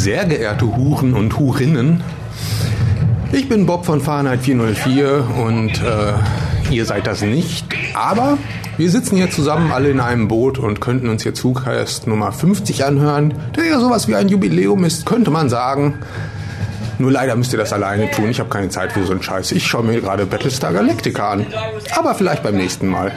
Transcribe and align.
Sehr 0.00 0.24
geehrte 0.24 0.64
Huren 0.78 1.12
und 1.12 1.38
Hurinnen, 1.38 2.02
ich 3.32 3.50
bin 3.50 3.66
Bob 3.66 3.84
von 3.84 4.00
Fahrenheit 4.00 4.40
404 4.40 5.28
und 5.36 5.72
äh, 5.82 6.72
ihr 6.74 6.86
seid 6.86 7.06
das 7.06 7.20
nicht, 7.20 7.66
aber 7.92 8.38
wir 8.78 8.90
sitzen 8.90 9.16
hier 9.16 9.30
zusammen 9.30 9.70
alle 9.72 9.90
in 9.90 10.00
einem 10.00 10.26
Boot 10.26 10.58
und 10.58 10.80
könnten 10.80 11.10
uns 11.10 11.22
hier 11.22 11.34
Zugcast 11.34 12.06
Nummer 12.06 12.32
50 12.32 12.82
anhören, 12.82 13.34
der 13.54 13.66
ja 13.66 13.78
sowas 13.78 14.08
wie 14.08 14.14
ein 14.14 14.30
Jubiläum 14.30 14.84
ist, 14.84 15.04
könnte 15.04 15.30
man 15.30 15.50
sagen. 15.50 15.98
Nur 16.98 17.12
leider 17.12 17.36
müsst 17.36 17.52
ihr 17.52 17.58
das 17.58 17.74
alleine 17.74 18.10
tun. 18.10 18.30
Ich 18.30 18.40
habe 18.40 18.48
keine 18.48 18.70
Zeit 18.70 18.92
für 18.92 19.04
so 19.04 19.12
einen 19.12 19.22
Scheiß. 19.22 19.52
Ich 19.52 19.66
schaue 19.66 19.84
mir 19.84 20.00
gerade 20.00 20.24
Battlestar 20.24 20.72
Galactica 20.72 21.32
an. 21.32 21.46
Aber 21.94 22.14
vielleicht 22.14 22.42
beim 22.42 22.56
nächsten 22.56 22.88
Mal. 22.88 23.12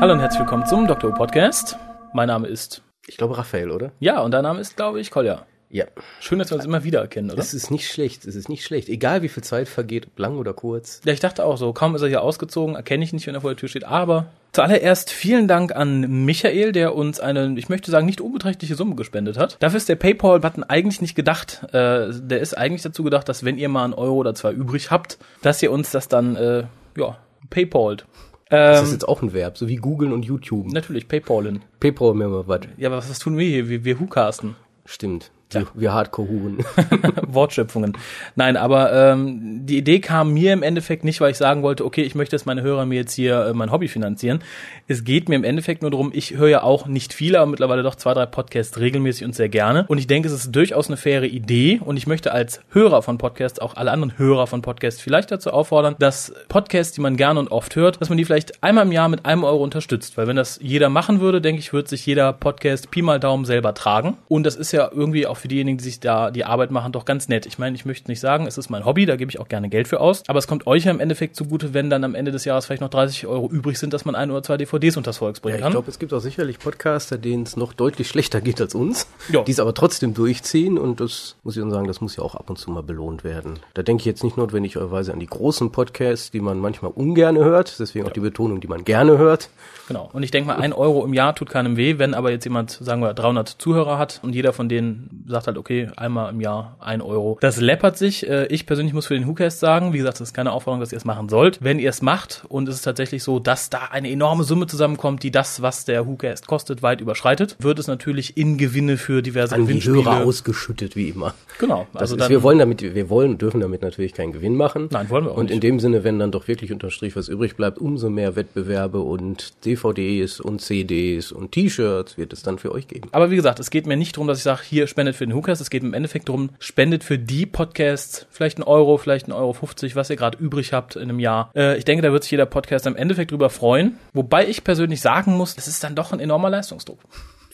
Hallo 0.00 0.12
und 0.12 0.20
herzlich 0.20 0.38
willkommen 0.38 0.64
zum 0.64 0.86
Dr. 0.86 1.12
Podcast. 1.12 1.76
Mein 2.12 2.28
Name 2.28 2.46
ist. 2.46 2.82
Ich 3.08 3.16
glaube 3.16 3.36
Raphael, 3.36 3.72
oder? 3.72 3.90
Ja, 3.98 4.20
und 4.20 4.30
dein 4.30 4.44
Name 4.44 4.60
ist, 4.60 4.76
glaube 4.76 5.00
ich, 5.00 5.10
Kolja. 5.10 5.44
Ja. 5.70 5.86
Schön, 6.20 6.38
dass 6.38 6.52
wir 6.52 6.54
uns 6.54 6.64
immer 6.64 6.84
wieder 6.84 7.00
erkennen, 7.00 7.32
oder? 7.32 7.40
Es 7.40 7.52
ist 7.52 7.72
nicht 7.72 7.90
schlecht, 7.90 8.24
es 8.24 8.36
ist 8.36 8.48
nicht 8.48 8.64
schlecht. 8.64 8.88
Egal 8.88 9.22
wie 9.22 9.28
viel 9.28 9.42
Zeit 9.42 9.68
vergeht, 9.68 10.06
ob 10.06 10.16
lang 10.20 10.36
oder 10.36 10.54
kurz. 10.54 11.00
Ja, 11.04 11.12
ich 11.12 11.18
dachte 11.18 11.44
auch 11.44 11.56
so, 11.56 11.72
kaum 11.72 11.96
ist 11.96 12.02
er 12.02 12.08
hier 12.08 12.22
ausgezogen, 12.22 12.76
erkenne 12.76 13.02
ich 13.02 13.12
nicht, 13.12 13.26
wenn 13.26 13.34
er 13.34 13.40
vor 13.40 13.50
der 13.50 13.56
Tür 13.56 13.68
steht. 13.68 13.82
Aber 13.82 14.26
zuallererst 14.52 15.10
vielen 15.10 15.48
Dank 15.48 15.74
an 15.74 16.24
Michael, 16.24 16.70
der 16.70 16.94
uns 16.94 17.18
eine, 17.18 17.58
ich 17.58 17.68
möchte 17.68 17.90
sagen, 17.90 18.06
nicht 18.06 18.20
unbeträchtliche 18.20 18.76
Summe 18.76 18.94
gespendet 18.94 19.36
hat. 19.36 19.56
Dafür 19.58 19.78
ist 19.78 19.88
der 19.88 19.96
PayPal-Button 19.96 20.62
eigentlich 20.62 21.00
nicht 21.00 21.16
gedacht. 21.16 21.64
Äh, 21.72 22.12
der 22.12 22.38
ist 22.38 22.56
eigentlich 22.56 22.82
dazu 22.82 23.02
gedacht, 23.02 23.28
dass 23.28 23.44
wenn 23.44 23.58
ihr 23.58 23.68
mal 23.68 23.82
einen 23.82 23.94
Euro 23.94 24.14
oder 24.14 24.36
zwei 24.36 24.52
übrig 24.52 24.92
habt, 24.92 25.18
dass 25.42 25.60
ihr 25.60 25.72
uns 25.72 25.90
das 25.90 26.06
dann, 26.06 26.36
äh, 26.36 26.64
ja, 26.96 27.18
PayPalt. 27.50 28.06
Das 28.50 28.86
ist 28.86 28.92
jetzt 28.92 29.08
auch 29.08 29.22
ein 29.22 29.32
Verb, 29.32 29.58
so 29.58 29.68
wie 29.68 29.76
googeln 29.76 30.12
und 30.12 30.24
YouTube. 30.24 30.72
Natürlich, 30.72 31.08
PayPalen. 31.08 31.62
PayPal 31.80 32.14
mir 32.14 32.28
mal 32.28 32.48
was. 32.48 32.60
Ja, 32.76 32.88
aber 32.88 32.98
was, 32.98 33.10
was 33.10 33.18
tun 33.18 33.36
wir 33.36 33.46
hier? 33.46 33.68
Wir, 33.68 33.84
wir 33.84 34.00
Hucasten. 34.00 34.56
Stimmt. 34.84 35.30
Wir, 35.50 35.66
wir 35.74 35.92
Hardcore-Huren. 35.92 36.58
Wortschöpfungen. 37.26 37.96
Nein, 38.36 38.56
aber 38.56 38.92
ähm, 38.92 39.66
die 39.66 39.78
Idee 39.78 40.00
kam 40.00 40.32
mir 40.32 40.52
im 40.52 40.62
Endeffekt 40.62 41.04
nicht, 41.04 41.20
weil 41.20 41.30
ich 41.30 41.36
sagen 41.36 41.62
wollte, 41.62 41.84
okay, 41.84 42.02
ich 42.02 42.14
möchte, 42.14 42.36
dass 42.36 42.46
meine 42.46 42.62
Hörer 42.62 42.86
mir 42.86 42.96
jetzt 42.96 43.14
hier 43.14 43.46
äh, 43.46 43.52
mein 43.54 43.72
Hobby 43.72 43.88
finanzieren. 43.88 44.40
Es 44.86 45.04
geht 45.04 45.28
mir 45.28 45.36
im 45.36 45.44
Endeffekt 45.44 45.82
nur 45.82 45.90
darum, 45.90 46.10
ich 46.14 46.36
höre 46.36 46.48
ja 46.48 46.62
auch 46.62 46.86
nicht 46.86 47.12
viele, 47.12 47.40
aber 47.40 47.50
mittlerweile 47.50 47.82
doch 47.82 47.94
zwei, 47.94 48.14
drei 48.14 48.26
Podcasts 48.26 48.78
regelmäßig 48.78 49.24
und 49.24 49.34
sehr 49.34 49.48
gerne. 49.48 49.84
Und 49.88 49.98
ich 49.98 50.06
denke, 50.06 50.28
es 50.28 50.34
ist 50.34 50.54
durchaus 50.54 50.88
eine 50.88 50.96
faire 50.96 51.26
Idee 51.26 51.80
und 51.84 51.96
ich 51.96 52.06
möchte 52.06 52.32
als 52.32 52.60
Hörer 52.70 53.02
von 53.02 53.18
Podcasts 53.18 53.58
auch 53.58 53.76
alle 53.76 53.90
anderen 53.90 54.18
Hörer 54.18 54.46
von 54.46 54.62
Podcasts 54.62 55.00
vielleicht 55.00 55.30
dazu 55.30 55.50
auffordern, 55.50 55.96
dass 55.98 56.32
Podcasts, 56.48 56.92
die 56.92 57.00
man 57.00 57.16
gerne 57.16 57.40
und 57.40 57.50
oft 57.50 57.76
hört, 57.76 58.00
dass 58.00 58.08
man 58.08 58.18
die 58.18 58.24
vielleicht 58.24 58.62
einmal 58.62 58.84
im 58.84 58.92
Jahr 58.92 59.08
mit 59.08 59.24
einem 59.24 59.44
Euro 59.44 59.62
unterstützt. 59.62 60.16
Weil 60.16 60.26
wenn 60.26 60.36
das 60.36 60.58
jeder 60.62 60.88
machen 60.88 61.20
würde, 61.20 61.40
denke 61.40 61.60
ich, 61.60 61.72
würde 61.72 61.88
sich 61.88 62.04
jeder 62.04 62.32
Podcast 62.32 62.90
Pi 62.90 63.02
mal 63.02 63.20
Daumen 63.20 63.44
selber 63.44 63.74
tragen. 63.74 64.16
Und 64.28 64.44
das 64.44 64.56
ist 64.56 64.72
ja 64.72 64.90
irgendwie 64.92 65.26
auch 65.38 65.42
für 65.42 65.48
diejenigen, 65.48 65.78
die 65.78 65.84
sich 65.84 66.00
da 66.00 66.30
die 66.30 66.44
Arbeit 66.44 66.70
machen, 66.70 66.92
doch 66.92 67.04
ganz 67.04 67.28
nett. 67.28 67.46
Ich 67.46 67.58
meine, 67.58 67.76
ich 67.76 67.84
möchte 67.84 68.10
nicht 68.10 68.20
sagen, 68.20 68.46
es 68.46 68.58
ist 68.58 68.68
mein 68.70 68.84
Hobby, 68.84 69.06
da 69.06 69.16
gebe 69.16 69.30
ich 69.30 69.38
auch 69.38 69.48
gerne 69.48 69.68
Geld 69.68 69.86
für 69.88 70.00
aus. 70.00 70.22
Aber 70.26 70.38
es 70.38 70.46
kommt 70.46 70.66
euch 70.66 70.84
ja 70.84 70.90
im 70.90 71.00
Endeffekt 71.00 71.36
zugute, 71.36 71.74
wenn 71.74 71.90
dann 71.90 72.02
am 72.04 72.14
Ende 72.14 72.32
des 72.32 72.44
Jahres 72.44 72.66
vielleicht 72.66 72.82
noch 72.82 72.90
30 72.90 73.26
Euro 73.26 73.48
übrig 73.48 73.78
sind, 73.78 73.92
dass 73.92 74.04
man 74.04 74.14
ein 74.14 74.30
oder 74.30 74.42
zwei 74.42 74.56
DVDs 74.56 74.96
unters 74.96 75.18
Volk 75.18 75.40
bringen 75.40 75.56
Ja, 75.56 75.60
kann. 75.62 75.68
ich 75.70 75.74
glaube, 75.74 75.90
es 75.90 75.98
gibt 75.98 76.12
auch 76.12 76.20
sicherlich 76.20 76.58
Podcaster, 76.58 77.18
denen 77.18 77.44
es 77.44 77.56
noch 77.56 77.72
deutlich 77.72 78.08
schlechter 78.08 78.40
geht 78.40 78.60
als 78.60 78.74
uns, 78.74 79.06
Ja. 79.30 79.42
die 79.42 79.52
es 79.52 79.60
aber 79.60 79.74
trotzdem 79.74 80.14
durchziehen 80.14 80.78
und 80.78 81.00
das 81.00 81.36
muss 81.44 81.56
ich 81.56 81.62
dann 81.62 81.70
sagen, 81.70 81.86
das 81.86 82.00
muss 82.00 82.16
ja 82.16 82.22
auch 82.24 82.34
ab 82.34 82.50
und 82.50 82.56
zu 82.58 82.70
mal 82.70 82.82
belohnt 82.82 83.22
werden. 83.24 83.60
Da 83.74 83.82
denke 83.82 84.00
ich 84.02 84.06
jetzt 84.06 84.24
nicht 84.24 84.36
notwendigerweise 84.36 85.12
an 85.12 85.20
die 85.20 85.26
großen 85.26 85.70
Podcasts, 85.70 86.30
die 86.30 86.40
man 86.40 86.58
manchmal 86.58 86.90
ungerne 86.94 87.44
hört, 87.44 87.78
deswegen 87.78 88.06
auch 88.06 88.12
die 88.12 88.20
Betonung, 88.20 88.60
die 88.60 88.66
man 88.68 88.84
gerne 88.84 89.18
hört. 89.18 89.50
Genau. 89.86 90.08
Und 90.12 90.22
ich 90.22 90.30
denke 90.30 90.48
mal, 90.48 90.56
ein 90.56 90.72
Euro 90.72 91.04
im 91.04 91.14
Jahr 91.14 91.34
tut 91.34 91.48
keinem 91.50 91.76
weh, 91.76 91.98
wenn 91.98 92.14
aber 92.14 92.30
jetzt 92.30 92.44
jemand, 92.44 92.70
sagen 92.72 93.00
wir, 93.00 93.14
300 93.14 93.48
Zuhörer 93.48 93.98
hat 93.98 94.20
und 94.22 94.34
jeder 94.34 94.52
von 94.52 94.68
denen 94.68 95.24
sagt 95.28 95.46
halt, 95.46 95.58
okay, 95.58 95.88
einmal 95.96 96.32
im 96.32 96.40
Jahr 96.40 96.76
ein 96.80 97.00
Euro. 97.02 97.38
Das 97.40 97.60
läppert 97.60 97.96
sich. 97.98 98.28
Äh, 98.28 98.46
Ich 98.46 98.66
persönlich 98.66 98.94
muss 98.94 99.06
für 99.06 99.14
den 99.14 99.26
WhoCast 99.28 99.60
sagen, 99.60 99.92
wie 99.92 99.98
gesagt, 99.98 100.20
das 100.20 100.28
ist 100.28 100.34
keine 100.34 100.52
Aufforderung, 100.52 100.80
dass 100.80 100.92
ihr 100.92 100.98
es 100.98 101.04
machen 101.04 101.28
sollt. 101.28 101.58
Wenn 101.62 101.78
ihr 101.78 101.90
es 101.90 102.02
macht 102.02 102.44
und 102.48 102.68
es 102.68 102.76
ist 102.76 102.82
tatsächlich 102.82 103.22
so, 103.22 103.38
dass 103.38 103.70
da 103.70 103.88
eine 103.90 104.10
enorme 104.10 104.44
Summe 104.44 104.66
zusammenkommt, 104.66 105.22
die 105.22 105.30
das, 105.30 105.62
was 105.62 105.84
der 105.84 106.06
WhoCast 106.06 106.46
kostet, 106.46 106.82
weit 106.82 107.00
überschreitet, 107.00 107.56
wird 107.60 107.78
es 107.78 107.86
natürlich 107.86 108.36
in 108.36 108.56
Gewinne 108.58 108.96
für 108.96 109.22
diverse 109.22 109.54
An 109.54 109.62
die 109.62 109.66
Gewinnspiele. 109.68 110.04
Hörer 110.04 110.24
ausgeschüttet, 110.24 110.96
wie 110.96 111.10
immer. 111.10 111.34
Genau. 111.58 111.86
Also 111.94 112.14
ist, 112.16 112.20
dann, 112.20 112.30
wir 112.30 112.42
wollen 112.42 112.58
damit, 112.58 112.82
wir 112.82 113.10
wollen 113.10 113.32
und 113.32 113.42
dürfen 113.42 113.60
damit 113.60 113.82
natürlich 113.82 114.14
keinen 114.14 114.32
Gewinn 114.32 114.54
machen. 114.56 114.88
Nein, 114.90 115.10
wollen 115.10 115.24
wir 115.26 115.32
auch 115.32 115.36
Und 115.36 115.46
nicht. 115.46 115.54
in 115.54 115.60
dem 115.60 115.80
Sinne, 115.80 116.04
wenn 116.04 116.18
dann 116.18 116.30
doch 116.32 116.48
wirklich 116.48 116.72
unterm 116.72 116.90
Strich 116.90 117.16
was 117.16 117.28
übrig 117.28 117.56
bleibt, 117.56 117.78
umso 117.78 118.08
mehr 118.10 118.36
Wettbewerbe 118.36 119.00
und 119.00 119.52
DVDs 119.64 120.40
und 120.40 120.60
CDs 120.60 121.32
und 121.32 121.52
T-Shirts 121.52 122.16
wird 122.18 122.32
es 122.32 122.42
dann 122.42 122.58
für 122.58 122.72
euch 122.72 122.88
geben. 122.88 123.08
Aber 123.12 123.30
wie 123.30 123.36
gesagt, 123.36 123.60
es 123.60 123.70
geht 123.70 123.86
mir 123.86 123.96
nicht 123.96 124.16
darum, 124.16 124.28
dass 124.28 124.38
ich 124.38 124.44
sage, 124.44 124.60
hier 124.64 124.86
spendet 124.86 125.16
für 125.18 125.26
den 125.26 125.34
Hookers. 125.34 125.60
Es 125.60 125.70
geht 125.70 125.82
im 125.82 125.94
Endeffekt 125.94 126.28
darum, 126.28 126.50
spendet 126.58 127.04
für 127.04 127.18
die 127.18 127.44
Podcasts 127.44 128.26
vielleicht 128.30 128.58
ein 128.58 128.62
Euro, 128.62 128.96
vielleicht 128.96 129.28
ein 129.28 129.32
Euro 129.32 129.52
50, 129.52 129.96
was 129.96 130.10
ihr 130.10 130.16
gerade 130.16 130.38
übrig 130.38 130.72
habt 130.72 130.96
in 130.96 131.02
einem 131.02 131.18
Jahr. 131.18 131.50
Äh, 131.54 131.76
ich 131.76 131.84
denke, 131.84 132.02
da 132.02 132.12
wird 132.12 132.22
sich 132.22 132.30
jeder 132.30 132.46
Podcast 132.46 132.86
im 132.86 132.96
Endeffekt 132.96 133.30
drüber 133.30 133.50
freuen. 133.50 133.98
Wobei 134.14 134.48
ich 134.48 134.64
persönlich 134.64 135.00
sagen 135.00 135.36
muss, 135.36 135.56
es 135.56 135.68
ist 135.68 135.84
dann 135.84 135.94
doch 135.94 136.12
ein 136.12 136.20
enormer 136.20 136.50
Leistungsdruck. 136.50 137.00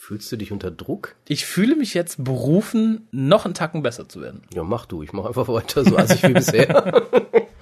Fühlst 0.07 0.31
du 0.31 0.35
dich 0.35 0.51
unter 0.51 0.69
Druck? 0.69 1.15
Ich 1.27 1.47
fühle 1.47 1.75
mich 1.75 1.95
jetzt 1.95 2.23
berufen, 2.23 3.07
noch 3.09 3.45
einen 3.45 3.55
Tacken 3.55 3.81
besser 3.81 4.07
zu 4.07 4.21
werden. 4.21 4.43
Ja, 4.53 4.63
mach 4.63 4.85
du. 4.85 5.01
Ich 5.01 5.13
mach 5.13 5.25
einfach 5.25 5.47
weiter 5.47 5.83
so 5.83 5.97
assig 5.97 6.21
wie 6.21 6.33
bisher. 6.33 7.01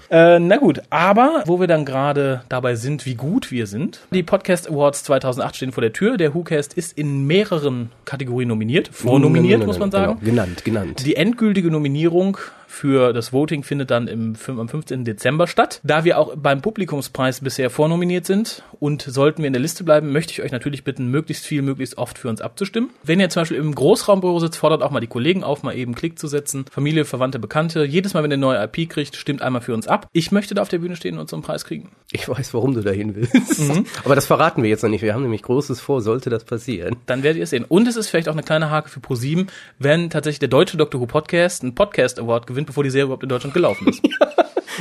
Äh, 0.09 0.37
na 0.37 0.57
gut, 0.57 0.81
aber 0.91 1.43
wo 1.47 1.59
wir 1.59 1.65
dann 1.65 1.85
gerade 1.85 2.43
dabei 2.47 2.75
sind, 2.75 3.07
wie 3.07 3.15
gut 3.15 3.49
wir 3.49 3.65
sind. 3.65 4.01
Die 4.11 4.21
Podcast 4.21 4.69
Awards 4.69 5.03
2008 5.05 5.55
stehen 5.55 5.71
vor 5.71 5.81
der 5.81 5.93
Tür. 5.93 6.17
Der 6.17 6.35
WhoCast 6.35 6.75
ist 6.75 6.95
in 6.95 7.25
mehreren 7.25 7.89
Kategorien 8.05 8.49
nominiert. 8.49 8.89
Vornominiert, 8.89 9.65
muss 9.65 9.79
man 9.79 9.89
sagen. 9.89 10.19
Genau, 10.19 10.43
genannt, 10.43 10.65
genannt. 10.65 11.05
Die 11.05 11.15
endgültige 11.15 11.71
Nominierung 11.71 12.37
für 12.73 13.13
das 13.13 13.31
Voting 13.31 13.63
findet 13.63 13.91
dann 13.91 14.07
im, 14.07 14.33
am 14.47 14.67
15. 14.67 15.05
Dezember 15.05 15.47
statt. 15.47 15.79
Da 15.83 16.03
wir 16.03 16.17
auch 16.17 16.35
beim 16.35 16.61
Publikumspreis 16.61 17.41
bisher 17.41 17.69
vornominiert 17.69 18.25
sind 18.25 18.63
und 18.79 19.03
sollten 19.03 19.43
wir 19.43 19.47
in 19.47 19.53
der 19.53 19.61
Liste 19.61 19.83
bleiben, 19.83 20.11
möchte 20.11 20.33
ich 20.33 20.41
euch 20.41 20.51
natürlich 20.51 20.83
bitten, 20.83 21.07
möglichst 21.07 21.45
viel, 21.45 21.61
möglichst 21.61 21.97
oft 21.97 22.17
für 22.17 22.29
uns 22.29 22.41
abzustimmen. 22.41 22.89
Wenn 23.03 23.19
ihr 23.19 23.29
zum 23.29 23.41
Beispiel 23.41 23.57
im 23.57 23.75
Großraumbüro 23.75 24.39
sitzt, 24.39 24.57
fordert 24.57 24.81
auch 24.81 24.89
mal 24.89 24.99
die 24.99 25.07
Kollegen 25.07 25.43
auf, 25.43 25.61
mal 25.61 25.75
eben 25.77 25.93
Klick 25.93 26.17
zu 26.17 26.27
setzen. 26.27 26.65
Familie, 26.71 27.05
Verwandte, 27.05 27.37
Bekannte. 27.37 27.85
Jedes 27.85 28.15
Mal, 28.15 28.23
wenn 28.23 28.31
ihr 28.31 28.35
eine 28.35 28.41
neue 28.41 28.63
IP 28.63 28.89
kriegt, 28.89 29.15
stimmt 29.15 29.43
einmal 29.43 29.61
für 29.61 29.75
uns 29.75 29.87
ab. 29.87 30.07
Ich 30.11 30.31
möchte 30.31 30.55
da 30.55 30.63
auf 30.63 30.69
der 30.69 30.79
Bühne 30.79 30.95
stehen 30.95 31.19
und 31.19 31.29
so 31.29 31.35
einen 31.35 31.43
Preis 31.43 31.65
kriegen. 31.65 31.91
Ich 32.11 32.27
weiß, 32.27 32.53
warum 32.55 32.73
du 32.73 32.81
dahin 32.81 33.15
willst. 33.15 33.59
Mhm. 33.59 33.85
Aber 34.03 34.15
das 34.15 34.25
verraten 34.25 34.63
wir 34.63 34.69
jetzt 34.69 34.81
noch 34.81 34.89
nicht. 34.89 35.03
Wir 35.03 35.13
haben 35.13 35.23
nämlich 35.23 35.43
Großes 35.43 35.79
vor, 35.79 36.01
sollte 36.01 36.31
das 36.31 36.43
passieren. 36.43 36.95
Dann 37.05 37.21
werdet 37.21 37.37
ihr 37.37 37.43
es 37.43 37.51
sehen. 37.51 37.65
Und 37.67 37.87
es 37.87 37.95
ist 37.95 38.09
vielleicht 38.09 38.29
auch 38.29 38.33
eine 38.33 38.43
kleine 38.43 38.71
Hake 38.71 38.89
für 38.89 38.99
ProSieben, 38.99 39.47
wenn 39.77 40.09
tatsächlich 40.09 40.39
der 40.39 40.49
deutsche 40.49 40.77
Doctor 40.77 40.99
Who 40.99 41.05
Podcast 41.05 41.61
einen 41.61 41.75
Podcast 41.75 42.19
Award 42.19 42.47
gewinnt, 42.47 42.62
bevor 42.65 42.83
die 42.83 42.89
Serie 42.89 43.05
überhaupt 43.05 43.23
in 43.23 43.29
Deutschland 43.29 43.53
gelaufen 43.53 43.87
ist. 43.87 44.01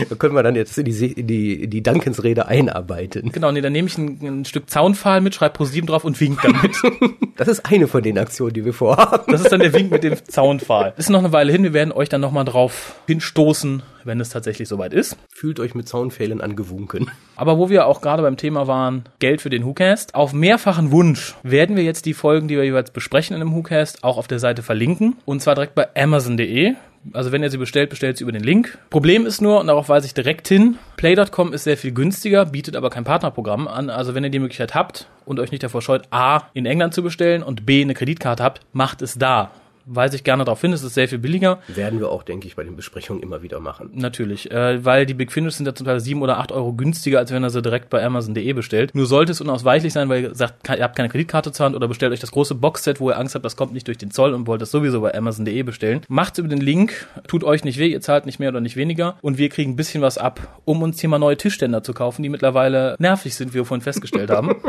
Da 0.09 0.15
können 0.15 0.35
wir 0.35 0.43
dann 0.43 0.57
jetzt 0.57 0.79
in 0.79 0.85
die, 0.85 1.13
in 1.13 1.27
die, 1.27 1.67
die 1.69 1.83
Dankensrede 1.83 2.47
einarbeiten. 2.47 3.31
Genau, 3.33 3.53
nee, 3.53 3.61
dann 3.61 3.73
nehme 3.73 3.89
ich 3.89 3.99
ein, 3.99 4.19
ein 4.23 4.45
Stück 4.45 4.71
Zaunpfahl 4.71 5.21
mit, 5.21 5.35
schreibe 5.35 5.55
ProSieben 5.55 5.87
drauf 5.87 6.05
und 6.05 6.21
wink 6.21 6.41
damit. 6.43 6.77
Das 7.35 7.49
ist 7.49 7.65
eine 7.65 7.89
von 7.89 8.03
den 8.03 8.19
Aktionen, 8.19 8.53
die 8.53 8.65
wir 8.65 8.75
vorhaben. 8.75 9.33
Das 9.33 9.41
ist 9.41 9.51
dann 9.51 9.61
der 9.61 9.73
Wink 9.73 9.91
mit 9.91 10.05
dem 10.05 10.15
Zaunpfahl. 10.29 10.93
Ist 10.97 11.09
noch 11.09 11.21
eine 11.21 11.33
Weile 11.33 11.51
hin, 11.51 11.65
wir 11.65 11.73
werden 11.73 11.91
euch 11.91 12.09
dann 12.09 12.21
nochmal 12.21 12.45
drauf 12.45 12.95
hinstoßen, 13.07 13.83
wenn 14.05 14.21
es 14.21 14.29
tatsächlich 14.29 14.69
soweit 14.69 14.93
ist. 14.93 15.17
Fühlt 15.31 15.59
euch 15.59 15.75
mit 15.75 15.89
Zaunpfählen 15.89 16.41
angewunken. 16.41 17.11
Aber 17.35 17.59
wo 17.59 17.71
wir 17.71 17.87
auch 17.87 18.01
gerade 18.01 18.23
beim 18.23 18.37
Thema 18.37 18.69
waren, 18.69 19.05
Geld 19.19 19.41
für 19.41 19.51
den 19.51 19.65
WhoCast, 19.65 20.15
auf 20.15 20.35
mehrfachen 20.35 20.93
Wunsch 20.93 21.35
werden 21.43 21.75
wir 21.75 21.83
jetzt 21.83 22.05
die 22.05 22.15
Folgen, 22.15 22.49
die 22.49 22.57
wir 22.57 22.65
jeweils 22.65 22.91
besprechen 22.91 23.35
in 23.35 23.43
einem 23.43 23.55
WhoCast, 23.55 24.05
auch 24.05 24.19
auf 24.19 24.29
der 24.29 24.39
Seite 24.39 24.63
verlinken. 24.63 25.17
Und 25.25 25.41
zwar 25.41 25.55
direkt 25.55 25.75
bei 25.75 25.89
amazon.de. 25.97 26.75
Also 27.13 27.33
wenn 27.33 27.43
ihr 27.43 27.51
sie 27.51 27.59
bestellt, 27.59 27.91
bestellt 27.91 28.17
sie 28.17 28.23
über 28.23 28.33
den 28.33 28.45
Link. 28.45 28.79
Problem 28.91 29.27
ist 29.27 29.41
nur, 29.41 29.61
und 29.61 29.67
darauf 29.67 29.89
weise 29.89 30.07
ich 30.07 30.15
direkt 30.15 30.49
hin, 30.49 30.79
Play.com 30.97 31.53
ist 31.53 31.65
sehr 31.65 31.77
viel 31.77 31.93
günstiger, 31.93 32.47
bietet 32.47 32.77
aber 32.77 32.91
kein 32.91 33.05
Partnerprogramm 33.05 33.67
an. 33.67 33.91
Also 33.91 34.15
wenn 34.15 34.25
ihr 34.25 34.31
die 34.31 34.39
Möglichkeit 34.39 34.75
habt 34.75 35.09
und 35.25 35.41
euch 35.41 35.51
nicht 35.51 35.63
davor 35.63 35.83
scheut, 35.83 36.05
A, 36.11 36.43
in 36.55 36.67
England 36.67 36.95
zu 36.95 37.03
bestellen 37.03 37.43
und 37.43 37.67
B, 37.67 37.83
eine 37.83 37.95
Kreditkarte 37.95 38.43
habt, 38.43 38.61
macht 38.73 39.03
es 39.03 39.19
da. 39.19 39.51
Weise 39.87 40.17
ich 40.17 40.25
gerne 40.25 40.45
darauf 40.45 40.61
hin, 40.61 40.73
es 40.73 40.83
ist 40.83 40.95
sehr 40.95 41.09
viel 41.09 41.19
billiger. 41.19 41.59
Werden 41.69 42.01
wir 42.01 42.11
auch, 42.11 42.23
denke 42.23 42.47
ich, 42.47 42.57
bei 42.57 42.65
den 42.65 42.77
Besprechungen 42.77 43.23
immer 43.23 43.43
wieder 43.43 43.61
machen. 43.61 43.91
Natürlich, 43.95 44.51
äh, 44.51 44.85
weil 44.85 45.07
die 45.07 45.15
Big 45.15 45.33
Finish 45.33 45.55
sind 45.55 45.67
ja 45.67 45.75
zum 45.75 45.87
Teil 45.87 46.01
sieben 46.01 46.23
oder 46.23 46.39
acht 46.39 46.53
Euro 46.53 46.73
günstiger, 46.73 47.19
als 47.19 47.31
wenn 47.33 47.45
ihr 47.45 47.51
sie 47.51 47.63
direkt 47.63 47.91
bei 47.91 48.05
Amazon.de 48.05 48.53
bestellt. 48.53 48.95
Nur 48.95 49.07
sollte 49.07 49.33
es 49.33 49.41
unausweichlich 49.41 49.93
sein, 49.93 50.09
weil 50.09 50.23
ihr 50.23 50.35
sagt, 50.35 50.69
ihr 50.69 50.83
habt 50.83 50.97
keine 50.97 51.09
Kreditkarte 51.09 51.53
zur 51.53 51.67
Hand 51.67 51.77
oder 51.77 51.89
bestellt 51.89 52.13
euch 52.13 52.21
das 52.21 52.33
große 52.33 52.55
Boxset, 52.55 53.01
wo 53.01 53.11
ihr 53.11 53.19
Angst 53.19 53.35
habt, 53.35 53.45
das 53.45 53.57
kommt 53.57 53.73
nicht 53.73 53.87
durch 53.87 53.99
den 53.99 54.11
Zoll 54.11 54.35
und 54.35 54.47
wollt 54.47 54.63
das 54.63 54.71
sowieso 54.71 55.01
bei 55.01 55.15
Amazon.de 55.15 55.63
bestellen. 55.63 56.03
Macht's 56.09 56.39
über 56.39 56.49
den 56.49 56.61
Link, 56.61 57.07
tut 57.29 57.45
euch 57.45 57.65
nicht 57.65 57.79
weh, 57.79 57.89
ihr 57.89 58.01
zahlt 58.01 58.27
nicht 58.27 58.39
mehr 58.39 58.51
oder 58.51 58.61
nicht 58.61 58.77
weniger 58.77 59.17
und 59.23 59.39
wir 59.39 59.49
kriegen 59.49 59.73
ein 59.73 59.77
bisschen 59.77 60.03
was 60.03 60.19
ab, 60.19 60.61
um 60.65 60.83
uns 60.83 61.01
hier 61.01 61.09
mal 61.09 61.19
neue 61.19 61.37
Tischständer 61.37 61.83
zu 61.83 61.93
kaufen, 61.93 62.23
die 62.23 62.29
mittlerweile 62.29 62.97
nervig 62.99 63.35
sind, 63.35 63.51
wie 63.51 63.59
wir 63.59 63.65
vorhin 63.65 63.83
festgestellt 63.83 64.31
haben. 64.31 64.57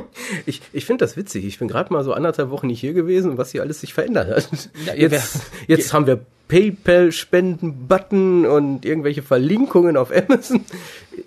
Ich, 0.46 0.62
ich 0.74 0.86
finde 0.86 1.06
das 1.06 1.18
witzig. 1.18 1.46
Ich 1.46 1.60
bin 1.60 1.68
gerade 1.68 1.92
mal 1.92 2.04
so 2.04 2.14
anderthalb 2.14 2.50
Wochen 2.50 2.68
nicht 2.68 2.80
hier 2.80 2.94
gewesen, 2.94 3.38
was 3.38 3.52
hier 3.52 3.62
alles 3.62 3.82
sich 3.82 3.94
verändert 3.94 4.30
hat. 4.30 4.70
Ja, 4.86 4.94
jetzt 5.12 5.40
jetzt 5.68 5.94
haben 5.94 6.08
wir 6.08 6.26
PayPal-Spenden-Button 6.54 8.46
und 8.46 8.86
irgendwelche 8.86 9.24
Verlinkungen 9.24 9.98
auf 9.98 10.12
Amazon. 10.12 10.64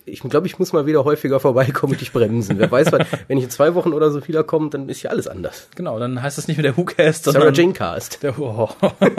Ich 0.04 0.20
glaube, 0.20 0.46
ich 0.46 0.60
muss 0.60 0.72
mal 0.72 0.86
wieder 0.86 1.04
häufiger 1.04 1.40
vorbeikommen 1.40 1.94
und 1.94 2.00
dich 2.00 2.12
bremsen. 2.12 2.60
Wer 2.60 2.70
weiß, 2.70 2.92
was, 2.92 3.06
wenn 3.28 3.38
ich 3.38 3.44
in 3.44 3.50
zwei 3.50 3.74
Wochen 3.74 3.92
oder 3.92 4.12
so 4.12 4.26
wiederkomme, 4.26 4.70
dann 4.70 4.88
ist 4.88 5.02
ja 5.02 5.10
alles 5.10 5.26
anders. 5.26 5.68
Genau, 5.74 5.98
dann 5.98 6.22
heißt 6.22 6.38
es 6.38 6.46
nicht 6.46 6.58
mehr 6.58 6.62
der 6.62 6.76
WhoCast, 6.76 7.24
Sarah 7.24 7.40
sondern 7.40 7.54
Jane 7.54 7.72
Cast. 7.72 8.22
der 8.22 8.38
oh. 8.38 8.68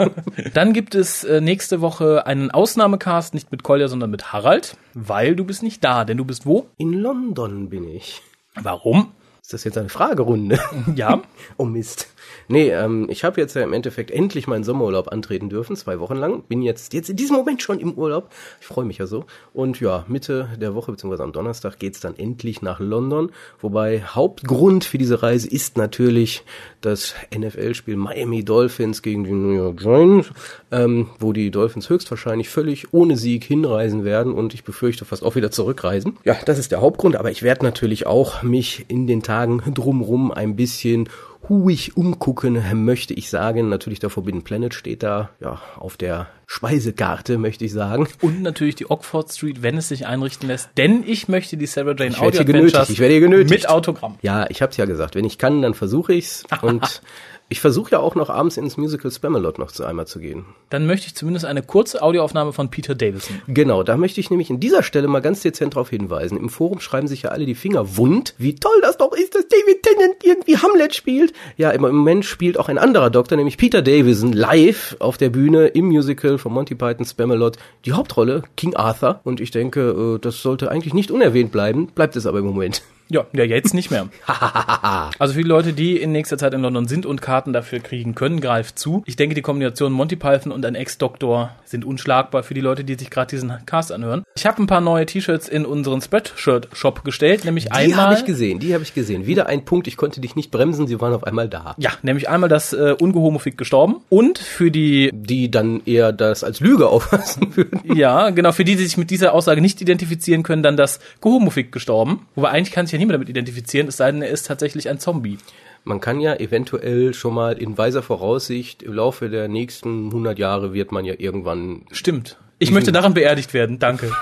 Dann 0.54 0.72
gibt 0.72 0.94
es 0.94 1.24
äh, 1.24 1.42
nächste 1.42 1.82
Woche 1.82 2.26
einen 2.26 2.50
Ausnahmecast, 2.50 3.34
nicht 3.34 3.52
mit 3.52 3.62
Kolja, 3.62 3.88
sondern 3.88 4.10
mit 4.10 4.32
Harald, 4.32 4.78
weil 4.94 5.36
du 5.36 5.44
bist 5.44 5.62
nicht 5.62 5.84
da, 5.84 6.06
denn 6.06 6.16
du 6.16 6.24
bist 6.24 6.46
wo? 6.46 6.68
In 6.78 6.94
London 6.94 7.68
bin 7.68 7.86
ich. 7.86 8.22
Warum? 8.54 9.12
Ist 9.42 9.52
das 9.52 9.64
jetzt 9.64 9.78
eine 9.78 9.88
Fragerunde? 9.88 10.58
Ja. 10.94 11.22
Oh 11.56 11.64
Mist. 11.64 12.08
Nee, 12.48 12.70
ähm, 12.70 13.06
ich 13.10 13.24
habe 13.24 13.40
jetzt 13.40 13.54
ja 13.54 13.62
im 13.62 13.72
Endeffekt 13.72 14.10
endlich 14.10 14.46
meinen 14.46 14.64
Sommerurlaub 14.64 15.08
antreten 15.08 15.48
dürfen, 15.48 15.76
zwei 15.76 16.00
Wochen 16.00 16.16
lang. 16.16 16.42
Bin 16.42 16.62
jetzt, 16.62 16.92
jetzt 16.94 17.10
in 17.10 17.16
diesem 17.16 17.36
Moment 17.36 17.62
schon 17.62 17.80
im 17.80 17.92
Urlaub. 17.92 18.30
Ich 18.60 18.66
freue 18.66 18.84
mich 18.84 18.98
ja 18.98 19.06
so. 19.06 19.24
Und 19.52 19.80
ja, 19.80 20.04
Mitte 20.08 20.48
der 20.60 20.74
Woche, 20.74 20.92
beziehungsweise 20.92 21.22
am 21.22 21.32
Donnerstag, 21.32 21.78
geht's 21.78 22.00
dann 22.00 22.16
endlich 22.16 22.62
nach 22.62 22.80
London. 22.80 23.30
Wobei 23.60 24.02
Hauptgrund 24.02 24.84
für 24.84 24.98
diese 24.98 25.22
Reise 25.22 25.48
ist 25.48 25.76
natürlich 25.76 26.44
das 26.80 27.14
NFL-Spiel 27.36 27.96
Miami 27.96 28.44
Dolphins 28.44 29.02
gegen 29.02 29.24
die 29.24 29.32
New 29.32 29.54
York 29.54 29.78
Giants, 29.78 30.30
ähm, 30.70 31.08
wo 31.18 31.32
die 31.32 31.50
Dolphins 31.50 31.90
höchstwahrscheinlich 31.90 32.48
völlig 32.48 32.92
ohne 32.92 33.16
Sieg 33.16 33.44
hinreisen 33.44 34.04
werden 34.04 34.32
und 34.32 34.54
ich 34.54 34.64
befürchte 34.64 35.04
fast 35.04 35.24
auch 35.24 35.34
wieder 35.34 35.50
zurückreisen. 35.50 36.18
Ja, 36.24 36.36
das 36.44 36.58
ist 36.58 36.72
der 36.72 36.80
Hauptgrund, 36.80 37.16
aber 37.16 37.30
ich 37.30 37.42
werde 37.42 37.64
natürlich 37.64 38.06
auch 38.06 38.42
mich 38.42 38.86
in 38.88 39.06
den 39.06 39.22
Tagen 39.22 39.62
drumrum 39.74 40.30
ein 40.30 40.56
bisschen 40.56 41.08
huig 41.48 41.96
umgucken, 41.96 42.62
möchte 42.84 43.14
ich 43.14 43.30
sagen. 43.30 43.68
Natürlich 43.68 43.98
der 43.98 44.10
Forbidden 44.10 44.42
Planet 44.42 44.74
steht 44.74 45.02
da, 45.02 45.30
ja, 45.40 45.60
auf 45.76 45.96
der 45.96 46.28
Speisekarte, 46.46 47.38
möchte 47.38 47.64
ich 47.64 47.72
sagen. 47.72 48.08
Und 48.22 48.42
natürlich 48.42 48.74
die 48.74 48.90
Oxford 48.90 49.30
Street, 49.30 49.62
wenn 49.62 49.76
es 49.76 49.88
sich 49.88 50.06
einrichten 50.06 50.48
lässt, 50.48 50.70
denn 50.76 51.04
ich 51.06 51.28
möchte 51.28 51.56
die 51.56 51.66
Sarah 51.66 51.94
Jane 51.94 52.10
Ich 52.10 52.18
Audio 52.18 52.38
hier 52.38 52.44
genötigt, 52.44 52.74
Adventures 52.74 52.90
ich 52.90 53.00
werde 53.00 53.12
hier 53.14 53.20
genötigt. 53.20 53.50
mit 53.50 53.68
Autogramm. 53.68 54.18
Ja, 54.22 54.46
ich 54.48 54.62
hab's 54.62 54.76
ja 54.76 54.86
gesagt. 54.86 55.14
Wenn 55.14 55.24
ich 55.24 55.38
kann, 55.38 55.62
dann 55.62 55.74
versuche 55.74 56.14
ich's. 56.14 56.44
Und 56.62 57.02
ich 57.50 57.60
versuche 57.60 57.92
ja 57.92 57.98
auch 57.98 58.14
noch 58.14 58.28
abends 58.28 58.58
ins 58.58 58.76
Musical 58.76 59.10
Spamalot 59.10 59.58
noch 59.58 59.72
zu 59.72 59.84
einmal 59.84 60.06
zu 60.06 60.18
gehen. 60.18 60.44
Dann 60.68 60.86
möchte 60.86 61.06
ich 61.06 61.14
zumindest 61.14 61.46
eine 61.46 61.62
kurze 61.62 62.02
Audioaufnahme 62.02 62.52
von 62.52 62.70
Peter 62.70 62.94
Davison. 62.94 63.40
Genau, 63.46 63.82
da 63.82 63.96
möchte 63.96 64.20
ich 64.20 64.28
nämlich 64.28 64.50
in 64.50 64.60
dieser 64.60 64.82
Stelle 64.82 65.08
mal 65.08 65.20
ganz 65.20 65.40
dezent 65.40 65.74
darauf 65.74 65.88
hinweisen. 65.88 66.36
Im 66.36 66.50
Forum 66.50 66.80
schreiben 66.80 67.08
sich 67.08 67.22
ja 67.22 67.30
alle 67.30 67.46
die 67.46 67.54
Finger 67.54 67.96
wund, 67.96 68.34
wie 68.36 68.54
toll 68.54 68.78
das 68.82 68.98
doch 68.98 69.12
ist, 69.12 69.34
dass 69.34 69.48
David 69.48 69.82
Tennant 69.82 70.16
irgendwie 70.22 70.58
Hamlet 70.58 70.94
spielt. 70.94 71.32
Ja, 71.56 71.70
im 71.70 71.80
Moment 71.80 72.26
spielt 72.26 72.58
auch 72.58 72.68
ein 72.68 72.78
anderer 72.78 73.08
Doktor, 73.08 73.36
nämlich 73.36 73.56
Peter 73.56 73.80
Davison, 73.80 74.34
live 74.34 74.96
auf 74.98 75.16
der 75.16 75.30
Bühne 75.30 75.68
im 75.68 75.86
Musical 75.86 76.36
von 76.36 76.52
Monty 76.52 76.74
Python 76.74 77.06
Spamalot 77.06 77.56
die 77.86 77.92
Hauptrolle, 77.92 78.42
King 78.56 78.76
Arthur. 78.76 79.20
Und 79.24 79.40
ich 79.40 79.50
denke, 79.50 80.16
äh, 80.16 80.18
das 80.18 80.42
sollte 80.42 80.70
eigentlich 80.70 80.92
nicht 80.92 81.10
unerwähnt 81.10 81.50
bleiben, 81.50 81.86
bleibt 81.86 82.14
es 82.16 82.26
aber 82.26 82.40
im 82.40 82.46
Moment. 82.46 82.82
Ja, 83.10 83.26
ja, 83.32 83.44
jetzt 83.44 83.74
nicht 83.74 83.90
mehr. 83.90 84.08
also 85.18 85.34
für 85.34 85.42
die 85.42 85.48
Leute, 85.48 85.72
die 85.72 85.96
in 85.96 86.12
nächster 86.12 86.36
Zeit 86.36 86.52
in 86.52 86.60
London 86.60 86.86
sind 86.86 87.06
und 87.06 87.22
Karten 87.22 87.52
dafür 87.52 87.80
kriegen 87.80 88.14
können, 88.14 88.40
greift 88.40 88.78
zu. 88.78 89.02
Ich 89.06 89.16
denke, 89.16 89.34
die 89.34 89.42
Kombination 89.42 89.92
Monty 89.92 90.16
Python 90.16 90.52
und 90.52 90.64
ein 90.66 90.74
Ex-Doktor 90.74 91.52
sind 91.64 91.84
unschlagbar 91.84 92.42
für 92.42 92.54
die 92.54 92.60
Leute, 92.60 92.84
die 92.84 92.94
sich 92.94 93.10
gerade 93.10 93.30
diesen 93.30 93.52
Cast 93.64 93.92
anhören. 93.92 94.24
Ich 94.36 94.46
habe 94.46 94.62
ein 94.62 94.66
paar 94.66 94.80
neue 94.80 95.06
T-Shirts 95.06 95.48
in 95.48 95.64
unseren 95.64 96.02
Spreadshirt-Shop 96.02 97.04
gestellt, 97.04 97.44
nämlich 97.44 97.64
Die 97.64 97.72
einmal... 97.72 98.06
habe 98.06 98.14
ich 98.14 98.24
gesehen, 98.24 98.58
die 98.58 98.74
habe 98.74 98.82
ich 98.82 98.94
gesehen. 98.94 99.26
Wieder 99.26 99.46
ein 99.46 99.64
Punkt, 99.64 99.86
ich 99.86 99.96
konnte 99.96 100.20
dich 100.20 100.36
nicht 100.36 100.50
bremsen, 100.50 100.86
sie 100.86 101.00
waren 101.00 101.14
auf 101.14 101.24
einmal 101.24 101.48
da. 101.48 101.74
Ja, 101.78 101.90
nämlich 102.02 102.28
einmal 102.28 102.48
das 102.48 102.72
äh, 102.72 102.94
Ungehomofik 102.98 103.56
gestorben 103.56 103.96
und 104.08 104.38
für 104.38 104.70
die 104.70 105.10
Die 105.14 105.50
dann 105.50 105.82
eher 105.86 106.12
das 106.12 106.44
als 106.44 106.60
Lüge 106.60 106.88
auffassen 106.90 107.56
würden. 107.56 107.80
Ja, 107.94 108.30
genau, 108.30 108.52
für 108.52 108.64
die, 108.64 108.76
die 108.76 108.84
sich 108.84 108.98
mit 108.98 109.10
dieser 109.10 109.32
Aussage 109.32 109.60
nicht 109.60 109.80
identifizieren 109.80 110.42
können, 110.42 110.62
dann 110.62 110.76
das 110.76 111.00
Gehomofik 111.20 111.72
gestorben. 111.72 112.26
Wobei 112.34 112.50
eigentlich 112.50 112.72
kann 112.72 112.86
sich 112.86 112.92
ja 112.92 112.97
niemand 112.98 113.14
damit 113.14 113.28
identifizieren, 113.28 113.88
es 113.88 113.96
sei 113.96 114.10
denn, 114.12 114.22
er 114.22 114.30
ist 114.30 114.46
tatsächlich 114.46 114.88
ein 114.88 114.98
Zombie. 114.98 115.38
Man 115.84 116.00
kann 116.00 116.20
ja 116.20 116.34
eventuell 116.34 117.14
schon 117.14 117.34
mal 117.34 117.56
in 117.56 117.78
weiser 117.78 118.02
Voraussicht, 118.02 118.82
im 118.82 118.92
Laufe 118.92 119.30
der 119.30 119.48
nächsten 119.48 120.06
100 120.06 120.38
Jahre 120.38 120.74
wird 120.74 120.92
man 120.92 121.04
ja 121.04 121.14
irgendwann 121.16 121.82
Stimmt. 121.92 122.36
Ich 122.58 122.72
möchte 122.72 122.90
daran 122.90 123.14
beerdigt 123.14 123.54
werden, 123.54 123.78
danke. 123.78 124.12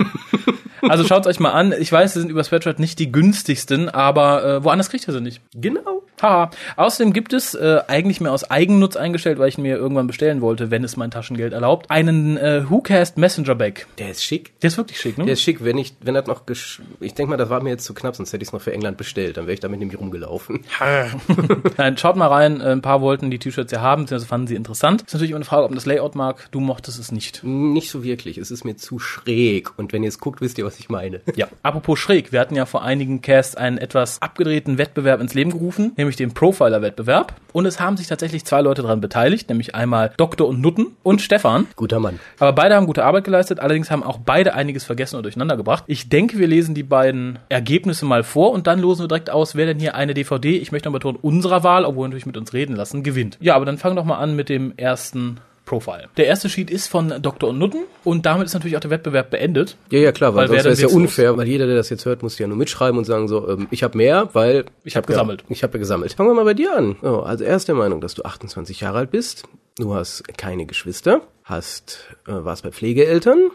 also 0.83 1.05
schaut 1.05 1.27
euch 1.27 1.41
mal 1.41 1.53
an. 1.53 1.75
Ich 1.79 1.91
weiß, 1.91 2.13
sie 2.13 2.21
sind 2.21 2.31
über 2.31 2.45
Spreadshirt 2.45 2.79
nicht 2.79 2.99
die 2.99 3.11
günstigsten, 3.11 3.89
aber 3.89 4.45
äh, 4.45 4.65
woanders 4.65 4.91
kriegt 4.91 5.09
ihr 5.09 5.15
sie 5.15 5.23
nicht. 5.23 5.41
Genau. 5.55 6.03
Haha. 6.21 6.51
Außerdem 6.77 7.13
gibt 7.13 7.33
es, 7.33 7.55
äh, 7.55 7.81
eigentlich 7.89 8.21
mehr 8.21 8.33
aus 8.33 8.51
Eigennutz 8.51 8.97
eingestellt, 8.97 9.39
weil 9.39 9.49
ich 9.49 9.59
ihn 9.59 9.63
mir 9.63 9.77
irgendwann 9.77 10.07
bestellen 10.07 10.41
wollte, 10.41 10.71
wenn 10.71 10.85
es 10.85 10.97
mein 10.97 11.11
Taschengeld 11.11 11.53
erlaubt, 11.53 11.91
einen 11.91 12.37
äh, 12.37 12.69
WhoCast 12.69 13.19
Messenger 13.19 13.55
Bag. 13.55 13.87
Der 13.99 14.11
ist 14.11 14.25
schick. 14.25 14.59
Der 14.61 14.69
ist 14.69 14.77
wirklich 14.77 14.99
schick, 15.01 15.19
ne? 15.19 15.25
Der 15.25 15.35
ist 15.35 15.43
schick, 15.43 15.65
wenn 15.65 15.79
ich, 15.79 15.95
wenn 16.01 16.15
das 16.15 16.27
noch, 16.27 16.47
gesch 16.47 16.81
ich 17.01 17.15
denke 17.15 17.31
mal, 17.31 17.37
das 17.37 17.51
war 17.51 17.63
mir 17.63 17.71
jetzt 17.71 17.85
zu 17.85 17.95
knapp, 17.95 18.17
sonst 18.17 18.33
hätte 18.33 18.43
ich 18.43 18.49
es 18.49 18.53
noch 18.53 18.61
für 18.61 18.73
England 18.73 18.97
bestellt. 18.97 19.37
Dann 19.37 19.47
wäre 19.47 19.55
ich 19.55 19.61
damit 19.61 19.79
nämlich 19.81 19.99
rumgelaufen. 19.99 20.65
Nein, 21.77 21.97
schaut 21.97 22.17
mal 22.17 22.29
rein. 22.29 22.61
Äh, 22.61 22.73
Ein 22.73 22.83
paar 22.83 23.01
wollten 23.01 23.31
die 23.31 23.39
T-Shirts 23.39 23.73
ja 23.73 23.81
haben, 23.81 24.03
beziehungsweise 24.03 24.29
fanden 24.29 24.47
sie 24.47 24.55
interessant. 24.55 25.03
Ist 25.03 25.15
natürlich 25.15 25.31
immer 25.31 25.39
eine 25.39 25.45
Frage, 25.45 25.65
ob 25.65 25.71
man 25.71 25.77
das 25.77 25.87
Layout 25.87 26.15
mag. 26.15 26.49
Du 26.51 26.61
mochtest 26.61 26.99
es 26.99 27.13
nicht. 27.13 27.43
Nicht 27.45 27.91
so 27.91 28.05
wirklich. 28.05 28.39
Es 28.39 28.51
ist 28.51 28.65
mir 28.65 28.77
zu 28.77 28.99
schräg. 28.99 29.79
Und 29.79 29.93
wenn 29.93 30.03
ihr 30.03 30.09
es 30.09 30.19
guckt, 30.19 30.41
wisst 30.41 30.59
ihr, 30.59 30.65
was 30.65 30.79
ich 30.79 30.89
meine. 30.89 31.21
Ja. 31.35 31.49
Apropos 31.63 31.99
schräg, 31.99 32.33
wir 32.33 32.41
hatten 32.41 32.55
ja 32.55 32.67
vor 32.67 32.83
einigen 32.83 33.21
Casts 33.23 33.57
einen 33.57 33.79
etwas 33.79 34.23
abgedrehten 34.23 34.79
Wettbewerb 34.79 35.21
ins 35.21 35.35
Leben 35.35 35.51
gerufen, 35.51 35.93
nämlich 35.97 36.06
den 36.15 36.33
Profiler-Wettbewerb. 36.33 37.35
Und 37.53 37.67
es 37.67 37.81
haben 37.81 37.97
sich 37.97 38.07
tatsächlich 38.07 38.45
zwei 38.45 38.61
Leute 38.61 38.83
daran 38.83 39.01
beteiligt, 39.01 39.49
nämlich 39.49 39.75
einmal 39.75 40.13
Doktor 40.17 40.47
und 40.47 40.61
Nutten 40.61 40.97
und 41.03 41.21
Stefan. 41.21 41.67
Guter 41.75 41.99
Mann. 41.99 42.21
Aber 42.39 42.53
beide 42.53 42.77
haben 42.77 42.87
gute 42.87 43.05
Arbeit 43.05 43.25
geleistet, 43.25 43.59
allerdings 43.59 43.91
haben 43.91 44.05
auch 44.05 44.19
beide 44.19 44.55
einiges 44.55 44.85
vergessen 44.85 45.17
und 45.17 45.25
durcheinander 45.25 45.57
gebracht. 45.57 45.83
Ich 45.89 46.09
denke, 46.09 46.39
wir 46.39 46.47
lesen 46.47 46.77
die 46.77 46.85
beiden 46.85 47.41
Ergebnisse 47.49 48.05
mal 48.05 48.23
vor 48.23 48.53
und 48.53 48.69
dann 48.69 48.79
losen 48.79 49.03
wir 49.05 49.09
direkt 49.09 49.31
aus, 49.31 49.57
wer 49.57 49.67
denn 49.67 49.81
hier 49.81 49.97
eine 49.97 50.15
DVD, 50.15 50.57
ich 50.59 50.71
möchte 50.71 50.89
noch 50.89 50.93
betonen, 50.93 51.19
unserer 51.21 51.65
Wahl, 51.65 51.85
obwohl 51.85 52.05
wir 52.05 52.09
natürlich 52.09 52.27
mit 52.27 52.37
uns 52.37 52.53
reden 52.53 52.77
lassen, 52.77 53.03
gewinnt. 53.03 53.39
Ja, 53.41 53.57
aber 53.57 53.65
dann 53.65 53.79
fangen 53.79 53.97
doch 53.97 54.05
mal 54.05 54.19
an 54.19 54.37
mit 54.37 54.49
dem 54.49 54.75
ersten 54.77 55.41
Profile. 55.67 56.09
Der 56.17 56.27
erste 56.27 56.49
Sheet 56.49 56.71
ist 56.71 56.87
von 56.87 57.13
Dr. 57.21 57.51
und 57.51 57.59
Nutten 57.59 57.85
und 58.05 58.25
damit 58.25 58.47
ist 58.47 58.55
natürlich 58.55 58.77
auch 58.77 58.81
der 58.81 58.91
Wettbewerb 58.91 59.31
beendet. 59.31 59.77
Ja, 59.91 59.99
ja, 59.99 60.13
klar, 60.13 60.35
weil, 60.35 60.49
Weil 60.49 60.63
sonst 60.63 60.81
wäre 60.81 60.91
ja 60.91 60.97
unfair, 60.97 61.37
weil 61.37 61.47
jeder, 61.47 61.67
der 61.67 61.77
das 61.77 61.91
jetzt 61.91 62.07
hört, 62.07 62.23
muss 62.23 62.39
ja 62.39 62.47
nur 62.47 62.57
mitschreiben 62.57 62.97
und 62.97 63.05
sagen 63.05 63.29
so, 63.29 63.47
ähm, 63.49 63.67
ich 63.71 63.83
habe 63.83 63.99
mehr, 63.99 64.31
weil 64.33 64.65
Ich 64.85 64.97
hab 64.97 65.03
hab 65.03 65.09
gesammelt. 65.09 65.43
Ja, 65.43 65.47
ich 65.51 65.63
habe 65.63 65.75
ja 65.75 65.79
gesammelt. 65.81 66.15
Fangen 66.15 66.31
wir 66.31 66.35
mal 66.35 66.45
bei 66.45 66.55
dir 66.55 66.75
an. 66.75 66.97
Oh, 67.03 67.19
also 67.19 67.45
er 67.45 67.57
ist 67.57 67.69
der 67.69 67.75
Meinung, 67.75 68.01
dass 68.01 68.15
du 68.15 68.23
28 68.23 68.81
Jahre 68.81 68.99
alt 68.99 69.11
bist, 69.11 69.43
du 69.77 69.95
hast 69.95 70.27
keine 70.39 70.65
Geschwister, 70.65 71.21
hast 71.45 72.17
äh, 72.27 72.33
warst 72.33 72.63
bei 72.63 72.71
Pflegeeltern, 72.71 73.51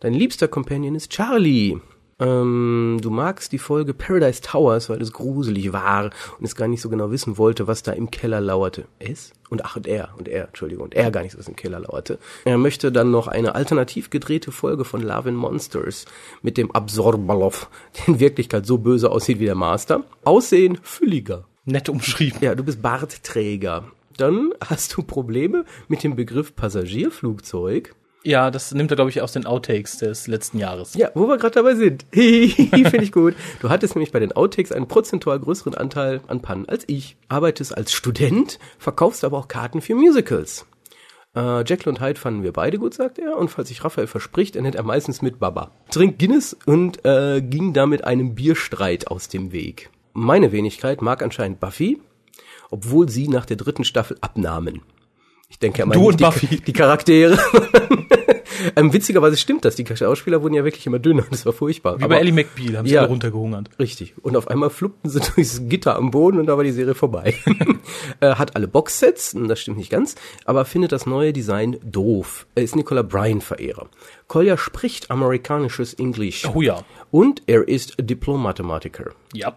dein 0.00 0.14
liebster 0.14 0.46
Companion 0.46 0.94
ist 0.94 1.10
Charlie. 1.10 1.78
Ähm, 2.20 2.98
du 3.00 3.10
magst 3.10 3.50
die 3.52 3.58
Folge 3.58 3.94
Paradise 3.94 4.42
Towers, 4.42 4.90
weil 4.90 5.00
es 5.00 5.12
gruselig 5.12 5.72
war 5.72 6.10
und 6.38 6.44
es 6.44 6.54
gar 6.54 6.68
nicht 6.68 6.82
so 6.82 6.90
genau 6.90 7.10
wissen 7.10 7.38
wollte, 7.38 7.66
was 7.66 7.82
da 7.82 7.92
im 7.92 8.10
Keller 8.10 8.40
lauerte. 8.40 8.84
Es? 8.98 9.32
Und 9.48 9.64
ach, 9.64 9.76
und 9.76 9.86
er, 9.86 10.10
und 10.18 10.28
er, 10.28 10.46
Entschuldigung, 10.48 10.84
und 10.84 10.94
er 10.94 11.10
gar 11.10 11.22
nicht, 11.22 11.36
was 11.36 11.48
im 11.48 11.56
Keller 11.56 11.80
lauerte. 11.80 12.18
Er 12.44 12.58
möchte 12.58 12.92
dann 12.92 13.10
noch 13.10 13.26
eine 13.26 13.54
alternativ 13.54 14.10
gedrehte 14.10 14.52
Folge 14.52 14.84
von 14.84 15.00
Love 15.00 15.30
and 15.30 15.38
Monsters 15.38 16.04
mit 16.42 16.56
dem 16.56 16.70
Absorbalov, 16.70 17.68
der 17.96 18.14
in 18.14 18.20
Wirklichkeit 18.20 18.66
so 18.66 18.78
böse 18.78 19.10
aussieht 19.10 19.40
wie 19.40 19.46
der 19.46 19.54
Master. 19.56 20.04
Aussehen 20.24 20.78
fülliger. 20.82 21.46
Nett 21.64 21.88
umschrieben. 21.88 22.38
Ja, 22.42 22.54
du 22.54 22.62
bist 22.62 22.82
Bartträger. 22.82 23.84
Dann 24.16 24.52
hast 24.64 24.96
du 24.96 25.02
Probleme 25.02 25.64
mit 25.88 26.04
dem 26.04 26.14
Begriff 26.14 26.54
Passagierflugzeug. 26.54 27.94
Ja, 28.22 28.50
das 28.50 28.72
nimmt 28.72 28.90
er, 28.92 28.96
glaube 28.96 29.10
ich, 29.10 29.22
aus 29.22 29.32
den 29.32 29.46
Outtakes 29.46 29.98
des 29.98 30.26
letzten 30.26 30.58
Jahres. 30.58 30.94
Ja, 30.94 31.10
wo 31.14 31.26
wir 31.26 31.38
gerade 31.38 31.54
dabei 31.54 31.74
sind. 31.74 32.04
Finde 32.12 33.02
ich 33.02 33.12
gut. 33.12 33.34
Du 33.60 33.70
hattest 33.70 33.94
nämlich 33.94 34.12
bei 34.12 34.20
den 34.20 34.32
Outtakes 34.32 34.72
einen 34.72 34.88
prozentual 34.88 35.38
größeren 35.40 35.74
Anteil 35.74 36.20
an 36.26 36.42
Pannen 36.42 36.68
als 36.68 36.84
ich. 36.86 37.16
Arbeitest 37.28 37.76
als 37.76 37.92
Student, 37.92 38.58
verkaufst 38.78 39.24
aber 39.24 39.38
auch 39.38 39.48
Karten 39.48 39.80
für 39.80 39.94
Musicals. 39.94 40.66
Äh, 41.34 41.62
Jekyll 41.64 41.90
und 41.90 42.00
Hyde 42.00 42.18
fanden 42.18 42.42
wir 42.42 42.52
beide 42.52 42.78
gut, 42.78 42.94
sagt 42.94 43.18
er. 43.18 43.36
Und 43.36 43.50
falls 43.50 43.68
sich 43.68 43.84
Raphael 43.84 44.06
verspricht, 44.06 44.56
er 44.56 44.62
nennt 44.62 44.74
er 44.74 44.82
meistens 44.82 45.22
mit 45.22 45.38
Baba. 45.38 45.70
Trinkt 45.90 46.18
Guinness 46.18 46.56
und 46.66 47.04
äh, 47.04 47.40
ging 47.40 47.72
damit 47.72 48.04
einem 48.04 48.34
Bierstreit 48.34 49.08
aus 49.08 49.28
dem 49.28 49.52
Weg. 49.52 49.90
Meine 50.12 50.52
Wenigkeit 50.52 51.02
mag 51.02 51.22
anscheinend 51.22 51.60
Buffy, 51.60 52.00
obwohl 52.70 53.08
sie 53.08 53.28
nach 53.28 53.46
der 53.46 53.56
dritten 53.56 53.84
Staffel 53.84 54.18
abnahmen. 54.20 54.82
Ich 55.50 55.58
denke 55.58 55.84
Du 55.88 56.08
und 56.08 56.20
die, 56.20 56.24
Buffy. 56.24 56.46
die 56.60 56.72
Charaktere. 56.72 57.36
ähm, 58.76 58.92
witzigerweise 58.92 59.36
stimmt 59.36 59.64
das. 59.64 59.74
Die 59.74 59.84
Schauspieler 59.84 60.42
wurden 60.42 60.54
ja 60.54 60.62
wirklich 60.64 60.86
immer 60.86 61.00
dünner. 61.00 61.24
Das 61.28 61.44
war 61.44 61.52
furchtbar. 61.52 62.00
Wie 62.00 62.06
bei 62.06 62.18
Ellie 62.18 62.32
McBeal, 62.32 62.78
haben 62.78 62.86
sie 62.86 62.94
Ja. 62.94 63.00
alle 63.00 63.08
runtergehungert. 63.10 63.68
Richtig. 63.78 64.14
Und 64.22 64.36
auf 64.36 64.46
einmal 64.48 64.70
fluppten 64.70 65.10
sie 65.10 65.18
durchs 65.34 65.62
Gitter 65.68 65.96
am 65.96 66.12
Boden 66.12 66.38
und 66.38 66.46
da 66.46 66.56
war 66.56 66.62
die 66.62 66.70
Serie 66.70 66.94
vorbei. 66.94 67.34
äh, 68.20 68.36
hat 68.36 68.54
alle 68.54 68.68
Boxsets, 68.68 69.32
hm, 69.34 69.48
das 69.48 69.58
stimmt 69.60 69.78
nicht 69.78 69.90
ganz, 69.90 70.14
aber 70.44 70.64
findet 70.64 70.92
das 70.92 71.04
neue 71.04 71.32
Design 71.32 71.78
doof. 71.84 72.46
Er 72.54 72.62
ist 72.62 72.76
Nicola 72.76 73.02
Bryan-Verehrer. 73.02 73.88
Kolja 74.28 74.56
spricht 74.56 75.10
amerikanisches 75.10 75.94
Englisch. 75.94 76.48
Oh 76.54 76.62
ja. 76.62 76.82
Und 77.10 77.42
er 77.48 77.66
ist 77.66 77.96
Diplom-Mathematiker. 78.00 79.10
Ja. 79.34 79.56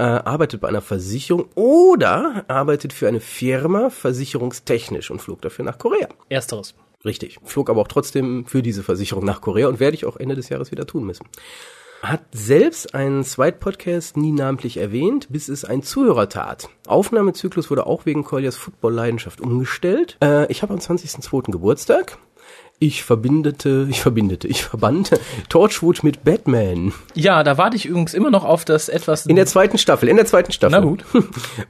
Äh, 0.00 0.22
arbeitet 0.24 0.62
bei 0.62 0.68
einer 0.68 0.80
Versicherung 0.80 1.50
oder 1.56 2.46
arbeitet 2.48 2.94
für 2.94 3.06
eine 3.06 3.20
Firma 3.20 3.90
versicherungstechnisch 3.90 5.10
und 5.10 5.20
flog 5.20 5.42
dafür 5.42 5.66
nach 5.66 5.76
Korea. 5.76 6.08
Ersteres. 6.30 6.74
Richtig. 7.04 7.38
Flog 7.44 7.68
aber 7.68 7.82
auch 7.82 7.88
trotzdem 7.88 8.46
für 8.46 8.62
diese 8.62 8.82
Versicherung 8.82 9.26
nach 9.26 9.42
Korea 9.42 9.68
und 9.68 9.78
werde 9.78 9.94
ich 9.94 10.06
auch 10.06 10.16
Ende 10.16 10.36
des 10.36 10.48
Jahres 10.48 10.70
wieder 10.70 10.86
tun 10.86 11.04
müssen. 11.04 11.26
Hat 12.00 12.22
selbst 12.32 12.94
einen 12.94 13.24
Zweitpodcast 13.24 14.16
nie 14.16 14.32
namentlich 14.32 14.78
erwähnt, 14.78 15.26
bis 15.28 15.50
es 15.50 15.66
ein 15.66 15.82
Zuhörer 15.82 16.30
tat. 16.30 16.70
Aufnahmezyklus 16.86 17.68
wurde 17.68 17.84
auch 17.84 18.06
wegen 18.06 18.24
Koljas 18.24 18.56
Football-Leidenschaft 18.56 19.42
umgestellt. 19.42 20.16
Äh, 20.22 20.50
ich 20.50 20.62
habe 20.62 20.72
am 20.72 20.78
20.02. 20.78 21.50
Geburtstag. 21.50 22.16
Ich 22.82 23.04
verbindete, 23.04 23.86
ich 23.90 24.00
verbindete, 24.00 24.48
ich 24.48 24.64
verband 24.64 25.10
Torchwood 25.50 26.02
mit 26.02 26.24
Batman. 26.24 26.94
Ja, 27.14 27.42
da 27.42 27.58
warte 27.58 27.76
ich 27.76 27.84
übrigens 27.84 28.14
immer 28.14 28.30
noch 28.30 28.42
auf 28.42 28.64
das 28.64 28.88
etwas. 28.88 29.26
In 29.26 29.36
der 29.36 29.44
zweiten 29.44 29.76
Staffel, 29.76 30.08
in 30.08 30.16
der 30.16 30.24
zweiten 30.24 30.50
Staffel. 30.50 30.80
Na 30.80 30.86
gut. 30.86 31.04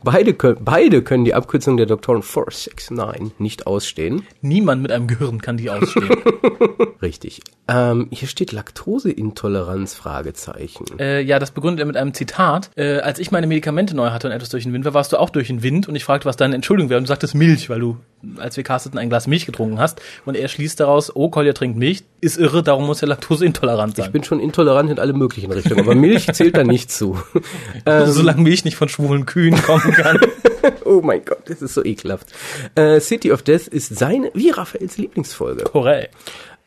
Beide, 0.04 0.34
können, 0.34 0.58
beide 0.60 1.02
können 1.02 1.24
die 1.24 1.34
Abkürzung 1.34 1.76
der 1.76 1.86
Doktoren 1.86 2.22
469 2.22 3.40
nicht 3.40 3.66
ausstehen. 3.66 4.24
Niemand 4.40 4.82
mit 4.82 4.92
einem 4.92 5.08
Gehirn 5.08 5.42
kann 5.42 5.56
die 5.56 5.68
ausstehen. 5.68 6.08
Richtig. 7.02 7.40
Ähm, 7.66 8.06
hier 8.12 8.28
steht 8.28 8.52
Laktoseintoleranz, 8.52 9.94
Fragezeichen. 9.94 10.84
äh, 11.00 11.22
ja, 11.22 11.40
das 11.40 11.50
begründet 11.50 11.80
er 11.80 11.86
mit 11.86 11.96
einem 11.96 12.14
Zitat. 12.14 12.70
Äh, 12.76 12.98
als 12.98 13.18
ich 13.18 13.32
meine 13.32 13.48
Medikamente 13.48 13.96
neu 13.96 14.10
hatte 14.10 14.28
und 14.28 14.32
etwas 14.32 14.50
durch 14.50 14.62
den 14.62 14.72
Wind 14.72 14.84
war, 14.84 14.94
warst 14.94 15.12
du 15.12 15.16
auch 15.18 15.30
durch 15.30 15.48
den 15.48 15.64
Wind 15.64 15.88
und 15.88 15.96
ich 15.96 16.04
fragte, 16.04 16.26
was 16.26 16.36
deine 16.36 16.54
Entschuldigung 16.54 16.88
wäre 16.88 16.98
und 16.98 17.04
du 17.04 17.08
sagtest 17.08 17.34
Milch, 17.34 17.68
weil 17.68 17.80
du, 17.80 17.96
als 18.38 18.56
wir 18.56 18.62
casteten, 18.62 18.98
ein 18.98 19.08
Glas 19.08 19.26
Milch 19.26 19.46
getrunken 19.46 19.80
hast 19.80 20.00
und 20.24 20.36
er 20.36 20.46
schließt 20.46 20.78
daraus, 20.78 20.99
oh, 21.14 21.30
Kolja 21.30 21.52
trinkt 21.54 21.78
Milch, 21.78 22.02
ist 22.20 22.36
irre, 22.36 22.62
darum 22.62 22.84
muss 22.86 23.00
er 23.00 23.08
laktoseintolerant 23.08 23.96
Ich 23.96 24.04
sein. 24.04 24.12
bin 24.12 24.24
schon 24.24 24.40
intolerant 24.40 24.90
in 24.90 24.98
alle 24.98 25.12
möglichen 25.14 25.50
Richtungen, 25.50 25.80
aber 25.80 25.94
Milch 25.94 26.26
zählt 26.34 26.56
da 26.56 26.64
nicht 26.64 26.90
zu. 26.92 27.16
Ähm, 27.86 28.06
Solange 28.10 28.42
Milch 28.42 28.64
nicht 28.64 28.76
von 28.76 28.88
schwulen 28.90 29.24
Kühen 29.24 29.60
kommen 29.62 29.92
kann. 29.94 30.18
oh 30.84 31.00
mein 31.02 31.24
Gott, 31.24 31.42
das 31.46 31.62
ist 31.62 31.72
so 31.72 31.82
ekelhaft. 31.84 32.26
Äh, 32.74 33.00
City 33.00 33.32
of 33.32 33.42
Death 33.42 33.68
ist 33.68 33.96
seine, 33.98 34.30
wie 34.34 34.50
Raphaels 34.50 34.98
Lieblingsfolge. 34.98 35.64
Korrekt. 35.64 36.14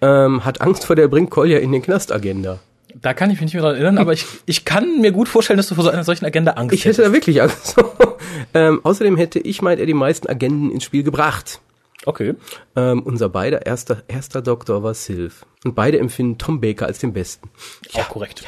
Ähm, 0.01 0.43
hat 0.43 0.61
Angst 0.61 0.85
vor 0.85 0.95
der 0.95 1.07
bringt 1.07 1.29
Kolja 1.29 1.59
in 1.59 1.71
den 1.71 1.81
Knast-Agenda. 1.83 2.59
Da 3.01 3.13
kann 3.13 3.29
ich 3.29 3.35
mich 3.37 3.45
nicht 3.45 3.53
mehr 3.53 3.63
dran 3.63 3.75
erinnern, 3.75 3.97
aber 3.97 4.13
ich, 4.13 4.25
ich 4.45 4.65
kann 4.65 5.01
mir 5.01 5.11
gut 5.11 5.27
vorstellen, 5.27 5.57
dass 5.57 5.67
du 5.67 5.75
vor 5.75 5.83
so 5.83 5.89
einer 5.89 6.03
solchen 6.03 6.25
Agenda 6.25 6.51
Angst 6.53 6.73
Ich 6.75 6.85
hätte 6.85 7.01
da 7.01 7.11
wirklich 7.13 7.41
Angst. 7.41 7.75
ähm, 8.53 8.81
außerdem 8.83 9.17
hätte 9.17 9.39
ich, 9.39 9.61
meint 9.61 9.79
er, 9.79 9.85
die 9.85 9.93
meisten 9.93 10.27
Agenten 10.27 10.71
ins 10.71 10.83
Spiel 10.83 11.03
gebracht. 11.03 11.59
Okay. 12.05 12.36
Ähm, 12.75 13.01
unser 13.03 13.29
beider 13.29 13.65
erster, 13.65 14.03
erster 14.07 14.41
Doktor 14.41 14.83
war 14.83 14.93
Sylph. 14.93 15.45
Und 15.63 15.75
beide 15.75 16.00
empfinden 16.00 16.38
Tom 16.38 16.60
Baker 16.62 16.86
als 16.86 17.00
den 17.00 17.13
besten. 17.13 17.50
Auch 17.93 18.10
korrekt. 18.10 18.43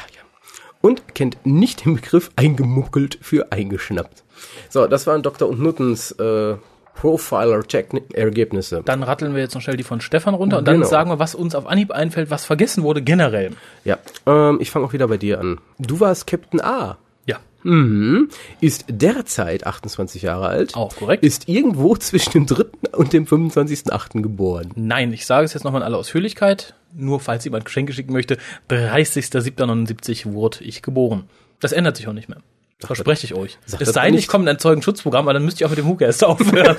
Und 0.82 1.14
kennt 1.14 1.38
nicht 1.44 1.84
den 1.84 1.96
Begriff 1.96 2.30
eingemuckelt 2.36 3.18
für 3.22 3.50
eingeschnappt. 3.50 4.24
So, 4.68 4.86
das 4.86 5.06
waren 5.06 5.22
Dr. 5.22 5.48
und 5.48 5.58
Nuttens 5.60 6.12
äh, 6.12 6.56
Profiler-Ergebnisse. 6.94 8.82
Dann 8.84 9.02
ratteln 9.02 9.34
wir 9.34 9.42
jetzt 9.42 9.54
noch 9.54 9.62
schnell 9.62 9.76
die 9.76 9.82
von 9.82 10.00
Stefan 10.00 10.34
runter 10.34 10.58
und 10.58 10.66
dann 10.68 10.76
Genau. 10.76 10.86
sagen 10.86 11.10
wir, 11.10 11.18
was 11.18 11.34
uns 11.34 11.54
auf 11.54 11.66
Anhieb 11.66 11.90
einfällt, 11.90 12.30
was 12.30 12.44
vergessen 12.44 12.82
wurde 12.82 13.02
generell. 13.02 13.52
Ja, 13.84 13.98
ähm, 14.26 14.58
ich 14.60 14.70
fange 14.70 14.86
auch 14.86 14.92
wieder 14.92 15.08
bei 15.08 15.16
dir 15.16 15.40
an. 15.40 15.58
Du 15.78 16.00
warst 16.00 16.26
Captain 16.26 16.60
A. 16.60 16.98
Mhm. 17.66 18.28
Ist 18.60 18.84
derzeit 18.88 19.66
28 19.66 20.22
Jahre 20.22 20.46
alt. 20.46 20.74
Auch 20.76 20.94
korrekt. 20.94 21.24
Ist 21.24 21.48
irgendwo 21.48 21.96
zwischen 21.96 22.32
dem 22.32 22.46
3. 22.46 22.64
und 22.92 23.12
dem 23.12 23.26
25.8. 23.26 24.22
geboren. 24.22 24.70
Nein, 24.76 25.12
ich 25.12 25.26
sage 25.26 25.44
es 25.44 25.54
jetzt 25.54 25.64
nochmal 25.64 25.82
in 25.82 25.86
aller 25.86 25.98
Ausführlichkeit, 25.98 26.74
nur 26.94 27.20
falls 27.20 27.44
jemand 27.44 27.64
Geschenke 27.64 27.92
schicken 27.92 28.12
möchte. 28.12 28.38
30.07.79 28.70 30.32
wurde 30.32 30.62
ich 30.64 30.82
geboren. 30.82 31.24
Das 31.60 31.72
ändert 31.72 31.96
sich 31.96 32.06
auch 32.06 32.12
nicht 32.12 32.28
mehr. 32.28 32.40
Verspreche 32.80 33.24
ich 33.24 33.34
euch. 33.34 33.58
Es 33.66 33.72
das 33.78 33.88
sei 33.94 34.04
denn, 34.04 34.14
nicht. 34.14 34.24
ich 34.24 34.28
komme 34.28 34.44
in 34.44 34.48
ein 34.50 34.58
Zeugenschutzprogramm, 34.58 35.24
aber 35.24 35.32
dann 35.32 35.44
müsst 35.46 35.60
ihr 35.60 35.66
auch 35.66 35.70
mit 35.70 35.78
dem 35.78 35.86
Hookast 35.86 36.22
aufhören. 36.24 36.76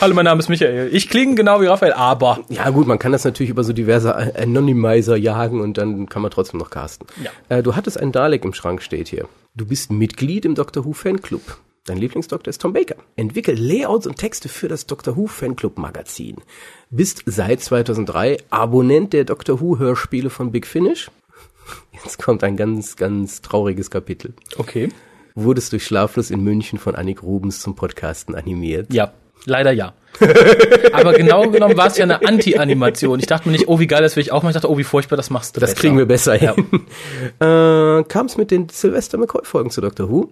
Hallo, 0.00 0.14
mein 0.14 0.24
Name 0.24 0.38
ist 0.38 0.48
Michael. 0.48 0.90
Ich 0.94 1.08
klinge 1.08 1.34
genau 1.34 1.60
wie 1.60 1.66
Raphael, 1.66 1.92
aber 1.92 2.40
Ja 2.48 2.70
gut, 2.70 2.86
man 2.86 3.00
kann 3.00 3.10
das 3.10 3.24
natürlich 3.24 3.50
über 3.50 3.64
so 3.64 3.72
diverse 3.72 4.14
Anonymizer 4.36 5.16
jagen 5.16 5.60
und 5.60 5.76
dann 5.76 6.08
kann 6.08 6.22
man 6.22 6.30
trotzdem 6.30 6.60
noch 6.60 6.70
casten. 6.70 7.08
Ja. 7.22 7.30
Äh, 7.48 7.64
du 7.64 7.74
hattest 7.74 7.98
einen 7.98 8.12
Dalek 8.12 8.44
im 8.44 8.54
Schrank, 8.54 8.80
steht 8.80 9.08
hier. 9.08 9.26
Du 9.56 9.66
bist 9.66 9.90
Mitglied 9.90 10.44
im 10.44 10.54
Doctor 10.54 10.84
Who 10.84 10.92
Fanclub. 10.92 11.42
Dein 11.84 11.98
Lieblingsdoktor 11.98 12.48
ist 12.50 12.60
Tom 12.60 12.72
Baker. 12.72 12.94
Entwickelt 13.16 13.58
Layouts 13.58 14.06
und 14.06 14.16
Texte 14.16 14.48
für 14.48 14.68
das 14.68 14.86
Doctor 14.86 15.16
Who 15.16 15.26
Fanclub 15.26 15.78
Magazin. 15.78 16.36
Bist 16.90 17.24
seit 17.26 17.60
2003 17.60 18.36
Abonnent 18.50 19.12
der 19.12 19.24
Doctor 19.24 19.60
Who 19.60 19.78
Hörspiele 19.80 20.30
von 20.30 20.52
Big 20.52 20.64
Finish. 20.64 21.10
Jetzt 21.92 22.22
kommt 22.22 22.44
ein 22.44 22.56
ganz, 22.56 22.94
ganz 22.94 23.42
trauriges 23.42 23.90
Kapitel. 23.90 24.34
okay. 24.56 24.90
Wurdest 25.34 25.72
durch 25.72 25.84
Schlaflos 25.84 26.30
in 26.30 26.42
München 26.42 26.78
von 26.78 26.94
Annik 26.94 27.22
Rubens 27.22 27.60
zum 27.60 27.74
Podcasten 27.76 28.34
animiert. 28.34 28.92
Ja, 28.92 29.12
leider 29.46 29.72
ja. 29.72 29.94
aber 30.92 31.12
genau 31.12 31.48
genommen 31.48 31.76
war 31.76 31.86
es 31.86 31.96
ja 31.96 32.04
eine 32.04 32.26
Anti-Animation. 32.26 33.20
Ich 33.20 33.26
dachte 33.26 33.48
mir 33.48 33.52
nicht, 33.52 33.68
oh, 33.68 33.78
wie 33.78 33.86
geil, 33.86 34.02
das 34.02 34.16
will 34.16 34.22
ich 34.22 34.32
auch 34.32 34.42
machen. 34.42 34.50
Ich 34.50 34.54
dachte, 34.54 34.70
oh, 34.70 34.76
wie 34.76 34.84
furchtbar, 34.84 35.16
das 35.16 35.30
machst 35.30 35.56
du 35.56 35.60
Das 35.60 35.70
besser. 35.70 35.80
kriegen 35.80 35.98
wir 35.98 36.06
besser 36.06 36.42
Ja. 36.42 36.54
hin. 36.54 36.66
Äh, 37.40 38.04
Kam 38.04 38.26
es 38.26 38.36
mit 38.36 38.50
den 38.50 38.68
Sylvester 38.68 39.18
McCoy-Folgen 39.18 39.70
zu 39.70 39.80
Doctor 39.80 40.10
Who? 40.10 40.30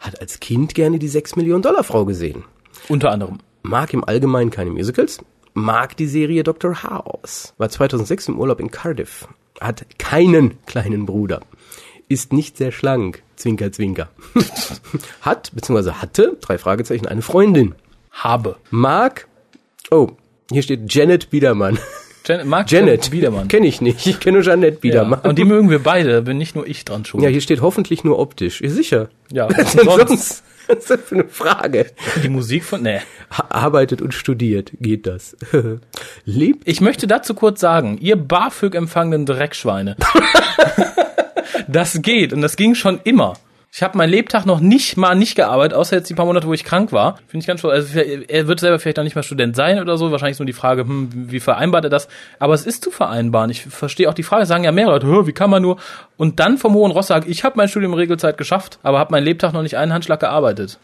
Hat 0.00 0.20
als 0.20 0.40
Kind 0.40 0.74
gerne 0.74 0.98
die 0.98 1.08
6 1.08 1.36
Millionen 1.36 1.62
Dollar 1.62 1.84
Frau 1.84 2.04
gesehen. 2.04 2.44
Unter 2.88 3.10
anderem. 3.10 3.38
Mag 3.62 3.92
im 3.92 4.04
Allgemeinen 4.04 4.50
keine 4.50 4.70
Musicals. 4.70 5.18
Mag 5.54 5.96
die 5.96 6.06
Serie 6.06 6.42
Dr. 6.44 6.82
House. 6.84 7.52
War 7.58 7.68
2006 7.68 8.28
im 8.28 8.38
Urlaub 8.38 8.60
in 8.60 8.70
Cardiff. 8.70 9.26
Hat 9.60 9.86
keinen 9.98 10.54
kleinen 10.66 11.04
Bruder. 11.06 11.40
Ist 12.08 12.32
nicht 12.32 12.56
sehr 12.56 12.72
schlank. 12.72 13.22
Zwinker, 13.36 13.72
zwinker. 13.72 14.08
Hat, 15.22 15.50
beziehungsweise 15.54 16.00
hatte, 16.00 16.36
drei 16.40 16.56
Fragezeichen, 16.58 17.06
eine 17.06 17.22
Freundin. 17.22 17.74
Habe. 18.12 18.56
Mag, 18.70 19.26
oh, 19.90 20.10
hier 20.50 20.62
steht 20.62 20.92
Janet 20.94 21.30
Biedermann. 21.30 21.78
Jan 22.26 22.48
Mark 22.48 22.70
Janet. 22.70 23.10
Biedermann. 23.10 23.46
Kenne 23.48 23.66
ich 23.66 23.80
nicht. 23.80 24.06
Ich 24.06 24.18
kenne 24.20 24.38
nur 24.38 24.44
Janet 24.46 24.80
Biedermann. 24.80 25.20
Ja. 25.22 25.28
Und 25.30 25.38
die 25.38 25.44
mögen 25.44 25.68
wir 25.70 25.80
beide, 25.80 26.10
da 26.12 26.20
bin 26.22 26.38
nicht 26.38 26.56
nur 26.56 26.66
ich 26.66 26.84
dran 26.84 27.04
schuld. 27.04 27.22
Ja, 27.22 27.28
hier 27.28 27.40
steht 27.40 27.60
hoffentlich 27.60 28.04
nur 28.04 28.18
optisch. 28.18 28.60
Ja, 28.62 28.70
sicher. 28.70 29.08
Ja, 29.30 29.48
was 29.48 29.72
denn 29.76 29.84
sonst? 29.84 30.08
sonst? 30.08 30.42
Was 30.68 30.78
ist 30.78 30.90
das 30.90 31.00
für 31.02 31.14
eine 31.16 31.28
Frage? 31.28 31.86
Die 32.24 32.28
Musik 32.28 32.64
von. 32.64 32.84
Ha- 32.86 33.00
Arbeitet 33.50 34.02
und 34.02 34.12
studiert, 34.14 34.72
geht 34.80 35.06
das. 35.06 35.36
Lebt 36.24 36.66
Ich 36.66 36.80
möchte 36.80 37.06
dazu 37.06 37.34
kurz 37.34 37.60
sagen, 37.60 37.98
ihr 38.00 38.16
BAföG 38.16 38.74
empfangenen 38.74 39.26
Dreckschweine. 39.26 39.96
Das 41.68 42.00
geht 42.02 42.32
und 42.32 42.42
das 42.42 42.56
ging 42.56 42.74
schon 42.74 43.00
immer. 43.04 43.34
Ich 43.72 43.82
habe 43.82 43.98
meinen 43.98 44.08
Lebtag 44.08 44.46
noch 44.46 44.60
nicht 44.60 44.96
mal 44.96 45.14
nicht 45.14 45.34
gearbeitet, 45.34 45.76
außer 45.76 45.96
jetzt 45.96 46.08
die 46.08 46.14
paar 46.14 46.24
Monate, 46.24 46.46
wo 46.46 46.54
ich 46.54 46.64
krank 46.64 46.92
war. 46.92 47.16
Finde 47.28 47.42
ich 47.42 47.46
ganz 47.46 47.60
schön. 47.60 47.70
Also 47.70 47.98
er 47.98 48.48
wird 48.48 48.58
selber 48.58 48.78
vielleicht 48.78 48.98
auch 48.98 49.04
nicht 49.04 49.16
mehr 49.16 49.22
Student 49.22 49.54
sein 49.54 49.80
oder 49.80 49.98
so. 49.98 50.10
Wahrscheinlich 50.10 50.36
ist 50.36 50.38
nur 50.38 50.46
die 50.46 50.54
Frage, 50.54 50.84
hm, 50.84 51.10
wie 51.30 51.40
vereinbart 51.40 51.84
er 51.84 51.90
das? 51.90 52.08
Aber 52.38 52.54
es 52.54 52.64
ist 52.64 52.82
zu 52.82 52.90
vereinbaren. 52.90 53.50
Ich 53.50 53.64
verstehe 53.64 54.08
auch 54.08 54.14
die 54.14 54.22
Frage. 54.22 54.46
Sagen 54.46 54.64
ja 54.64 54.72
mehrere 54.72 54.94
Leute, 54.94 55.06
"Hö, 55.08 55.26
wie 55.26 55.32
kann 55.32 55.50
man 55.50 55.60
nur? 55.60 55.76
Und 56.16 56.40
dann 56.40 56.56
vom 56.56 56.72
hohen 56.72 56.90
Ross 56.90 57.08
sagen, 57.08 57.30
ich 57.30 57.44
habe 57.44 57.58
mein 57.58 57.68
Studium 57.68 57.92
Regelzeit 57.92 58.38
geschafft, 58.38 58.78
aber 58.82 58.98
habe 58.98 59.12
meinen 59.12 59.24
Lebtag 59.24 59.52
noch 59.52 59.62
nicht 59.62 59.76
einen 59.76 59.92
Handschlag 59.92 60.20
gearbeitet. 60.20 60.78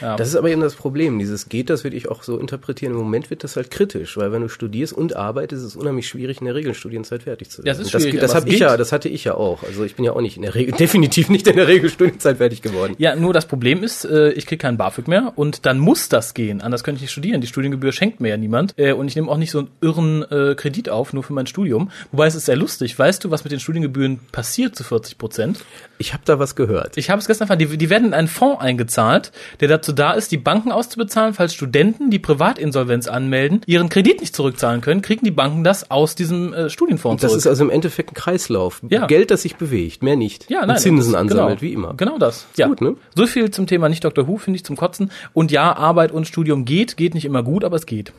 Das 0.00 0.28
ist 0.28 0.36
aber 0.36 0.50
eben 0.50 0.60
das 0.60 0.74
Problem. 0.74 1.18
Dieses 1.18 1.48
geht, 1.48 1.70
das 1.70 1.84
würde 1.84 1.96
ich 1.96 2.08
auch 2.08 2.22
so 2.22 2.38
interpretieren. 2.38 2.92
Im 2.92 2.98
Moment 2.98 3.30
wird 3.30 3.44
das 3.44 3.56
halt 3.56 3.70
kritisch, 3.70 4.16
weil 4.16 4.32
wenn 4.32 4.42
du 4.42 4.48
studierst 4.48 4.92
und 4.92 5.16
arbeitest, 5.16 5.62
ist 5.62 5.68
es 5.68 5.76
unheimlich 5.76 6.08
schwierig, 6.08 6.40
in 6.40 6.46
der 6.46 6.54
Regelstudienzeit 6.54 7.24
fertig 7.24 7.50
zu 7.50 7.58
werden. 7.58 7.66
Ja, 7.66 7.72
es 7.72 7.78
ist 7.78 7.94
das, 7.94 8.02
schwierig, 8.02 8.20
das, 8.20 8.30
aber 8.30 8.40
hab 8.40 8.48
es 8.48 8.54
ich 8.54 8.60
ja, 8.60 8.76
das 8.76 8.92
hatte 8.92 9.08
ich 9.08 9.24
ja 9.24 9.34
auch. 9.34 9.62
Also 9.62 9.84
ich 9.84 9.96
bin 9.96 10.04
ja 10.04 10.12
auch 10.12 10.20
nicht 10.20 10.36
in 10.36 10.42
der 10.42 10.54
Regel, 10.54 10.74
definitiv 10.78 11.28
nicht 11.28 11.46
in 11.46 11.56
der 11.56 11.68
Regelstudienzeit 11.68 12.38
fertig 12.38 12.62
geworden. 12.62 12.94
Ja, 12.98 13.16
nur 13.16 13.32
das 13.32 13.46
Problem 13.46 13.82
ist, 13.82 14.04
äh, 14.04 14.30
ich 14.32 14.46
kriege 14.46 14.60
keinen 14.60 14.76
BAföG 14.76 15.08
mehr 15.08 15.32
und 15.36 15.66
dann 15.66 15.78
muss 15.78 16.08
das 16.08 16.34
gehen. 16.34 16.60
Anders 16.60 16.84
könnte 16.84 16.96
ich 16.96 17.02
nicht 17.02 17.12
studieren. 17.12 17.40
Die 17.40 17.46
Studiengebühr 17.46 17.92
schenkt 17.92 18.20
mir 18.20 18.30
ja 18.30 18.36
niemand. 18.36 18.74
Äh, 18.78 18.92
und 18.92 19.08
ich 19.08 19.16
nehme 19.16 19.30
auch 19.30 19.36
nicht 19.36 19.50
so 19.50 19.60
einen 19.60 19.68
irren 19.80 20.22
äh, 20.30 20.54
Kredit 20.54 20.88
auf, 20.88 21.12
nur 21.12 21.22
für 21.22 21.32
mein 21.32 21.46
Studium. 21.46 21.90
Wobei 22.10 22.26
es 22.26 22.34
ist 22.34 22.46
sehr 22.46 22.56
lustig. 22.56 22.98
Weißt 22.98 23.24
du, 23.24 23.30
was 23.30 23.44
mit 23.44 23.52
den 23.52 23.60
Studiengebühren 23.60 24.20
passiert 24.32 24.76
zu 24.76 24.84
40 24.84 25.18
Prozent? 25.18 25.64
Ich 26.04 26.12
habe 26.12 26.22
da 26.26 26.38
was 26.38 26.54
gehört. 26.54 26.98
Ich 26.98 27.08
habe 27.08 27.18
es 27.18 27.26
gestern 27.26 27.44
erfahren, 27.46 27.58
die, 27.58 27.78
die 27.78 27.88
werden 27.88 28.08
in 28.08 28.12
einen 28.12 28.28
Fonds 28.28 28.60
eingezahlt, 28.60 29.32
der 29.60 29.68
dazu 29.68 29.90
da 29.92 30.12
ist, 30.12 30.30
die 30.32 30.36
Banken 30.36 30.70
auszubezahlen, 30.70 31.32
falls 31.32 31.54
Studenten, 31.54 32.10
die 32.10 32.18
Privatinsolvenz 32.18 33.08
anmelden, 33.08 33.62
ihren 33.64 33.88
Kredit 33.88 34.20
nicht 34.20 34.36
zurückzahlen 34.36 34.82
können, 34.82 35.00
kriegen 35.00 35.24
die 35.24 35.30
Banken 35.30 35.64
das 35.64 35.90
aus 35.90 36.14
diesem 36.14 36.52
äh, 36.52 36.68
Studienfonds 36.68 37.22
Das 37.22 37.30
zurück. 37.30 37.38
ist 37.38 37.46
also 37.46 37.64
im 37.64 37.70
Endeffekt 37.70 38.10
ein 38.10 38.14
Kreislauf. 38.14 38.82
Ja. 38.90 39.06
Geld, 39.06 39.30
das 39.30 39.40
sich 39.40 39.56
bewegt, 39.56 40.02
mehr 40.02 40.16
nicht. 40.16 40.50
Ja, 40.50 40.60
Und 40.60 40.68
nein, 40.68 40.76
Zinsen 40.76 41.12
das- 41.12 41.20
ansammelt, 41.22 41.60
genau, 41.60 41.62
wie 41.62 41.72
immer. 41.72 41.94
Genau 41.96 42.18
das. 42.18 42.46
Ja. 42.58 42.66
gut, 42.66 42.82
ne? 42.82 42.96
So 43.14 43.26
viel 43.26 43.50
zum 43.50 43.66
Thema 43.66 43.88
nicht 43.88 44.04
Dr. 44.04 44.28
Who, 44.28 44.36
finde 44.36 44.56
ich 44.58 44.64
zum 44.64 44.76
Kotzen. 44.76 45.10
Und 45.32 45.50
ja, 45.52 45.74
Arbeit 45.74 46.12
und 46.12 46.26
Studium 46.28 46.66
geht, 46.66 46.98
geht 46.98 47.14
nicht 47.14 47.24
immer 47.24 47.42
gut, 47.42 47.64
aber 47.64 47.76
es 47.76 47.86
geht. 47.86 48.12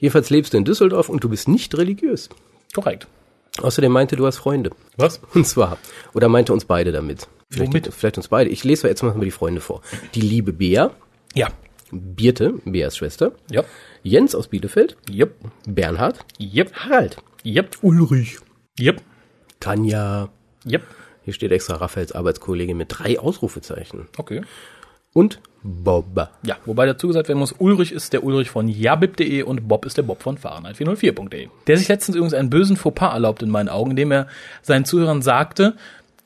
Jedenfalls 0.00 0.28
lebst 0.28 0.52
du 0.52 0.58
in 0.58 0.66
Düsseldorf 0.66 1.08
und 1.08 1.24
du 1.24 1.30
bist 1.30 1.48
nicht 1.48 1.74
religiös. 1.78 2.28
Korrekt. 2.74 3.06
Außerdem 3.62 3.90
meinte, 3.92 4.16
du 4.16 4.26
hast 4.26 4.36
Freunde. 4.36 4.70
Was? 4.96 5.20
Und 5.34 5.46
zwar, 5.46 5.78
oder 6.14 6.28
meinte 6.28 6.52
uns 6.52 6.64
beide 6.64 6.92
damit. 6.92 7.26
Vielleicht, 7.50 7.72
Womit? 7.72 7.94
vielleicht 7.94 8.16
uns 8.18 8.28
beide. 8.28 8.50
Ich 8.50 8.64
lese 8.64 8.88
jetzt 8.88 9.02
mal 9.02 9.18
die 9.18 9.30
Freunde 9.30 9.60
vor. 9.60 9.80
Die 10.14 10.20
liebe 10.20 10.52
Bea, 10.52 10.90
Ja. 11.34 11.48
Birte, 11.92 12.54
Beas 12.64 12.96
Schwester, 12.96 13.32
Ja. 13.50 13.62
Jens 14.02 14.34
aus 14.34 14.48
Bielefeld, 14.48 14.96
Yep. 15.08 15.34
Bernhard, 15.68 16.24
Yep. 16.40 16.72
Harald, 16.74 17.16
Yep. 17.44 17.78
Ulrich, 17.82 18.38
Yep. 18.80 19.00
Tanja, 19.60 20.28
Yep. 20.68 20.82
hier 21.24 21.32
steht 21.32 21.52
extra 21.52 21.76
Raphaels 21.76 22.12
Arbeitskollegin 22.12 22.76
mit 22.76 22.88
drei 22.90 23.18
Ausrufezeichen. 23.18 24.08
Okay. 24.18 24.42
Und 25.16 25.40
Bob. 25.62 26.28
Ja, 26.42 26.58
wobei 26.66 26.84
dazu 26.84 27.06
gesagt 27.06 27.28
werden 27.28 27.38
muss, 27.38 27.54
Ulrich 27.58 27.90
ist 27.90 28.12
der 28.12 28.22
Ulrich 28.22 28.50
von 28.50 28.68
jabib.de 28.68 29.42
und 29.44 29.66
Bob 29.66 29.86
ist 29.86 29.96
der 29.96 30.02
Bob 30.02 30.22
von 30.22 30.36
Fahrenheit404.de. 30.36 31.48
Der 31.66 31.78
sich 31.78 31.88
letztens 31.88 32.16
übrigens 32.16 32.34
einen 32.34 32.50
bösen 32.50 32.76
Fauxpas 32.76 33.14
erlaubt 33.14 33.42
in 33.42 33.48
meinen 33.48 33.70
Augen, 33.70 33.92
indem 33.92 34.12
er 34.12 34.26
seinen 34.60 34.84
Zuhörern 34.84 35.22
sagte, 35.22 35.74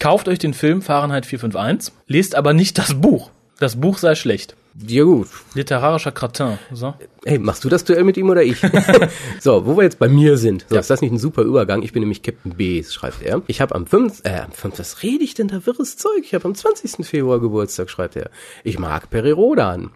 kauft 0.01 0.27
euch 0.27 0.41
den 0.41 0.55
Film 0.55 0.83
Fahrenheit 0.83 1.25
451, 1.25 1.95
lest 2.09 2.35
aber 2.35 2.53
nicht 2.53 2.79
das 2.79 3.01
Buch. 3.01 3.31
Das 3.61 3.77
Buch 3.77 3.99
sei 3.99 4.17
schlecht. 4.17 4.57
Ja 4.87 5.05
gut. 5.05 5.29
Literarischer 5.55 6.13
Kratin. 6.13 6.59
So. 6.73 6.95
Hey, 7.25 7.39
machst 7.39 7.65
du 7.65 7.69
das 7.69 7.85
Duell 7.85 8.05
mit 8.05 8.17
ihm 8.17 8.31
oder 8.31 8.43
ich? 8.43 8.61
so, 9.41 9.67
wo 9.67 9.77
wir 9.77 9.85
jetzt 9.85 9.99
bei 9.99 10.09
mir 10.09 10.39
sind. 10.39 10.67
So, 10.69 10.75
Ja. 10.75 10.81
Ist 10.81 10.91
das 10.91 11.01
nicht 11.03 11.13
ein 11.13 11.19
super 11.19 11.43
Übergang? 11.43 11.83
Ich 11.83 11.93
bin 11.93 12.01
nämlich 12.01 12.23
Captain 12.23 12.53
B, 12.57 12.83
schreibt 12.83 13.23
er. 13.23 13.43
Ich 13.47 13.61
habe 13.61 13.75
am 13.75 13.87
5. 13.87 14.23
Äh, 14.25 14.41
am 14.41 14.53
5. 14.53 14.79
Was 14.79 15.03
rede 15.03 15.25
ich 15.25 15.35
denn 15.35 15.49
da 15.49 15.65
wirres 15.67 15.97
Zeug? 15.97 16.23
Ich 16.23 16.35
habe 16.35 16.45
am 16.47 16.55
20. 16.55 17.07
Februar 17.07 17.41
Geburtstag, 17.41 17.91
schreibt 17.91 18.17
er. 18.17 18.31
Ich 18.65 18.79
mag 18.79 19.11
Peri 19.11 19.33
Rodan. 19.33 19.91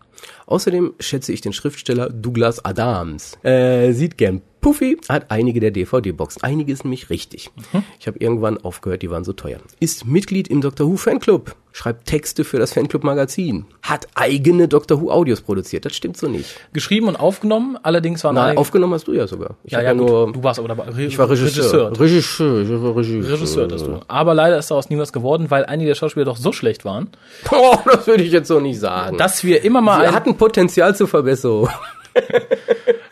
Außerdem 0.46 0.94
schätze 1.00 1.32
ich 1.32 1.40
den 1.40 1.52
Schriftsteller 1.52 2.08
Douglas 2.10 2.64
Adams. 2.64 3.36
Äh, 3.42 3.92
sieht 3.92 4.16
gern 4.16 4.42
Puffy, 4.60 4.96
hat 5.10 5.30
einige 5.30 5.60
der 5.60 5.70
DVD-Boxen. 5.70 6.42
Einige 6.42 6.72
ist 6.72 6.84
nämlich 6.84 7.10
richtig. 7.10 7.50
Ich 7.98 8.06
habe 8.06 8.18
irgendwann 8.18 8.56
aufgehört, 8.56 9.02
die 9.02 9.10
waren 9.10 9.24
so 9.24 9.34
teuer. 9.34 9.58
Ist 9.80 10.06
Mitglied 10.06 10.48
im 10.48 10.62
Doctor 10.62 10.86
Who 10.86 10.96
Fanclub. 10.96 11.54
Schreibt 11.72 12.06
Texte 12.06 12.44
für 12.44 12.58
das 12.58 12.72
Fanclub-Magazin. 12.72 13.66
Hat 13.82 14.06
eigene 14.14 14.66
Doctor 14.74 15.00
Who 15.00 15.10
Audios 15.10 15.40
produziert. 15.40 15.84
Das 15.84 15.94
stimmt 15.94 16.16
so 16.16 16.26
nicht. 16.26 16.50
Geschrieben 16.72 17.06
und 17.06 17.16
aufgenommen, 17.16 17.78
allerdings 17.82 18.24
waren 18.24 18.34
Nein, 18.34 18.58
aufgenommen 18.58 18.94
hast 18.94 19.06
du 19.06 19.12
ja 19.12 19.26
sogar. 19.28 19.56
Ich 19.62 19.72
ja, 19.72 19.80
ja, 19.80 19.92
gut, 19.92 20.08
nur, 20.08 20.32
du 20.32 20.42
warst 20.42 20.58
aber 20.58 20.66
dabei. 20.68 20.86
Ich 20.98 21.16
war 21.16 21.30
Regisseur. 21.30 21.98
Regisseur, 21.98 22.82
war 22.82 22.96
Regisseur. 22.96 23.32
Regisseur 23.34 23.68
das 23.68 23.84
du. 23.84 24.00
Aber 24.08 24.34
leider 24.34 24.58
ist 24.58 24.70
daraus 24.70 24.90
nie 24.90 24.98
was 24.98 25.12
geworden, 25.12 25.50
weil 25.50 25.64
einige 25.64 25.88
der 25.88 25.94
Schauspieler 25.94 26.26
doch 26.26 26.36
so 26.36 26.50
schlecht 26.52 26.84
waren, 26.84 27.08
Oh, 27.52 27.76
das 27.84 28.06
würde 28.08 28.24
ich 28.24 28.32
jetzt 28.32 28.48
so 28.48 28.58
nicht 28.58 28.80
sagen. 28.80 29.16
dass 29.16 29.44
wir 29.44 29.62
immer 29.62 29.80
mal 29.80 30.06
ein, 30.06 30.14
hatten 30.14 30.36
Potenzial 30.36 30.96
zur 30.96 31.06
Verbesserung. 31.06 31.68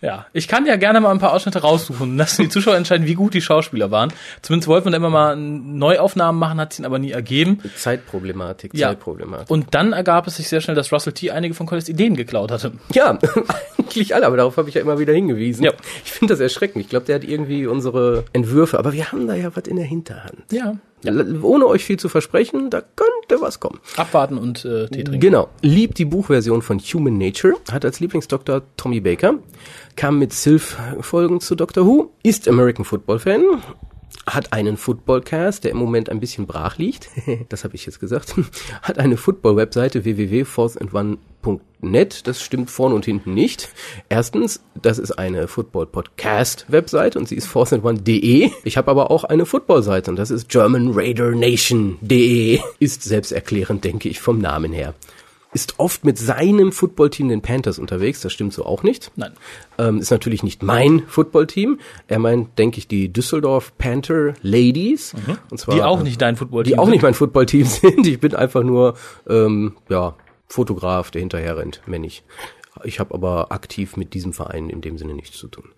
Ja, 0.00 0.26
ich 0.32 0.46
kann 0.46 0.64
ja 0.64 0.76
gerne 0.76 1.00
mal 1.00 1.10
ein 1.10 1.18
paar 1.18 1.32
Ausschnitte 1.32 1.60
raussuchen, 1.60 2.16
lassen 2.16 2.42
die 2.42 2.48
Zuschauer 2.48 2.76
entscheiden, 2.76 3.06
wie 3.06 3.14
gut 3.14 3.34
die 3.34 3.40
Schauspieler 3.40 3.90
waren. 3.90 4.12
Zumindest 4.42 4.68
wollten 4.68 4.90
wir 4.90 4.96
immer 4.96 5.10
mal 5.10 5.34
Neuaufnahmen 5.36 6.38
machen, 6.38 6.60
hat 6.60 6.72
sich 6.72 6.86
aber 6.86 6.98
nie 7.00 7.10
ergeben. 7.10 7.58
Zeitproblematik, 7.76 8.74
Ja. 8.74 8.88
Zeitproblematik. 8.88 9.50
Und 9.50 9.74
dann 9.74 9.92
ergab 9.92 10.26
es 10.28 10.36
sich 10.36 10.48
sehr 10.48 10.60
schnell, 10.60 10.76
dass 10.76 10.92
Russell 10.92 11.12
T. 11.14 11.30
einige 11.32 11.54
von 11.54 11.66
Collins 11.66 11.88
Ideen 11.88 12.14
geklaut 12.14 12.50
hatte. 12.52 12.72
Ja, 12.92 13.18
eigentlich 13.78 14.14
alle, 14.14 14.26
aber 14.26 14.36
darauf 14.36 14.56
habe 14.56 14.68
ich 14.68 14.74
ja 14.76 14.80
immer 14.80 14.98
wieder 14.98 15.12
hingewiesen. 15.12 15.64
Ja. 15.64 15.72
Ich 16.04 16.12
finde 16.12 16.32
das 16.34 16.40
erschreckend. 16.40 16.84
Ich 16.84 16.90
glaube, 16.90 17.06
der 17.06 17.16
hat 17.16 17.24
irgendwie 17.24 17.66
unsere 17.66 18.24
Entwürfe, 18.32 18.78
aber 18.78 18.92
wir 18.92 19.10
haben 19.10 19.26
da 19.26 19.34
ja 19.34 19.50
was 19.54 19.66
in 19.66 19.76
der 19.76 19.84
Hinterhand. 19.86 20.44
Ja. 20.52 20.74
L- 21.04 21.38
Ohne 21.42 21.66
euch 21.66 21.84
viel 21.84 21.96
zu 21.98 22.08
versprechen, 22.08 22.70
da 22.70 22.80
könnte 22.80 23.40
was 23.40 23.60
kommen. 23.60 23.78
Abwarten 23.96 24.36
und 24.36 24.64
äh, 24.64 24.88
Tee 24.88 25.04
trinken. 25.04 25.20
Genau. 25.20 25.48
Liebt 25.62 25.98
die 25.98 26.04
Buchversion 26.04 26.60
von 26.60 26.80
Human 26.80 27.16
Nature, 27.18 27.54
hat 27.70 27.84
als 27.84 28.00
Lieblingsdoktor 28.00 28.62
Tommy 28.76 28.98
Baker, 29.00 29.34
kam 29.98 30.18
mit 30.20 30.32
Sylph-Folgen 30.32 31.40
zu 31.40 31.56
Doctor 31.56 31.84
Who, 31.84 32.12
ist 32.22 32.46
American 32.46 32.84
Football-Fan, 32.84 33.42
hat 34.26 34.52
einen 34.52 34.76
Footballcast, 34.76 35.64
der 35.64 35.72
im 35.72 35.76
Moment 35.76 36.08
ein 36.08 36.20
bisschen 36.20 36.46
brach 36.46 36.78
liegt, 36.78 37.08
das 37.48 37.64
habe 37.64 37.74
ich 37.74 37.84
jetzt 37.84 37.98
gesagt, 37.98 38.36
hat 38.82 39.00
eine 39.00 39.16
Football-Webseite 39.16 40.04
www.fourthandone.net, 40.04 42.28
das 42.28 42.40
stimmt 42.40 42.70
vorne 42.70 42.94
und 42.94 43.06
hinten 43.06 43.34
nicht. 43.34 43.70
Erstens, 44.08 44.62
das 44.80 45.00
ist 45.00 45.18
eine 45.18 45.48
Football-Podcast-Webseite 45.48 47.18
und 47.18 47.26
sie 47.26 47.34
ist 47.34 47.48
fourthandone.de. 47.48 48.52
Ich 48.62 48.76
habe 48.76 48.92
aber 48.92 49.10
auch 49.10 49.24
eine 49.24 49.46
Football-Seite 49.46 50.12
und 50.12 50.16
das 50.16 50.30
ist 50.30 50.48
germanraidernation.de. 50.48 52.60
Ist 52.78 53.02
selbsterklärend, 53.02 53.82
denke 53.82 54.08
ich, 54.08 54.20
vom 54.20 54.38
Namen 54.38 54.72
her. 54.72 54.94
Ist 55.52 55.78
oft 55.78 56.04
mit 56.04 56.18
seinem 56.18 56.72
Footballteam, 56.72 57.28
den 57.30 57.40
Panthers, 57.40 57.78
unterwegs. 57.78 58.20
Das 58.20 58.32
stimmt 58.32 58.52
so 58.52 58.66
auch 58.66 58.82
nicht. 58.82 59.10
Nein. 59.16 59.32
Ähm, 59.78 59.98
ist 59.98 60.10
natürlich 60.10 60.42
nicht 60.42 60.62
mein 60.62 61.04
Footballteam. 61.06 61.78
Er 62.06 62.18
meint, 62.18 62.58
denke 62.58 62.78
ich, 62.78 62.86
die 62.86 63.10
Düsseldorf 63.10 63.76
Panther 63.78 64.34
Ladies. 64.42 65.14
Und 65.50 65.58
zwar, 65.58 65.74
Die 65.74 65.82
auch 65.82 66.02
nicht 66.02 66.20
dein 66.20 66.36
Footballteam 66.36 66.72
Die 66.74 66.78
auch 66.78 66.84
sind. 66.84 66.92
nicht 66.92 67.02
mein 67.02 67.14
Footballteam 67.14 67.64
sind. 67.66 68.06
Ich 68.06 68.20
bin 68.20 68.34
einfach 68.34 68.62
nur, 68.62 68.94
ähm, 69.28 69.76
ja, 69.88 70.14
Fotograf, 70.48 71.10
der 71.10 71.20
hinterher 71.20 71.56
rennt, 71.56 71.80
wenn 71.86 72.04
ich. 72.04 72.24
Ich 72.84 73.00
habe 73.00 73.14
aber 73.14 73.50
aktiv 73.50 73.96
mit 73.96 74.14
diesem 74.14 74.32
Verein 74.32 74.68
in 74.70 74.80
dem 74.82 74.98
Sinne 74.98 75.14
nichts 75.14 75.36
zu 75.38 75.48
tun. 75.48 75.70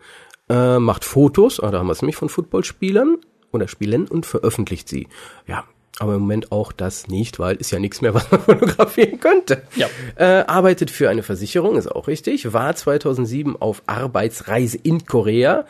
Äh, 0.49 0.79
macht 0.81 1.05
Fotos, 1.05 1.61
ah, 1.61 1.71
da 1.71 1.79
haben 1.79 1.87
wir 1.87 1.93
es 1.93 2.03
nämlich 2.03 2.17
von 2.17 2.29
Footballspielern 2.29 3.19
oder 3.53 3.69
Spielen 3.69 4.09
und 4.09 4.27
veröffentlicht 4.27 4.89
sie. 4.89 5.07
Ja, 5.47 5.65
aber 6.01 6.15
im 6.15 6.23
Moment 6.23 6.51
auch 6.51 6.73
das 6.73 7.09
nicht, 7.09 7.39
weil 7.39 7.57
ist 7.57 7.71
ja 7.71 7.79
nichts 7.79 8.01
mehr, 8.01 8.15
was 8.15 8.31
man 8.31 8.41
fotografieren 8.41 9.21
könnte. 9.21 9.63
Ja. 9.77 9.87
Äh, 10.17 10.45
arbeitet 10.47 10.91
für 10.91 11.11
eine 11.11 11.23
Versicherung, 11.23 11.77
ist 11.77 11.93
auch 11.93 12.09
richtig. 12.09 12.53
War 12.53 12.75
2007 12.75 13.57
auf 13.61 13.83
Arbeitsreise 13.87 14.79
in 14.83 15.05
Korea. 15.05 15.67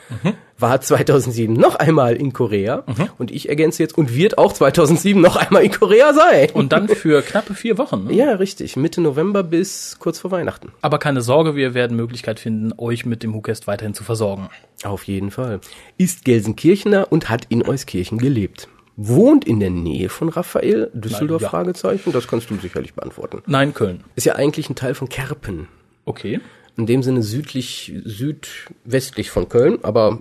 War 0.56 0.80
2007 0.80 1.54
noch 1.54 1.76
einmal 1.76 2.16
in 2.16 2.32
Korea. 2.32 2.84
Und 3.18 3.30
ich 3.30 3.48
ergänze 3.48 3.82
jetzt, 3.82 3.96
und 3.96 4.14
wird 4.14 4.38
auch 4.38 4.52
2007 4.52 5.20
noch 5.20 5.36
einmal 5.36 5.64
in 5.64 5.72
Korea 5.72 6.12
sein. 6.12 6.50
Und 6.52 6.72
dann 6.72 6.86
für 6.88 7.22
knappe 7.22 7.54
vier 7.54 7.78
Wochen. 7.78 8.04
Ne? 8.04 8.12
ja, 8.12 8.32
richtig. 8.32 8.76
Mitte 8.76 9.00
November 9.00 9.42
bis 9.42 9.96
kurz 9.98 10.18
vor 10.20 10.30
Weihnachten. 10.30 10.70
Aber 10.82 10.98
keine 10.98 11.22
Sorge, 11.22 11.56
wir 11.56 11.74
werden 11.74 11.96
Möglichkeit 11.96 12.38
finden, 12.38 12.72
euch 12.76 13.04
mit 13.04 13.22
dem 13.22 13.34
WhoCast 13.34 13.66
weiterhin 13.66 13.94
zu 13.94 14.04
versorgen. 14.04 14.48
Auf 14.84 15.04
jeden 15.04 15.30
Fall. 15.30 15.60
Ist 15.96 16.24
Gelsenkirchener 16.24 17.08
und 17.10 17.28
hat 17.30 17.46
in 17.48 17.66
Euskirchen 17.66 18.18
gelebt. 18.18 18.68
Wohnt 19.02 19.46
in 19.46 19.60
der 19.60 19.70
Nähe 19.70 20.10
von 20.10 20.28
Raphael? 20.28 20.90
Düsseldorf? 20.92 21.40
Nein, 21.40 21.46
ja. 21.46 21.48
Fragezeichen. 21.48 22.12
Das 22.12 22.28
kannst 22.28 22.50
du 22.50 22.56
sicherlich 22.56 22.92
beantworten. 22.92 23.42
Nein, 23.46 23.72
Köln. 23.72 24.04
Ist 24.14 24.26
ja 24.26 24.34
eigentlich 24.34 24.68
ein 24.68 24.74
Teil 24.74 24.94
von 24.94 25.08
Kerpen. 25.08 25.68
Okay. 26.04 26.40
In 26.76 26.84
dem 26.84 27.02
Sinne 27.02 27.22
südlich, 27.22 27.94
südwestlich 28.04 29.30
von 29.30 29.48
Köln, 29.48 29.78
aber 29.82 30.18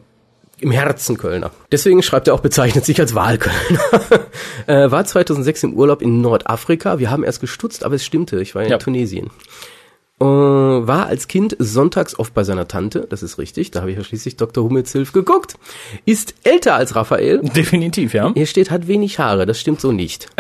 im 0.62 0.72
Herzen 0.72 1.18
Kölner. 1.18 1.52
Deswegen 1.74 2.02
schreibt 2.04 2.30
er 2.30 2.34
auch, 2.34 2.40
bezeichnet 2.40 2.86
sich 2.86 3.00
als 3.02 3.16
Wahlkölner. 3.16 3.80
äh, 4.68 4.90
war 4.92 5.04
2006 5.04 5.64
im 5.64 5.74
Urlaub 5.74 6.02
in 6.02 6.22
Nordafrika. 6.22 7.00
Wir 7.00 7.12
haben 7.12 7.24
erst 7.24 7.42
gestutzt, 7.42 7.84
aber 7.84 7.96
es 7.96 8.06
stimmte. 8.06 8.42
Ich 8.42 8.56
war 8.56 8.64
in 8.64 8.70
Ja. 8.70 8.78
Tunesien. 8.78 9.30
Äh, 10.22 10.26
war 10.26 11.06
als 11.06 11.30
Kind 11.30 11.56
sonntags 11.60 12.20
oft 12.20 12.34
bei 12.34 12.44
seiner 12.44 12.68
Tante, 12.68 13.08
das 13.10 13.24
ist 13.24 13.38
richtig, 13.38 13.72
da 13.72 13.80
habe 13.80 13.92
ich 13.92 13.98
ja 13.98 14.04
schließlich 14.04 14.36
Dr. 14.36 14.66
Hummels 14.66 14.92
Hilf 14.92 15.14
geguckt. 15.14 15.56
Ist 16.06 16.36
älter 16.44 16.76
als 16.76 16.96
Raphael. 16.96 17.40
Definitiv, 17.40 18.14
ja. 18.14 18.34
Hier 18.34 18.46
steht, 18.46 18.70
hat 18.70 18.88
wenig 18.88 19.18
Haare, 19.20 19.46
das 19.46 19.60
stimmt 19.60 19.80
so 19.82 19.92
nicht. 19.92 20.28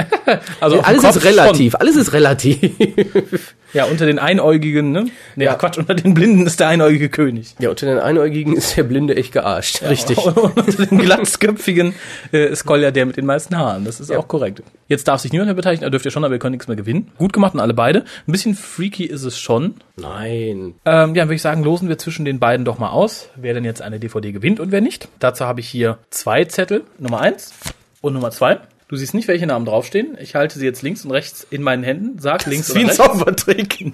Also 0.61 0.77
auf 0.77 0.83
dem 0.83 0.85
alles 0.85 1.01
Kopf 1.01 1.15
ist 1.15 1.23
relativ, 1.23 1.75
alles 1.75 1.95
ist 1.95 2.13
relativ. 2.13 3.55
Ja, 3.73 3.85
unter 3.85 4.05
den 4.05 4.19
Einäugigen, 4.19 4.91
ne? 4.91 5.05
Nee, 5.35 5.45
Ja. 5.45 5.55
Quatsch, 5.55 5.77
unter 5.77 5.93
den 5.95 6.13
Blinden 6.13 6.45
ist 6.47 6.59
der 6.59 6.67
einäugige 6.69 7.09
König. 7.09 7.55
ja, 7.59 7.69
unter 7.69 7.85
den 7.85 7.99
Einäugigen 7.99 8.55
ist 8.55 8.75
der 8.77 8.83
Blinde 8.83 9.15
echt 9.15 9.31
gearscht. 9.33 9.81
Richtig. 9.83 10.17
Und 10.17 10.37
unter 10.57 10.85
den 10.85 10.97
glatzköpfigen 10.97 11.93
äh, 12.33 12.47
ist 12.49 12.65
Kolja 12.65 12.91
der 12.91 13.05
mit 13.05 13.17
den 13.17 13.25
meisten 13.25 13.57
Haaren. 13.57 13.85
Das 13.85 13.99
ist 13.99 14.11
auch 14.11 14.27
korrekt. 14.27 14.63
Jetzt 14.87 15.07
darf 15.07 15.21
sich 15.21 15.31
niemand 15.31 15.47
mehr 15.47 15.55
beteiligen, 15.55 15.83
er 15.83 15.91
dürft 15.91 16.05
ihr 16.05 16.11
schon, 16.11 16.23
aber 16.23 16.33
ihr 16.33 16.39
könnt 16.39 16.53
nichts 16.53 16.67
mehr 16.67 16.77
gewinnen. 16.77 17.11
Gut 17.17 17.33
gemacht 17.33 17.53
und 17.53 17.59
alle 17.59 17.73
beide. 17.73 17.99
Ein 18.27 18.31
bisschen 18.31 18.55
freaky 18.55 19.05
ist 19.05 19.23
es 19.23 19.37
schon. 19.39 19.75
Nein. 19.97 20.73
Ähm, 20.85 21.13
ja, 21.15 21.21
dann 21.21 21.27
würde 21.27 21.35
ich 21.35 21.41
sagen, 21.41 21.63
losen 21.63 21.89
wir 21.89 21.97
zwischen 21.97 22.25
den 22.25 22.39
beiden 22.39 22.65
doch 22.65 22.79
mal 22.79 22.89
aus, 22.89 23.29
wer 23.35 23.53
denn 23.53 23.65
jetzt 23.65 23.81
eine 23.81 23.99
DVD 23.99 24.31
gewinnt 24.31 24.59
und 24.59 24.71
wer 24.71 24.81
nicht. 24.81 25.07
Dazu 25.19 25.45
habe 25.45 25.59
ich 25.59 25.67
hier 25.69 25.99
zwei 26.09 26.45
Zettel, 26.45 26.83
Nummer 26.97 27.21
eins 27.21 27.53
und 28.01 28.13
Nummer 28.13 28.31
zwei. 28.31 28.59
Du 28.89 28.95
siehst 28.95 29.13
nicht, 29.13 29.27
welche 29.27 29.45
Namen 29.45 29.67
draufstehen. 29.67 30.17
Ich 30.19 30.33
halte 30.33 30.57
sie 30.57 30.65
jetzt 30.65 30.81
links 30.81 31.05
und 31.05 31.11
rechts 31.11 31.45
in 31.51 31.61
meinen 31.61 31.83
Händen. 31.83 32.17
Sag 32.17 32.47
links 32.47 32.69
Wie 32.69 32.71
oder 32.71 32.79
ein 32.79 32.85
rechts. 32.87 32.97
Zaubertrick. 32.97 33.93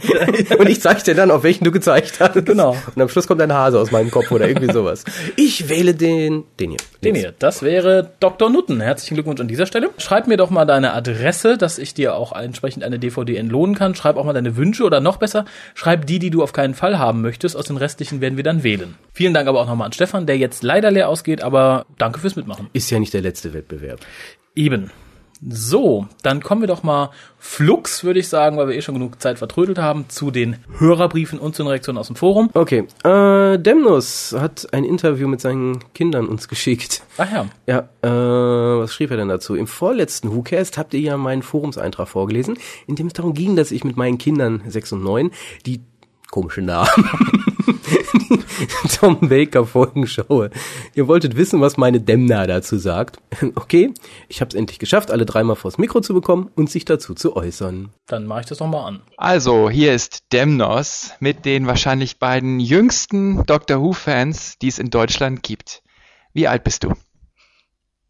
Und 0.57 0.69
ich 0.69 0.79
zeige 0.79 1.03
dir 1.03 1.15
dann, 1.15 1.31
auf 1.31 1.43
welchen 1.43 1.65
du 1.65 1.71
gezeigt 1.71 2.21
hast. 2.21 2.45
Genau. 2.45 2.77
Und 2.95 3.01
am 3.01 3.09
Schluss 3.09 3.27
kommt 3.27 3.41
ein 3.41 3.51
Hase 3.51 3.77
aus 3.77 3.91
meinem 3.91 4.09
Kopf 4.09 4.31
oder 4.31 4.47
irgendwie 4.47 4.71
sowas. 4.71 5.03
Ich 5.35 5.67
wähle 5.67 5.95
den, 5.95 6.45
den 6.61 6.69
hier. 6.69 6.79
Den 7.03 7.15
hier. 7.15 7.33
Das 7.37 7.61
wäre 7.61 8.11
Dr. 8.21 8.49
Nutten. 8.49 8.79
Herzlichen 8.79 9.15
Glückwunsch 9.15 9.41
an 9.41 9.49
dieser 9.49 9.65
Stelle. 9.65 9.89
Schreib 9.97 10.27
mir 10.27 10.37
doch 10.37 10.49
mal 10.49 10.63
deine 10.63 10.93
Adresse, 10.93 11.57
dass 11.57 11.77
ich 11.77 11.93
dir 11.93 12.15
auch 12.15 12.31
entsprechend 12.31 12.85
eine 12.85 12.97
DVD 12.97 13.35
entlohnen 13.35 13.75
kann. 13.75 13.95
Schreib 13.95 14.15
auch 14.15 14.23
mal 14.23 14.31
deine 14.31 14.55
Wünsche 14.55 14.85
oder 14.85 15.01
noch 15.01 15.17
besser, 15.17 15.43
schreib 15.73 16.05
die, 16.05 16.19
die 16.19 16.29
du 16.29 16.41
auf 16.41 16.53
keinen 16.53 16.73
Fall 16.73 16.97
haben 16.97 17.21
möchtest. 17.21 17.57
Aus 17.57 17.65
den 17.65 17.75
restlichen 17.75 18.21
werden 18.21 18.37
wir 18.37 18.45
dann 18.45 18.63
wählen. 18.63 18.95
Vielen 19.11 19.33
Dank 19.33 19.49
aber 19.49 19.59
auch 19.59 19.67
nochmal 19.67 19.87
an 19.87 19.91
Stefan, 19.91 20.25
der 20.25 20.37
jetzt 20.37 20.63
leider 20.63 20.89
leer 20.89 21.09
ausgeht, 21.09 21.41
aber 21.41 21.85
danke 21.97 22.21
fürs 22.21 22.37
Mitmachen. 22.37 22.69
Ist 22.71 22.89
ja 22.91 22.99
nicht 22.99 23.13
der 23.13 23.21
letzte 23.21 23.53
Wettbewerb. 23.53 23.99
Eben. 24.55 24.91
So, 25.47 26.07
dann 26.23 26.41
kommen 26.41 26.61
wir 26.61 26.67
doch 26.67 26.81
mal 26.81 27.11
flux, 27.37 28.05
würde 28.05 28.19
ich 28.19 28.29
sagen, 28.29 28.55
weil 28.57 28.69
wir 28.69 28.75
eh 28.75 28.81
schon 28.81 28.95
genug 28.95 29.21
Zeit 29.21 29.37
vertrödelt 29.37 29.77
haben, 29.77 30.05
zu 30.07 30.31
den 30.31 30.55
Hörerbriefen 30.79 31.39
und 31.39 31.55
zu 31.55 31.63
den 31.63 31.67
Reaktionen 31.67 31.97
aus 31.97 32.07
dem 32.07 32.15
Forum. 32.15 32.49
Okay, 32.53 32.87
äh, 33.03 33.59
Demnus 33.59 34.33
hat 34.37 34.73
ein 34.73 34.85
Interview 34.85 35.27
mit 35.27 35.41
seinen 35.41 35.79
Kindern 35.93 36.27
uns 36.27 36.47
geschickt. 36.47 37.03
Ach 37.17 37.31
ja. 37.31 37.45
Ja, 37.67 37.89
äh, 38.01 38.79
was 38.79 38.93
schrieb 38.93 39.11
er 39.11 39.17
denn 39.17 39.27
dazu? 39.27 39.55
Im 39.55 39.67
vorletzten 39.67 40.33
WhoCast 40.33 40.77
habt 40.77 40.93
ihr 40.93 41.01
ja 41.01 41.17
meinen 41.17 41.43
Forumseintrag 41.43 42.07
vorgelesen, 42.07 42.57
in 42.87 42.95
dem 42.95 43.07
es 43.07 43.13
darum 43.13 43.33
ging, 43.33 43.57
dass 43.57 43.71
ich 43.71 43.83
mit 43.83 43.97
meinen 43.97 44.17
Kindern 44.17 44.63
sechs 44.67 44.93
und 44.93 45.03
neun 45.03 45.31
die 45.65 45.81
komische 46.31 46.61
Namen 46.61 46.89
Tom 48.93 49.17
Baker 49.21 49.65
Folgen 49.65 50.07
schaue. 50.07 50.49
Ihr 50.93 51.07
wolltet 51.07 51.35
wissen, 51.35 51.61
was 51.61 51.77
meine 51.77 51.99
Demna 52.01 52.47
dazu 52.47 52.77
sagt. 52.77 53.19
Okay, 53.55 53.93
ich 54.27 54.41
habe 54.41 54.49
es 54.49 54.55
endlich 54.55 54.79
geschafft, 54.79 55.11
alle 55.11 55.25
dreimal 55.25 55.55
vors 55.55 55.77
Mikro 55.77 56.01
zu 56.01 56.13
bekommen 56.13 56.49
und 56.55 56.69
sich 56.69 56.85
dazu 56.85 57.13
zu 57.13 57.35
äußern. 57.35 57.89
Dann 58.07 58.25
mache 58.25 58.41
ich 58.41 58.45
das 58.45 58.59
nochmal 58.59 58.85
an. 58.85 59.01
Also, 59.17 59.69
hier 59.69 59.93
ist 59.93 60.31
Demnos 60.31 61.11
mit 61.19 61.45
den 61.45 61.67
wahrscheinlich 61.67 62.19
beiden 62.19 62.59
jüngsten 62.59 63.43
Doctor 63.45 63.81
Who-Fans, 63.81 64.57
die 64.59 64.67
es 64.67 64.79
in 64.79 64.89
Deutschland 64.89 65.43
gibt. 65.43 65.83
Wie 66.33 66.47
alt 66.47 66.63
bist 66.63 66.83
du? 66.83 66.93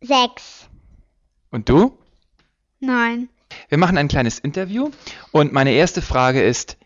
Sechs. 0.02 0.68
Und 1.52 1.70
du? 1.70 1.98
Neun. 2.80 3.30
Wir 3.70 3.78
machen 3.78 3.98
ein 3.98 4.08
kleines 4.08 4.40
Interview 4.40 4.90
und 5.32 5.54
meine 5.54 5.72
erste 5.72 6.02
Frage 6.02 6.44
ist, 6.44 6.78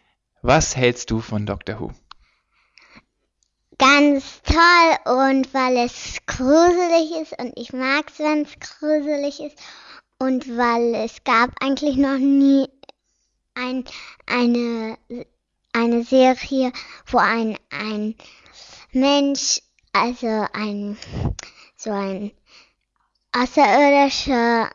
was 0.42 0.76
hältst 0.76 1.12
du 1.12 1.20
von 1.20 1.46
Doctor 1.46 1.80
Who? 1.80 1.92
Ganz 3.80 4.42
toll 4.44 5.16
und 5.16 5.54
weil 5.54 5.78
es 5.78 6.18
gruselig 6.26 7.12
ist 7.22 7.40
und 7.40 7.54
ich 7.58 7.72
mag 7.72 8.12
es, 8.12 8.20
wenn 8.20 8.42
es 8.42 8.60
gruselig 8.60 9.40
ist 9.40 9.58
und 10.20 10.58
weil 10.58 10.96
es 10.96 11.24
gab 11.24 11.52
eigentlich 11.62 11.96
noch 11.96 12.18
nie 12.18 12.68
ein, 13.56 13.86
eine, 14.26 14.98
eine 15.72 16.04
Serie, 16.04 16.74
wo 17.06 17.20
ein, 17.20 17.58
ein 17.70 18.16
Mensch, 18.92 19.62
also 19.94 20.46
ein, 20.52 20.98
so 21.78 21.92
ein 21.92 22.32
außerirdischer, 23.32 24.72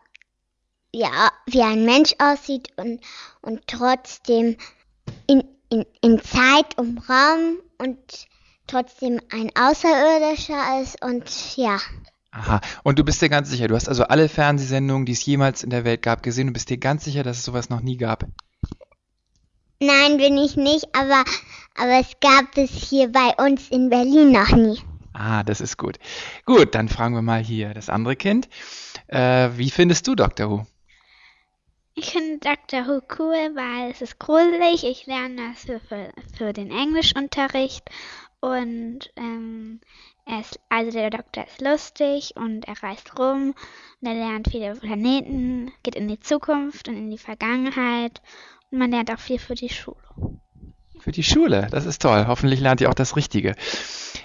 ja, 0.93 1.31
wie 1.45 1.63
ein 1.63 1.85
Mensch 1.85 2.15
aussieht 2.19 2.69
und, 2.79 3.03
und 3.43 3.67
trotzdem 3.67 4.57
in, 5.27 5.45
in, 5.69 5.85
in 6.01 6.23
Zeit 6.23 6.79
und 6.79 7.07
Raum 7.07 7.59
und 7.77 8.29
trotzdem 8.75 9.21
ein 9.31 9.51
Außerirdischer 9.55 10.83
ist 10.83 11.01
und 11.05 11.57
ja. 11.57 11.79
Aha, 12.33 12.61
und 12.83 12.99
du 12.99 13.05
bist 13.05 13.23
dir 13.23 13.29
ganz 13.29 13.49
sicher, 13.49 13.69
du 13.69 13.77
hast 13.77 13.89
also 13.89 14.03
alle 14.05 14.29
Fernsehsendungen, 14.29 15.07
die 15.07 15.13
es 15.13 15.25
jemals 15.25 15.63
in 15.63 15.71
der 15.71 15.85
Welt 15.85 16.03
gab, 16.03 16.25
gesehen 16.25 16.49
und 16.49 16.55
bist 16.55 16.71
dir 16.71 16.79
ganz 16.79 17.05
sicher, 17.05 17.23
dass 17.23 17.39
es 17.39 17.45
sowas 17.45 17.71
noch 17.71 17.81
nie 17.81 17.97
gab? 17.97 18.25
Nein, 19.79 20.17
bin 20.17 20.37
ich 20.39 20.57
nicht, 20.57 20.89
aber, 20.93 21.23
aber 21.77 22.01
es 22.01 22.11
gab 22.21 22.57
es 22.57 22.71
hier 22.71 23.13
bei 23.13 23.35
uns 23.39 23.69
in 23.69 23.91
Berlin 23.91 24.33
noch 24.33 24.51
nie. 24.51 24.81
Ah, 25.13 25.45
das 25.45 25.61
ist 25.61 25.77
gut. 25.79 26.01
Gut, 26.45 26.75
dann 26.75 26.89
fragen 26.89 27.15
wir 27.15 27.23
mal 27.23 27.45
hier 27.45 27.75
das 27.75 27.89
andere 27.89 28.17
Kind. 28.17 28.49
Äh, 29.07 29.51
wie 29.55 29.71
findest 29.71 30.09
du 30.09 30.17
Doctor 30.17 30.51
Who? 30.51 30.67
Ich 31.97 32.07
finde 32.07 32.39
Doctor 32.39 32.89
Who 32.89 33.03
cool, 33.21 33.55
weil 33.55 33.93
es 33.93 34.03
ist 34.03 34.19
gruselig. 34.19 34.83
Ich 34.83 35.07
lerne 35.07 35.53
das 35.53 35.65
für, 35.65 35.79
für, 35.79 36.13
für 36.37 36.53
den 36.53 36.73
Englischunterricht. 36.73 37.89
Und 38.45 39.11
ähm, 39.17 39.81
er 40.27 40.41
ist, 40.41 40.61
also 40.69 40.91
der 40.91 41.09
Doktor 41.09 41.47
ist 41.47 41.63
lustig 41.63 42.35
und 42.37 42.69
er 42.69 42.83
reist 42.83 43.19
rum 43.19 43.55
und 44.03 44.07
er 44.07 44.13
lernt 44.13 44.49
viele 44.51 44.75
Planeten, 44.75 45.73
geht 45.83 45.95
in 45.95 46.09
die 46.09 46.21
Zukunft 46.21 46.87
und 46.89 46.95
in 46.99 47.11
die 47.11 47.17
Vergangenheit 47.17 48.21
und 48.71 48.81
man 48.81 48.91
lernt 48.91 49.11
auch 49.11 49.19
viel 49.19 49.39
für 49.39 49.55
die 49.55 49.71
Schule. 49.71 49.97
Für 51.01 51.11
die 51.11 51.23
Schule, 51.23 51.69
das 51.71 51.87
ist 51.87 52.03
toll. 52.03 52.27
Hoffentlich 52.27 52.61
lernt 52.61 52.83
ihr 52.83 52.91
auch 52.91 52.95
das 52.95 53.17
Richtige. 53.17 53.55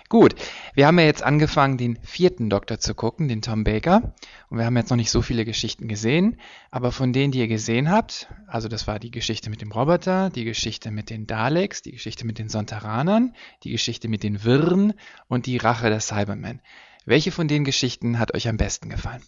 Gut, 0.10 0.34
wir 0.74 0.88
haben 0.88 0.98
ja 0.98 1.06
jetzt 1.06 1.22
angefangen, 1.22 1.78
den 1.78 2.00
vierten 2.02 2.50
Doktor 2.50 2.80
zu 2.80 2.96
gucken, 2.96 3.28
den 3.28 3.44
Tom 3.44 3.64
Baker. 3.64 4.16
Und 4.50 4.58
wir 4.58 4.66
haben 4.66 4.76
jetzt 4.76 4.90
noch 4.90 4.98
nicht 4.98 5.12
so 5.12 5.22
viele 5.22 5.46
Geschichten 5.46 5.88
gesehen. 5.88 6.40
Aber 6.72 6.92
von 6.92 7.14
denen, 7.14 7.32
die 7.32 7.38
ihr 7.38 7.48
gesehen 7.48 7.92
habt, 7.92 8.28
also 8.48 8.68
das 8.68 8.88
war 8.88 8.98
die 8.98 9.12
Geschichte 9.12 9.52
mit 9.52 9.62
dem 9.62 9.72
Roboter, 9.72 10.32
die 10.32 10.46
Geschichte 10.46 10.90
mit 10.90 11.12
den 11.12 11.28
Daleks, 11.28 11.84
die 11.84 11.92
Geschichte 11.92 12.26
mit 12.26 12.40
den 12.40 12.50
Sontaranern, 12.50 13.36
die 13.64 13.70
Geschichte 13.70 14.08
mit 14.08 14.24
den 14.24 14.44
Wirren 14.44 14.94
und 15.28 15.46
die 15.46 15.58
Rache 15.58 15.90
der 15.90 16.00
Cybermen. 16.00 16.60
Welche 17.06 17.32
von 17.32 17.48
den 17.48 17.64
Geschichten 17.64 18.18
hat 18.18 18.34
euch 18.34 18.48
am 18.48 18.58
besten 18.58 18.90
gefallen? 18.90 19.22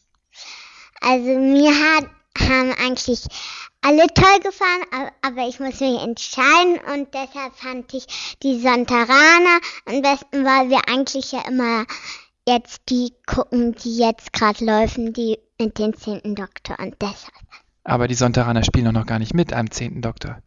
Also 1.00 1.30
mir 1.30 1.74
hat, 1.74 2.10
haben 2.39 2.74
eigentlich 2.84 3.28
alle 3.82 4.08
toll 4.13 4.39
gefallen, 4.44 5.12
aber 5.22 5.48
ich 5.48 5.60
muss 5.60 5.80
mich 5.80 6.02
entscheiden 6.02 6.80
und 6.94 7.13
deshalb 7.13 7.56
fand 7.56 7.94
ich 7.94 8.06
die 8.44 8.60
Sontaraner 8.60 9.60
am 9.86 10.02
besten, 10.02 10.46
weil 10.46 10.70
wir 10.70 10.88
eigentlich 10.88 11.32
ja 11.32 11.41
immer 11.48 11.86
jetzt 12.48 12.82
die 12.89 13.13
gucken, 13.26 13.76
die 13.76 13.98
jetzt 13.98 14.34
gerade 14.34 14.63
laufen, 14.63 15.13
die 15.13 15.39
mit 15.60 15.78
den 15.78 15.94
zehnten 15.94 16.36
Doktor 16.36 16.78
und 16.80 16.96
deshalb. 17.02 17.34
Aber 17.84 18.08
die 18.08 18.15
Sontaraner 18.15 18.63
spielen 18.63 18.86
doch 18.86 18.91
noch 18.91 19.06
gar 19.06 19.20
nicht 19.20 19.34
mit 19.34 19.54
am 19.54 19.72
zehnten 19.72 20.02
Doktor. 20.02 20.38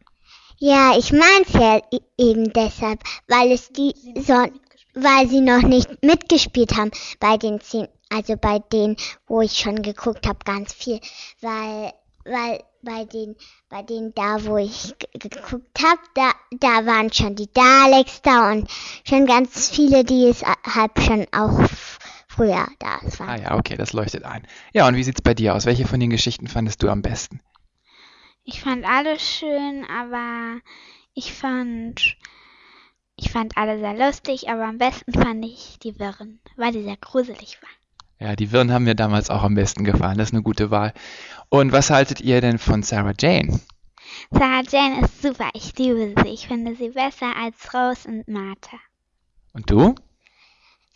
Ja, 0.57 0.97
ich 0.97 1.11
mein's 1.11 1.51
ja 1.53 1.81
eben 2.17 2.53
deshalb, 2.53 3.01
weil 3.27 3.51
es 3.51 3.69
die 3.69 3.93
so, 4.21 4.45
weil 4.93 5.27
sie 5.27 5.41
noch 5.41 5.61
nicht 5.61 6.01
mitgespielt 6.01 6.77
haben 6.77 6.91
bei 7.19 7.35
den 7.35 7.59
zehn, 7.59 7.89
also 8.09 8.37
bei 8.37 8.59
denen, 8.59 8.95
wo 9.27 9.41
ich 9.41 9.57
schon 9.57 9.81
geguckt 9.81 10.25
habe, 10.27 10.39
ganz 10.45 10.73
viel, 10.73 11.01
weil 11.41 11.91
weil 12.25 12.63
bei 12.85 13.03
den, 13.03 13.35
bei 13.67 13.81
den 13.81 14.13
da, 14.13 14.45
wo 14.45 14.57
ich 14.57 14.95
geguckt 15.13 15.81
habe, 15.83 15.99
da, 16.13 16.31
da 16.51 16.85
waren 16.85 17.11
schon 17.11 17.35
die 17.35 17.51
Daleks 17.51 18.21
da 18.21 18.51
und 18.51 18.69
schon 19.03 19.25
ganz 19.25 19.69
viele, 19.69 20.05
die 20.05 20.27
es 20.27 20.43
halt 20.43 20.91
schon 21.01 21.25
auch 21.33 21.67
früher 22.27 22.67
da 22.79 22.99
waren. 23.17 23.29
Ah 23.29 23.37
ja, 23.37 23.57
okay, 23.57 23.75
das 23.75 23.93
leuchtet 23.93 24.23
ein. 24.23 24.47
Ja, 24.73 24.87
und 24.87 24.95
wie 24.95 25.03
sieht's 25.03 25.21
bei 25.21 25.33
dir 25.33 25.55
aus? 25.55 25.65
Welche 25.65 25.87
von 25.87 25.99
den 25.99 26.09
Geschichten 26.09 26.47
fandest 26.47 26.81
du 26.83 26.89
am 26.89 27.01
besten? 27.01 27.41
Ich 28.43 28.61
fand 28.61 28.85
alle 28.85 29.19
schön, 29.19 29.85
aber 29.89 30.61
ich 31.15 31.33
fand, 31.33 32.17
ich 33.15 33.31
fand 33.31 33.57
alle 33.57 33.79
sehr 33.79 33.93
lustig, 33.93 34.49
aber 34.49 34.65
am 34.65 34.77
besten 34.77 35.13
fand 35.13 35.43
ich 35.43 35.79
die 35.79 35.97
Wirren, 35.99 36.39
weil 36.55 36.71
die 36.71 36.83
sehr 36.83 36.97
gruselig 36.97 37.57
waren. 37.61 37.84
Ja, 38.19 38.35
die 38.35 38.51
Wirren 38.51 38.71
haben 38.71 38.85
mir 38.85 38.95
damals 38.95 39.29
auch 39.29 39.43
am 39.43 39.55
besten 39.55 39.83
gefallen. 39.83 40.17
Das 40.17 40.29
ist 40.29 40.33
eine 40.33 40.43
gute 40.43 40.71
Wahl. 40.71 40.93
Und 41.49 41.71
was 41.71 41.89
haltet 41.89 42.21
ihr 42.21 42.41
denn 42.41 42.57
von 42.57 42.81
Sarah 42.81 43.13
Jane? 43.17 43.59
Sarah 44.31 44.63
Jane 44.69 45.01
ist 45.01 45.21
super. 45.21 45.49
Ich 45.53 45.77
liebe 45.77 46.13
sie. 46.23 46.29
Ich 46.29 46.47
finde 46.47 46.75
sie 46.75 46.89
besser 46.89 47.35
als 47.37 47.73
Rose 47.73 48.07
und 48.07 48.27
Martha. 48.27 48.77
Und 49.53 49.69
du? 49.69 49.95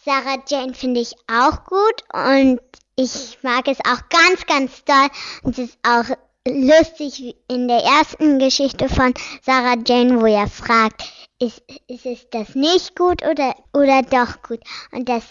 Sarah 0.06 0.42
Jane 0.48 0.74
finde 0.74 1.02
ich 1.02 1.14
auch 1.28 1.66
gut 1.66 2.04
und 2.14 2.62
ich 2.96 3.38
mag 3.44 3.68
es 3.68 3.80
auch 3.80 4.10
ganz, 4.10 4.46
ganz 4.46 4.84
doll. 4.86 5.10
Und 5.44 5.58
es 5.58 5.70
ist 5.70 5.80
auch 5.84 6.16
lustig 6.48 7.20
wie 7.20 7.36
in 7.48 7.68
der 7.68 7.84
ersten 7.84 8.40
Geschichte 8.40 8.88
von 8.88 9.14
Sarah 9.42 9.78
Jane, 9.86 10.22
wo 10.22 10.26
er 10.26 10.48
fragt, 10.48 11.04
ist, 11.40 11.62
ist 11.88 12.06
es 12.06 12.30
das 12.32 12.56
nicht 12.56 12.96
gut 12.96 13.24
oder, 13.24 13.56
oder 13.74 14.02
doch 14.02 14.42
gut? 14.42 14.60
Und 14.92 15.08
das 15.08 15.24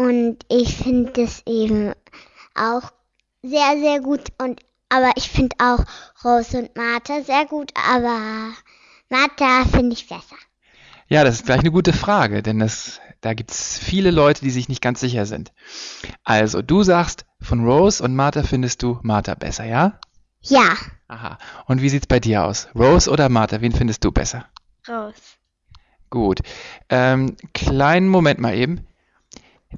und 0.00 0.38
ich 0.48 0.76
finde 0.76 1.22
es 1.22 1.42
eben 1.46 1.92
auch 2.54 2.90
sehr, 3.42 3.78
sehr 3.78 4.00
gut. 4.00 4.28
Und 4.38 4.60
aber 4.88 5.12
ich 5.16 5.28
finde 5.28 5.56
auch 5.58 5.84
Rose 6.24 6.58
und 6.58 6.74
Martha 6.74 7.22
sehr 7.22 7.44
gut, 7.44 7.70
aber 7.74 8.52
Martha 9.10 9.66
finde 9.70 9.92
ich 9.92 10.08
besser. 10.08 10.36
Ja, 11.08 11.22
das 11.22 11.36
ist 11.36 11.46
gleich 11.46 11.60
eine 11.60 11.70
gute 11.70 11.92
Frage, 11.92 12.42
denn 12.42 12.60
das, 12.60 12.98
da 13.20 13.34
gibt 13.34 13.50
es 13.50 13.78
viele 13.78 14.10
Leute, 14.10 14.42
die 14.42 14.50
sich 14.50 14.68
nicht 14.68 14.80
ganz 14.80 15.00
sicher 15.00 15.26
sind. 15.26 15.52
Also, 16.24 16.62
du 16.62 16.82
sagst, 16.82 17.26
von 17.40 17.64
Rose 17.64 18.02
und 18.02 18.16
Martha 18.16 18.42
findest 18.42 18.82
du 18.82 18.98
Martha 19.02 19.34
besser, 19.34 19.64
ja? 19.64 20.00
Ja. 20.40 20.76
Aha. 21.08 21.38
Und 21.66 21.82
wie 21.82 21.88
sieht's 21.90 22.06
bei 22.06 22.20
dir 22.20 22.44
aus? 22.44 22.68
Rose 22.74 23.10
oder 23.10 23.28
Martha? 23.28 23.60
Wen 23.60 23.72
findest 23.72 24.02
du 24.04 24.12
besser? 24.12 24.46
Rose. 24.88 25.20
Gut. 26.08 26.40
Ähm, 26.88 27.36
kleinen 27.52 28.08
Moment 28.08 28.40
mal 28.40 28.54
eben. 28.54 28.86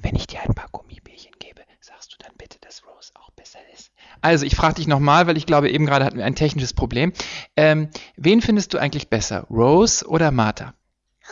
Wenn 0.00 0.16
ich 0.16 0.26
dir 0.26 0.40
ein 0.42 0.54
paar 0.54 0.68
Gummibärchen 0.72 1.32
gebe, 1.38 1.62
sagst 1.80 2.12
du 2.12 2.16
dann 2.18 2.32
bitte, 2.38 2.58
dass 2.60 2.82
Rose 2.86 3.10
auch 3.14 3.30
besser 3.32 3.58
ist. 3.74 3.90
Also, 4.20 4.46
ich 4.46 4.56
frage 4.56 4.74
dich 4.74 4.86
nochmal, 4.86 5.26
weil 5.26 5.36
ich 5.36 5.46
glaube, 5.46 5.70
eben 5.70 5.86
gerade 5.86 6.04
hatten 6.04 6.18
wir 6.18 6.24
ein 6.24 6.34
technisches 6.34 6.72
Problem. 6.72 7.12
Ähm, 7.56 7.88
wen 8.16 8.40
findest 8.40 8.72
du 8.72 8.78
eigentlich 8.78 9.08
besser, 9.08 9.46
Rose 9.50 10.06
oder 10.06 10.30
Martha? 10.30 10.74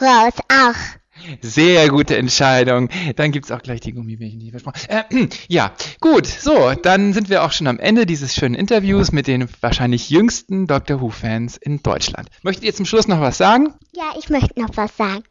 Rose 0.00 0.40
auch. 0.48 1.00
Sehr 1.42 1.88
gute 1.88 2.16
Entscheidung. 2.16 2.88
Dann 3.16 3.32
gibt's 3.32 3.50
auch 3.50 3.62
gleich 3.62 3.80
die 3.80 3.92
Gummibärchen, 3.92 4.38
die 4.38 4.46
ich 4.46 4.50
versprochen 4.52 4.80
äh, 4.88 5.28
Ja, 5.48 5.72
gut. 6.00 6.26
So, 6.26 6.72
dann 6.72 7.12
sind 7.12 7.28
wir 7.28 7.44
auch 7.44 7.52
schon 7.52 7.66
am 7.66 7.78
Ende 7.78 8.06
dieses 8.06 8.34
schönen 8.34 8.54
Interviews 8.54 9.12
mit 9.12 9.26
den 9.26 9.48
wahrscheinlich 9.60 10.08
jüngsten 10.10 10.66
Doctor 10.66 11.00
Who-Fans 11.00 11.56
in 11.56 11.82
Deutschland. 11.82 12.28
Möchtet 12.42 12.64
ihr 12.64 12.74
zum 12.74 12.86
Schluss 12.86 13.08
noch 13.08 13.20
was 13.20 13.36
sagen? 13.36 13.74
Ja, 13.94 14.12
ich 14.18 14.30
möchte 14.30 14.58
noch 14.60 14.70
was 14.76 14.96
sagen. 14.96 15.24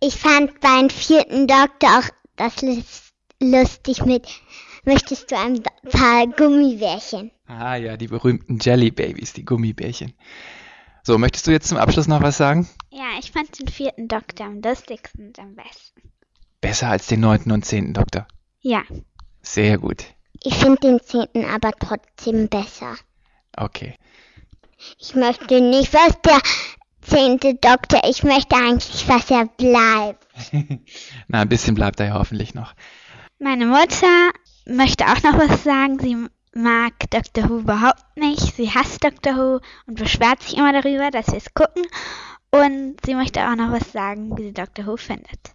Ich 0.00 0.16
fand 0.16 0.60
beim 0.60 0.90
vierten 0.90 1.46
Doktor 1.46 1.98
auch 1.98 2.17
das 2.38 3.12
lustig 3.40 4.04
mit, 4.04 4.26
möchtest 4.84 5.30
du 5.30 5.36
ein 5.36 5.62
paar 5.90 6.26
Gummibärchen? 6.26 7.30
Ah 7.46 7.76
ja, 7.76 7.96
die 7.96 8.08
berühmten 8.08 8.58
Jelly 8.60 8.90
Babies, 8.90 9.32
die 9.32 9.44
Gummibärchen. 9.44 10.14
So, 11.02 11.18
möchtest 11.18 11.46
du 11.46 11.50
jetzt 11.50 11.68
zum 11.68 11.78
Abschluss 11.78 12.08
noch 12.08 12.22
was 12.22 12.36
sagen? 12.36 12.68
Ja, 12.90 13.18
ich 13.18 13.32
fand 13.32 13.58
den 13.58 13.68
vierten 13.68 14.08
Doktor 14.08 14.46
am 14.46 14.60
lustigsten 14.60 15.28
und 15.28 15.38
am 15.38 15.54
besten. 15.54 16.02
Besser 16.60 16.88
als 16.88 17.06
den 17.06 17.20
neunten 17.20 17.52
und 17.52 17.64
zehnten 17.64 17.94
Doktor. 17.94 18.26
Ja. 18.60 18.82
Sehr 19.40 19.78
gut. 19.78 20.04
Ich 20.42 20.54
finde 20.54 20.80
den 20.80 21.00
zehnten 21.00 21.44
aber 21.44 21.72
trotzdem 21.72 22.48
besser. 22.48 22.96
Okay. 23.56 23.94
Ich 24.98 25.14
möchte 25.14 25.60
nicht, 25.60 25.92
was 25.92 26.20
der 26.22 26.40
zehnte 27.08 27.54
Doktor, 27.54 28.02
ich 28.08 28.22
möchte 28.22 28.56
eigentlich, 28.56 29.08
was 29.08 29.30
er 29.30 29.46
bleibt. 29.46 30.26
Na, 31.28 31.40
ein 31.40 31.48
bisschen 31.48 31.74
bleibt 31.74 32.00
da 32.00 32.04
ja 32.04 32.14
hoffentlich 32.14 32.54
noch. 32.54 32.74
Meine 33.38 33.66
Mutter 33.66 34.30
möchte 34.66 35.04
auch 35.06 35.22
noch 35.22 35.38
was 35.38 35.64
sagen. 35.64 35.98
Sie 35.98 36.16
mag 36.54 36.92
Dr. 37.10 37.48
Who 37.48 37.58
überhaupt 37.60 38.16
nicht. 38.16 38.56
Sie 38.56 38.70
hasst 38.70 39.02
Dr. 39.04 39.36
Who 39.36 39.60
und 39.86 39.98
beschwert 39.98 40.42
sich 40.42 40.56
immer 40.56 40.72
darüber, 40.72 41.10
dass 41.10 41.28
wir 41.28 41.38
es 41.38 41.54
gucken. 41.54 41.84
Und 42.50 42.96
sie 43.04 43.14
möchte 43.14 43.40
auch 43.48 43.56
noch 43.56 43.72
was 43.72 43.92
sagen, 43.92 44.36
wie 44.36 44.44
sie 44.44 44.52
Dr. 44.52 44.86
Who 44.86 44.96
findet. 44.96 45.52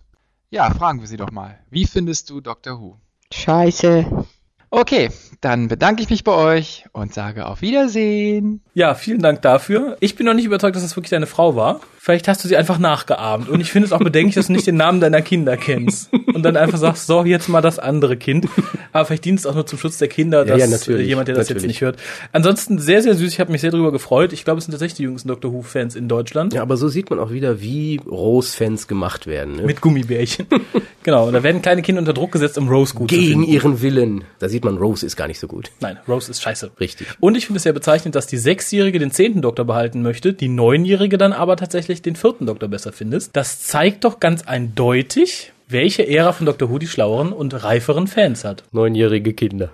Ja, 0.50 0.70
fragen 0.70 1.00
wir 1.00 1.08
sie 1.08 1.18
doch 1.18 1.32
mal. 1.32 1.60
Wie 1.70 1.86
findest 1.86 2.30
du 2.30 2.40
Dr. 2.40 2.80
Who? 2.80 3.00
Scheiße. 3.32 4.26
Okay, 4.76 5.10
dann 5.40 5.68
bedanke 5.68 6.02
ich 6.02 6.10
mich 6.10 6.24
bei 6.24 6.32
euch 6.32 6.86
und 6.94 7.14
sage 7.14 7.46
auf 7.46 7.62
Wiedersehen. 7.62 8.62
Ja, 8.74 8.96
vielen 8.96 9.22
Dank 9.22 9.44
dafür. 9.44 9.98
Ich 10.00 10.16
bin 10.16 10.26
noch 10.26 10.34
nicht 10.34 10.46
überzeugt, 10.46 10.76
dass 10.76 10.82
es 10.82 10.96
wirklich 10.96 11.12
deine 11.12 11.28
Frau 11.28 11.56
war. 11.56 11.80
Vielleicht 12.00 12.28
hast 12.28 12.44
du 12.44 12.48
sie 12.48 12.58
einfach 12.58 12.80
nachgeahmt. 12.80 13.48
Und 13.48 13.62
ich 13.62 13.72
finde 13.72 13.86
es 13.86 13.94
auch 13.94 14.00
bedenklich, 14.00 14.36
dass 14.36 14.48
du 14.48 14.52
nicht 14.52 14.68
den 14.68 14.76
Namen 14.76 15.00
deiner 15.00 15.22
Kinder 15.22 15.56
kennst. 15.58 16.12
Und 16.12 16.44
dann 16.44 16.58
einfach 16.58 16.78
sagst, 16.78 17.08
so, 17.08 17.24
jetzt 17.24 17.48
mal 17.48 17.62
das 17.62 17.80
andere 17.80 18.18
Kind. 18.18 18.48
Aber 18.92 19.06
vielleicht 19.06 19.24
dient 19.24 19.40
es 19.40 19.46
auch 19.46 19.54
nur 19.54 19.66
zum 19.66 19.80
Schutz 19.80 20.00
der 20.00 20.10
Kinder, 20.10 20.44
dass 20.44 20.60
ja, 20.60 20.68
natürlich, 20.68 21.08
jemand, 21.08 21.30
der 21.30 21.36
das 21.36 21.48
jetzt 21.48 21.58
natürlich. 21.58 21.68
nicht 21.76 21.82
hört. 21.82 21.98
Ansonsten 22.34 22.80
sehr, 22.80 23.02
sehr 23.04 23.16
süß. 23.16 23.32
Ich 23.32 23.40
habe 23.40 23.52
mich 23.52 23.62
sehr 23.62 23.72
darüber 23.72 23.92
gefreut. 23.92 24.34
Ich 24.34 24.44
glaube, 24.44 24.58
es 24.58 24.66
sind 24.66 24.72
tatsächlich 24.72 24.98
die 24.98 25.04
jüngsten 25.04 25.30
Doctor 25.30 25.54
Who-Fans 25.54 25.96
in 25.96 26.10
Deutschland. 26.10 26.54
Ja, 26.54 26.62
aber 26.62 26.76
so 26.76 26.90
sieht 26.90 27.10
man 27.10 27.20
auch 27.20 27.32
wieder, 27.32 27.62
wie 27.62 28.02
Rose-Fans 28.06 28.88
gemacht 28.88 29.26
werden. 29.26 29.56
Ne? 29.58 29.64
Mit 29.64 29.80
Gummibärchen. 29.80 30.48
genau. 31.04 31.28
Und 31.28 31.34
da 31.34 31.44
werden 31.44 31.62
kleine 31.62 31.84
Kinder 31.84 32.00
unter 32.00 32.14
Druck 32.14 32.34
gesetzt, 32.34 32.58
um 32.58 32.68
Rose 32.68 32.96
gut 32.96 33.12
zu 33.12 33.16
Gegen 33.16 33.44
finden. 33.44 33.48
ihren 33.50 33.82
Willen. 33.82 34.24
Da 34.40 34.50
sieht 34.50 34.63
man, 34.64 34.78
Rose 34.78 35.06
ist 35.06 35.16
gar 35.16 35.28
nicht 35.28 35.40
so 35.40 35.48
gut. 35.48 35.72
Nein, 35.80 35.98
Rose 36.08 36.32
ist 36.32 36.42
scheiße. 36.42 36.72
Richtig. 36.80 37.08
Und 37.20 37.36
ich 37.36 37.46
finde 37.46 37.58
es 37.58 37.64
sehr 37.64 37.74
bezeichnend, 37.74 38.16
dass 38.16 38.28
die 38.28 38.38
Sechsjährige 38.38 39.00
den 39.00 39.12
zehnten 39.12 39.42
Doktor 39.42 39.66
behalten 39.66 40.02
möchte, 40.02 40.34
die 40.34 40.50
Neunjährige 40.50 41.18
dann 41.18 41.34
aber 41.34 41.58
tatsächlich 41.58 42.02
den 42.02 42.16
vierten 42.16 42.46
Doktor 42.46 42.68
besser 42.68 42.92
findet. 42.92 43.36
Das 43.36 43.62
zeigt 43.62 44.04
doch 44.04 44.20
ganz 44.20 44.44
eindeutig, 44.44 45.54
welche 45.68 46.08
Ära 46.08 46.34
von 46.34 46.46
Doctor 46.46 46.70
Who 46.70 46.80
die 46.80 46.88
schlaueren 46.88 47.34
und 47.34 47.64
reiferen 47.64 48.08
Fans 48.08 48.44
hat. 48.44 48.64
Neunjährige 48.72 49.34
Kinder. 49.34 49.70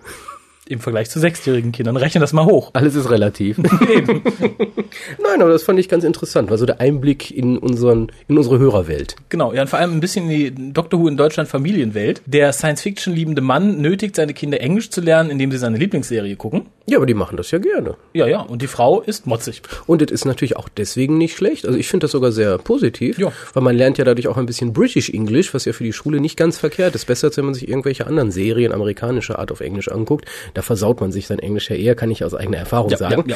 Im 0.69 0.79
Vergleich 0.79 1.09
zu 1.09 1.19
sechsjährigen 1.19 1.71
Kindern. 1.71 1.97
Rechne 1.97 2.21
das 2.21 2.31
mal 2.31 2.45
hoch. 2.45 2.69
Alles 2.73 2.93
ist 2.95 3.09
relativ. 3.09 3.57
Nein, 5.23 5.41
aber 5.41 5.49
das 5.49 5.63
fand 5.63 5.79
ich 5.79 5.89
ganz 5.89 6.03
interessant. 6.03 6.49
War 6.49 6.57
so 6.57 6.65
der 6.65 6.79
Einblick 6.79 7.31
in 7.31 7.57
unseren, 7.57 8.11
in 8.27 8.37
unsere 8.37 8.59
Hörerwelt. 8.59 9.15
Genau, 9.29 9.53
ja, 9.53 9.61
und 9.63 9.67
vor 9.67 9.79
allem 9.79 9.93
ein 9.93 9.99
bisschen 9.99 10.29
in 10.29 10.55
die 10.55 10.73
Doctor 10.73 10.99
Who 10.99 11.07
in 11.07 11.17
Deutschland 11.17 11.49
Familienwelt. 11.49 12.21
Der 12.25 12.53
Science-Fiction 12.53 13.13
liebende 13.13 13.41
Mann 13.41 13.81
nötigt 13.81 14.15
seine 14.15 14.33
Kinder 14.33 14.61
Englisch 14.61 14.89
zu 14.89 15.01
lernen, 15.01 15.29
indem 15.29 15.51
sie 15.51 15.57
seine 15.57 15.77
Lieblingsserie 15.77 16.35
gucken. 16.35 16.67
Ja, 16.85 16.97
aber 16.97 17.05
die 17.05 17.13
machen 17.13 17.37
das 17.37 17.51
ja 17.51 17.59
gerne. 17.59 17.95
Ja, 18.13 18.27
ja, 18.27 18.41
und 18.41 18.61
die 18.61 18.67
Frau 18.67 19.01
ist 19.01 19.27
motzig. 19.27 19.61
Und 19.85 20.01
es 20.01 20.11
ist 20.11 20.25
natürlich 20.25 20.55
auch 20.57 20.69
deswegen 20.69 21.17
nicht 21.17 21.35
schlecht. 21.35 21.65
Also 21.67 21.77
ich 21.77 21.87
finde 21.87 22.05
das 22.05 22.11
sogar 22.11 22.31
sehr 22.31 22.57
positiv, 22.57 23.17
Ja. 23.19 23.31
weil 23.53 23.63
man 23.63 23.75
lernt 23.75 23.97
ja 23.99 24.05
dadurch 24.05 24.27
auch 24.27 24.37
ein 24.37 24.45
bisschen 24.47 24.73
British 24.73 25.09
English, 25.09 25.53
was 25.53 25.65
ja 25.65 25.73
für 25.73 25.83
die 25.83 25.93
Schule 25.93 26.19
nicht 26.19 26.37
ganz 26.37 26.57
verkehrt 26.57 26.95
ist. 26.95 27.05
Besser 27.05 27.27
als 27.27 27.37
wenn 27.37 27.45
man 27.45 27.53
sich 27.53 27.67
irgendwelche 27.67 28.07
anderen 28.07 28.31
Serien 28.31 28.71
amerikanischer 28.71 29.37
Art 29.39 29.51
auf 29.51 29.59
Englisch 29.61 29.89
anguckt. 29.89 30.25
Da 30.59 30.63
versaut 30.63 30.99
man 30.99 31.13
sich 31.13 31.25
sein 31.25 31.39
Englisch 31.39 31.69
ja 31.69 31.77
eher, 31.77 31.95
kann 31.95 32.11
ich 32.11 32.21
aus 32.25 32.33
eigener 32.35 32.57
Erfahrung 32.57 32.89
Ja, 32.91 32.97
sagen. 32.97 33.23
ja, 33.27 33.35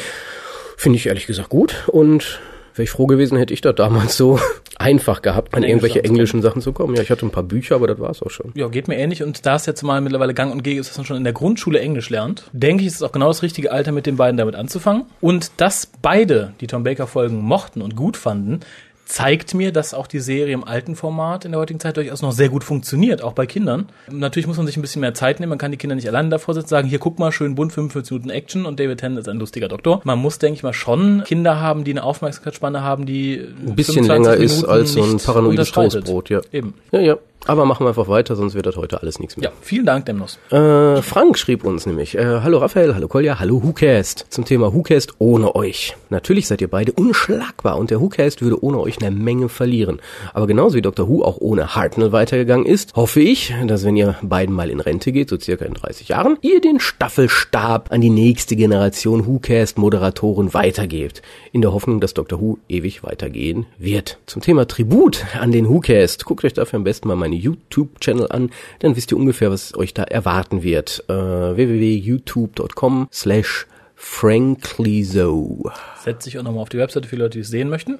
Finde 0.76 0.98
ich 0.98 1.06
ehrlich 1.06 1.26
gesagt 1.26 1.48
gut 1.48 1.84
und 1.86 2.38
wäre 2.74 2.82
ich 2.84 2.90
froh 2.90 3.06
gewesen, 3.06 3.38
hätte 3.38 3.54
ich 3.54 3.62
das 3.62 3.74
damals 3.76 4.14
so 4.14 4.38
einfach 4.78 5.22
gehabt, 5.22 5.54
an 5.54 5.62
An 5.62 5.68
irgendwelche 5.70 6.00
Englisch 6.00 6.10
englischen 6.34 6.42
Sachen 6.42 6.60
zu 6.60 6.74
kommen. 6.74 6.94
Ja, 6.96 7.00
ich 7.00 7.10
hatte 7.10 7.24
ein 7.24 7.30
paar 7.30 7.42
Bücher, 7.44 7.76
aber 7.76 7.86
das 7.86 7.98
war's 7.98 8.22
auch 8.22 8.28
schon. 8.28 8.52
Ja, 8.56 8.68
geht 8.68 8.88
mir 8.88 8.98
ähnlich. 8.98 9.22
Und 9.22 9.46
da 9.46 9.54
es 9.56 9.64
jetzt 9.64 9.80
mal 9.82 10.02
mittlerweile 10.02 10.34
gang 10.34 10.52
und 10.52 10.62
gäbe 10.62 10.80
ist, 10.80 10.90
dass 10.90 10.98
man 10.98 11.06
schon 11.06 11.16
in 11.16 11.24
der 11.24 11.32
Grundschule 11.32 11.80
Englisch 11.80 12.10
lernt, 12.10 12.44
denke 12.52 12.82
ich, 12.82 12.88
ist 12.88 12.96
es 12.96 13.02
auch 13.02 13.12
genau 13.12 13.28
das 13.28 13.42
richtige 13.42 13.72
Alter, 13.72 13.90
mit 13.92 14.04
den 14.04 14.16
beiden 14.16 14.36
damit 14.36 14.54
anzufangen. 14.54 15.04
Und 15.22 15.50
dass 15.56 15.88
beide 16.02 16.52
die 16.60 16.66
Tom 16.66 16.84
Baker 16.84 17.06
Folgen 17.06 17.40
mochten 17.40 17.80
und 17.80 17.96
gut 17.96 18.18
fanden, 18.18 18.60
zeigt 19.04 19.54
mir, 19.54 19.72
dass 19.72 19.94
auch 19.94 20.06
die 20.06 20.20
Serie 20.20 20.54
im 20.54 20.64
alten 20.64 20.96
Format 20.96 21.44
in 21.44 21.52
der 21.52 21.60
heutigen 21.60 21.80
Zeit 21.80 21.96
durchaus 21.96 22.22
noch 22.22 22.32
sehr 22.32 22.48
gut 22.48 22.64
funktioniert, 22.64 23.22
auch 23.22 23.32
bei 23.32 23.46
Kindern. 23.46 23.88
Natürlich 24.10 24.46
muss 24.46 24.56
man 24.56 24.66
sich 24.66 24.76
ein 24.76 24.82
bisschen 24.82 25.00
mehr 25.00 25.14
Zeit 25.14 25.40
nehmen, 25.40 25.50
man 25.50 25.58
kann 25.58 25.70
die 25.70 25.76
Kinder 25.76 25.94
nicht 25.94 26.08
alleine 26.08 26.28
davor 26.30 26.54
sitzen, 26.54 26.68
sagen, 26.68 26.88
hier 26.88 26.98
guck 26.98 27.18
mal, 27.18 27.32
schön 27.32 27.54
bunt, 27.54 27.72
45 27.72 28.12
Minuten 28.12 28.30
Action 28.30 28.66
und 28.66 28.80
David 28.80 29.00
Tennant 29.00 29.20
ist 29.20 29.28
ein 29.28 29.38
lustiger 29.38 29.68
Doktor. 29.68 30.00
Man 30.04 30.18
muss, 30.18 30.38
denke 30.38 30.56
ich 30.56 30.62
mal, 30.62 30.72
schon 30.72 31.22
Kinder 31.24 31.60
haben, 31.60 31.84
die 31.84 31.92
eine 31.92 32.02
Aufmerksamkeitsspanne 32.02 32.82
haben, 32.82 33.06
die 33.06 33.46
Ein 33.66 33.74
bisschen 33.74 34.04
länger 34.06 34.34
ist 34.34 34.64
als 34.64 34.92
so 34.94 35.02
ein 35.02 35.18
paranoides 35.18 35.72
Toastbrot, 35.72 36.30
ja. 36.30 36.40
Eben. 36.52 36.74
Ja, 36.92 37.00
ja. 37.00 37.16
Aber 37.46 37.66
machen 37.66 37.84
wir 37.84 37.88
einfach 37.88 38.08
weiter, 38.08 38.36
sonst 38.36 38.54
wird 38.54 38.64
das 38.64 38.76
heute 38.76 39.02
alles 39.02 39.18
nichts 39.18 39.36
mehr. 39.36 39.50
Ja, 39.50 39.52
vielen 39.60 39.84
Dank, 39.84 40.06
Demnos. 40.06 40.38
Äh, 40.50 41.02
Frank 41.02 41.36
schrieb 41.36 41.64
uns 41.64 41.84
nämlich, 41.84 42.16
äh, 42.16 42.40
hallo 42.40 42.56
Raphael, 42.58 42.94
hallo 42.94 43.06
Kolja, 43.06 43.38
hallo 43.38 43.62
WhoCast. 43.62 44.26
Zum 44.30 44.46
Thema 44.46 44.72
WhoCast 44.72 45.14
ohne 45.18 45.54
euch. 45.54 45.94
Natürlich 46.08 46.46
seid 46.46 46.62
ihr 46.62 46.68
beide 46.68 46.92
unschlagbar 46.92 47.76
und 47.76 47.90
der 47.90 48.00
WhoCast 48.00 48.40
würde 48.40 48.64
ohne 48.64 48.80
euch 48.80 49.02
eine 49.02 49.14
Menge 49.14 49.50
verlieren. 49.50 50.00
Aber 50.32 50.46
genauso 50.46 50.76
wie 50.76 50.82
Dr. 50.82 51.06
Who 51.06 51.22
auch 51.22 51.36
ohne 51.38 51.74
Hartnell 51.74 52.12
weitergegangen 52.12 52.64
ist, 52.64 52.96
hoffe 52.96 53.20
ich, 53.20 53.52
dass 53.66 53.84
wenn 53.84 53.96
ihr 53.96 54.16
beiden 54.22 54.54
mal 54.54 54.70
in 54.70 54.80
Rente 54.80 55.12
geht, 55.12 55.28
so 55.28 55.38
circa 55.38 55.66
in 55.66 55.74
30 55.74 56.08
Jahren, 56.08 56.38
ihr 56.40 56.62
den 56.62 56.80
Staffelstab 56.80 57.92
an 57.92 58.00
die 58.00 58.10
nächste 58.10 58.56
Generation 58.56 59.26
WhoCast-Moderatoren 59.26 60.54
weitergebt. 60.54 61.20
In 61.52 61.60
der 61.60 61.74
Hoffnung, 61.74 62.00
dass 62.00 62.14
Dr. 62.14 62.40
Who 62.40 62.56
ewig 62.70 63.02
weitergehen 63.02 63.66
wird. 63.76 64.18
Zum 64.24 64.40
Thema 64.40 64.66
Tribut 64.66 65.26
an 65.38 65.52
den 65.52 65.68
WhoCast, 65.68 66.24
guckt 66.24 66.42
euch 66.44 66.54
dafür 66.54 66.78
am 66.78 66.84
besten 66.84 67.08
mal 67.08 67.16
meine 67.24 67.36
YouTube-Channel 67.36 68.26
an, 68.30 68.50
dann 68.80 68.96
wisst 68.96 69.10
ihr 69.10 69.16
ungefähr, 69.16 69.50
was 69.50 69.74
euch 69.76 69.94
da 69.94 70.02
erwarten 70.02 70.62
wird. 70.62 71.04
Äh, 71.08 71.14
www.youtube.com 71.14 73.08
slash 73.10 73.66
franklyso. 74.04 75.70
Setze 76.04 76.28
ich 76.28 76.38
auch 76.38 76.42
nochmal 76.42 76.60
auf 76.60 76.68
die 76.68 76.76
Webseite 76.76 77.08
für 77.08 77.16
Leute, 77.16 77.38
die 77.38 77.40
es 77.40 77.48
sehen 77.48 77.70
möchten. 77.70 77.98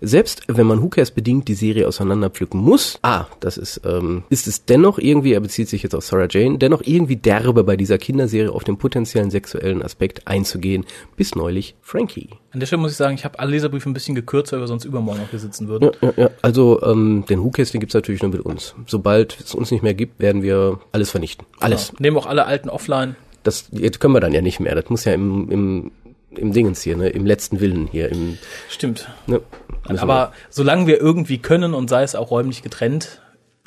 Selbst 0.00 0.42
wenn 0.48 0.66
man 0.66 0.80
Hookers 0.80 1.10
bedingt 1.10 1.46
die 1.46 1.54
Serie 1.54 1.86
auseinanderpflücken 1.86 2.58
muss, 2.58 2.98
ah, 3.02 3.26
das 3.40 3.58
ist, 3.58 3.82
ähm, 3.84 4.24
ist 4.30 4.46
es 4.46 4.64
dennoch 4.64 4.98
irgendwie, 4.98 5.34
er 5.34 5.40
bezieht 5.40 5.68
sich 5.68 5.82
jetzt 5.82 5.94
auf 5.94 6.04
Sarah 6.04 6.26
Jane, 6.28 6.56
dennoch 6.56 6.80
irgendwie 6.84 7.16
derbe 7.16 7.64
bei 7.64 7.76
dieser 7.76 7.98
Kinderserie 7.98 8.50
auf 8.50 8.64
den 8.64 8.78
potenziellen 8.78 9.30
sexuellen 9.30 9.82
Aspekt 9.82 10.26
einzugehen. 10.26 10.86
Bis 11.16 11.34
neulich 11.34 11.74
Frankie. 11.82 12.30
An 12.52 12.60
der 12.60 12.66
Stelle 12.66 12.80
muss 12.80 12.92
ich 12.92 12.96
sagen, 12.96 13.14
ich 13.14 13.26
habe 13.26 13.38
alle 13.38 13.50
Leserbriefe 13.50 13.90
ein 13.90 13.94
bisschen 13.94 14.14
gekürzt, 14.14 14.52
weil 14.52 14.60
wir 14.60 14.66
sonst 14.66 14.86
übermorgen 14.86 15.20
noch 15.20 15.30
hier 15.30 15.38
sitzen 15.38 15.68
würden. 15.68 15.90
Ja, 16.00 16.08
ja, 16.08 16.22
ja. 16.24 16.30
Also 16.40 16.82
ähm, 16.82 17.24
den 17.28 17.42
Hookers, 17.42 17.72
den 17.72 17.80
gibt's 17.80 17.94
natürlich 17.94 18.22
nur 18.22 18.30
mit 18.30 18.40
uns. 18.40 18.74
Sobald 18.86 19.38
es 19.38 19.54
uns 19.54 19.70
nicht 19.70 19.82
mehr 19.82 19.94
gibt, 19.94 20.18
werden 20.18 20.42
wir 20.42 20.80
alles 20.92 21.10
vernichten. 21.10 21.46
Alles. 21.60 21.88
Genau. 21.88 22.00
Nehmen 22.00 22.16
auch 22.16 22.26
alle 22.26 22.46
alten 22.46 22.70
offline. 22.70 23.16
Das 23.42 23.66
jetzt 23.72 24.00
können 24.00 24.14
wir 24.14 24.20
dann 24.20 24.32
ja 24.32 24.42
nicht 24.42 24.60
mehr. 24.60 24.74
Das 24.74 24.88
muss 24.88 25.04
ja 25.04 25.14
im, 25.14 25.50
im, 25.50 25.90
im 26.30 26.52
Dingens 26.52 26.82
hier, 26.82 26.96
ne, 26.96 27.08
im 27.08 27.26
letzten 27.26 27.60
Willen 27.60 27.86
hier, 27.86 28.10
im, 28.10 28.38
Stimmt. 28.68 29.08
ne, 29.26 29.40
Aber 29.98 30.32
solange 30.50 30.86
wir 30.86 31.00
irgendwie 31.00 31.38
können 31.38 31.74
und 31.74 31.88
sei 31.88 32.02
es 32.02 32.14
auch 32.14 32.30
räumlich 32.30 32.62
getrennt, 32.62 33.21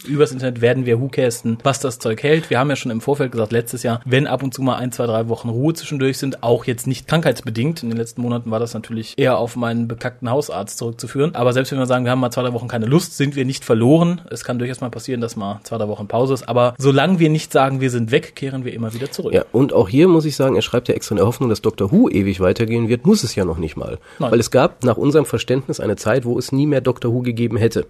übers 0.08 0.32
Internet 0.32 0.62
werden 0.62 0.86
wir 0.86 1.00
WhoCasten, 1.00 1.58
was 1.63 1.80
das 1.80 2.00
Zeug 2.00 2.24
hält. 2.24 2.50
Wir 2.50 2.60
haben 2.60 2.70
ja 2.70 2.76
schon 2.76 2.91
im 2.91 3.02
Vorfeld 3.02 3.32
gesagt, 3.32 3.52
letztes 3.52 3.84
Jahr, 3.84 4.02
wenn 4.06 4.28
ab 4.28 4.44
und 4.44 4.54
zu 4.54 4.62
mal 4.62 4.76
ein, 4.76 4.91
zwei, 4.91 5.06
drei 5.06 5.28
Wochen 5.28 5.50
Ruhe 5.50 5.74
zwischendurch 5.74 6.18
sind, 6.18 6.44
auch 6.44 6.65
jetzt 6.65 6.88
nicht 6.88 7.08
krankheitsbedingt. 7.08 7.84
In 7.84 7.89
den 7.89 7.98
letzten 7.98 8.22
Monaten 8.22 8.52
war 8.52 8.60
das 8.60 8.74
natürlich 8.74 9.13
eher 9.18 9.38
auf 9.38 9.56
meinen 9.56 9.88
bekackten 9.88 10.30
Hausarzt 10.30 10.78
zurückzuführen. 10.78 11.36
Aber 11.36 11.54
selbst 11.54 11.72
wenn 11.72 11.80
wir 11.80 11.86
sagen, 11.86 12.06
wir 12.06 12.12
haben 12.12 12.20
mal 12.20 12.32
zwei, 12.32 12.44
drei 12.44 12.54
Wochen 12.54 12.68
keine 12.68 12.86
Lust, 12.86 13.18
sind 13.18 13.36
wir 13.36 13.46
nicht 13.46 13.65
verloren. 13.65 14.22
Es 14.30 14.44
kann 14.44 14.60
durchaus 14.60 14.82
mal 14.82 14.89
passieren, 14.89 15.22
dass 15.22 15.36
mal 15.36 15.60
zwei, 15.63 15.78
drei 15.78 15.88
Wochen 15.88 16.08
Pause 16.08 16.34
ist. 16.34 16.48
Aber 16.48 16.76
solange 16.78 17.20
wir 17.20 17.30
nicht 17.30 17.52
sagen, 17.52 17.82
wir 17.82 17.89
sind 17.89 18.12
weg, 18.12 18.36
kehren 18.36 18.65
wir 18.65 18.74
immer 18.74 18.94
wieder 18.94 19.12
zurück. 19.12 19.34
Ja, 19.34 19.46
und 19.52 19.74
auch 19.74 19.89
hier 19.89 20.08
muss 20.08 20.26
ich 20.26 20.36
sagen, 20.36 20.56
er 20.56 20.62
schreibt 20.62 20.88
ja 20.88 20.96
extra 20.96 21.13
in 21.13 21.18
der 21.18 21.28
Hoffnung, 21.28 21.50
dass 21.50 21.62
Doctor 21.62 21.91
Who 21.91 22.10
ewig 22.10 22.39
weitergehen 22.39 22.88
wird, 22.89 23.06
muss 23.06 23.24
es 23.24 23.36
ja 23.36 23.46
noch 23.46 23.58
nicht 23.58 23.76
mal. 23.76 23.98
Nein. 24.20 24.32
Weil 24.32 24.39
es 24.39 24.52
gab 24.52 24.84
nach 24.84 24.98
unserem 24.98 25.26
Verständnis 25.26 25.80
eine 25.80 25.96
Zeit, 25.96 26.26
wo 26.26 26.38
es 26.38 26.52
nie 26.52 26.68
mehr 26.68 26.82
Doctor 26.82 27.13
Who 27.13 27.22
gegeben 27.22 27.58
hätte. 27.58 27.86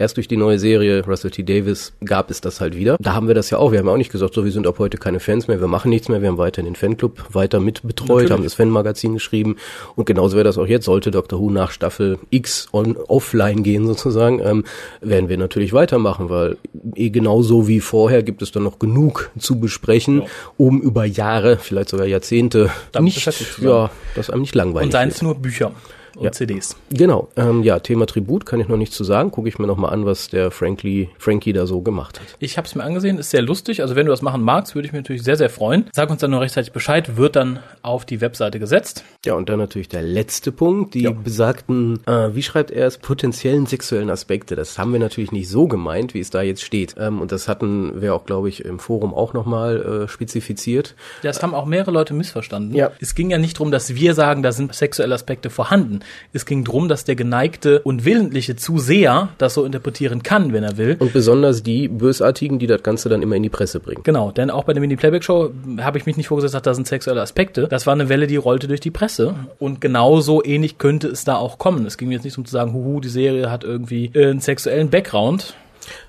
Erst 0.00 0.16
durch 0.16 0.28
die 0.28 0.36
neue 0.36 0.60
Serie 0.60 1.04
Russell 1.04 1.32
T. 1.32 1.42
Davis 1.42 1.92
gab 2.04 2.30
es 2.30 2.40
das 2.40 2.60
halt 2.60 2.76
wieder. 2.76 2.96
Da 3.00 3.14
haben 3.14 3.26
wir 3.26 3.34
das 3.34 3.50
ja 3.50 3.58
auch. 3.58 3.72
Wir 3.72 3.80
haben 3.80 3.86
ja 3.86 3.92
auch 3.92 3.96
nicht 3.98 4.12
gesagt, 4.12 4.32
so, 4.32 4.44
wir 4.44 4.52
sind 4.52 4.68
ab 4.68 4.78
heute 4.78 4.96
keine 4.96 5.18
Fans 5.18 5.48
mehr, 5.48 5.60
wir 5.60 5.66
machen 5.66 5.90
nichts 5.90 6.08
mehr. 6.08 6.22
Wir 6.22 6.28
haben 6.28 6.38
weiterhin 6.38 6.72
den 6.72 6.76
Fanclub 6.76 7.34
weiter 7.34 7.58
mitbetreut, 7.58 8.08
Natürlich. 8.08 8.30
haben 8.30 8.44
das 8.44 8.54
Fanmagazin 8.54 9.14
geschrieben. 9.14 9.56
Und 9.96 10.04
genauso 10.04 10.36
wäre 10.36 10.44
das 10.44 10.56
auch 10.56 10.68
jetzt. 10.68 10.84
Sollte 10.84 11.10
Doctor 11.10 11.40
Who 11.40 11.50
nach 11.50 11.72
Staffel 11.72 12.20
X 12.30 12.68
on, 12.72 12.96
offline 12.96 13.64
gehen 13.64 13.88
sozusagen, 13.88 14.38
ähm, 14.38 14.64
werden 15.00 15.28
wir 15.28 15.36
natürlich 15.36 15.72
weitermachen, 15.72 16.30
weil 16.30 16.58
eh 16.94 17.10
genauso 17.10 17.66
wie 17.66 17.80
vorher 17.80 18.22
gibt 18.22 18.40
es 18.40 18.52
dann 18.52 18.62
noch 18.62 18.78
genug 18.78 19.32
zu 19.36 19.58
besprechen, 19.58 20.22
um 20.56 20.80
über 20.80 21.06
Jahre, 21.06 21.56
vielleicht 21.56 21.88
sogar 21.88 22.06
Jahrzehnte 22.06 22.70
Damit 22.92 23.14
nicht, 23.14 23.58
ja, 23.60 23.90
dass 24.14 24.30
einem 24.30 24.42
nicht 24.42 24.54
langweilig 24.54 24.86
Und 24.86 24.92
seien 24.92 25.08
es 25.08 25.22
nur 25.22 25.34
Bücher. 25.34 25.72
Und 26.18 26.24
Ja. 26.24 26.32
CDs. 26.32 26.76
Genau, 26.90 27.28
ähm, 27.36 27.62
ja, 27.62 27.78
Thema 27.78 28.06
Tribut 28.06 28.44
kann 28.46 28.60
ich 28.60 28.68
noch 28.68 28.76
nicht 28.76 28.92
zu 28.92 29.04
sagen. 29.04 29.30
Gucke 29.30 29.48
ich 29.48 29.58
mir 29.58 29.66
noch 29.66 29.76
mal 29.76 29.88
an, 29.88 30.04
was 30.04 30.28
der 30.28 30.50
Frankie, 30.50 31.08
Frankie 31.18 31.52
da 31.52 31.66
so 31.66 31.80
gemacht 31.80 32.20
hat. 32.20 32.26
Ich 32.38 32.56
habe 32.58 32.66
es 32.66 32.74
mir 32.74 32.82
angesehen, 32.84 33.18
ist 33.18 33.30
sehr 33.30 33.42
lustig. 33.42 33.82
Also 33.82 33.96
wenn 33.96 34.06
du 34.06 34.10
das 34.10 34.22
machen 34.22 34.42
magst, 34.42 34.74
würde 34.74 34.86
ich 34.86 34.92
mich 34.92 35.00
natürlich 35.02 35.22
sehr, 35.22 35.36
sehr 35.36 35.50
freuen. 35.50 35.84
Sag 35.92 36.10
uns 36.10 36.20
dann 36.20 36.30
nur 36.30 36.40
rechtzeitig 36.40 36.72
Bescheid, 36.72 37.16
wird 37.16 37.36
dann 37.36 37.60
auf 37.82 38.04
die 38.04 38.20
Webseite 38.20 38.58
gesetzt. 38.58 39.04
Ja, 39.24 39.34
und 39.34 39.48
dann 39.48 39.58
natürlich 39.58 39.88
der 39.88 40.02
letzte 40.02 40.52
Punkt, 40.52 40.94
die 40.94 41.02
Ja. 41.04 41.12
besagten, 41.12 42.00
äh, 42.06 42.34
wie 42.34 42.42
schreibt 42.42 42.70
er 42.70 42.86
es, 42.86 42.98
potenziellen 42.98 43.66
sexuellen 43.66 44.10
Aspekte. 44.10 44.56
Das 44.56 44.78
haben 44.78 44.92
wir 44.92 45.00
natürlich 45.00 45.32
nicht 45.32 45.48
so 45.48 45.66
gemeint, 45.68 46.14
wie 46.14 46.20
es 46.20 46.30
da 46.30 46.42
jetzt 46.42 46.62
steht. 46.62 46.96
Ähm, 46.98 47.20
und 47.20 47.32
das 47.32 47.48
hatten 47.48 48.00
wir 48.02 48.14
auch, 48.14 48.26
glaube 48.26 48.48
ich, 48.48 48.64
im 48.64 48.78
Forum 48.78 49.14
auch 49.14 49.32
nochmal 49.34 50.04
äh, 50.04 50.08
spezifiziert. 50.08 50.94
Das 51.22 51.42
haben 51.42 51.54
auch 51.54 51.64
mehrere 51.66 51.90
Leute 51.90 52.14
missverstanden. 52.14 52.74
Ja. 52.74 52.90
Es 53.00 53.14
ging 53.14 53.30
ja 53.30 53.38
nicht 53.38 53.56
darum, 53.58 53.70
dass 53.70 53.94
wir 53.94 54.14
sagen, 54.14 54.42
da 54.42 54.52
sind 54.52 54.74
sexuelle 54.74 55.14
Aspekte 55.14 55.50
vorhanden. 55.50 56.00
Es 56.32 56.46
ging 56.46 56.64
darum, 56.64 56.88
dass 56.88 57.04
der 57.04 57.16
geneigte 57.16 57.80
und 57.80 58.04
willentliche 58.04 58.56
Zuseher 58.56 59.30
das 59.38 59.54
so 59.54 59.64
interpretieren 59.64 60.22
kann, 60.22 60.52
wenn 60.52 60.64
er 60.64 60.76
will. 60.76 60.96
Und 60.98 61.12
besonders 61.12 61.62
die 61.62 61.88
Bösartigen, 61.88 62.58
die 62.58 62.66
das 62.66 62.82
Ganze 62.82 63.08
dann 63.08 63.22
immer 63.22 63.36
in 63.36 63.42
die 63.42 63.48
Presse 63.48 63.80
bringen. 63.80 64.02
Genau, 64.02 64.30
denn 64.30 64.50
auch 64.50 64.64
bei 64.64 64.72
der 64.72 64.80
Mini-Playback-Show 64.80 65.50
habe 65.80 65.98
ich 65.98 66.06
mich 66.06 66.16
nicht 66.16 66.28
vorgesetzt, 66.28 66.66
da 66.66 66.74
sind 66.74 66.86
sexuelle 66.86 67.20
Aspekte. 67.20 67.68
Das 67.68 67.86
war 67.86 67.94
eine 67.94 68.08
Welle, 68.08 68.26
die 68.26 68.36
rollte 68.36 68.68
durch 68.68 68.80
die 68.80 68.90
Presse. 68.90 69.34
Und 69.58 69.80
genauso 69.80 70.44
ähnlich 70.44 70.78
könnte 70.78 71.08
es 71.08 71.24
da 71.24 71.36
auch 71.36 71.58
kommen. 71.58 71.86
Es 71.86 71.98
ging 71.98 72.10
jetzt 72.10 72.24
nicht 72.24 72.38
um 72.38 72.44
zu 72.44 72.52
sagen, 72.52 72.72
huhu, 72.72 73.00
die 73.00 73.08
Serie 73.08 73.50
hat 73.50 73.64
irgendwie 73.64 74.10
äh, 74.14 74.30
einen 74.30 74.40
sexuellen 74.40 74.90
Background. 74.90 75.54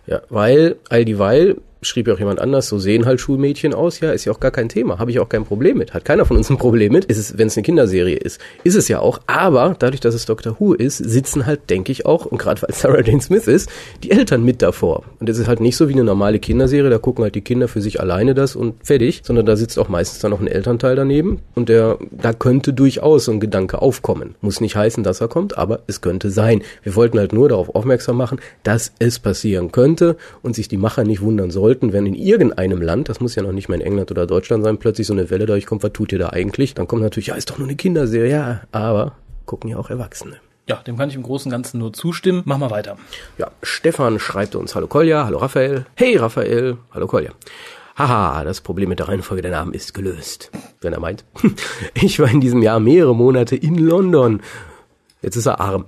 Ja, 0.08 0.22
weil, 0.30 0.76
all 0.90 1.06
dieweil, 1.06 1.58
schrieb 1.82 2.08
ja 2.08 2.14
auch 2.14 2.20
jemand 2.20 2.40
anders, 2.40 2.68
so 2.68 2.78
sehen 2.78 3.06
halt 3.06 3.20
Schulmädchen 3.20 3.74
aus, 3.74 4.00
ja, 4.00 4.12
ist 4.12 4.26
ja 4.26 4.34
auch 4.34 4.40
gar 4.40 4.52
kein 4.52 4.70
Thema, 4.70 5.00
habe 5.00 5.12
ich 5.12 5.20
auch 5.20 5.30
kein 5.30 5.46
Problem 5.46 5.78
mit, 5.78 5.94
hat 5.94 6.06
keiner 6.06 6.26
von 6.26 6.38
uns 6.38 6.50
ein 6.50 6.58
Problem 6.58 6.92
mit, 6.92 7.06
ist 7.06 7.18
es, 7.18 7.38
wenn 7.38 7.48
es 7.48 7.58
eine 7.58 7.64
Kinderserie 7.64 8.18
ist, 8.18 8.40
ist 8.64 8.76
es 8.76 8.88
ja 8.88 9.00
auch, 9.00 9.20
aber 9.28 9.76
dadurch, 9.78 10.02
dass 10.02 10.14
es 10.14 10.26
Doctor 10.26 10.60
Who 10.60 10.74
ist, 10.74 10.98
sitzen 10.98 11.46
halt, 11.46 11.70
denke 11.70 11.92
ich 11.92 12.06
auch, 12.06 12.26
und 12.26 12.38
gerade 12.38 12.62
weil 12.62 12.74
Sarah 12.74 13.02
Jane 13.02 13.22
Smith 13.22 13.48
ist, 13.48 13.70
die 14.04 14.12
Eltern 14.12 14.44
mit 14.44 14.62
davor. 14.62 15.04
Und 15.20 15.30
es 15.30 15.38
ist 15.38 15.48
halt 15.48 15.62
nicht 15.62 15.78
so 15.78 15.90
wie 15.90 15.94
eine 15.94 16.04
normale 16.04 16.40
Kinderserie, 16.40 16.90
da 16.90 16.98
gucken 16.98 17.24
halt 17.24 17.36
die 17.36 17.42
Kinder 17.42 17.68
für 17.68 17.82
sich 17.82 18.00
alleine 18.00 18.34
das 18.34 18.56
und 18.56 18.76
fertig, 18.86 19.22
sondern 19.24 19.46
da 19.46 19.56
sitzt 19.56 19.80
auch 19.80 19.90
meistens 19.90 20.20
dann 20.20 20.32
noch 20.32 20.40
ein 20.40 20.48
Elternteil 20.48 20.96
daneben. 20.96 21.40
Und 21.56 21.70
der, 21.70 21.98
da 22.12 22.34
könnte 22.34 22.74
durchaus 22.74 23.26
so 23.26 23.32
ein 23.32 23.40
Gedanke 23.40 23.82
aufkommen. 23.82 24.36
Muss 24.42 24.62
nicht 24.62 24.76
heißen, 24.76 25.04
dass 25.04 25.22
er 25.22 25.28
kommt, 25.28 25.58
aber 25.58 25.82
es 25.88 26.02
könnte 26.02 26.30
sein. 26.30 26.62
Wir 26.84 26.96
wollten 26.96 27.20
halt 27.20 27.34
nur 27.34 27.50
darauf 27.50 27.74
aufmerksam 27.76 28.18
machen, 28.18 28.40
dass 28.64 28.94
es 29.00 29.20
passieren 29.20 29.72
könnte 29.72 30.18
und 30.42 30.56
sich 30.56 30.68
die 30.68 30.78
Macher 30.78 31.04
nicht 31.04 31.22
wundern 31.22 31.52
sollten, 31.70 31.94
wenn 31.94 32.08
in 32.08 32.16
irgendeinem 32.16 32.82
Land, 32.82 33.10
das 33.10 33.20
muss 33.20 33.36
ja 33.36 33.44
noch 33.44 33.52
nicht 33.52 33.70
mal 33.70 33.76
in 33.76 33.82
England 33.82 34.10
oder 34.10 34.26
Deutschland 34.26 34.64
sein, 34.64 34.80
plötzlich 34.80 35.06
so 35.06 35.14
eine 35.14 35.30
Welle 35.30 35.46
durchkommt, 35.46 35.84
was 35.84 35.94
tut 35.94 36.12
ihr 36.12 36.18
da 36.18 36.30
eigentlich? 36.30 36.74
Dann 36.74 36.88
kommt 36.88 37.04
natürlich, 37.04 37.28
ja, 37.28 37.36
ist 37.36 37.52
doch 37.52 37.60
nur 37.60 37.68
eine 37.68 37.78
Kinderserie, 37.78 38.32
ja, 38.32 38.62
aber 38.72 39.12
gucken 39.46 39.70
ja 39.70 39.78
auch 39.78 39.92
Erwachsene. 39.92 40.38
Ja, 40.68 40.78
dem 40.78 40.98
kann 40.98 41.10
ich 41.10 41.16
im 41.16 41.22
Großen 41.22 41.48
und 41.48 41.52
Ganzen 41.52 41.78
nur 41.80 41.94
zustimmen. 41.94 42.42
Mach 42.46 42.58
mal 42.58 42.72
weiter. 42.72 42.98
Ja, 43.38 43.52
Stefan 43.62 44.18
schreibt 44.18 44.56
uns, 44.56 44.74
hallo 44.74 44.88
Kolja, 44.88 45.26
hallo 45.26 45.38
Raphael, 45.38 45.86
hey 45.94 46.18
Raphael, 46.18 46.78
hallo 46.92 47.06
Kolja. 47.06 47.34
Haha, 47.96 48.44
das 48.44 48.62
Problem 48.62 48.90
mit 48.90 48.98
der 48.98 49.08
Reihenfolge 49.08 49.44
der 49.44 49.52
Namen 49.52 49.74
ist 49.76 49.94
gelöst. 49.94 50.50
Wenn 50.82 50.94
er 50.94 51.00
meint. 51.00 51.24
Ich 51.94 52.20
war 52.20 52.32
in 52.32 52.42
diesem 52.42 52.64
Jahr 52.64 52.80
mehrere 52.80 53.16
Monate 53.16 53.56
in 53.56 53.76
London. 53.76 54.42
Jetzt 55.22 55.36
ist 55.36 55.46
er 55.46 55.60
arm. 55.60 55.86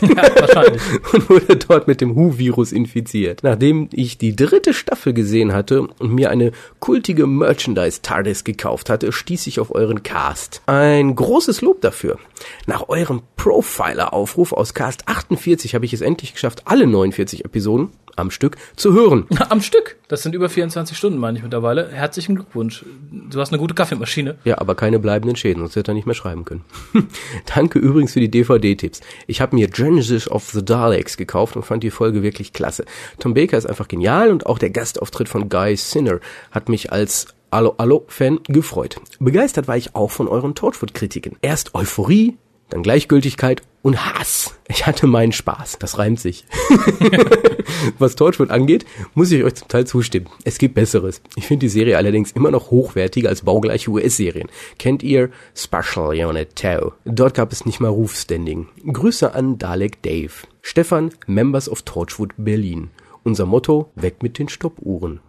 Ja, 0.00 0.40
wahrscheinlich. 0.40 0.82
und 1.12 1.30
wurde 1.30 1.56
dort 1.56 1.86
mit 1.86 2.00
dem 2.00 2.14
Hu-Virus 2.14 2.72
infiziert. 2.72 3.42
Nachdem 3.42 3.88
ich 3.92 4.18
die 4.18 4.34
dritte 4.34 4.74
Staffel 4.74 5.12
gesehen 5.12 5.52
hatte 5.52 5.82
und 5.82 6.12
mir 6.12 6.30
eine 6.30 6.52
kultige 6.80 7.26
Merchandise-TARDIS 7.26 8.44
gekauft 8.44 8.90
hatte, 8.90 9.12
stieß 9.12 9.46
ich 9.46 9.60
auf 9.60 9.74
euren 9.74 10.02
Cast. 10.02 10.62
Ein 10.66 11.14
großes 11.14 11.60
Lob 11.60 11.80
dafür. 11.80 12.18
Nach 12.66 12.88
eurem 12.88 13.22
Profiler-Aufruf 13.36 14.52
aus 14.52 14.74
Cast 14.74 15.06
48 15.08 15.74
habe 15.74 15.84
ich 15.84 15.92
es 15.92 16.00
endlich 16.00 16.34
geschafft, 16.34 16.62
alle 16.64 16.86
49 16.86 17.44
Episoden 17.44 17.90
am 18.16 18.30
Stück 18.30 18.56
zu 18.76 18.92
hören. 18.92 19.26
Am 19.48 19.60
Stück. 19.60 19.96
Das 20.08 20.22
sind 20.22 20.34
über 20.34 20.48
24 20.48 20.96
Stunden, 20.96 21.18
meine 21.18 21.38
ich 21.38 21.42
mittlerweile. 21.42 21.88
Herzlichen 21.88 22.34
Glückwunsch. 22.34 22.84
Du 23.10 23.40
hast 23.40 23.50
eine 23.50 23.58
gute 23.58 23.74
Kaffeemaschine. 23.74 24.36
Ja, 24.44 24.58
aber 24.58 24.74
keine 24.74 24.98
bleibenden 24.98 25.36
Schäden, 25.36 25.62
sonst 25.62 25.76
hätte 25.76 25.92
er 25.92 25.94
nicht 25.94 26.06
mehr 26.06 26.14
schreiben 26.14 26.44
können. 26.44 26.64
Danke 27.54 27.78
übrigens 27.78 28.12
für 28.12 28.20
die 28.20 28.30
DVD-Tipps. 28.30 29.00
Ich 29.26 29.40
habe 29.40 29.56
mir 29.56 29.68
Genesis 29.68 30.28
of 30.28 30.48
the 30.50 30.64
Daleks 30.64 31.16
gekauft 31.16 31.56
und 31.56 31.64
fand 31.64 31.82
die 31.82 31.90
Folge 31.90 32.22
wirklich 32.22 32.52
klasse. 32.52 32.84
Tom 33.18 33.34
Baker 33.34 33.58
ist 33.58 33.66
einfach 33.66 33.88
genial 33.88 34.30
und 34.30 34.46
auch 34.46 34.58
der 34.58 34.70
Gastauftritt 34.70 35.28
von 35.28 35.48
Guy 35.48 35.76
Sinner 35.76 36.20
hat 36.50 36.68
mich 36.68 36.92
als 36.92 37.28
Allo 37.52 37.74
Allo 37.76 38.04
Fan 38.08 38.40
gefreut. 38.44 38.96
Begeistert 39.20 39.68
war 39.68 39.76
ich 39.76 39.94
auch 39.94 40.10
von 40.10 40.26
euren 40.26 40.54
Torchwood-Kritiken. 40.54 41.36
Erst 41.42 41.74
Euphorie, 41.74 42.38
dann 42.72 42.82
Gleichgültigkeit 42.82 43.62
und 43.82 44.04
Hass. 44.04 44.58
Ich 44.68 44.86
hatte 44.86 45.06
meinen 45.06 45.32
Spaß. 45.32 45.78
Das 45.78 45.98
reimt 45.98 46.20
sich. 46.20 46.44
Was 47.98 48.16
Torchwood 48.16 48.50
angeht, 48.50 48.86
muss 49.14 49.30
ich 49.30 49.44
euch 49.44 49.54
zum 49.54 49.68
Teil 49.68 49.86
zustimmen. 49.86 50.28
Es 50.44 50.58
gibt 50.58 50.74
Besseres. 50.74 51.20
Ich 51.36 51.46
finde 51.46 51.66
die 51.66 51.68
Serie 51.68 51.96
allerdings 51.96 52.32
immer 52.32 52.50
noch 52.50 52.70
hochwertiger 52.70 53.28
als 53.28 53.42
baugleiche 53.42 53.90
US-Serien. 53.90 54.48
Kennt 54.78 55.02
ihr 55.02 55.30
Special 55.54 56.14
Unit 56.26 56.56
Tau? 56.56 56.92
Dort 57.04 57.34
gab 57.34 57.52
es 57.52 57.66
nicht 57.66 57.80
mal 57.80 57.88
Rufstanding. 57.88 58.68
Grüße 58.90 59.34
an 59.34 59.58
Dalek 59.58 60.02
Dave. 60.02 60.32
Stefan, 60.62 61.10
Members 61.26 61.68
of 61.68 61.82
Torchwood 61.82 62.30
Berlin. 62.36 62.90
Unser 63.24 63.46
Motto, 63.46 63.90
weg 63.94 64.22
mit 64.22 64.38
den 64.38 64.48
Stoppuhren. 64.48 65.20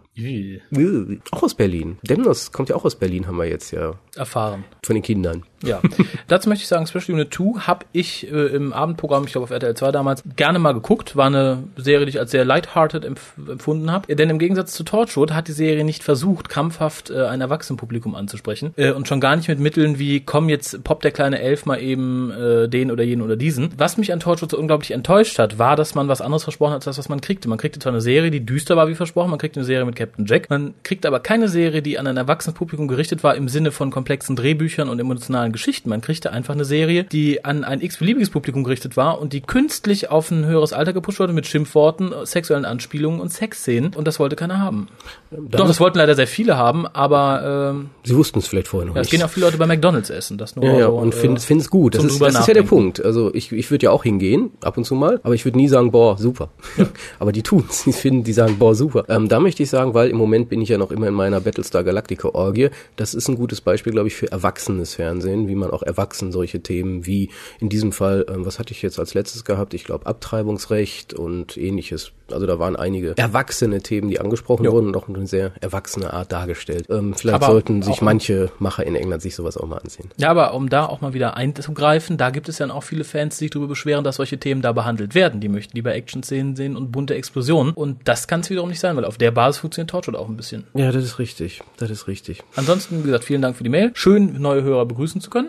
Auch 1.32 1.42
aus 1.42 1.54
Berlin. 1.54 1.98
Demnos 2.02 2.52
kommt 2.52 2.68
ja 2.68 2.76
auch 2.76 2.84
aus 2.84 2.94
Berlin, 2.96 3.26
haben 3.26 3.36
wir 3.36 3.48
jetzt 3.48 3.72
ja 3.72 3.94
Erfahren. 4.14 4.64
von 4.84 4.94
den 4.94 5.02
Kindern. 5.02 5.42
Ja, 5.64 5.80
dazu 6.28 6.48
möchte 6.48 6.62
ich 6.62 6.68
sagen, 6.68 6.86
Special 6.86 7.14
Unit 7.14 7.32
2 7.34 7.60
habe 7.60 7.86
ich 7.92 8.30
äh, 8.30 8.46
im 8.46 8.72
Abendprogramm, 8.72 9.24
ich 9.24 9.32
glaube 9.32 9.44
auf 9.44 9.50
RTL 9.50 9.74
2 9.74 9.92
damals, 9.92 10.22
gerne 10.36 10.58
mal 10.58 10.72
geguckt. 10.72 11.16
War 11.16 11.26
eine 11.26 11.64
Serie, 11.76 12.06
die 12.06 12.10
ich 12.10 12.18
als 12.18 12.30
sehr 12.30 12.44
lighthearted 12.44 13.04
empf 13.04 13.34
empfunden 13.48 13.90
habe. 13.90 14.14
Denn 14.14 14.30
im 14.30 14.38
Gegensatz 14.38 14.72
zu 14.72 14.84
Torchwood 14.84 15.32
hat 15.32 15.48
die 15.48 15.52
Serie 15.52 15.84
nicht 15.84 16.02
versucht, 16.02 16.48
krampfhaft 16.48 17.10
äh, 17.10 17.26
ein 17.26 17.40
Erwachsenenpublikum 17.40 18.14
anzusprechen. 18.14 18.72
Äh, 18.76 18.92
und 18.92 19.08
schon 19.08 19.20
gar 19.20 19.36
nicht 19.36 19.48
mit 19.48 19.58
Mitteln 19.58 19.98
wie, 19.98 20.20
komm, 20.20 20.48
jetzt 20.48 20.82
poppt 20.84 21.04
der 21.04 21.10
kleine 21.10 21.40
Elf 21.40 21.66
mal 21.66 21.80
eben 21.80 22.30
äh, 22.30 22.68
den 22.68 22.90
oder 22.90 23.04
jenen 23.04 23.22
oder 23.22 23.36
diesen. 23.36 23.70
Was 23.76 23.96
mich 23.96 24.12
an 24.12 24.20
Torchwood 24.20 24.50
so 24.50 24.58
unglaublich 24.58 24.90
enttäuscht 24.90 25.38
hat, 25.38 25.58
war, 25.58 25.76
dass 25.76 25.94
man 25.94 26.08
was 26.08 26.20
anderes 26.20 26.44
versprochen 26.44 26.72
hat, 26.72 26.76
als 26.76 26.84
das, 26.84 26.98
was 26.98 27.08
man 27.08 27.20
kriegte. 27.20 27.48
Man 27.48 27.58
kriegte 27.58 27.78
zwar 27.78 27.92
eine 27.92 28.00
Serie, 28.00 28.30
die 28.30 28.44
düster 28.44 28.76
war 28.76 28.88
wie 28.88 28.94
versprochen, 28.94 29.30
man 29.30 29.38
kriegte 29.38 29.60
eine 29.60 29.66
Serie 29.66 29.84
mit 29.84 29.96
Captain 29.96 30.26
Jack. 30.26 30.50
Man 30.50 30.74
kriegt 30.82 31.06
aber 31.06 31.20
keine 31.20 31.48
Serie, 31.48 31.82
die 31.82 31.98
an 31.98 32.06
ein 32.06 32.16
Erwachsenenpublikum 32.16 32.88
gerichtet 32.88 33.24
war 33.24 33.34
im 33.34 33.48
Sinne 33.48 33.72
von 33.72 33.90
komplexen 33.90 34.36
Drehbüchern 34.36 34.88
und 34.88 34.98
emotionalen 34.98 35.52
Geschichten. 35.54 35.88
Man 35.88 36.02
kriegte 36.02 36.32
einfach 36.32 36.52
eine 36.52 36.66
Serie, 36.66 37.04
die 37.04 37.44
an 37.44 37.64
ein 37.64 37.80
x-beliebiges 37.80 38.28
Publikum 38.28 38.64
gerichtet 38.64 38.98
war 38.98 39.20
und 39.20 39.32
die 39.32 39.40
künstlich 39.40 40.10
auf 40.10 40.30
ein 40.30 40.44
höheres 40.44 40.74
Alter 40.74 40.92
gepusht 40.92 41.20
wurde 41.20 41.32
mit 41.32 41.46
Schimpfworten, 41.46 42.12
sexuellen 42.24 42.66
Anspielungen 42.66 43.20
und 43.20 43.32
Sexszenen. 43.32 43.94
Und 43.94 44.06
das 44.06 44.18
wollte 44.18 44.36
keiner 44.36 44.60
haben. 44.60 44.88
Doch, 45.30 45.66
das 45.66 45.80
wollten 45.80 45.98
leider 45.98 46.14
sehr 46.14 46.26
viele 46.26 46.56
haben, 46.58 46.86
aber 46.86 47.70
ähm, 47.72 47.90
Sie 48.02 48.16
wussten 48.16 48.40
es 48.40 48.46
vielleicht 48.46 48.68
vorher 48.68 48.86
noch 48.86 48.94
ja, 48.94 49.00
es 49.00 49.06
nicht. 49.06 49.12
gehen 49.12 49.22
auch 49.22 49.30
viele 49.30 49.46
Leute 49.46 49.56
bei 49.56 49.66
McDonalds 49.66 50.10
essen. 50.10 50.36
Das 50.36 50.56
nur 50.56 50.64
Ja, 50.64 50.72
ja, 50.78 50.86
so, 50.86 50.96
und 50.96 51.14
äh, 51.14 51.16
finde 51.16 51.62
es 51.62 51.70
gut. 51.70 51.94
Das, 51.94 52.04
ist, 52.04 52.20
das 52.20 52.38
ist 52.38 52.48
ja 52.48 52.54
der. 52.54 52.64
Punkt. 52.64 53.04
Also 53.04 53.32
ich, 53.34 53.52
ich 53.52 53.70
würde 53.70 53.84
ja 53.84 53.90
auch 53.90 54.04
hingehen, 54.04 54.50
ab 54.62 54.76
und 54.76 54.84
zu 54.84 54.94
mal, 54.94 55.20
aber 55.22 55.34
ich 55.34 55.44
würde 55.44 55.58
nie 55.58 55.68
sagen, 55.68 55.90
boah, 55.90 56.18
super. 56.18 56.50
aber 57.18 57.32
die 57.32 57.42
tun's. 57.42 57.84
Die 57.84 57.92
finden, 58.04 58.24
die 58.24 58.32
sagen, 58.32 58.58
boah, 58.58 58.74
super. 58.74 59.04
Ähm, 59.08 59.28
da 59.28 59.40
möchte 59.40 59.62
ich 59.62 59.70
sagen, 59.70 59.94
weil 59.94 60.10
im 60.10 60.16
Moment 60.16 60.48
bin 60.48 60.60
ich 60.60 60.68
ja 60.68 60.78
noch 60.78 60.90
immer 60.90 61.08
in 61.08 61.14
meiner 61.14 61.40
Battlestar 61.40 61.84
Galactica 61.84 62.28
Orgie. 62.28 62.70
Das 62.96 63.14
ist 63.14 63.28
ein 63.28 63.36
gutes 63.36 63.60
Beispiel, 63.60 63.92
glaube 63.92 64.08
ich, 64.08 64.14
für 64.14 64.30
erwachsenes 64.30 64.94
Fernsehen, 64.94 65.43
wie 65.48 65.54
man 65.54 65.70
auch 65.70 65.82
erwachsen 65.82 66.32
solche 66.32 66.60
Themen 66.60 67.06
wie 67.06 67.30
in 67.60 67.68
diesem 67.68 67.92
Fall, 67.92 68.26
ähm, 68.28 68.46
was 68.46 68.58
hatte 68.58 68.72
ich 68.72 68.82
jetzt 68.82 68.98
als 68.98 69.14
letztes 69.14 69.44
gehabt? 69.44 69.74
Ich 69.74 69.84
glaube 69.84 70.06
Abtreibungsrecht 70.06 71.14
und 71.14 71.56
ähnliches. 71.56 72.12
Also 72.30 72.46
da 72.46 72.58
waren 72.58 72.74
einige 72.76 73.16
erwachsene 73.18 73.82
Themen, 73.82 74.08
die 74.08 74.18
angesprochen 74.18 74.66
wurden 74.66 74.88
und 74.88 74.96
auch 74.96 75.08
eine 75.08 75.26
sehr 75.26 75.52
erwachsene 75.60 76.12
Art 76.12 76.32
dargestellt. 76.32 76.86
Ähm, 76.88 77.14
vielleicht 77.14 77.34
Aber 77.34 77.46
sollten 77.46 77.82
sich 77.82 78.00
manche 78.00 78.50
Macher 78.58 78.86
in 78.86 78.96
England 78.96 79.22
sich 79.22 79.34
sowas 79.34 79.56
auch 79.56 79.66
mal 79.66 79.78
ansehen. 79.78 80.10
Ja, 80.16 80.30
aber 80.30 80.54
um 80.54 80.70
da 80.70 80.86
auch 80.86 81.00
mal 81.00 81.12
wieder 81.12 81.36
einzugreifen, 81.36 82.16
da 82.16 82.30
gibt 82.30 82.48
es 82.48 82.58
ja 82.58 82.70
auch 82.70 82.82
viele 82.82 83.04
Fans, 83.04 83.36
die 83.36 83.44
sich 83.44 83.50
darüber 83.50 83.68
beschweren, 83.68 84.04
dass 84.04 84.16
solche 84.16 84.38
Themen 84.38 84.62
da 84.62 84.72
behandelt 84.72 85.14
werden. 85.14 85.40
Die 85.40 85.48
möchten 85.48 85.76
lieber 85.76 85.94
Action-Szenen 85.94 86.56
sehen 86.56 86.76
und 86.76 86.92
bunte 86.92 87.14
Explosionen. 87.14 87.74
Und 87.74 88.00
das 88.04 88.26
kann 88.26 88.40
es 88.40 88.50
wiederum 88.50 88.70
nicht 88.70 88.80
sein, 88.80 88.96
weil 88.96 89.04
auf 89.04 89.18
der 89.18 89.30
Basis 89.30 89.60
funktioniert 89.60 89.90
Torchwood 89.90 90.16
auch 90.16 90.28
ein 90.28 90.36
bisschen. 90.36 90.64
Ja, 90.74 90.92
das 90.92 91.04
ist 91.04 91.18
richtig. 91.18 91.60
Das 91.76 91.90
ist 91.90 92.08
richtig. 92.08 92.42
Ansonsten, 92.56 93.00
wie 93.00 93.06
gesagt, 93.06 93.24
vielen 93.24 93.42
Dank 93.42 93.56
für 93.56 93.64
die 93.64 93.70
Mail. 93.70 93.90
Schön, 93.94 94.40
neue 94.40 94.62
Hörer 94.62 94.86
begrüßen 94.86 95.20
zu 95.20 95.23
können. 95.30 95.48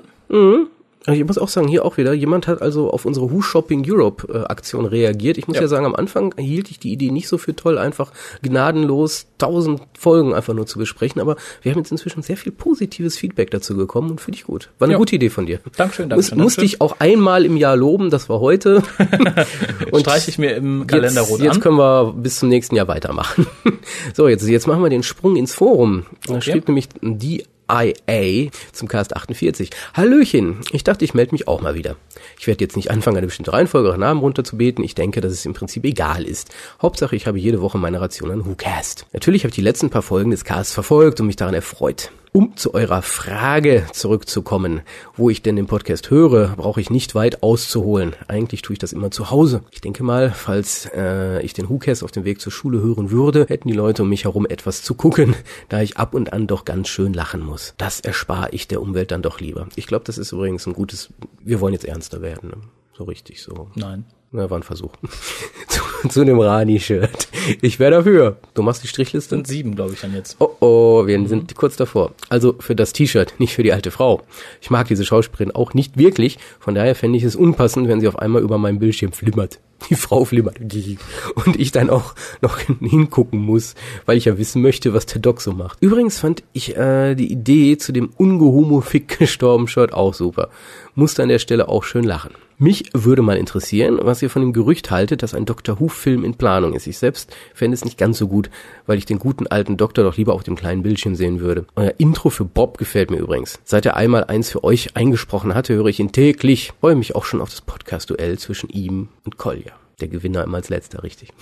Also 1.08 1.22
Ich 1.22 1.28
muss 1.28 1.38
auch 1.38 1.50
sagen, 1.50 1.68
hier 1.68 1.86
auch 1.86 1.98
wieder, 1.98 2.14
jemand 2.14 2.48
hat 2.48 2.64
also 2.64 2.90
auf 2.90 3.06
unsere 3.06 3.32
Who 3.32 3.42
Shopping 3.42 3.86
Europe 3.88 4.28
äh, 4.34 4.38
Aktion 4.52 4.86
reagiert. 4.88 5.38
Ich 5.38 5.48
muss 5.48 5.58
ja. 5.58 5.62
Ja. 5.62 5.68
sagen, 5.68 5.86
am 5.86 5.94
Anfang 5.94 6.34
hielt 6.40 6.72
ich 6.72 6.80
die 6.80 6.92
Idee 6.92 7.12
nicht 7.12 7.28
so 7.28 7.38
für 7.38 7.56
toll, 7.56 7.78
einfach 7.78 8.12
gnadenlos 8.42 9.28
tausend 9.38 9.82
Folgen 9.96 10.34
einfach 10.34 10.56
nur 10.56 10.66
zu 10.66 10.80
besprechen, 10.80 11.22
aber 11.22 11.36
wir 11.62 11.72
haben 11.72 11.78
jetzt 11.80 11.92
inzwischen 11.92 12.24
sehr 12.24 12.38
viel 12.38 12.52
positives 12.52 13.18
Feedback 13.20 13.52
dazu 13.52 13.76
bekommen 13.76 14.10
und 14.12 14.22
finde 14.22 14.38
ich 14.40 14.46
gut. 14.46 14.72
War 14.80 14.88
eine 14.88 14.94
Ja. 14.94 14.98
gute 14.98 15.16
Idee 15.18 15.30
von 15.30 15.46
dir. 15.46 15.60
Dankeschön, 15.78 16.06
Muss, 16.08 16.30
Dankeschön, 16.30 16.38
musste 16.40 16.66
ich 16.66 16.82
auch 16.82 16.96
einmal 17.00 17.46
im 17.46 17.56
Jahr 17.58 17.76
loben, 17.76 18.10
das 18.10 18.28
war 18.28 18.40
heute. 18.40 18.82
und 19.92 20.00
Streiche 20.02 20.32
ich 20.32 20.40
mir 20.40 20.56
im 20.56 20.88
Kalender 20.88 21.22
jetzt, 21.22 21.30
rot 21.30 21.40
jetzt 21.42 21.62
können 21.62 21.78
wir 21.78 22.14
bis 22.14 22.40
zum 22.40 22.50
nächsten 22.50 22.76
Jahr 22.76 22.88
weitermachen. 22.88 23.46
so, 24.16 24.28
jetzt, 24.28 24.48
jetzt 24.48 24.66
machen 24.68 24.82
wir 24.82 24.90
den 24.90 25.04
Sprung 25.04 25.36
ins 25.36 25.54
Forum. 25.54 26.06
Da 26.26 26.36
Okay. 26.36 26.52
schrieb 26.52 26.68
nämlich 26.68 26.90
die 27.02 27.44
IA 27.72 28.50
zum 28.72 28.88
Cast 28.88 29.16
48. 29.16 29.70
Hallöchen, 29.94 30.62
ich 30.72 30.84
dachte, 30.84 31.06
ich 31.06 31.14
melde 31.14 31.34
mich 31.34 31.48
auch 31.48 31.62
mal 31.62 31.76
wieder. 31.76 31.96
Ich 32.40 32.48
werde 32.48 32.64
jetzt 32.64 32.76
nicht 32.76 32.92
anfangen, 32.92 33.18
eine 33.18 33.28
bestimmte 33.28 33.54
Reihenfolge 33.54 33.90
oder 33.90 33.98
Namen 33.98 34.20
runterzubeten. 34.20 34.84
Ich 34.84 34.96
denke, 34.96 35.22
dass 35.22 35.32
es 35.32 35.46
im 35.46 35.54
Prinzip 35.54 35.84
egal 35.86 36.24
ist. 36.24 36.54
Hauptsache, 36.82 37.16
ich 37.16 37.28
habe 37.28 37.40
jede 37.40 37.62
Woche 37.62 37.78
meine 37.78 38.02
Ration 38.02 38.32
an 38.32 38.46
WhoCast. 38.46 39.06
Natürlich 39.14 39.44
habe 39.44 39.50
ich 39.50 39.56
die 39.56 39.62
letzten 39.62 39.90
paar 39.90 40.02
Folgen 40.02 40.32
des 40.32 40.44
Casts 40.44 40.74
verfolgt 40.74 41.20
und 41.20 41.28
mich 41.28 41.36
daran 41.36 41.54
erfreut. 41.54 42.12
Um 42.36 42.58
zu 42.58 42.74
eurer 42.74 43.02
Frage 43.02 43.86
zurückzukommen, 43.94 44.82
wo 45.16 45.30
ich 45.30 45.42
denn 45.42 45.56
den 45.56 45.68
Podcast 45.68 46.10
höre, 46.10 46.50
brauche 46.58 46.82
ich 46.82 46.90
nicht 46.90 47.16
weit 47.16 47.44
auszuholen. 47.44 48.14
Eigentlich 48.28 48.62
tue 48.62 48.74
ich 48.74 48.80
das 48.80 48.92
immer 48.92 49.10
zu 49.10 49.32
Hause. 49.32 49.64
Ich 49.72 49.80
denke 49.80 50.04
mal, 50.04 50.32
falls 50.32 50.90
äh, 50.94 51.42
ich 51.44 51.54
den 51.54 51.70
WhoCast 51.70 52.04
auf 52.04 52.12
dem 52.12 52.26
Weg 52.26 52.42
zur 52.42 52.52
Schule 52.52 52.82
hören 52.82 53.10
würde, 53.10 53.46
hätten 53.48 53.70
die 53.70 53.74
Leute 53.74 54.04
um 54.04 54.10
mich 54.10 54.26
herum 54.26 54.46
etwas 54.46 54.84
zu 54.84 54.96
gucken, 54.96 55.34
da 55.70 55.80
ich 55.80 55.96
ab 55.96 56.14
und 56.14 56.34
an 56.34 56.46
doch 56.46 56.66
ganz 56.66 56.90
schön 56.90 57.14
lachen 57.14 57.40
muss. 57.40 57.74
Das 57.78 58.02
erspare 58.02 58.50
ich 58.52 58.68
der 58.68 58.82
Umwelt 58.82 59.12
dann 59.12 59.22
doch 59.22 59.40
lieber. 59.40 59.70
Ich 59.78 59.88
glaube, 59.88 60.04
das 60.04 60.18
ist 60.18 60.34
übrigens 60.34 60.68
ein 60.68 60.74
gutes, 60.74 61.14
wir 61.40 61.62
wollen 61.62 61.72
jetzt 61.74 61.86
ernster 61.86 62.22
werden. 62.22 62.50
Ne? 62.50 62.58
So 62.98 63.06
richtig 63.06 63.42
so. 63.42 63.70
Nein. 63.76 64.04
Na, 64.36 64.50
war 64.50 64.60
ein 64.60 64.64
Versuch. 64.64 64.92
zu, 65.70 65.82
zu 66.10 66.26
dem 66.26 66.40
Rani-Shirt. 66.40 67.30
Ich 67.62 67.80
wäre 67.80 67.92
dafür. 67.92 68.36
Du 68.54 68.64
machst 68.64 68.84
die 68.84 68.88
Strichliste? 68.90 69.36
Sind 69.36 69.48
sieben, 69.48 69.76
glaube 69.76 69.94
ich, 69.94 70.02
dann 70.02 70.14
jetzt. 70.14 70.36
Oh 70.40 70.50
oh, 70.60 71.08
wir 71.08 71.28
sind 71.30 71.56
kurz 71.56 71.78
davor. 71.78 72.12
Also 72.28 72.56
für 72.60 72.76
das 72.76 72.92
T-Shirt, 72.92 73.36
nicht 73.38 73.54
für 73.54 73.64
die 73.64 73.72
alte 73.72 73.92
Frau. 73.92 74.24
Ich 74.60 74.70
mag 74.70 74.90
diese 74.90 75.06
Schauspielerin 75.06 75.56
auch 75.56 75.74
nicht 75.74 75.98
wirklich. 75.98 76.38
Von 76.60 76.76
daher 76.76 76.96
fände 76.96 77.18
ich 77.18 77.24
es 77.24 77.38
unpassend, 77.38 77.88
wenn 77.88 78.02
sie 78.02 78.10
auf 78.10 78.20
einmal 78.20 78.42
über 78.42 78.58
meinem 78.58 78.80
Bildschirm 78.80 79.14
flimmert. 79.14 79.60
Die 79.90 79.96
Frau 79.96 80.26
flimmert. 80.26 80.60
Und 80.60 81.58
ich 81.58 81.72
dann 81.72 81.90
auch 81.90 82.14
noch 82.42 82.60
hingucken 82.60 83.40
muss, 83.40 83.76
weil 84.06 84.18
ich 84.18 84.26
ja 84.26 84.38
wissen 84.38 84.62
möchte, 84.62 84.94
was 84.94 85.06
der 85.06 85.22
Doc 85.22 85.40
so 85.40 85.54
macht. 85.54 85.78
Übrigens 85.82 86.20
fand 86.20 86.44
ich 86.52 86.76
äh, 86.76 87.16
die 87.16 87.32
Idee 87.32 87.78
zu 87.78 87.94
dem 87.94 88.10
ungehomofick 88.18 89.20
gestorben 89.20 89.70
Shirt 89.70 89.94
auch 89.94 90.14
super. 90.14 90.50
Musste 90.94 91.24
an 91.24 91.30
der 91.30 91.40
Stelle 91.40 91.70
auch 91.70 91.84
schön 91.86 92.04
lachen. 92.04 92.32
Mich 92.58 92.86
würde 92.94 93.22
mal 93.22 93.36
interessieren, 93.36 94.00
was 94.02 94.22
ihr 94.22 94.30
von 94.30 94.42
dem 94.42 94.54
Gerücht 94.54 94.90
haltet, 94.90 95.24
dass 95.24 95.34
ein 95.34 95.46
Doctor 95.46 95.78
Who-Film 95.80 96.24
in 96.24 96.36
Planung 96.36 96.74
ist. 96.74 96.88
Ich 96.88 96.98
selbst 96.98 97.36
fände 97.54 97.76
es 97.76 97.84
nicht 97.84 97.98
ganz 97.98 98.18
so 98.18 98.30
gut, 98.30 98.50
weil 98.86 98.98
ich 98.98 99.06
den 99.06 99.20
guten 99.20 99.46
alten 99.48 99.76
Doktor 99.76 100.06
doch 100.06 100.16
lieber 100.16 100.34
auf 100.34 100.44
dem 100.44 100.56
kleinen 100.56 100.82
Bildschirm 100.82 101.16
sehen 101.16 101.42
würde. 101.42 101.66
Euer 101.76 101.96
Intro 101.98 102.30
für 102.30 102.46
Bob 102.46 102.78
gefällt 102.78 103.12
mir 103.12 103.18
übrigens. 103.18 103.60
Seit 103.66 103.86
er 103.86 103.98
einmal 103.98 104.24
eins 104.24 104.52
für 104.52 104.64
euch 104.64 104.96
eingesprochen 104.96 105.54
hatte, 105.54 105.74
höre 105.74 105.88
ich 105.88 106.00
ihn 106.00 106.14
täglich. 106.14 106.72
Freue 106.80 106.96
mich 106.96 107.14
auch 107.14 107.26
schon 107.26 107.42
auf 107.42 107.50
das 107.50 107.60
Podcast-Duell 107.60 108.40
zwischen 108.40 108.70
ihm 108.70 109.10
und 109.26 109.38
Kolja. 109.38 109.74
Der 110.00 110.08
Gewinner 110.08 110.46
immer 110.46 110.58
als 110.58 110.70
letzter, 110.70 111.04
richtig. 111.04 111.34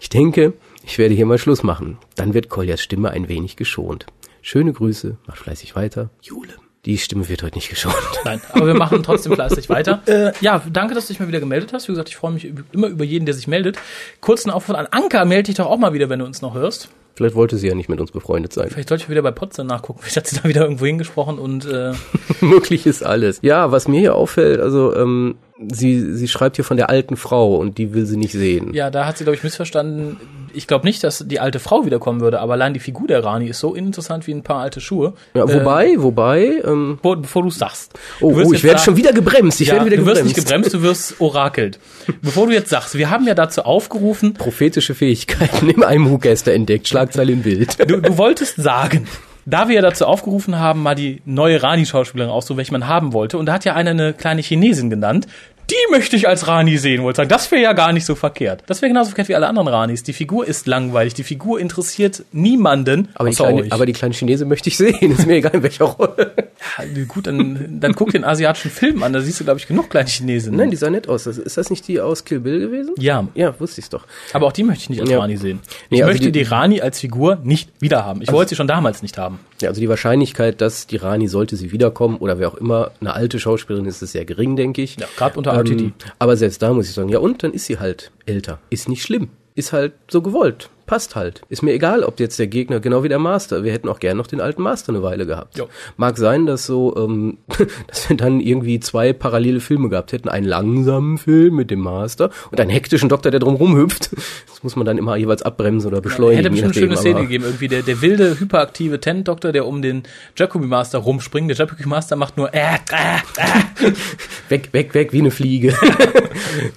Ich 0.00 0.08
denke, 0.08 0.54
ich 0.82 0.96
werde 0.96 1.14
hier 1.14 1.26
mal 1.26 1.38
Schluss 1.38 1.62
machen. 1.62 1.98
Dann 2.16 2.32
wird 2.32 2.48
Koljas 2.48 2.80
Stimme 2.80 3.10
ein 3.10 3.28
wenig 3.28 3.56
geschont. 3.56 4.06
Schöne 4.40 4.72
Grüße, 4.72 5.18
macht 5.26 5.38
fleißig 5.38 5.76
weiter. 5.76 6.08
Jule. 6.22 6.54
Die 6.84 6.98
Stimme 6.98 7.28
wird 7.28 7.42
heute 7.42 7.56
nicht 7.56 7.70
geschont. 7.70 7.96
Nein, 8.24 8.40
aber 8.52 8.66
wir 8.66 8.74
machen 8.74 9.02
trotzdem 9.02 9.32
fleißig 9.32 9.68
weiter. 9.68 10.02
Äh, 10.14 10.32
ja, 10.40 10.62
danke, 10.70 10.94
dass 10.94 11.06
du 11.06 11.12
dich 11.12 11.20
mal 11.20 11.28
wieder 11.28 11.40
gemeldet 11.40 11.72
hast. 11.72 11.88
Wie 11.88 11.92
gesagt, 11.92 12.10
ich 12.10 12.16
freue 12.16 12.32
mich 12.32 12.52
immer 12.72 12.88
über 12.88 13.04
jeden, 13.04 13.24
der 13.24 13.34
sich 13.34 13.46
meldet. 13.46 13.78
Kurzen 14.20 14.50
Aufruf 14.50 14.76
an 14.76 14.86
Anka, 14.90 15.24
melde 15.24 15.44
dich 15.44 15.54
doch 15.54 15.66
auch 15.66 15.78
mal 15.78 15.92
wieder, 15.94 16.10
wenn 16.10 16.18
du 16.18 16.26
uns 16.26 16.42
noch 16.42 16.54
hörst. 16.54 16.90
Vielleicht 17.14 17.36
wollte 17.36 17.56
sie 17.56 17.68
ja 17.68 17.74
nicht 17.74 17.88
mit 17.88 18.00
uns 18.00 18.10
befreundet 18.10 18.52
sein. 18.52 18.68
Vielleicht 18.70 18.88
sollte 18.88 19.04
ich 19.04 19.10
wieder 19.10 19.22
bei 19.22 19.30
Potsdam 19.30 19.66
nachgucken. 19.66 20.00
Vielleicht 20.02 20.16
hat 20.16 20.26
sie 20.26 20.36
da 20.36 20.44
wieder 20.48 20.62
irgendwo 20.62 20.84
hingesprochen 20.84 21.38
und 21.38 21.64
äh 21.64 21.92
möglich 22.40 22.86
ist 22.86 23.04
alles. 23.04 23.38
Ja, 23.42 23.70
was 23.70 23.86
mir 23.88 24.00
hier 24.00 24.14
auffällt, 24.14 24.60
also 24.60 24.94
ähm, 24.94 25.36
sie 25.72 26.14
sie 26.14 26.28
schreibt 26.28 26.56
hier 26.56 26.64
von 26.64 26.76
der 26.76 26.90
alten 26.90 27.16
Frau 27.16 27.56
und 27.56 27.78
die 27.78 27.94
will 27.94 28.04
sie 28.06 28.16
nicht 28.16 28.32
sehen. 28.32 28.74
Ja, 28.74 28.90
da 28.90 29.06
hat 29.06 29.16
sie 29.16 29.24
glaube 29.24 29.36
ich 29.36 29.44
missverstanden. 29.44 30.16
Ich 30.54 30.66
glaube 30.66 30.86
nicht, 30.86 31.02
dass 31.04 31.24
die 31.26 31.40
alte 31.40 31.58
Frau 31.58 31.84
wiederkommen 31.84 32.20
würde, 32.20 32.40
aber 32.40 32.54
allein 32.54 32.74
die 32.74 32.80
Figur 32.80 33.06
der 33.06 33.24
Rani 33.24 33.48
ist 33.48 33.60
so 33.60 33.74
interessant 33.74 34.26
wie 34.26 34.32
ein 34.32 34.42
paar 34.42 34.60
alte 34.60 34.80
Schuhe. 34.80 35.14
Ja, 35.34 35.42
wobei, 35.42 35.92
äh, 35.92 36.02
wobei. 36.02 36.62
Ähm, 36.64 36.96
bevor, 36.96 37.16
bevor 37.16 37.42
du 37.42 37.50
sagst. 37.50 37.92
Oh, 38.20 38.32
du 38.32 38.46
oh 38.46 38.52
ich 38.52 38.62
werde 38.62 38.80
schon 38.80 38.96
wieder 38.96 39.12
gebremst. 39.12 39.60
Ich 39.60 39.68
ja, 39.68 39.74
werde 39.74 39.86
wieder 39.86 39.96
du 39.96 40.02
gebremst. 40.02 40.24
wirst 40.24 40.36
nicht 40.36 40.46
gebremst, 40.46 40.74
du 40.74 40.82
wirst 40.82 41.20
orakelt. 41.20 41.78
bevor 42.22 42.46
du 42.46 42.52
jetzt 42.52 42.70
sagst, 42.70 42.96
wir 42.96 43.10
haben 43.10 43.26
ja 43.26 43.34
dazu 43.34 43.62
aufgerufen. 43.62 44.34
Prophetische 44.34 44.94
Fähigkeiten 44.94 45.68
im 45.68 45.82
Eimhugaster 45.82 46.52
entdeckt. 46.52 46.88
Schlagzeile 46.88 47.32
in 47.32 47.42
Bild. 47.42 47.76
Du, 47.84 48.00
du 48.00 48.16
wolltest 48.16 48.56
sagen, 48.56 49.06
da 49.46 49.68
wir 49.68 49.76
ja 49.76 49.82
dazu 49.82 50.06
aufgerufen 50.06 50.58
haben, 50.58 50.82
mal 50.82 50.94
die 50.94 51.20
neue 51.24 51.62
Rani-Schauspielerin 51.62 52.30
auszusuchen, 52.30 52.58
welche 52.58 52.72
man 52.72 52.88
haben 52.88 53.12
wollte, 53.12 53.36
und 53.36 53.46
da 53.46 53.54
hat 53.54 53.64
ja 53.64 53.74
einer 53.74 53.90
eine 53.90 54.14
kleine 54.14 54.40
Chinesin 54.40 54.90
genannt, 54.90 55.26
die 55.70 55.90
möchte 55.90 56.16
ich 56.16 56.28
als 56.28 56.46
Rani 56.46 56.76
sehen, 56.76 57.02
wollte 57.02 57.18
sagen. 57.18 57.28
Das 57.30 57.50
wäre 57.50 57.62
ja 57.62 57.72
gar 57.72 57.92
nicht 57.92 58.04
so 58.04 58.14
verkehrt. 58.14 58.62
Das 58.66 58.82
wäre 58.82 58.90
genauso 58.90 59.08
verkehrt 59.10 59.28
wie 59.28 59.34
alle 59.34 59.46
anderen 59.48 59.68
Ranis. 59.68 60.02
Die 60.02 60.12
Figur 60.12 60.46
ist 60.46 60.66
langweilig. 60.66 61.14
Die 61.14 61.22
Figur 61.24 61.58
interessiert 61.58 62.24
niemanden. 62.32 63.08
Aber 63.14 63.30
die, 63.30 63.36
kleine, 63.36 63.66
aber 63.70 63.86
die 63.86 63.92
kleine 63.94 64.14
Chinese 64.14 64.44
möchte 64.44 64.68
ich 64.68 64.76
sehen. 64.76 64.94
Ist 65.12 65.26
mir 65.26 65.36
egal, 65.36 65.52
in 65.54 65.62
welcher 65.62 65.84
Rolle. 65.86 66.32
Ja, 66.78 67.04
gut, 67.08 67.26
dann, 67.26 67.78
dann 67.80 67.94
guck 67.94 68.10
den 68.12 68.24
asiatischen 68.24 68.70
Film 68.70 69.02
an. 69.02 69.12
Da 69.12 69.20
siehst 69.20 69.40
du, 69.40 69.44
glaube 69.44 69.58
ich, 69.58 69.66
genug 69.66 69.90
kleine 69.90 70.08
Chinesen. 70.08 70.54
Nein, 70.56 70.70
die 70.70 70.76
sah 70.76 70.90
nett 70.90 71.08
aus. 71.08 71.26
Ist 71.26 71.56
das 71.56 71.70
nicht 71.70 71.88
die 71.88 72.00
aus 72.00 72.24
Kill 72.24 72.40
Bill 72.40 72.60
gewesen? 72.60 72.94
Ja. 72.98 73.26
Ja, 73.34 73.58
wusste 73.58 73.80
ich's 73.80 73.90
doch. 73.90 74.06
Aber 74.32 74.46
auch 74.46 74.52
die 74.52 74.64
möchte 74.64 74.82
ich 74.82 74.90
nicht 74.90 75.00
als 75.00 75.10
Ja. 75.10 75.18
Rani 75.20 75.36
sehen. 75.36 75.60
Ich 75.64 75.90
Nee, 75.90 76.02
also 76.02 76.12
möchte 76.12 76.30
die, 76.30 76.32
die- 76.32 76.42
Rani 76.48 76.80
als 76.82 77.00
Figur 77.00 77.38
nicht 77.42 77.70
wieder 77.80 78.04
haben. 78.04 78.20
Ich 78.22 78.30
wollte 78.32 78.50
sie 78.50 78.56
schon 78.56 78.66
damals 78.68 79.02
nicht 79.02 79.16
haben. 79.18 79.38
Ja, 79.62 79.68
also 79.70 79.80
die 79.80 79.88
Wahrscheinlichkeit, 79.88 80.60
dass 80.60 80.86
die 80.86 80.96
Rani, 80.96 81.26
sollte 81.28 81.56
sie 81.56 81.72
wiederkommen 81.72 82.18
oder 82.18 82.38
wer 82.38 82.48
auch 82.48 82.54
immer, 82.54 82.90
eine 83.00 83.14
alte 83.14 83.38
Schauspielerin 83.40 83.86
ist, 83.86 84.02
ist 84.02 84.12
sehr 84.12 84.24
gering, 84.26 84.56
denke 84.56 84.82
ich. 84.82 84.96
Ja, 84.98 85.06
gerade 85.16 85.38
unter 85.38 85.53
RTD. 85.54 85.80
Ähm, 85.80 85.92
aber 86.18 86.36
selbst 86.36 86.62
da 86.62 86.72
muss 86.72 86.88
ich 86.88 86.94
sagen, 86.94 87.08
ja 87.08 87.18
und, 87.18 87.42
dann 87.42 87.52
ist 87.52 87.66
sie 87.66 87.78
halt 87.78 88.10
älter. 88.26 88.58
Ist 88.70 88.88
nicht 88.88 89.02
schlimm. 89.02 89.28
Ist 89.54 89.72
halt 89.72 89.94
so 90.08 90.22
gewollt. 90.22 90.70
Passt 90.86 91.16
halt. 91.16 91.42
Ist 91.48 91.62
mir 91.62 91.72
egal, 91.72 92.02
ob 92.02 92.20
jetzt 92.20 92.38
der 92.38 92.46
Gegner 92.46 92.78
genau 92.78 93.02
wie 93.02 93.08
der 93.08 93.18
Master. 93.18 93.64
Wir 93.64 93.72
hätten 93.72 93.88
auch 93.88 94.00
gern 94.00 94.18
noch 94.18 94.26
den 94.26 94.40
alten 94.40 94.60
Master 94.60 94.92
eine 94.92 95.02
Weile 95.02 95.24
gehabt. 95.24 95.56
Jo. 95.56 95.68
Mag 95.96 96.18
sein, 96.18 96.44
dass 96.44 96.66
so, 96.66 96.94
ähm, 96.96 97.38
dass 97.86 98.08
wir 98.10 98.16
dann 98.18 98.40
irgendwie 98.40 98.80
zwei 98.80 99.14
parallele 99.14 99.60
Filme 99.60 99.88
gehabt 99.88 100.12
hätten. 100.12 100.28
Einen 100.28 100.46
langsamen 100.46 101.16
Film 101.16 101.56
mit 101.56 101.70
dem 101.70 101.80
Master 101.80 102.30
und 102.50 102.60
einen 102.60 102.70
hektischen 102.70 103.08
Doktor, 103.08 103.30
der 103.30 103.40
drum 103.40 103.54
rumhüpft. 103.54 104.10
Das 104.54 104.62
muss 104.62 104.76
man 104.76 104.86
dann 104.86 104.96
immer 104.96 105.16
jeweils 105.16 105.42
abbremsen 105.42 105.90
oder 105.90 106.00
beschleunigen. 106.00 106.44
Hätte 106.44 106.50
bestimmt 106.50 106.76
eine 106.76 106.84
schöne 106.84 106.96
Szene 106.96 107.20
gegeben. 107.22 107.44
Irgendwie 107.44 107.68
der, 107.68 107.82
der 107.82 108.00
wilde, 108.00 108.38
hyperaktive 108.38 108.98
Tenant-Doktor, 109.00 109.52
der 109.52 109.66
um 109.66 109.82
den 109.82 110.04
Jacobi 110.36 110.66
Master 110.66 111.00
rumspringt. 111.00 111.50
Der 111.50 111.56
Jacobi 111.56 111.84
Master 111.84 112.16
macht 112.16 112.36
nur 112.38 112.54
äh, 112.54 112.60
äh, 112.60 113.18
äh. 113.36 113.92
weg, 114.48 114.70
weg, 114.72 114.94
weg, 114.94 115.12
wie 115.12 115.18
eine 115.18 115.30
Fliege. 115.30 115.74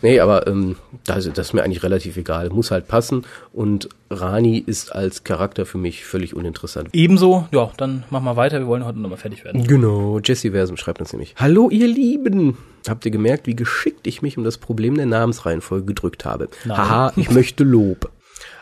nee, 0.01 0.19
aber 0.19 0.47
ähm, 0.47 0.75
das, 1.05 1.25
das 1.31 1.47
ist 1.47 1.53
mir 1.53 1.63
eigentlich 1.63 1.83
relativ 1.83 2.17
egal. 2.17 2.49
Muss 2.49 2.71
halt 2.71 2.87
passen. 2.87 3.25
Und 3.53 3.89
Rani 4.09 4.57
ist 4.57 4.93
als 4.93 5.23
Charakter 5.23 5.65
für 5.65 5.77
mich 5.77 6.05
völlig 6.05 6.35
uninteressant. 6.35 6.89
Ebenso, 6.93 7.47
ja, 7.51 7.71
dann 7.77 8.03
machen 8.09 8.25
wir 8.25 8.35
weiter. 8.35 8.59
Wir 8.59 8.67
wollen 8.67 8.85
heute 8.85 8.99
nochmal 8.99 9.17
fertig 9.17 9.43
werden. 9.43 9.65
Genau, 9.65 10.19
Jesse 10.19 10.51
Versum 10.51 10.77
schreibt 10.77 10.99
uns 10.99 11.11
nämlich. 11.13 11.35
Hallo 11.37 11.69
ihr 11.69 11.87
Lieben! 11.87 12.57
Habt 12.87 13.05
ihr 13.05 13.11
gemerkt, 13.11 13.47
wie 13.47 13.55
geschickt 13.55 14.07
ich 14.07 14.21
mich 14.21 14.37
um 14.37 14.43
das 14.43 14.57
Problem 14.57 14.95
der 14.95 15.05
Namensreihenfolge 15.05 15.85
gedrückt 15.85 16.25
habe? 16.25 16.47
Nein. 16.63 16.77
Haha, 16.77 17.13
ich 17.17 17.29
möchte 17.31 17.63
Lob. 17.63 18.11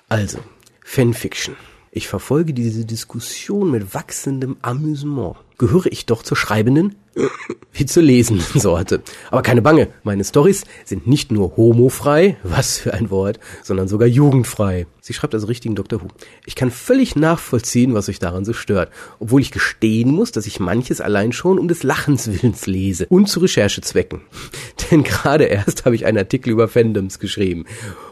Also, 0.10 0.40
Fanfiction. 0.84 1.56
Ich 1.92 2.08
verfolge 2.08 2.54
diese 2.54 2.86
Diskussion 2.86 3.72
mit 3.72 3.94
wachsendem 3.94 4.58
Amüsement. 4.62 5.38
Gehöre 5.58 5.88
ich 5.88 6.06
doch 6.06 6.24
zur 6.24 6.38
schreibenden 6.38 6.96
wie 7.74 7.86
zur 7.86 8.04
lesenden 8.04 8.46
Sorte. 8.60 9.02
Aber 9.32 9.42
keine 9.42 9.62
Bange, 9.62 9.88
meine 10.04 10.24
Stories 10.24 10.64
sind 10.84 11.08
nicht 11.08 11.32
nur 11.32 11.56
homofrei, 11.58 12.38
was 12.44 12.78
für 12.78 12.94
ein 12.94 13.10
Wort, 13.10 13.40
sondern 13.64 13.88
sogar 13.88 14.08
jugendfrei. 14.08 14.88
Sie 15.02 15.14
schreibt 15.14 15.34
also 15.34 15.48
richtigen 15.48 15.76
Dr. 15.76 16.02
Who. 16.02 16.08
Ich 16.46 16.56
kann 16.56 16.72
völlig 16.72 17.16
nachvollziehen, 17.16 17.94
was 17.94 18.10
euch 18.10 18.20
daran 18.20 18.44
so 18.44 18.54
stört, 18.54 18.92
obwohl 19.20 19.42
ich 19.42 19.52
gestehen 19.52 20.12
muss, 20.12 20.32
dass 20.32 20.48
ich 20.48 20.60
manches 20.60 21.00
allein 21.00 21.32
schon 21.32 21.60
um 21.60 21.68
des 21.68 21.84
Lachens 21.84 22.28
willens 22.28 22.66
lese 22.66 23.06
und 23.08 23.28
zu 23.28 23.40
Recherchezwecken. 23.40 24.22
Denn 24.92 25.04
gerade 25.04 25.46
erst 25.46 25.86
habe 25.86 25.96
ich 25.96 26.06
einen 26.06 26.18
Artikel 26.18 26.50
über 26.50 26.68
Fandoms 26.68 27.20
geschrieben 27.20 27.66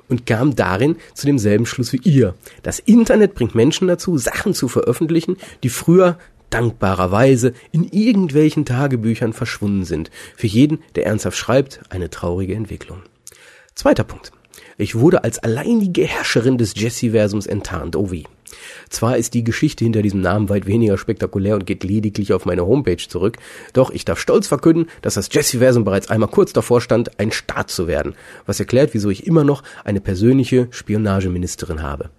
und 0.08 0.26
kam 0.26 0.56
darin 0.56 0.98
zu 1.14 1.26
demselben 1.26 1.66
Schluss 1.66 1.94
wie 1.94 2.02
ihr. 2.04 2.36
Das 2.62 2.80
Internet 2.80 3.34
bringt 3.34 3.56
Menschen 3.56 3.88
dazu, 3.88 4.18
Sachen 4.18 4.54
zu 4.54 4.68
veröffentlichen, 4.68 5.38
die 5.64 5.70
früher 5.70 6.18
dankbarerweise 6.54 7.54
in 7.72 7.86
irgendwelchen 7.86 8.66
Tagebüchern 8.66 9.34
verschwunden 9.34 9.86
sind. 9.86 10.12
Für 10.36 10.48
jeden, 10.48 10.80
der 10.96 11.06
ernsthaft 11.06 11.38
schreibt, 11.38 11.80
eine 11.90 12.10
traurige 12.10 12.56
Entwicklung. 12.56 13.02
Zweiter 13.76 14.04
Punkt. 14.04 14.32
Ich 14.78 14.96
wurde 14.96 15.24
als 15.24 15.40
alleinige 15.40 16.04
Herrscherin 16.04 16.58
des 16.58 16.74
Jesse-Versums 16.76 17.48
enttarnt. 17.48 17.96
Oh 17.96 18.12
wie. 18.12 18.26
Zwar 18.90 19.18
ist 19.18 19.34
die 19.34 19.44
Geschichte 19.44 19.84
hinter 19.84 20.02
diesem 20.02 20.22
Namen 20.22 20.50
weit 20.50 20.68
weniger 20.68 20.98
spektakulär 20.98 21.56
und 21.56 21.66
geht 21.66 21.84
lediglich 21.84 22.34
auf 22.34 22.46
meine 22.46 22.66
Homepage 22.66 22.98
zurück, 22.98 23.38
doch 23.74 23.90
ich 23.90 24.06
darf 24.06 24.20
stolz 24.20 24.48
verkünden, 24.48 24.88
dass 25.02 25.16
das 25.16 25.30
Jesse-Versum 25.32 25.84
bereits 25.84 26.10
einmal 26.10 26.30
kurz 26.30 26.54
davor 26.54 26.82
stand, 26.82 27.20
ein 27.20 27.32
Staat 27.32 27.72
zu 27.72 27.88
werden, 27.88 28.14
was 28.46 28.60
erklärt, 28.60 28.94
wieso 28.94 29.10
ich 29.10 29.26
immer 29.26 29.44
noch 29.44 29.64
eine 29.84 30.02
persönliche 30.02 30.68
Spionageministerin 30.70 31.82
habe. 31.82 32.10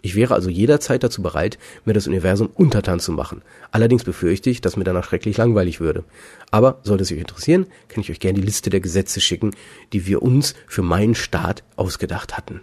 Ich 0.00 0.14
wäre 0.14 0.34
also 0.34 0.48
jederzeit 0.48 1.02
dazu 1.02 1.22
bereit, 1.22 1.58
mir 1.84 1.92
das 1.92 2.06
Universum 2.06 2.48
untertan 2.54 3.00
zu 3.00 3.10
machen. 3.10 3.42
Allerdings 3.72 4.04
befürchte 4.04 4.48
ich, 4.48 4.60
dass 4.60 4.76
mir 4.76 4.84
danach 4.84 5.04
schrecklich 5.04 5.36
langweilig 5.36 5.80
würde. 5.80 6.04
Aber 6.52 6.78
sollte 6.84 7.02
es 7.02 7.10
euch 7.10 7.18
interessieren, 7.18 7.66
kann 7.88 8.02
ich 8.02 8.10
euch 8.10 8.20
gerne 8.20 8.38
die 8.38 8.46
Liste 8.46 8.70
der 8.70 8.80
Gesetze 8.80 9.20
schicken, 9.20 9.50
die 9.92 10.06
wir 10.06 10.22
uns 10.22 10.54
für 10.68 10.82
meinen 10.82 11.16
Staat 11.16 11.64
ausgedacht 11.74 12.36
hatten. 12.36 12.60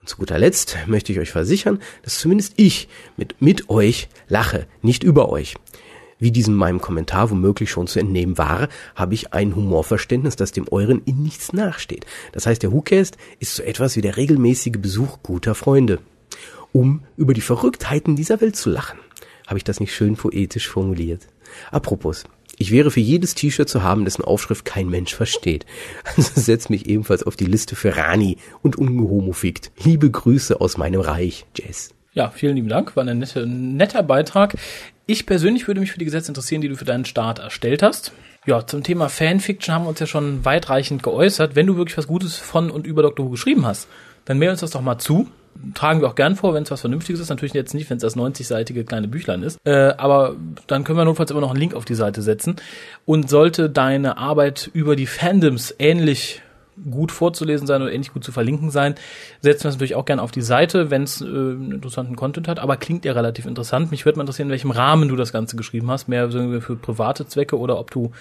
Und 0.00 0.08
zu 0.08 0.18
guter 0.18 0.38
Letzt 0.38 0.76
möchte 0.86 1.12
ich 1.12 1.18
euch 1.18 1.30
versichern, 1.30 1.78
dass 2.02 2.18
zumindest 2.18 2.54
ich 2.56 2.88
mit, 3.16 3.40
mit 3.40 3.70
euch 3.70 4.08
lache, 4.28 4.66
nicht 4.82 5.02
über 5.02 5.30
euch. 5.30 5.54
Wie 6.18 6.30
diesem 6.30 6.54
meinem 6.54 6.82
Kommentar 6.82 7.30
womöglich 7.30 7.70
schon 7.70 7.86
zu 7.86 7.98
entnehmen 7.98 8.36
war, 8.36 8.68
habe 8.94 9.14
ich 9.14 9.32
ein 9.32 9.56
Humorverständnis, 9.56 10.36
das 10.36 10.52
dem 10.52 10.68
euren 10.70 11.00
in 11.06 11.22
nichts 11.22 11.54
nachsteht. 11.54 12.04
Das 12.32 12.44
heißt, 12.44 12.62
der 12.62 12.72
WhoCast 12.72 13.16
ist 13.38 13.54
so 13.54 13.62
etwas 13.62 13.96
wie 13.96 14.02
der 14.02 14.18
regelmäßige 14.18 14.78
Besuch 14.78 15.18
guter 15.22 15.54
Freunde. 15.54 15.98
Um 16.72 17.02
über 17.16 17.34
die 17.34 17.40
Verrücktheiten 17.40 18.16
dieser 18.16 18.40
Welt 18.40 18.56
zu 18.56 18.70
lachen. 18.70 18.98
Habe 19.46 19.58
ich 19.58 19.64
das 19.64 19.80
nicht 19.80 19.94
schön 19.94 20.16
poetisch 20.16 20.68
formuliert? 20.68 21.26
Apropos, 21.72 22.24
ich 22.56 22.70
wäre 22.70 22.90
für 22.90 23.00
jedes 23.00 23.34
T-Shirt 23.34 23.68
zu 23.68 23.82
haben, 23.82 24.04
dessen 24.04 24.22
Aufschrift 24.22 24.64
kein 24.64 24.88
Mensch 24.88 25.14
versteht. 25.14 25.66
Also 26.16 26.40
setz 26.40 26.68
mich 26.68 26.86
ebenfalls 26.86 27.22
auf 27.22 27.34
die 27.34 27.46
Liste 27.46 27.74
für 27.74 27.96
Rani 27.96 28.36
und 28.62 28.76
ungehomofikt. 28.76 29.72
Liebe 29.82 30.10
Grüße 30.10 30.60
aus 30.60 30.76
meinem 30.76 31.00
Reich, 31.00 31.46
Jess. 31.56 31.94
Ja, 32.12 32.30
vielen 32.30 32.56
lieben 32.56 32.68
Dank. 32.68 32.96
War 32.96 33.06
ein 33.06 33.18
netter, 33.18 33.46
netter 33.46 34.02
Beitrag. 34.02 34.56
Ich 35.06 35.26
persönlich 35.26 35.66
würde 35.68 35.80
mich 35.80 35.92
für 35.92 35.98
die 35.98 36.04
Gesetze 36.04 36.28
interessieren, 36.28 36.60
die 36.60 36.68
du 36.68 36.76
für 36.76 36.84
deinen 36.84 37.04
Start 37.04 37.38
erstellt 37.38 37.82
hast. 37.82 38.12
Ja, 38.46 38.66
zum 38.66 38.82
Thema 38.82 39.08
Fanfiction 39.08 39.74
haben 39.74 39.84
wir 39.84 39.88
uns 39.88 40.00
ja 40.00 40.06
schon 40.06 40.44
weitreichend 40.44 41.02
geäußert. 41.02 41.56
Wenn 41.56 41.66
du 41.66 41.76
wirklich 41.76 41.96
was 41.96 42.06
Gutes 42.06 42.36
von 42.36 42.70
und 42.70 42.86
über 42.86 43.02
Dr. 43.02 43.26
Who 43.26 43.30
geschrieben 43.30 43.64
hast, 43.64 43.88
dann 44.24 44.38
mail 44.38 44.50
uns 44.50 44.60
das 44.60 44.70
doch 44.70 44.80
mal 44.80 44.98
zu. 44.98 45.28
Tragen 45.74 46.00
wir 46.00 46.08
auch 46.08 46.14
gern 46.14 46.36
vor, 46.36 46.54
wenn 46.54 46.62
es 46.62 46.70
was 46.70 46.80
Vernünftiges 46.80 47.20
ist. 47.20 47.28
Natürlich 47.28 47.52
jetzt 47.52 47.74
nicht, 47.74 47.90
wenn 47.90 47.98
es 47.98 48.02
das 48.02 48.16
90-seitige 48.16 48.84
kleine 48.84 49.08
Büchlein 49.08 49.42
ist. 49.42 49.58
Äh, 49.64 49.94
aber 49.98 50.36
dann 50.66 50.84
können 50.84 50.98
wir 50.98 51.04
notfalls 51.04 51.30
immer 51.30 51.40
noch 51.40 51.50
einen 51.50 51.60
Link 51.60 51.74
auf 51.74 51.84
die 51.84 51.94
Seite 51.94 52.22
setzen. 52.22 52.56
Und 53.04 53.28
sollte 53.28 53.68
deine 53.68 54.16
Arbeit 54.16 54.70
über 54.72 54.96
die 54.96 55.06
Fandoms 55.06 55.74
ähnlich 55.78 56.42
gut 56.90 57.12
vorzulesen 57.12 57.66
sein 57.66 57.82
oder 57.82 57.92
ähnlich 57.92 58.12
gut 58.12 58.24
zu 58.24 58.32
verlinken 58.32 58.70
sein, 58.70 58.94
setzen 59.40 59.64
wir 59.64 59.68
es 59.68 59.74
natürlich 59.74 59.96
auch 59.96 60.04
gerne 60.04 60.22
auf 60.22 60.30
die 60.30 60.42
Seite, 60.42 60.90
wenn 60.90 61.02
es 61.02 61.20
äh, 61.20 61.26
interessanten 61.26 62.16
Content 62.16 62.48
hat, 62.48 62.58
aber 62.58 62.76
klingt 62.76 63.04
ja 63.04 63.12
relativ 63.12 63.46
interessant. 63.46 63.90
Mich 63.90 64.04
würde 64.04 64.18
mal 64.18 64.22
interessieren, 64.22 64.48
in 64.48 64.52
welchem 64.52 64.70
Rahmen 64.70 65.08
du 65.08 65.16
das 65.16 65.32
Ganze 65.32 65.56
geschrieben 65.56 65.90
hast, 65.90 66.08
mehr 66.08 66.30
für 66.30 66.76
private 66.76 67.26
Zwecke 67.26 67.58
oder 67.58 67.78
ob 67.78 67.90
du 67.90 68.12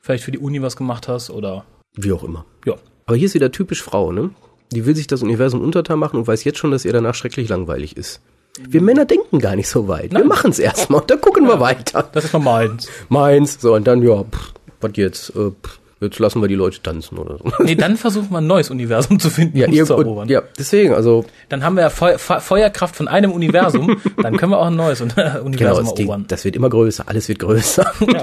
vielleicht 0.00 0.24
für 0.24 0.32
die 0.32 0.38
Uni 0.38 0.60
was 0.60 0.76
gemacht 0.76 1.08
hast 1.08 1.30
oder 1.30 1.64
Wie 1.94 2.12
auch 2.12 2.24
immer. 2.24 2.44
ja. 2.66 2.74
Aber 3.06 3.16
hier 3.16 3.26
ist 3.26 3.34
wieder 3.34 3.52
typisch 3.52 3.82
Frau, 3.82 4.12
ne? 4.12 4.30
Die 4.74 4.84
will 4.86 4.94
sich 4.96 5.06
das 5.06 5.22
Universum 5.22 5.60
untertan 5.62 5.98
machen 5.98 6.18
und 6.18 6.26
weiß 6.26 6.44
jetzt 6.44 6.58
schon, 6.58 6.70
dass 6.70 6.84
ihr 6.84 6.92
danach 6.92 7.14
schrecklich 7.14 7.48
langweilig 7.48 7.96
ist. 7.96 8.20
Wir 8.60 8.82
Männer 8.82 9.04
denken 9.04 9.38
gar 9.40 9.56
nicht 9.56 9.68
so 9.68 9.88
weit. 9.88 10.12
Wir 10.12 10.18
Nein. 10.20 10.28
machen 10.28 10.50
es 10.50 10.58
erstmal 10.58 11.00
und 11.00 11.10
dann 11.10 11.20
gucken 11.20 11.46
wir 11.46 11.58
weiter. 11.60 12.08
Das 12.12 12.24
ist 12.26 12.32
noch 12.34 12.42
meins. 12.42 12.88
Meins, 13.08 13.58
so 13.60 13.74
und 13.74 13.86
dann, 13.86 14.02
ja, 14.02 14.22
pff, 14.22 14.52
was 14.80 14.92
jetzt? 14.94 15.30
Äh, 15.30 15.50
pff, 15.50 15.80
jetzt 16.00 16.18
lassen 16.20 16.40
wir 16.40 16.46
die 16.48 16.54
Leute 16.54 16.80
tanzen 16.80 17.18
oder 17.18 17.38
so. 17.38 17.50
Nee, 17.64 17.74
dann 17.74 17.96
versuchen 17.96 18.30
wir 18.30 18.38
ein 18.38 18.46
neues 18.46 18.70
Universum 18.70 19.18
zu 19.18 19.28
finden, 19.30 19.56
Ja, 19.58 19.66
um 19.66 19.72
ihr, 19.72 19.84
zu 19.86 19.94
erobern. 19.94 20.28
ja, 20.28 20.42
deswegen, 20.58 20.94
also 20.94 21.24
Dann 21.48 21.64
haben 21.64 21.74
wir 21.76 21.82
ja 21.82 21.90
Feu 21.90 22.16
Fe 22.18 22.40
Feuerkraft 22.40 22.94
von 22.94 23.08
einem 23.08 23.32
Universum, 23.32 23.96
dann 24.22 24.36
können 24.36 24.52
wir 24.52 24.58
auch 24.58 24.66
ein 24.66 24.76
neues 24.76 25.00
Un- 25.00 25.08
genau, 25.16 25.40
Universum 25.44 25.84
das, 25.86 25.94
die, 25.94 26.02
erobern. 26.02 26.24
das 26.28 26.44
wird 26.44 26.54
immer 26.56 26.68
größer, 26.70 27.08
alles 27.08 27.28
wird 27.28 27.38
größer. 27.40 27.90
Ja, 28.12 28.22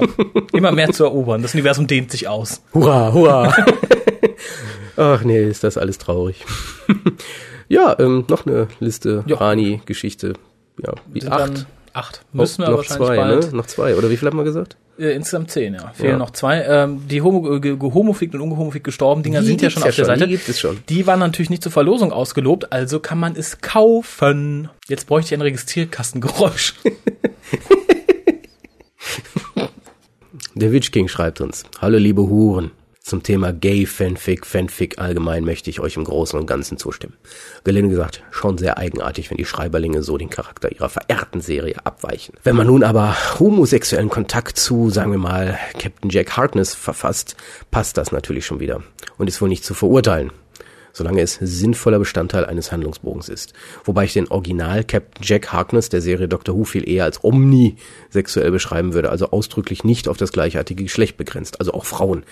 immer 0.54 0.72
mehr 0.72 0.92
zu 0.94 1.04
erobern. 1.04 1.42
Das 1.42 1.54
Universum 1.56 1.88
dehnt 1.88 2.10
sich 2.12 2.28
aus. 2.30 2.62
Hurra, 2.74 3.12
hurra. 3.12 3.54
Ach 4.98 5.24
nee, 5.24 5.44
ist 5.44 5.64
das 5.64 5.78
alles 5.78 5.98
traurig. 5.98 6.46
ja, 7.70 7.96
ähm, 8.00 8.26
noch 8.30 8.46
eine 8.46 8.68
Liste, 8.80 9.24
Ja. 9.28 9.38
Rani-Geschichte. 9.38 10.34
Ja, 10.84 10.94
wie 11.12 11.22
Sind 11.22 11.32
acht. 11.32 11.66
Acht. 11.94 12.24
Müssen 12.32 12.60
wir 12.64 12.70
noch 12.70 12.78
wahrscheinlich 12.78 13.08
zwei, 13.08 13.16
bald. 13.18 13.52
ne? 13.52 13.58
Noch 13.58 13.66
zwei, 13.66 13.96
oder 13.96 14.10
wie 14.10 14.16
viel 14.18 14.28
haben 14.30 14.38
wir 14.38 14.46
gesagt? 14.46 14.78
Äh, 14.98 15.12
insgesamt 15.14 15.52
zehn, 15.52 15.74
ja. 15.74 15.92
Fehlen 15.94 16.12
Ja. 16.12 16.18
noch 16.18 16.30
zwei. 16.32 16.62
Ähm, 16.64 17.02
die 17.10 17.22
Homo, 17.22 17.42
ge- 17.42 17.60
ge- 17.60 17.72
und 17.74 17.82
ungehomofikt 18.42 18.86
gestorben 18.86 19.24
Dinger 19.24 19.42
Die 19.42 19.48
sind 19.48 19.62
ja 19.62 19.70
schon 19.70 19.84
ja 19.84 19.90
auf 19.90 19.96
der 19.96 20.06
schon, 20.06 20.14
die 20.14 20.20
Seite. 20.20 20.32
gibt 20.32 20.48
es 20.48 20.60
schon. 20.60 20.80
Die 20.88 21.06
waren 21.08 21.20
natürlich 21.20 21.50
nicht 21.50 21.64
zur 21.64 21.72
Verlosung 21.74 22.14
ausgelobt, 22.14 22.72
also 22.72 23.00
kann 23.02 23.20
man 23.20 23.36
es 23.36 23.60
kaufen. 23.60 24.70
Jetzt 24.88 25.08
bräuchte 25.08 25.34
ich 25.34 25.40
ein 25.40 25.42
Registrierkastengeräusch. 25.42 26.76
Der 30.56 30.72
Witch 30.72 30.92
King 30.92 31.08
schreibt 31.08 31.42
uns, 31.42 31.64
Hallo 31.82 31.98
liebe 31.98 32.22
Huren. 32.22 32.72
Zum 33.04 33.24
Thema 33.24 33.52
Gay 33.52 33.88
Fanfic, 33.88 34.46
Fanfic 34.46 35.00
allgemein 35.00 35.44
möchte 35.44 35.72
ich 35.72 35.80
euch 35.80 35.98
im 35.98 36.04
Großen 36.04 36.40
und 36.40 36.46
Ganzen 36.46 36.78
zustimmen. 36.78 37.16
Gelinde 37.64 37.90
gesagt, 37.90 38.22
schon 38.30 38.60
sehr 38.60 38.78
eigenartig, 38.78 39.32
wenn 39.32 39.38
die 39.38 39.46
Schreiberlinge 39.46 40.04
so 40.04 40.20
den 40.20 40.30
Charakter 40.30 40.72
ihrer 40.72 40.88
verehrten 40.88 41.42
Serie 41.42 41.78
abweichen. 41.84 42.36
Wenn 42.44 42.56
man 42.56 42.68
nun 42.68 42.84
aber 42.84 43.18
homosexuellen 43.40 44.10
Kontakt 44.10 44.58
zu, 44.58 44.92
sagen 44.92 45.12
wir 45.12 45.18
mal, 45.18 45.58
Captain 45.80 46.12
Jack 46.12 46.38
Harkness 46.38 46.76
verfasst, 46.76 47.36
passt 47.72 47.98
das 47.98 48.12
natürlich 48.12 48.46
schon 48.46 48.60
wieder 48.60 48.84
und 49.18 49.28
ist 49.28 49.42
wohl 49.42 49.50
nicht 49.50 49.66
zu 49.66 49.74
verurteilen 49.74 50.32
solange 50.94 51.22
es 51.22 51.36
sinnvoller 51.42 52.00
Bestandteil 52.00 52.46
eines 52.46 52.72
Handlungsbogens 52.72 53.30
ist. 53.30 53.54
Wobei 53.84 54.06
ich 54.06 54.14
den 54.14 54.28
Original 54.30 54.84
Captain 54.84 55.24
Jack 55.24 55.52
Harkness 55.52 55.90
der 55.90 56.02
Serie 56.02 56.28
Doctor 56.28 56.56
Who 56.56 56.64
viel 56.64 56.88
eher 56.88 57.06
als 57.06 57.24
omnisexuell 57.24 58.52
beschreiben 58.52 58.94
würde, 58.94 59.10
also 59.10 59.32
ausdrücklich 59.32 59.84
nicht 59.84 60.08
auf 60.08 60.18
das 60.18 60.32
gleichartige 60.32 60.84
Geschlecht 60.84 61.18
begrenzt, 61.18 61.60
also 61.60 61.74
auch 61.74 61.86
Frauen. 61.86 62.24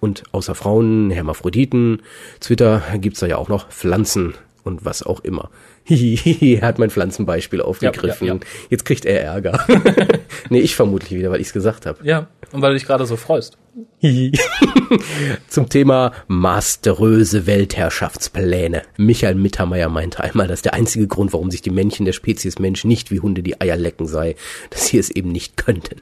Und 0.00 0.22
außer 0.32 0.54
Frauen, 0.54 1.10
Hermaphroditen, 1.10 2.02
Twitter 2.40 2.82
gibt's 2.98 3.20
da 3.20 3.26
ja 3.26 3.36
auch 3.36 3.48
noch 3.48 3.68
Pflanzen 3.70 4.34
und 4.62 4.84
was 4.84 5.02
auch 5.02 5.20
immer. 5.20 5.50
Er 5.88 6.62
hat 6.62 6.78
mein 6.78 6.90
Pflanzenbeispiel 6.90 7.62
aufgegriffen. 7.62 8.26
ja, 8.26 8.34
ja. 8.34 8.40
Jetzt 8.68 8.84
kriegt 8.84 9.06
er 9.06 9.22
Ärger. 9.22 9.64
nee, 10.50 10.60
ich 10.60 10.76
vermutlich 10.76 11.18
wieder, 11.18 11.30
weil 11.30 11.40
ich's 11.40 11.54
gesagt 11.54 11.86
habe. 11.86 11.98
ja, 12.04 12.28
und 12.52 12.62
weil 12.62 12.70
du 12.70 12.78
dich 12.78 12.86
gerade 12.86 13.06
so 13.06 13.16
freust. 13.16 13.56
Zum 15.48 15.68
Thema 15.68 16.12
masteröse 16.26 17.46
Weltherrschaftspläne. 17.46 18.82
Michael 18.96 19.34
Mittermeier 19.34 19.88
meinte 19.88 20.22
einmal, 20.22 20.48
dass 20.48 20.62
der 20.62 20.74
einzige 20.74 21.06
Grund, 21.06 21.32
warum 21.32 21.50
sich 21.50 21.62
die 21.62 21.70
Männchen 21.70 22.04
der 22.04 22.12
Spezies 22.12 22.58
Mensch 22.58 22.84
nicht 22.84 23.10
wie 23.10 23.20
Hunde 23.20 23.42
die 23.42 23.60
Eier 23.60 23.76
lecken 23.76 24.06
sei, 24.06 24.36
dass 24.70 24.88
sie 24.88 24.98
es 24.98 25.10
eben 25.10 25.30
nicht 25.30 25.56
könnten. 25.56 26.00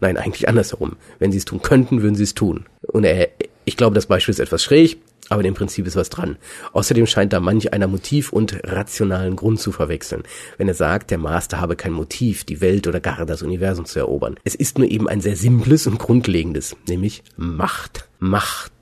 Nein, 0.00 0.16
eigentlich 0.16 0.48
andersherum. 0.48 0.96
Wenn 1.18 1.32
sie 1.32 1.38
es 1.38 1.44
tun 1.44 1.62
könnten, 1.62 2.02
würden 2.02 2.14
sie 2.14 2.24
es 2.24 2.34
tun. 2.34 2.66
Und 2.82 3.04
er, 3.04 3.28
ich 3.64 3.76
glaube, 3.76 3.94
das 3.94 4.06
Beispiel 4.06 4.32
ist 4.32 4.40
etwas 4.40 4.62
schräg, 4.62 4.98
aber 5.28 5.44
im 5.44 5.54
Prinzip 5.54 5.86
ist 5.86 5.96
was 5.96 6.10
dran. 6.10 6.36
Außerdem 6.72 7.06
scheint 7.06 7.32
da 7.32 7.40
manch 7.40 7.72
einer 7.72 7.88
Motiv 7.88 8.32
und 8.32 8.60
rationalen 8.64 9.36
Grund 9.36 9.60
zu 9.60 9.72
verwechseln, 9.72 10.22
wenn 10.56 10.68
er 10.68 10.74
sagt, 10.74 11.10
der 11.10 11.18
Master 11.18 11.60
habe 11.60 11.76
kein 11.76 11.92
Motiv, 11.92 12.44
die 12.44 12.60
Welt 12.60 12.86
oder 12.86 13.00
gar 13.00 13.26
das 13.26 13.42
Universum 13.42 13.86
zu 13.86 13.98
erobern. 13.98 14.36
Es 14.44 14.54
ist 14.54 14.78
nur 14.78 14.88
eben 14.88 15.08
ein 15.08 15.20
sehr 15.20 15.36
simples 15.36 15.86
und 15.86 15.98
grundlegendes, 15.98 16.76
nämlich 16.86 17.22
Macht. 17.36 18.08
Macht, 18.18 18.72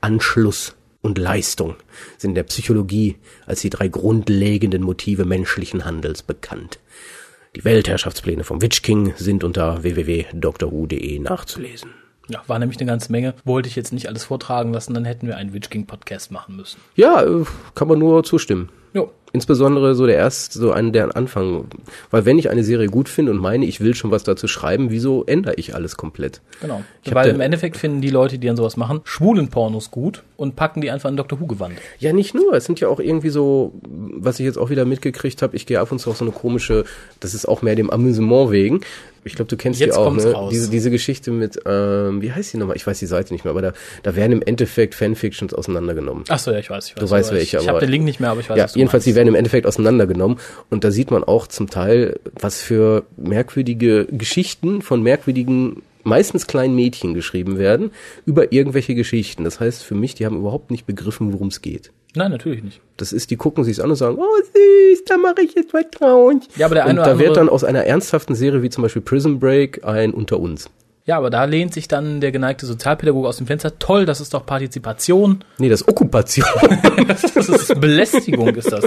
Anschluss 0.00 0.74
und 1.00 1.18
Leistung 1.18 1.76
sind 2.18 2.30
in 2.30 2.34
der 2.34 2.42
Psychologie 2.44 3.16
als 3.46 3.60
die 3.60 3.70
drei 3.70 3.88
grundlegenden 3.88 4.82
Motive 4.82 5.24
menschlichen 5.24 5.84
Handels 5.84 6.22
bekannt. 6.22 6.78
Die 7.56 7.64
Weltherrschaftspläne 7.64 8.44
vom 8.44 8.60
Witch 8.60 8.82
King 8.82 9.14
sind 9.16 9.42
unter 9.42 9.82
www.drwho.de 9.82 11.18
nachzulesen. 11.18 11.90
Ja, 12.28 12.42
war 12.46 12.58
nämlich 12.58 12.78
eine 12.78 12.86
ganze 12.86 13.10
Menge. 13.10 13.34
Wollte 13.44 13.68
ich 13.68 13.76
jetzt 13.76 13.92
nicht 13.92 14.06
alles 14.08 14.24
vortragen 14.24 14.72
lassen, 14.72 14.92
dann 14.92 15.06
hätten 15.06 15.26
wir 15.26 15.36
einen 15.36 15.54
Witch 15.54 15.70
King 15.70 15.86
Podcast 15.86 16.30
machen 16.30 16.56
müssen. 16.56 16.78
Ja, 16.94 17.22
äh, 17.22 17.44
kann 17.74 17.88
man 17.88 17.98
nur 17.98 18.22
zustimmen. 18.22 18.68
Jo. 18.92 19.10
Insbesondere 19.32 19.94
so 19.94 20.06
der 20.06 20.16
erste, 20.16 20.58
so 20.58 20.72
einen 20.72 20.92
deren 20.92 21.12
Anfang. 21.12 21.66
Weil 22.10 22.24
wenn 22.24 22.38
ich 22.38 22.48
eine 22.48 22.64
Serie 22.64 22.86
gut 22.86 23.10
finde 23.10 23.32
und 23.32 23.38
meine, 23.38 23.66
ich 23.66 23.80
will 23.80 23.94
schon 23.94 24.10
was 24.10 24.22
dazu 24.22 24.48
schreiben, 24.48 24.90
wieso 24.90 25.24
ändere 25.24 25.54
ich 25.56 25.74
alles 25.74 25.96
komplett? 25.96 26.40
Genau. 26.62 26.82
Ich 27.04 27.14
Weil 27.14 27.30
im 27.30 27.40
Endeffekt 27.40 27.76
finden 27.76 28.00
die 28.00 28.08
Leute, 28.08 28.38
die 28.38 28.48
an 28.48 28.56
sowas 28.56 28.78
machen, 28.78 29.00
schwulen 29.04 29.48
Pornos 29.48 29.90
gut 29.90 30.22
und 30.36 30.56
packen 30.56 30.80
die 30.80 30.90
einfach 30.90 31.10
in 31.10 31.16
Dr. 31.16 31.40
Who 31.40 31.46
Gewand. 31.46 31.74
Ja, 31.98 32.12
nicht 32.14 32.34
nur. 32.34 32.54
Es 32.54 32.64
sind 32.64 32.80
ja 32.80 32.88
auch 32.88 33.00
irgendwie 33.00 33.28
so, 33.28 33.72
was 33.82 34.40
ich 34.40 34.46
jetzt 34.46 34.58
auch 34.58 34.70
wieder 34.70 34.86
mitgekriegt 34.86 35.42
habe, 35.42 35.56
ich 35.56 35.66
gehe 35.66 35.78
ab 35.78 35.92
und 35.92 35.98
zu 35.98 36.10
auf 36.10 36.16
so 36.16 36.24
eine 36.24 36.32
komische, 36.32 36.84
das 37.20 37.34
ist 37.34 37.46
auch 37.46 37.60
mehr 37.60 37.74
dem 37.74 37.90
Amüsement 37.90 38.50
wegen. 38.50 38.80
Ich 39.28 39.36
glaube, 39.36 39.48
du 39.48 39.56
kennst 39.56 39.78
Jetzt 39.80 39.94
die 39.94 39.98
auch, 39.98 40.12
ne? 40.14 40.32
raus. 40.32 40.50
Diese, 40.50 40.68
diese 40.70 40.90
Geschichte 40.90 41.30
mit, 41.30 41.60
ähm, 41.64 42.20
wie 42.22 42.32
heißt 42.32 42.52
die 42.52 42.56
nochmal? 42.56 42.76
Ich 42.76 42.86
weiß 42.86 42.98
die 42.98 43.06
Seite 43.06 43.32
nicht 43.32 43.44
mehr, 43.44 43.52
aber 43.52 43.62
da, 43.62 43.72
da 44.02 44.16
werden 44.16 44.32
im 44.32 44.42
Endeffekt 44.42 44.94
Fanfictions 44.94 45.54
auseinandergenommen. 45.54 46.24
Ach 46.28 46.38
so, 46.38 46.50
ja, 46.50 46.58
ich 46.58 46.70
weiß. 46.70 46.88
Ich 46.88 46.96
weiß 46.96 47.00
Du 47.04 47.10
weißt 47.10 47.32
welche, 47.32 47.58
Ich, 47.58 47.62
ich 47.62 47.68
aber- 47.68 47.76
habe 47.78 47.86
den 47.86 47.90
Link 47.92 48.04
nicht 48.04 48.18
mehr, 48.20 48.30
aber 48.30 48.40
ich 48.40 48.50
weiß, 48.50 48.56
ja, 48.58 48.66
jedenfalls, 48.74 49.04
die 49.04 49.10
meinst. 49.10 49.16
werden 49.16 49.28
im 49.28 49.34
Endeffekt 49.36 49.66
auseinandergenommen. 49.66 50.38
Und 50.70 50.84
da 50.84 50.90
sieht 50.90 51.10
man 51.10 51.22
auch 51.24 51.46
zum 51.46 51.70
Teil, 51.70 52.18
was 52.40 52.60
für 52.60 53.04
merkwürdige 53.16 54.06
Geschichten 54.06 54.82
von 54.82 55.02
merkwürdigen, 55.02 55.82
meistens 56.04 56.46
kleinen 56.46 56.74
Mädchen 56.74 57.12
geschrieben 57.14 57.58
werden, 57.58 57.90
über 58.24 58.52
irgendwelche 58.52 58.94
Geschichten. 58.94 59.44
Das 59.44 59.60
heißt 59.60 59.82
für 59.84 59.94
mich, 59.94 60.14
die 60.14 60.24
haben 60.26 60.38
überhaupt 60.38 60.70
nicht 60.70 60.86
begriffen, 60.86 61.32
worum 61.32 61.48
es 61.48 61.60
geht. 61.60 61.90
Nein, 62.14 62.30
natürlich 62.30 62.62
nicht. 62.62 62.80
Das 62.96 63.12
ist, 63.12 63.30
die 63.30 63.36
gucken 63.36 63.64
sich's 63.64 63.80
an 63.80 63.90
und 63.90 63.96
sagen, 63.96 64.16
oh 64.18 64.36
süß, 64.42 65.04
da 65.04 65.16
mache 65.18 65.42
ich 65.42 65.54
jetzt 65.54 65.72
was 65.74 65.84
traurig. 65.90 66.42
Ja, 66.56 66.66
aber 66.66 66.76
der 66.76 66.84
und 66.84 66.90
eine 66.90 67.00
da 67.00 67.06
oder 67.06 67.18
wird 67.18 67.36
dann 67.36 67.48
aus 67.48 67.64
einer 67.64 67.84
ernsthaften 67.84 68.34
Serie 68.34 68.62
wie 68.62 68.70
zum 68.70 68.82
Beispiel 68.82 69.02
Prison 69.02 69.38
Break 69.38 69.84
ein 69.84 70.12
Unter 70.14 70.40
uns. 70.40 70.70
Ja, 71.04 71.16
aber 71.16 71.30
da 71.30 71.44
lehnt 71.44 71.72
sich 71.72 71.88
dann 71.88 72.20
der 72.20 72.32
geneigte 72.32 72.66
Sozialpädagoge 72.66 73.28
aus 73.28 73.38
dem 73.38 73.46
Fenster. 73.46 73.78
Toll, 73.78 74.04
das 74.04 74.20
ist 74.20 74.34
doch 74.34 74.44
Partizipation. 74.44 75.42
Nee, 75.58 75.68
das 75.70 75.80
ist 75.82 75.88
Okkupation. 75.88 76.46
Das 77.06 77.24
ist 77.48 77.80
Belästigung, 77.80 78.54
ist 78.54 78.70
das. 78.70 78.86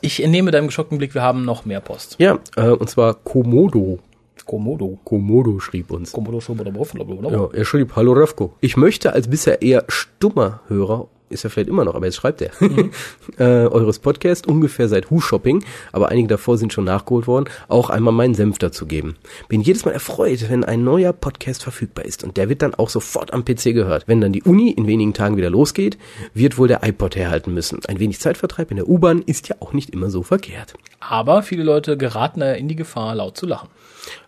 Ich 0.00 0.22
entnehme 0.22 0.50
deinem 0.50 0.68
geschockten 0.68 0.96
Blick, 0.96 1.14
wir 1.14 1.22
haben 1.22 1.44
noch 1.44 1.66
mehr 1.66 1.80
Post. 1.80 2.16
ja, 2.18 2.38
äh, 2.56 2.68
und 2.68 2.88
zwar 2.88 3.14
Komodo. 3.14 3.98
Komodo. 4.46 4.98
Komodo 5.04 5.58
schrieb 5.58 5.90
uns. 5.90 6.12
Komodo, 6.12 6.38
Bruffel, 6.38 7.04
Ja, 7.30 7.48
er 7.52 7.64
schrieb, 7.64 7.96
hallo 7.96 8.12
Röfko. 8.12 8.54
Ich 8.60 8.76
möchte 8.76 9.12
als 9.12 9.28
bisher 9.28 9.60
eher 9.60 9.84
stummer 9.88 10.60
Hörer 10.68 11.08
ist 11.28 11.44
er 11.44 11.50
vielleicht 11.50 11.68
immer 11.68 11.84
noch, 11.84 11.94
aber 11.94 12.06
jetzt 12.06 12.16
schreibt 12.16 12.42
er, 12.42 12.50
äh, 13.38 13.66
eures 13.68 13.98
Podcast 13.98 14.46
ungefähr 14.46 14.88
seit 14.88 15.10
Who 15.10 15.20
Shopping, 15.20 15.64
aber 15.92 16.08
einige 16.08 16.28
davor 16.28 16.58
sind 16.58 16.72
schon 16.72 16.84
nachgeholt 16.84 17.26
worden, 17.26 17.46
auch 17.68 17.90
einmal 17.90 18.12
meinen 18.12 18.34
Senf 18.34 18.58
dazu 18.58 18.86
geben. 18.86 19.16
Bin 19.48 19.60
jedes 19.60 19.84
Mal 19.84 19.92
erfreut, 19.92 20.48
wenn 20.48 20.64
ein 20.64 20.84
neuer 20.84 21.12
Podcast 21.12 21.62
verfügbar 21.62 22.04
ist 22.04 22.24
und 22.24 22.36
der 22.36 22.48
wird 22.48 22.62
dann 22.62 22.74
auch 22.74 22.88
sofort 22.88 23.32
am 23.32 23.44
PC 23.44 23.74
gehört. 23.74 24.04
Wenn 24.06 24.20
dann 24.20 24.32
die 24.32 24.42
Uni 24.42 24.70
in 24.70 24.86
wenigen 24.86 25.14
Tagen 25.14 25.36
wieder 25.36 25.50
losgeht, 25.50 25.98
wird 26.34 26.58
wohl 26.58 26.68
der 26.68 26.82
iPod 26.84 27.16
herhalten 27.16 27.54
müssen. 27.54 27.80
Ein 27.88 27.98
wenig 27.98 28.20
Zeitvertreib 28.20 28.70
in 28.70 28.76
der 28.76 28.88
U-Bahn 28.88 29.22
ist 29.22 29.48
ja 29.48 29.56
auch 29.60 29.72
nicht 29.72 29.90
immer 29.90 30.10
so 30.10 30.22
verkehrt. 30.22 30.74
Aber 31.00 31.42
viele 31.42 31.62
Leute 31.62 31.96
geraten 31.96 32.42
in 32.42 32.68
die 32.68 32.76
Gefahr, 32.76 33.14
laut 33.14 33.36
zu 33.36 33.46
lachen. 33.46 33.68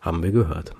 Haben 0.00 0.22
wir 0.22 0.32
gehört. 0.32 0.72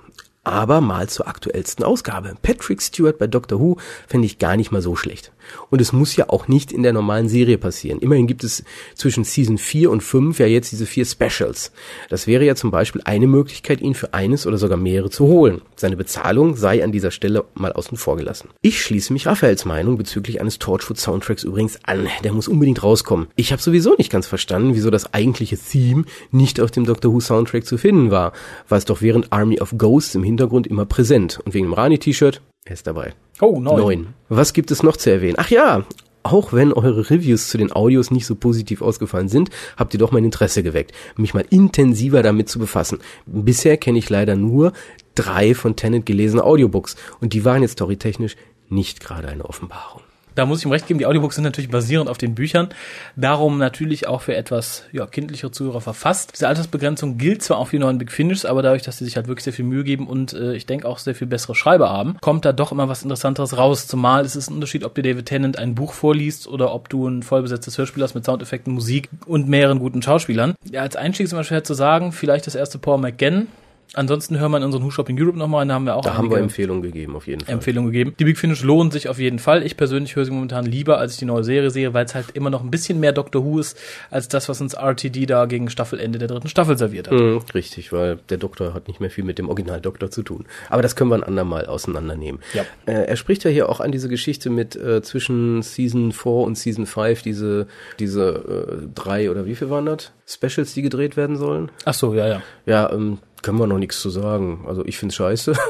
Aber 0.43 0.81
mal 0.81 1.09
zur 1.09 1.27
aktuellsten 1.27 1.83
Ausgabe. 1.83 2.35
Patrick 2.41 2.81
Stewart 2.81 3.17
bei 3.17 3.27
Doctor 3.27 3.59
Who 3.59 3.77
finde 4.07 4.25
ich 4.25 4.39
gar 4.39 4.55
nicht 4.55 4.71
mal 4.71 4.81
so 4.81 4.95
schlecht. 4.95 5.31
Und 5.69 5.81
es 5.81 5.93
muss 5.93 6.15
ja 6.15 6.29
auch 6.29 6.47
nicht 6.47 6.71
in 6.71 6.83
der 6.83 6.93
normalen 6.93 7.27
Serie 7.27 7.57
passieren. 7.57 7.99
Immerhin 7.99 8.27
gibt 8.27 8.43
es 8.43 8.63
zwischen 8.95 9.23
Season 9.23 9.57
4 9.57 9.91
und 9.91 10.01
5 10.01 10.39
ja 10.39 10.47
jetzt 10.47 10.71
diese 10.71 10.85
vier 10.85 11.05
Specials. 11.05 11.71
Das 12.09 12.27
wäre 12.27 12.45
ja 12.45 12.55
zum 12.55 12.71
Beispiel 12.71 13.01
eine 13.05 13.27
Möglichkeit, 13.27 13.81
ihn 13.81 13.95
für 13.95 14.13
eines 14.13 14.47
oder 14.47 14.57
sogar 14.57 14.77
mehrere 14.77 15.09
zu 15.09 15.25
holen. 15.25 15.61
Seine 15.75 15.97
Bezahlung 15.97 16.55
sei 16.55 16.83
an 16.83 16.91
dieser 16.91 17.11
Stelle 17.11 17.45
mal 17.53 17.73
außen 17.73 17.97
vor 17.97 18.17
gelassen. 18.17 18.49
Ich 18.61 18.81
schließe 18.81 19.13
mich 19.13 19.27
Raphaels 19.27 19.65
Meinung 19.65 19.97
bezüglich 19.97 20.39
eines 20.41 20.59
Torchwood 20.59 20.97
Soundtracks 20.97 21.43
übrigens 21.43 21.79
an. 21.83 22.07
Der 22.23 22.33
muss 22.33 22.47
unbedingt 22.47 22.83
rauskommen. 22.83 23.27
Ich 23.35 23.51
habe 23.51 23.61
sowieso 23.61 23.95
nicht 23.97 24.11
ganz 24.11 24.27
verstanden, 24.27 24.75
wieso 24.75 24.89
das 24.89 25.13
eigentliche 25.13 25.57
Theme 25.57 26.05
nicht 26.31 26.59
auf 26.61 26.71
dem 26.71 26.85
Doctor 26.85 27.13
Who 27.13 27.19
Soundtrack 27.19 27.65
zu 27.65 27.77
finden 27.77 28.11
war. 28.11 28.33
Es 28.69 28.85
doch 28.85 29.01
während 29.01 29.33
Army 29.33 29.59
of 29.59 29.73
Ghosts 29.77 30.15
im 30.15 30.23
Hintergrund 30.29 30.67
immer 30.67 30.85
präsent. 30.85 31.39
Und 31.43 31.53
wegen 31.53 31.65
dem 31.65 31.73
Rani-T-Shirt, 31.73 32.41
er 32.65 32.73
ist 32.73 32.87
dabei. 32.87 33.13
Oh, 33.41 33.59
neun. 33.59 33.79
Neun. 33.79 34.07
Was 34.29 34.53
gibt 34.53 34.71
es 34.71 34.83
noch 34.83 34.97
zu 34.97 35.11
erwähnen? 35.11 35.35
Ach 35.37 35.49
ja, 35.49 35.85
auch 36.23 36.51
wenn 36.53 36.73
eure 36.73 37.09
Reviews 37.09 37.47
zu 37.47 37.57
den 37.57 37.71
Audios 37.71 38.11
nicht 38.11 38.25
so 38.25 38.35
positiv 38.35 38.81
ausgefallen 38.81 39.29
sind, 39.29 39.49
habt 39.77 39.93
ihr 39.93 39.99
doch 39.99 40.11
mein 40.11 40.25
Interesse 40.25 40.63
geweckt, 40.63 40.91
mich 41.15 41.33
mal 41.33 41.45
intensiver 41.49 42.21
damit 42.23 42.49
zu 42.49 42.59
befassen. 42.59 42.99
Bisher 43.25 43.77
kenne 43.77 43.99
ich 43.99 44.09
leider 44.09 44.35
nur 44.35 44.73
drei 45.15 45.55
von 45.55 45.75
Tennant 45.75 46.05
gelesene 46.05 46.43
Audiobooks 46.43 46.95
und 47.21 47.33
die 47.33 47.45
waren 47.45 47.61
jetzt 47.61 47.73
storytechnisch 47.73 48.35
nicht 48.67 48.99
gerade 48.99 49.27
eine 49.27 49.45
Offenbarung. 49.45 50.01
Da 50.39 50.45
muss 50.45 50.59
ich 50.59 50.65
ihm 50.65 50.71
recht 50.71 50.87
geben, 50.87 50.99
die 50.99 51.05
Audiobooks 51.05 51.35
sind 51.35 51.43
natürlich 51.43 51.69
basierend 51.69 52.09
auf 52.09 52.17
den 52.17 52.33
Büchern, 52.33 52.69
darum 53.17 53.57
natürlich 53.57 54.07
auch 54.07 54.21
für 54.21 54.37
etwas 54.37 54.85
ja, 54.93 55.05
kindlichere 55.05 55.51
Zuhörer 55.51 55.81
verfasst. 55.81 56.31
Diese 56.33 56.47
Altersbegrenzung 56.47 57.17
gilt 57.17 57.43
zwar 57.43 57.57
auch 57.57 57.65
für 57.65 57.75
die 57.75 57.79
neuen 57.79 57.97
Big 57.97 58.09
Finish, 58.09 58.45
aber 58.45 58.61
dadurch, 58.61 58.83
dass 58.83 58.99
sie 58.99 59.03
sich 59.03 59.17
halt 59.17 59.27
wirklich 59.27 59.43
sehr 59.43 59.51
viel 59.51 59.65
Mühe 59.65 59.83
geben 59.83 60.07
und 60.07 60.31
äh, 60.31 60.53
ich 60.53 60.65
denke 60.65 60.87
auch 60.87 60.97
sehr 60.97 61.13
viel 61.13 61.27
bessere 61.27 61.55
Schreiber 61.55 61.89
haben, 61.89 62.15
kommt 62.21 62.45
da 62.45 62.53
doch 62.53 62.71
immer 62.71 62.87
was 62.87 63.03
Interessanteres 63.03 63.57
raus. 63.57 63.85
Zumal 63.87 64.23
ist 64.23 64.35
es 64.35 64.49
ein 64.49 64.53
Unterschied, 64.53 64.85
ob 64.85 64.95
dir 64.95 65.03
David 65.03 65.25
Tennant 65.25 65.59
ein 65.59 65.75
Buch 65.75 65.91
vorliest 65.91 66.47
oder 66.47 66.73
ob 66.73 66.87
du 66.87 67.05
ein 67.05 67.21
vollbesetztes 67.21 67.77
Hörspiel 67.77 68.01
hast 68.01 68.15
mit 68.15 68.23
Soundeffekten, 68.23 68.73
Musik 68.73 69.09
und 69.25 69.49
mehreren 69.49 69.79
guten 69.79 70.01
Schauspielern. 70.01 70.55
Ja, 70.71 70.83
als 70.83 70.95
Einstieg 70.95 71.25
ist 71.25 71.33
immer 71.33 71.43
schwer 71.43 71.65
zu 71.65 71.73
sagen, 71.73 72.13
vielleicht 72.13 72.47
das 72.47 72.55
erste 72.55 72.77
Paul 72.77 72.99
McGann, 72.99 73.47
Ansonsten 73.95 74.39
hören 74.39 74.51
wir 74.51 74.57
in 74.57 74.63
unseren 74.63 74.83
Who 74.83 74.91
Shopping 74.91 75.19
Europe 75.19 75.37
nochmal, 75.37 75.65
da 75.67 75.73
haben 75.73 75.85
wir 75.85 75.95
auch 75.95 76.03
Da 76.03 76.15
haben 76.15 76.29
wir 76.29 76.37
Empfehlungen 76.37 76.83
gegeben, 76.83 77.15
auf 77.15 77.25
jeden 77.25 77.43
Fall. 77.43 77.55
Empfehlungen 77.55 77.91
gegeben. 77.91 78.13
Die 78.19 78.23
Big 78.23 78.37
Finish 78.37 78.61
lohnen 78.61 78.91
sich 78.91 79.09
auf 79.09 79.17
jeden 79.17 79.39
Fall. 79.39 79.65
Ich 79.65 79.77
persönlich 79.77 80.15
höre 80.15 80.25
sie 80.25 80.31
momentan 80.31 80.65
lieber, 80.65 80.99
als 80.99 81.13
ich 81.13 81.19
die 81.19 81.25
neue 81.25 81.43
Serie 81.43 81.71
sehe, 81.71 81.93
weil 81.93 82.05
es 82.05 82.13
halt 82.13 82.27
immer 82.33 82.51
noch 82.51 82.63
ein 82.63 82.69
bisschen 82.69 82.99
mehr 82.99 83.13
Doctor 83.13 83.43
Who 83.43 83.59
ist, 83.59 83.79
als 84.11 84.27
das, 84.27 84.47
was 84.47 84.61
uns 84.61 84.75
RTD 84.75 85.25
da 85.25 85.45
gegen 85.45 85.69
Staffelende 85.71 86.19
der 86.19 86.27
dritten 86.27 86.49
Staffel 86.49 86.77
serviert 86.77 87.07
hat. 87.07 87.17
Mhm, 87.17 87.41
richtig, 87.55 87.91
weil 87.91 88.19
der 88.29 88.37
Doktor 88.37 88.75
hat 88.75 88.87
nicht 88.87 88.99
mehr 88.99 89.09
viel 89.09 89.23
mit 89.23 89.39
dem 89.39 89.49
Original-Doktor 89.49 90.11
zu 90.11 90.21
tun. 90.21 90.45
Aber 90.69 90.83
das 90.83 90.95
können 90.95 91.09
wir 91.09 91.15
ein 91.15 91.23
andermal 91.23 91.65
auseinandernehmen. 91.65 92.41
Ja. 92.53 92.63
Äh, 92.85 93.05
er 93.05 93.15
spricht 93.15 93.43
ja 93.43 93.49
hier 93.49 93.69
auch 93.69 93.79
an 93.79 93.91
diese 93.91 94.07
Geschichte 94.07 94.51
mit 94.51 94.75
äh, 94.75 95.01
zwischen 95.01 95.63
Season 95.63 96.11
4 96.11 96.31
und 96.31 96.57
Season 96.57 96.85
5, 96.85 97.23
diese, 97.23 97.67
diese 97.97 98.79
äh, 98.83 98.87
drei 98.93 99.31
oder 99.31 99.47
wie 99.47 99.55
viel 99.55 99.71
waren 99.71 99.87
das? 99.87 100.11
Specials, 100.27 100.75
die 100.75 100.83
gedreht 100.83 101.17
werden 101.17 101.37
sollen. 101.37 101.71
Ach 101.85 101.93
so, 101.95 102.13
ja, 102.13 102.27
ja. 102.27 102.41
Ja, 102.67 102.91
ähm, 102.93 103.17
können 103.41 103.59
wir 103.59 103.67
noch 103.67 103.77
nichts 103.77 104.01
zu 104.01 104.09
sagen. 104.09 104.65
Also 104.67 104.85
ich 104.85 104.97
find's 104.97 105.15
scheiße. 105.15 105.53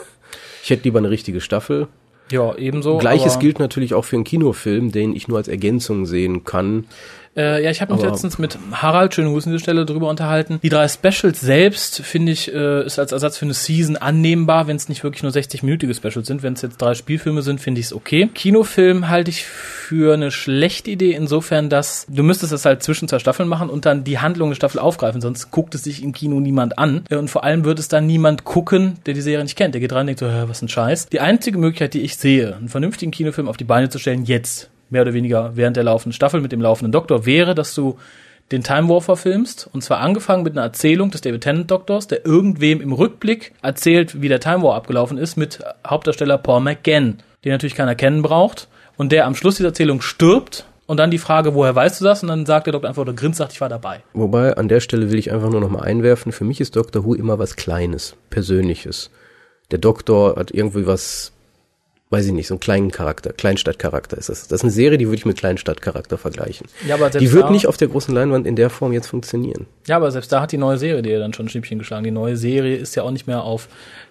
Ich 0.61 0.69
hätte 0.69 0.83
lieber 0.83 0.99
eine 0.99 1.09
richtige 1.09 1.41
Staffel. 1.41 1.87
Ja, 2.31 2.55
ebenso. 2.55 2.97
Gleiches 2.97 3.39
gilt 3.39 3.59
natürlich 3.59 3.93
auch 3.93 4.05
für 4.05 4.17
einen 4.17 4.25
Kinofilm, 4.25 4.91
den 4.91 5.15
ich 5.15 5.27
nur 5.27 5.37
als 5.37 5.47
Ergänzung 5.47 6.05
sehen 6.05 6.43
kann. 6.43 6.85
Äh, 7.37 7.63
ja, 7.63 7.69
ich 7.69 7.79
habe 7.81 7.93
mich 7.93 8.01
Aber- 8.01 8.11
letztens 8.11 8.37
mit 8.39 8.57
Harald, 8.71 9.13
schönen 9.13 9.31
Gruß 9.31 9.45
an 9.45 9.51
dieser 9.53 9.61
Stelle, 9.63 9.85
drüber 9.85 10.09
unterhalten. 10.09 10.59
Die 10.63 10.69
drei 10.69 10.87
Specials 10.87 11.39
selbst, 11.39 12.01
finde 12.01 12.31
ich, 12.31 12.53
äh, 12.53 12.85
ist 12.85 12.99
als 12.99 13.11
Ersatz 13.11 13.37
für 13.37 13.45
eine 13.45 13.53
Season 13.53 13.97
annehmbar, 13.97 14.67
wenn 14.67 14.75
es 14.75 14.89
nicht 14.89 15.03
wirklich 15.03 15.23
nur 15.23 15.31
60-minütige 15.31 15.95
Specials 15.95 16.27
sind. 16.27 16.43
Wenn 16.43 16.53
es 16.53 16.61
jetzt 16.63 16.77
drei 16.81 16.93
Spielfilme 16.95 17.41
sind, 17.41 17.61
finde 17.61 17.79
ich 17.79 17.87
es 17.87 17.93
okay. 17.93 18.29
Kinofilm 18.33 19.09
halte 19.09 19.29
ich 19.31 19.43
für 19.45 20.13
eine 20.13 20.31
schlechte 20.31 20.91
Idee, 20.91 21.11
insofern, 21.13 21.69
dass 21.69 22.05
du 22.09 22.23
müsstest 22.23 22.51
das 22.51 22.65
halt 22.65 22.83
zwischen 22.83 23.07
zwei 23.07 23.19
Staffeln 23.19 23.47
machen 23.47 23.69
und 23.69 23.85
dann 23.85 24.03
die 24.03 24.19
Handlung 24.19 24.49
der 24.49 24.55
Staffel 24.55 24.79
aufgreifen, 24.79 25.21
sonst 25.21 25.51
guckt 25.51 25.75
es 25.75 25.83
sich 25.83 26.03
im 26.03 26.13
Kino 26.13 26.39
niemand 26.39 26.77
an. 26.77 27.03
Äh, 27.09 27.15
Und 27.15 27.29
vor 27.29 27.43
allem 27.43 27.63
wird 27.63 27.79
es 27.79 27.87
dann 27.87 28.07
niemand 28.07 28.43
gucken, 28.43 28.97
der 29.05 29.13
die 29.13 29.21
Serie 29.21 29.43
nicht 29.43 29.55
kennt. 29.55 29.73
Der 29.75 29.81
geht 29.81 29.91
rein 29.93 30.01
und 30.01 30.07
denkt 30.07 30.19
so, 30.19 30.27
"Hä, 30.27 30.43
was 30.47 30.61
ein 30.61 30.67
Scheiß. 30.69 31.07
Die 31.09 31.19
einzige 31.19 31.57
Möglichkeit, 31.57 31.93
die 31.93 32.01
ich 32.01 32.17
sehe, 32.17 32.55
einen 32.55 32.69
vernünftigen 32.69 33.11
Kinofilm 33.11 33.47
auf 33.47 33.57
die 33.57 33.63
Beine 33.65 33.89
zu 33.89 33.99
stellen, 33.99 34.25
jetzt, 34.25 34.69
mehr 34.89 35.03
oder 35.03 35.13
weniger 35.13 35.55
während 35.55 35.77
der 35.77 35.83
laufenden 35.83 36.13
Staffel 36.13 36.41
mit 36.41 36.51
dem 36.51 36.61
laufenden 36.61 36.91
Doktor, 36.91 37.25
wäre, 37.25 37.55
dass 37.55 37.75
du 37.75 37.97
den 38.51 38.63
Time 38.63 38.89
War 38.89 39.01
verfilmst. 39.01 39.69
Und 39.71 39.83
zwar 39.83 39.99
angefangen 39.99 40.43
mit 40.43 40.53
einer 40.53 40.63
Erzählung 40.63 41.11
des 41.11 41.21
David 41.21 41.41
Tennant 41.41 41.71
Doktors, 41.71 42.07
der 42.07 42.25
irgendwem 42.25 42.81
im 42.81 42.93
Rückblick 42.93 43.53
erzählt, 43.61 44.21
wie 44.21 44.27
der 44.27 44.39
Time 44.39 44.63
War 44.63 44.75
abgelaufen 44.75 45.17
ist, 45.17 45.37
mit 45.37 45.59
Hauptdarsteller 45.85 46.37
Paul 46.37 46.61
McGann, 46.61 47.19
den 47.45 47.51
natürlich 47.51 47.75
keiner 47.75 47.95
kennen 47.95 48.21
braucht. 48.21 48.67
Und 48.97 49.11
der 49.11 49.25
am 49.27 49.35
Schluss 49.35 49.55
dieser 49.55 49.69
Erzählung 49.69 50.01
stirbt. 50.01 50.65
Und 50.85 50.97
dann 50.97 51.11
die 51.11 51.19
Frage, 51.19 51.53
woher 51.53 51.75
weißt 51.75 52.01
du 52.01 52.05
das? 52.05 52.23
Und 52.23 52.29
dann 52.29 52.47
sagt 52.47 52.65
der 52.65 52.73
Doktor 52.73 52.89
einfach 52.89 53.03
oder 53.03 53.13
grinst, 53.13 53.37
sagt, 53.37 53.53
ich 53.53 53.61
war 53.61 53.69
dabei. 53.69 54.01
Wobei, 54.13 54.57
an 54.57 54.67
der 54.67 54.79
Stelle 54.79 55.11
will 55.11 55.19
ich 55.19 55.31
einfach 55.31 55.51
nur 55.51 55.61
noch 55.61 55.69
mal 55.69 55.83
einwerfen, 55.83 56.31
für 56.31 56.45
mich 56.45 56.59
ist 56.59 56.75
Doctor 56.75 57.05
Who 57.05 57.13
immer 57.13 57.37
was 57.37 57.55
Kleines, 57.55 58.15
Persönliches. 58.31 59.11
Der 59.69 59.77
Doktor 59.77 60.35
hat 60.35 60.49
irgendwie 60.49 60.87
was, 60.87 61.31
weiß 62.11 62.25
ich 62.25 62.31
nicht, 62.31 62.47
so 62.47 62.55
einen 62.55 62.59
kleinen 62.59 62.91
Charakter, 62.91 63.31
Kleinstadtcharakter 63.33 64.17
ist 64.17 64.29
das. 64.29 64.47
Das 64.47 64.59
ist 64.59 64.63
eine 64.63 64.71
Serie, 64.71 64.97
die 64.97 65.05
würde 65.07 65.17
ich 65.17 65.25
mit 65.25 65.37
Kleinstadtcharakter 65.37 66.17
vergleichen. 66.17 66.67
Ja, 66.87 66.95
aber 66.95 67.11
selbst 67.11 67.21
Die 67.21 67.31
wird 67.33 67.51
nicht 67.51 67.67
auf 67.67 67.77
der 67.77 67.87
großen 67.87 68.13
Leinwand 68.13 68.47
in 68.47 68.55
der 68.55 68.69
Form 68.71 68.93
jetzt 68.93 69.07
funktionieren. 69.07 69.67
Ja, 69.87 69.97
aber 69.97 70.11
selbst 70.11 70.31
da 70.31 70.41
hat 70.41 70.51
die 70.51 70.57
neue 70.57 70.77
Serie 70.77 71.01
dir 71.03 71.19
dann 71.19 71.33
schon 71.33 71.45
ein 71.45 71.49
Schnippchen 71.49 71.77
geschlagen. 71.77 72.03
Die 72.03 72.11
neue 72.11 72.35
Serie 72.35 72.75
ist 72.77 72.95
ja 72.95 73.03
auch 73.03 73.11
nicht 73.11 73.27
mehr 73.27 73.43
auf 73.43 73.67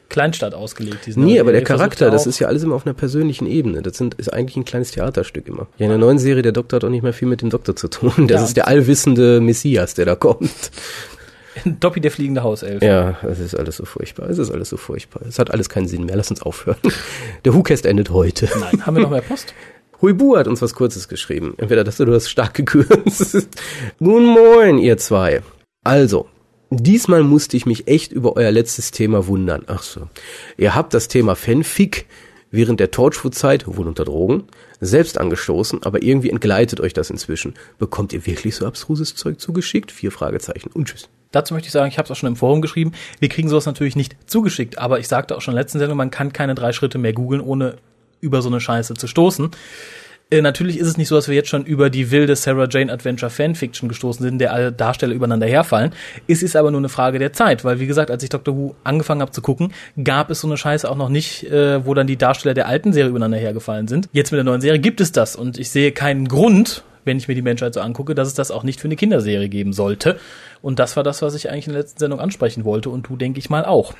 Kleinstadt 0.09 0.55
ausgelegt. 0.55 1.07
Die 1.07 1.19
Nee, 1.19 1.39
aber 1.41 1.53
der 1.53 1.63
Charakter, 1.65 2.11
das 2.11 2.27
ist 2.27 2.39
ja 2.39 2.47
alles 2.47 2.63
immer 2.63 2.77
auf 2.77 2.87
einer 2.87 2.95
persönlichen 2.95 3.47
Ebene. 3.47 3.83
Das 3.83 3.99
sind, 3.99 4.15
ist 4.15 4.33
eigentlich 4.33 4.57
ein 4.57 4.65
kleines 4.65 4.93
Theaterstück 4.93 5.49
immer. 5.49 5.67
Ja, 5.77 5.85
in 5.87 5.91
der 5.91 5.99
neuen 5.99 6.19
Serie, 6.19 6.43
der 6.43 6.53
Doktor 6.53 6.77
hat 6.77 6.85
auch 6.85 6.89
nicht 6.91 7.03
mehr 7.03 7.13
viel 7.13 7.29
mit 7.29 7.43
dem 7.43 7.51
Doktor 7.51 7.75
zu 7.77 7.89
tun. 7.89 8.27
Das 8.29 8.41
Ja. 8.41 8.47
ist 8.47 8.57
der 8.57 8.69
allwissende 8.69 9.41
Messias, 9.41 9.95
der 9.95 10.07
da 10.07 10.15
kommt. 10.15 10.71
Doppi, 11.81 12.01
der 12.01 12.11
fliegende 12.11 12.43
Hauself. 12.43 12.83
Ja, 12.83 13.19
es 13.23 13.39
ist 13.39 13.55
alles 13.55 13.77
so 13.77 13.85
furchtbar. 13.85 14.29
Es 14.29 14.39
ist 14.39 14.51
alles 14.51 14.69
so 14.69 14.77
furchtbar. 14.77 15.23
Es 15.27 15.39
hat 15.39 15.51
alles 15.51 15.69
keinen 15.69 15.89
Sinn 15.89 16.05
mehr. 16.05 16.17
Lass 16.17 16.31
uns 16.31 16.43
aufhören. 16.43 16.79
Der 17.45 17.55
WhoCast 17.55 17.87
endet 17.87 18.11
heute. 18.11 18.49
Nein, 18.59 18.87
haben 18.87 18.97
wir 18.97 19.03
noch 19.03 19.11
mehr 19.11 19.23
Post? 19.23 19.55
Huibu 20.03 20.37
hat 20.37 20.47
uns 20.47 20.63
was 20.63 20.75
Kurzes 20.75 21.09
geschrieben. 21.09 21.55
Entweder 21.59 21.83
das 21.83 22.01
oder 22.01 22.11
du 22.11 22.17
hast 22.17 22.29
stark 22.29 22.55
gekürzt. 22.55 23.49
Guten 23.99 24.27
Morgen, 24.27 24.79
ihr 24.79 24.97
zwei. 24.97 25.43
Also, 25.83 26.29
diesmal 26.71 27.25
musste 27.25 27.57
ich 27.57 27.67
mich 27.67 27.89
echt 27.89 28.13
über 28.13 28.37
euer 28.37 28.53
letztes 28.53 28.93
Thema 28.93 29.27
wundern. 29.27 29.65
Ach 29.67 29.83
so. 29.83 30.09
Ihr 30.57 30.77
habt 30.77 30.95
das 30.95 31.09
Thema 31.09 31.35
Fanfic 31.35 32.07
während 32.51 32.79
der 32.79 32.93
Torchwood-Zeit, 32.93 33.67
wohl 33.67 33.89
unter 33.89 34.05
Drogen, 34.05 34.45
selbst 34.81 35.19
angestoßen, 35.19 35.83
aber 35.83 36.03
irgendwie 36.03 36.31
entgleitet 36.31 36.81
euch 36.81 36.93
das 36.93 37.11
inzwischen. 37.11 37.55
Bekommt 37.79 38.13
ihr 38.13 38.27
wirklich 38.27 38.57
so 38.57 38.67
abstruses 38.67 39.15
Zeug 39.15 39.41
zugeschickt? 39.41 39.93
Vier 39.93 40.13
Fragezeichen 40.13 40.71
und 40.73 40.89
tschüss. 40.89 41.09
Dazu 41.31 41.53
möchte 41.53 41.67
ich 41.67 41.73
sagen, 41.73 41.89
ich 41.89 41.99
habe 41.99 42.07
es 42.07 42.11
auch 42.11 42.17
schon 42.17 42.29
im 42.29 42.37
Forum 42.37 42.63
geschrieben, 42.63 42.93
wir 43.21 43.29
kriegen 43.29 43.49
sowas 43.49 43.67
natürlich 43.67 43.97
nicht 43.97 44.17
zugeschickt, 44.27 44.79
aber 44.79 44.99
ich 44.99 45.09
sagte 45.09 45.37
auch 45.37 45.43
schon 45.43 45.53
in 45.53 45.57
der 45.57 45.65
letzten 45.65 45.79
Sendung, 45.79 45.99
man 45.99 46.11
kann 46.11 46.33
keine 46.33 46.55
drei 46.55 46.73
Schritte 46.73 46.97
mehr 46.97 47.13
googeln, 47.13 47.43
ohne 47.43 47.77
über 48.21 48.41
so 48.41 48.49
eine 48.49 48.61
Scheiße 48.61 48.95
zu 48.95 49.07
stoßen. 49.07 49.51
Äh, 50.31 50.43
natürlich 50.43 50.79
ist 50.79 50.87
es 50.87 50.99
nicht 50.99 51.09
so, 51.09 51.15
dass 51.15 51.29
wir 51.29 51.35
jetzt 51.35 51.49
schon 51.49 51.65
über 51.65 51.89
die 51.89 52.11
wilde 52.11 52.37
Sarah 52.37 52.69
Jane 52.71 52.93
Adventure 52.93 53.31
Fanfiction 53.31 53.89
gestoßen 53.89 54.23
sind, 54.23 54.35
in 54.35 54.39
der 54.39 54.53
alle 54.53 54.73
Darsteller 54.73 55.15
übereinander 55.15 55.47
herfallen. 55.47 55.93
Es 56.27 56.43
ist 56.43 56.55
aber 56.55 56.71
nur 56.71 56.81
eine 56.81 56.91
Frage 56.91 57.19
der 57.19 57.33
Zeit, 57.33 57.65
weil 57.65 57.81
wie 57.81 57.87
gesagt, 57.87 58.11
als 58.11 58.23
ich 58.23 58.29
Doctor 58.29 58.55
Who 58.55 58.75
angefangen 58.85 59.23
habe 59.23 59.31
zu 59.31 59.41
gucken, 59.41 59.73
gab 60.03 60.31
es 60.31 60.41
so 60.41 60.47
eine 60.47 60.59
Scheiße 60.59 60.91
auch 60.91 60.97
noch 60.97 61.09
nicht, 61.09 61.45
äh, 61.45 61.85
wo 61.87 61.95
dann 61.95 62.07
die 62.07 62.19
Darsteller 62.19 62.53
der 62.53 62.69
alten 62.69 62.93
Serie 62.93 63.09
übereinander 63.09 63.39
hergefallen 63.39 63.89
sind. 63.89 64.11
Jetzt 64.13 64.31
mit 64.31 64.37
der 64.37 64.45
neuen 64.45 64.61
Serie 64.61 64.81
gibt 64.81 65.01
es 65.01 65.13
das 65.13 65.35
und 65.35 65.59
ich 65.59 65.71
sehe 65.71 65.93
keinen 65.93 66.29
Grund, 66.29 66.85
wenn 67.05 67.17
ich 67.17 67.27
mir 67.27 67.35
die 67.35 67.43
Menschheit 67.43 67.73
so 67.73 67.81
angucke, 67.81 68.15
dass 68.15 68.29
es 68.29 68.35
das 68.35 68.51
auch 68.51 68.65
nicht 68.65 68.81
für 68.81 68.89
eine 68.89 68.97
Kinderserie 68.97 69.49
geben 69.49 69.73
sollte. 69.73 70.19
Und 70.61 70.79
das 70.79 70.95
war 70.97 71.05
das, 71.05 71.23
was 71.23 71.35
ich 71.37 71.51
eigentlich 71.51 71.69
in 71.69 71.73
der 71.73 71.83
letzten 71.83 72.01
Sendung 72.01 72.21
ansprechen 72.21 72.67
wollte 72.67 72.91
und 72.91 73.09
du, 73.09 73.17
denke 73.17 73.39
ich 73.39 73.49
mal, 73.49 73.65
auch. 73.65 73.95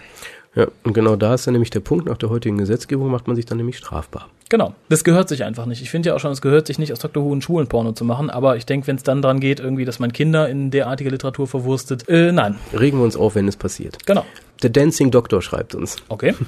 Ja, 0.55 0.67
und 0.83 0.93
genau 0.93 1.17
da 1.17 1.35
ist 1.35 1.47
dann 1.47 1.53
nämlich 1.55 1.71
der 1.71 1.81
Punkt, 1.81 2.07
nach 2.07 2.19
der 2.19 2.29
heutigen 2.29 2.59
Gesetzgebung 2.59 3.11
macht 3.11 3.27
man 3.27 3.37
sich 3.37 3.47
dann 3.47 3.57
nämlich 3.57 3.79
strafbar. 3.79 4.29
Genau. 4.49 4.75
Das 4.89 5.05
gehört 5.05 5.29
sich 5.29 5.45
einfach 5.45 5.67
nicht. 5.67 5.83
Ich 5.83 5.91
finde 5.91 6.09
ja 6.09 6.15
auch 6.15 6.21
schon, 6.21 6.33
es 6.33 6.41
gehört 6.41 6.67
sich 6.67 6.79
nicht 6.79 6.93
aus 6.93 7.01
Dr. 7.01 7.23
Who 7.23 7.35
ein 7.35 7.43
Schulenporno 7.43 7.93
zu 7.93 8.05
machen, 8.05 8.31
aber 8.31 8.57
ich 8.57 8.65
denke, 8.67 8.87
wenn 8.87 8.97
es 8.97 9.03
dann 9.03 9.21
dran 9.21 9.41
geht, 9.41 9.61
irgendwie, 9.61 9.85
dass 9.85 9.99
man 9.99 10.13
Kinder 10.13 10.49
in 10.49 10.71
derartige 10.71 11.11
Literatur 11.11 11.47
verwurstet, 11.47 12.09
äh, 12.09 12.33
nein. 12.33 12.57
Regen 12.73 12.99
wir 12.99 13.05
uns 13.05 13.17
auf, 13.17 13.35
wenn 13.35 13.47
es 13.49 13.57
passiert. 13.57 14.05
Genau. 14.07 14.25
Der 14.63 14.71
Dancing 14.71 15.11
Doctor 15.11 15.43
schreibt 15.43 15.75
uns. 15.75 15.97
Okay. 16.09 16.35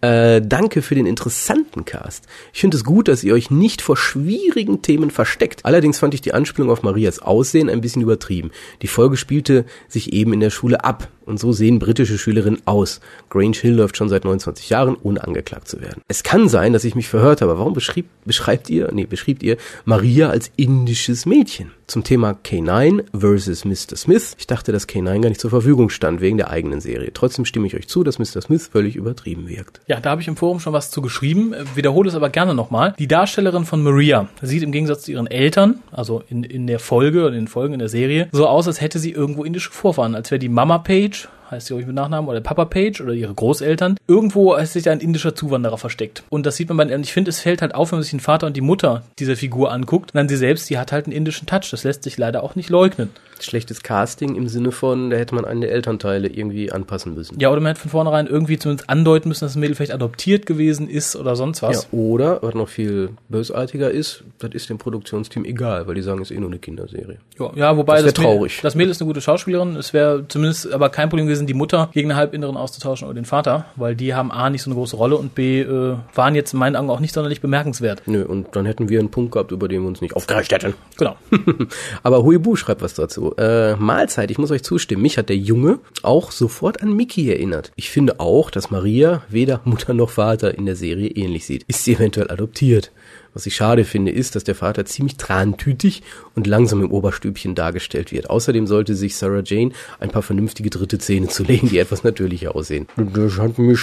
Äh, 0.00 0.42
danke 0.42 0.80
für 0.80 0.94
den 0.94 1.06
interessanten 1.06 1.84
Cast. 1.84 2.26
Ich 2.52 2.60
finde 2.60 2.76
es 2.76 2.84
gut, 2.84 3.08
dass 3.08 3.24
ihr 3.24 3.34
euch 3.34 3.50
nicht 3.50 3.82
vor 3.82 3.96
schwierigen 3.96 4.80
Themen 4.80 5.10
versteckt. 5.10 5.64
Allerdings 5.64 5.98
fand 5.98 6.14
ich 6.14 6.20
die 6.20 6.32
Anspielung 6.32 6.70
auf 6.70 6.84
Marias 6.84 7.18
Aussehen 7.18 7.68
ein 7.68 7.80
bisschen 7.80 8.02
übertrieben. 8.02 8.52
Die 8.80 8.86
Folge 8.86 9.16
spielte 9.16 9.64
sich 9.88 10.12
eben 10.12 10.32
in 10.32 10.38
der 10.38 10.50
Schule 10.50 10.84
ab. 10.84 11.08
Und 11.26 11.40
so 11.40 11.50
sehen 11.50 11.80
britische 11.80 12.16
Schülerinnen 12.16 12.62
aus. 12.64 13.00
Grange 13.28 13.56
Hill 13.56 13.74
läuft 13.74 13.96
schon 13.96 14.08
seit 14.08 14.24
29 14.24 14.70
Jahren, 14.70 14.96
ohne 15.02 15.24
angeklagt 15.24 15.66
zu 15.66 15.80
werden. 15.80 16.00
Es 16.06 16.22
kann 16.22 16.48
sein, 16.48 16.72
dass 16.72 16.84
ich 16.84 16.94
mich 16.94 17.08
verhört 17.08 17.42
habe. 17.42 17.58
Warum 17.58 17.74
beschrieb, 17.74 18.06
beschreibt 18.24 18.70
ihr, 18.70 18.90
nee, 18.92 19.04
beschreibt 19.04 19.42
ihr 19.42 19.56
Maria 19.84 20.30
als 20.30 20.52
indisches 20.54 21.26
Mädchen? 21.26 21.72
Zum 21.88 22.04
Thema 22.04 22.32
K9 22.44 23.04
versus 23.18 23.64
Mr. 23.64 23.96
Smith. 23.96 24.36
Ich 24.38 24.46
dachte, 24.46 24.72
dass 24.72 24.86
K9 24.86 25.22
gar 25.22 25.30
nicht 25.30 25.40
zur 25.40 25.48
Verfügung 25.48 25.88
stand, 25.88 26.20
wegen 26.20 26.36
der 26.36 26.50
eigenen 26.50 26.82
Serie. 26.82 27.14
Trotzdem 27.14 27.46
stimme 27.46 27.66
ich 27.66 27.74
euch 27.74 27.88
zu, 27.88 28.04
dass 28.04 28.18
Mr. 28.18 28.42
Smith 28.42 28.68
völlig 28.70 28.94
übertrieben 28.94 29.48
wirkt. 29.48 29.80
Ja, 29.86 29.98
da 29.98 30.10
habe 30.10 30.20
ich 30.20 30.28
im 30.28 30.36
Forum 30.36 30.60
schon 30.60 30.74
was 30.74 30.90
zu 30.90 31.00
geschrieben, 31.00 31.54
äh, 31.54 31.64
wiederhole 31.74 32.10
es 32.10 32.14
aber 32.14 32.28
gerne 32.28 32.52
nochmal. 32.52 32.94
Die 32.98 33.08
Darstellerin 33.08 33.64
von 33.64 33.82
Maria 33.82 34.28
sieht 34.42 34.62
im 34.62 34.70
Gegensatz 34.70 35.04
zu 35.04 35.12
ihren 35.12 35.28
Eltern, 35.28 35.80
also 35.90 36.22
in, 36.28 36.44
in 36.44 36.66
der 36.66 36.78
Folge 36.78 37.20
oder 37.20 37.28
in 37.28 37.44
den 37.44 37.48
Folgen 37.48 37.72
in 37.72 37.78
der 37.78 37.88
Serie, 37.88 38.28
so 38.32 38.46
aus, 38.46 38.66
als 38.66 38.82
hätte 38.82 38.98
sie 38.98 39.12
irgendwo 39.12 39.44
indische 39.44 39.70
Vorfahren, 39.70 40.14
als 40.14 40.30
wäre 40.30 40.38
die 40.38 40.50
Mama 40.50 40.76
Page 40.76 41.26
heißt 41.50 41.66
sie, 41.66 41.72
glaube 41.72 41.82
ich, 41.82 41.86
mit 41.86 41.96
Nachnamen, 41.96 42.28
oder 42.28 42.40
Papa 42.40 42.64
Page 42.64 43.00
oder 43.00 43.12
ihre 43.12 43.34
Großeltern. 43.34 43.96
Irgendwo 44.06 44.54
ist 44.54 44.72
sich 44.72 44.88
ein 44.90 45.00
indischer 45.00 45.34
Zuwanderer 45.34 45.78
versteckt. 45.78 46.22
Und 46.28 46.46
das 46.46 46.56
sieht 46.56 46.68
man 46.68 46.76
bei, 46.76 46.94
und 46.94 47.02
ich 47.02 47.12
finde, 47.12 47.30
es 47.30 47.40
fällt 47.40 47.62
halt 47.62 47.74
auf, 47.74 47.92
wenn 47.92 47.98
man 47.98 48.02
sich 48.02 48.10
den 48.12 48.20
Vater 48.20 48.46
und 48.46 48.56
die 48.56 48.60
Mutter 48.60 49.02
dieser 49.18 49.36
Figur 49.36 49.72
anguckt. 49.72 50.12
Und 50.12 50.16
dann 50.18 50.28
sie 50.28 50.36
selbst, 50.36 50.68
die 50.70 50.78
hat 50.78 50.92
halt 50.92 51.06
einen 51.06 51.14
indischen 51.16 51.46
Touch. 51.46 51.70
Das 51.70 51.84
lässt 51.84 52.02
sich 52.02 52.16
leider 52.18 52.42
auch 52.42 52.54
nicht 52.54 52.68
leugnen. 52.70 53.10
Schlechtes 53.40 53.84
Casting 53.84 54.34
im 54.34 54.48
Sinne 54.48 54.72
von, 54.72 55.10
da 55.10 55.16
hätte 55.16 55.32
man 55.36 55.44
einen 55.44 55.60
der 55.60 55.70
Elternteile 55.70 56.26
irgendwie 56.26 56.72
anpassen 56.72 57.14
müssen. 57.14 57.38
Ja, 57.38 57.50
oder 57.50 57.60
man 57.60 57.68
hätte 57.68 57.82
von 57.82 57.90
vornherein 57.92 58.26
irgendwie 58.26 58.58
zumindest 58.58 58.90
andeuten 58.90 59.28
müssen, 59.28 59.44
dass 59.44 59.52
das 59.52 59.60
Mädel 59.60 59.76
vielleicht 59.76 59.94
adoptiert 59.94 60.44
gewesen 60.44 60.88
ist 60.88 61.14
oder 61.14 61.36
sonst 61.36 61.62
was. 61.62 61.84
Ja, 61.84 61.98
oder, 61.98 62.42
was 62.42 62.54
noch 62.54 62.68
viel 62.68 63.10
bösartiger 63.28 63.92
ist, 63.92 64.24
das 64.40 64.50
ist 64.54 64.68
dem 64.70 64.78
Produktionsteam 64.78 65.44
egal, 65.44 65.86
weil 65.86 65.94
die 65.94 66.02
sagen, 66.02 66.20
es 66.20 66.32
ist 66.32 66.36
eh 66.36 66.40
nur 66.40 66.50
eine 66.50 66.58
Kinderserie. 66.58 67.18
Ja, 67.38 67.50
ja 67.54 67.76
wobei 67.76 68.02
Das 68.02 68.06
das, 68.06 68.16
wär 68.16 68.24
Mädel- 68.24 68.34
traurig. 68.38 68.60
das 68.60 68.74
Mädel 68.74 68.90
ist 68.90 69.00
eine 69.00 69.06
gute 69.06 69.20
Schauspielerin. 69.20 69.76
Es 69.76 69.92
wäre 69.92 70.24
zumindest 70.26 70.72
aber 70.72 70.88
kein 70.88 71.08
Problem 71.08 71.26
gewesen, 71.26 71.37
die 71.46 71.54
Mutter 71.54 71.90
gegen 71.92 72.10
eine 72.10 72.18
Halbinneren 72.18 72.56
auszutauschen 72.56 73.06
oder 73.06 73.14
den 73.14 73.24
Vater, 73.24 73.66
weil 73.76 73.94
die 73.94 74.14
haben 74.14 74.30
A 74.30 74.50
nicht 74.50 74.62
so 74.62 74.70
eine 74.70 74.76
große 74.76 74.96
Rolle 74.96 75.16
und 75.16 75.34
B 75.34 75.60
äh, 75.60 75.96
waren 76.14 76.34
jetzt 76.34 76.52
in 76.52 76.58
meinen 76.58 76.76
Augen 76.76 76.90
auch 76.90 77.00
nicht 77.00 77.14
sonderlich 77.14 77.40
bemerkenswert. 77.40 78.02
Nö, 78.06 78.24
und 78.24 78.54
dann 78.56 78.66
hätten 78.66 78.88
wir 78.88 78.98
einen 78.98 79.10
Punkt 79.10 79.32
gehabt, 79.32 79.52
über 79.52 79.68
den 79.68 79.82
wir 79.82 79.88
uns 79.88 80.00
nicht 80.00 80.14
aufgeregt 80.14 80.52
hätten. 80.52 80.74
Genau. 80.96 81.16
Aber 82.02 82.22
Huibu 82.22 82.56
schreibt 82.56 82.82
was 82.82 82.94
dazu. 82.94 83.34
Äh, 83.36 83.76
Mahlzeit, 83.76 84.30
ich 84.30 84.38
muss 84.38 84.50
euch 84.50 84.62
zustimmen. 84.62 85.02
Mich 85.02 85.18
hat 85.18 85.28
der 85.28 85.36
Junge 85.36 85.78
auch 86.02 86.30
sofort 86.30 86.82
an 86.82 86.92
Mickey 86.94 87.30
erinnert. 87.30 87.72
Ich 87.76 87.90
finde 87.90 88.20
auch, 88.20 88.50
dass 88.50 88.70
Maria 88.70 89.22
weder 89.28 89.60
Mutter 89.64 89.94
noch 89.94 90.10
Vater 90.10 90.56
in 90.56 90.66
der 90.66 90.76
Serie 90.76 91.08
ähnlich 91.08 91.46
sieht. 91.46 91.64
Ist 91.64 91.84
sie 91.84 91.94
eventuell 91.94 92.30
adoptiert? 92.30 92.90
Was 93.34 93.46
ich 93.46 93.54
schade 93.54 93.84
finde, 93.84 94.12
ist, 94.12 94.34
dass 94.36 94.44
der 94.44 94.54
Vater 94.54 94.84
ziemlich 94.84 95.16
trantütig 95.16 96.02
und 96.34 96.46
langsam 96.46 96.82
im 96.82 96.90
Oberstübchen 96.90 97.54
dargestellt 97.54 98.12
wird. 98.12 98.30
Außerdem 98.30 98.66
sollte 98.66 98.94
sich 98.94 99.16
Sarah 99.16 99.42
Jane 99.44 99.72
ein 100.00 100.10
paar 100.10 100.22
vernünftige 100.22 100.70
dritte 100.70 100.98
Zähne 100.98 101.28
zulegen, 101.28 101.68
die 101.68 101.78
etwas 101.78 102.04
natürlicher 102.04 102.56
aussehen. 102.56 102.86
Das 102.96 103.38
hat 103.38 103.58
mich 103.58 103.80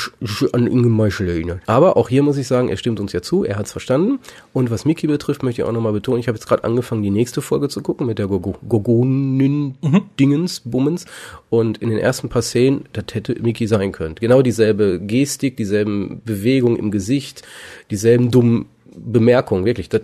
an 0.54 0.68
Inge 0.68 0.90
Meischel 0.90 1.30
erinnert. 1.30 1.62
Aber 1.68 1.98
auch 1.98 2.10
hier 2.10 2.24
muss 2.24 2.38
ich 2.38 2.48
sagen, 2.48 2.70
er 2.70 2.78
stimmt 2.78 3.00
uns 3.00 3.14
ja 3.14 3.22
zu, 3.22 3.44
er 3.44 3.58
hat's 3.58 3.72
verstanden. 3.72 4.20
Und 4.54 4.72
was 4.72 4.86
Mickey 4.86 5.08
betrifft, 5.08 5.44
möchte 5.44 5.62
ich 5.62 5.68
auch 5.68 5.72
nochmal 5.72 5.94
betonen, 5.94 6.20
ich 6.20 6.28
habe 6.28 6.38
jetzt 6.38 6.48
gerade 6.48 6.64
angefangen, 6.64 7.04
die 7.04 7.10
nächste 7.12 7.42
Folge 7.42 7.70
zu 7.70 7.82
gucken 7.82 8.08
mit 8.08 8.20
der 8.20 8.28
Gogo- 8.28 8.58
Gogonin-Dingens, 8.68 10.62
Bummens. 10.62 11.06
Und 11.50 11.78
in 11.78 11.90
den 11.90 12.00
ersten 12.00 12.30
paar 12.30 12.42
Szenen, 12.42 12.86
das 12.94 13.06
hätte 13.14 13.36
Mickey 13.42 13.68
sein 13.68 13.92
können. 13.92 14.16
Genau 14.16 14.42
dieselbe 14.42 15.00
Gestik, 15.00 15.58
dieselben 15.58 16.22
Bewegungen 16.26 16.78
im 16.78 16.92
Gesicht, 16.92 17.44
dieselben 17.92 18.32
dummen 18.32 18.66
Bemerkungen, 18.96 19.66
wirklich. 19.66 19.90
Das, 19.90 20.02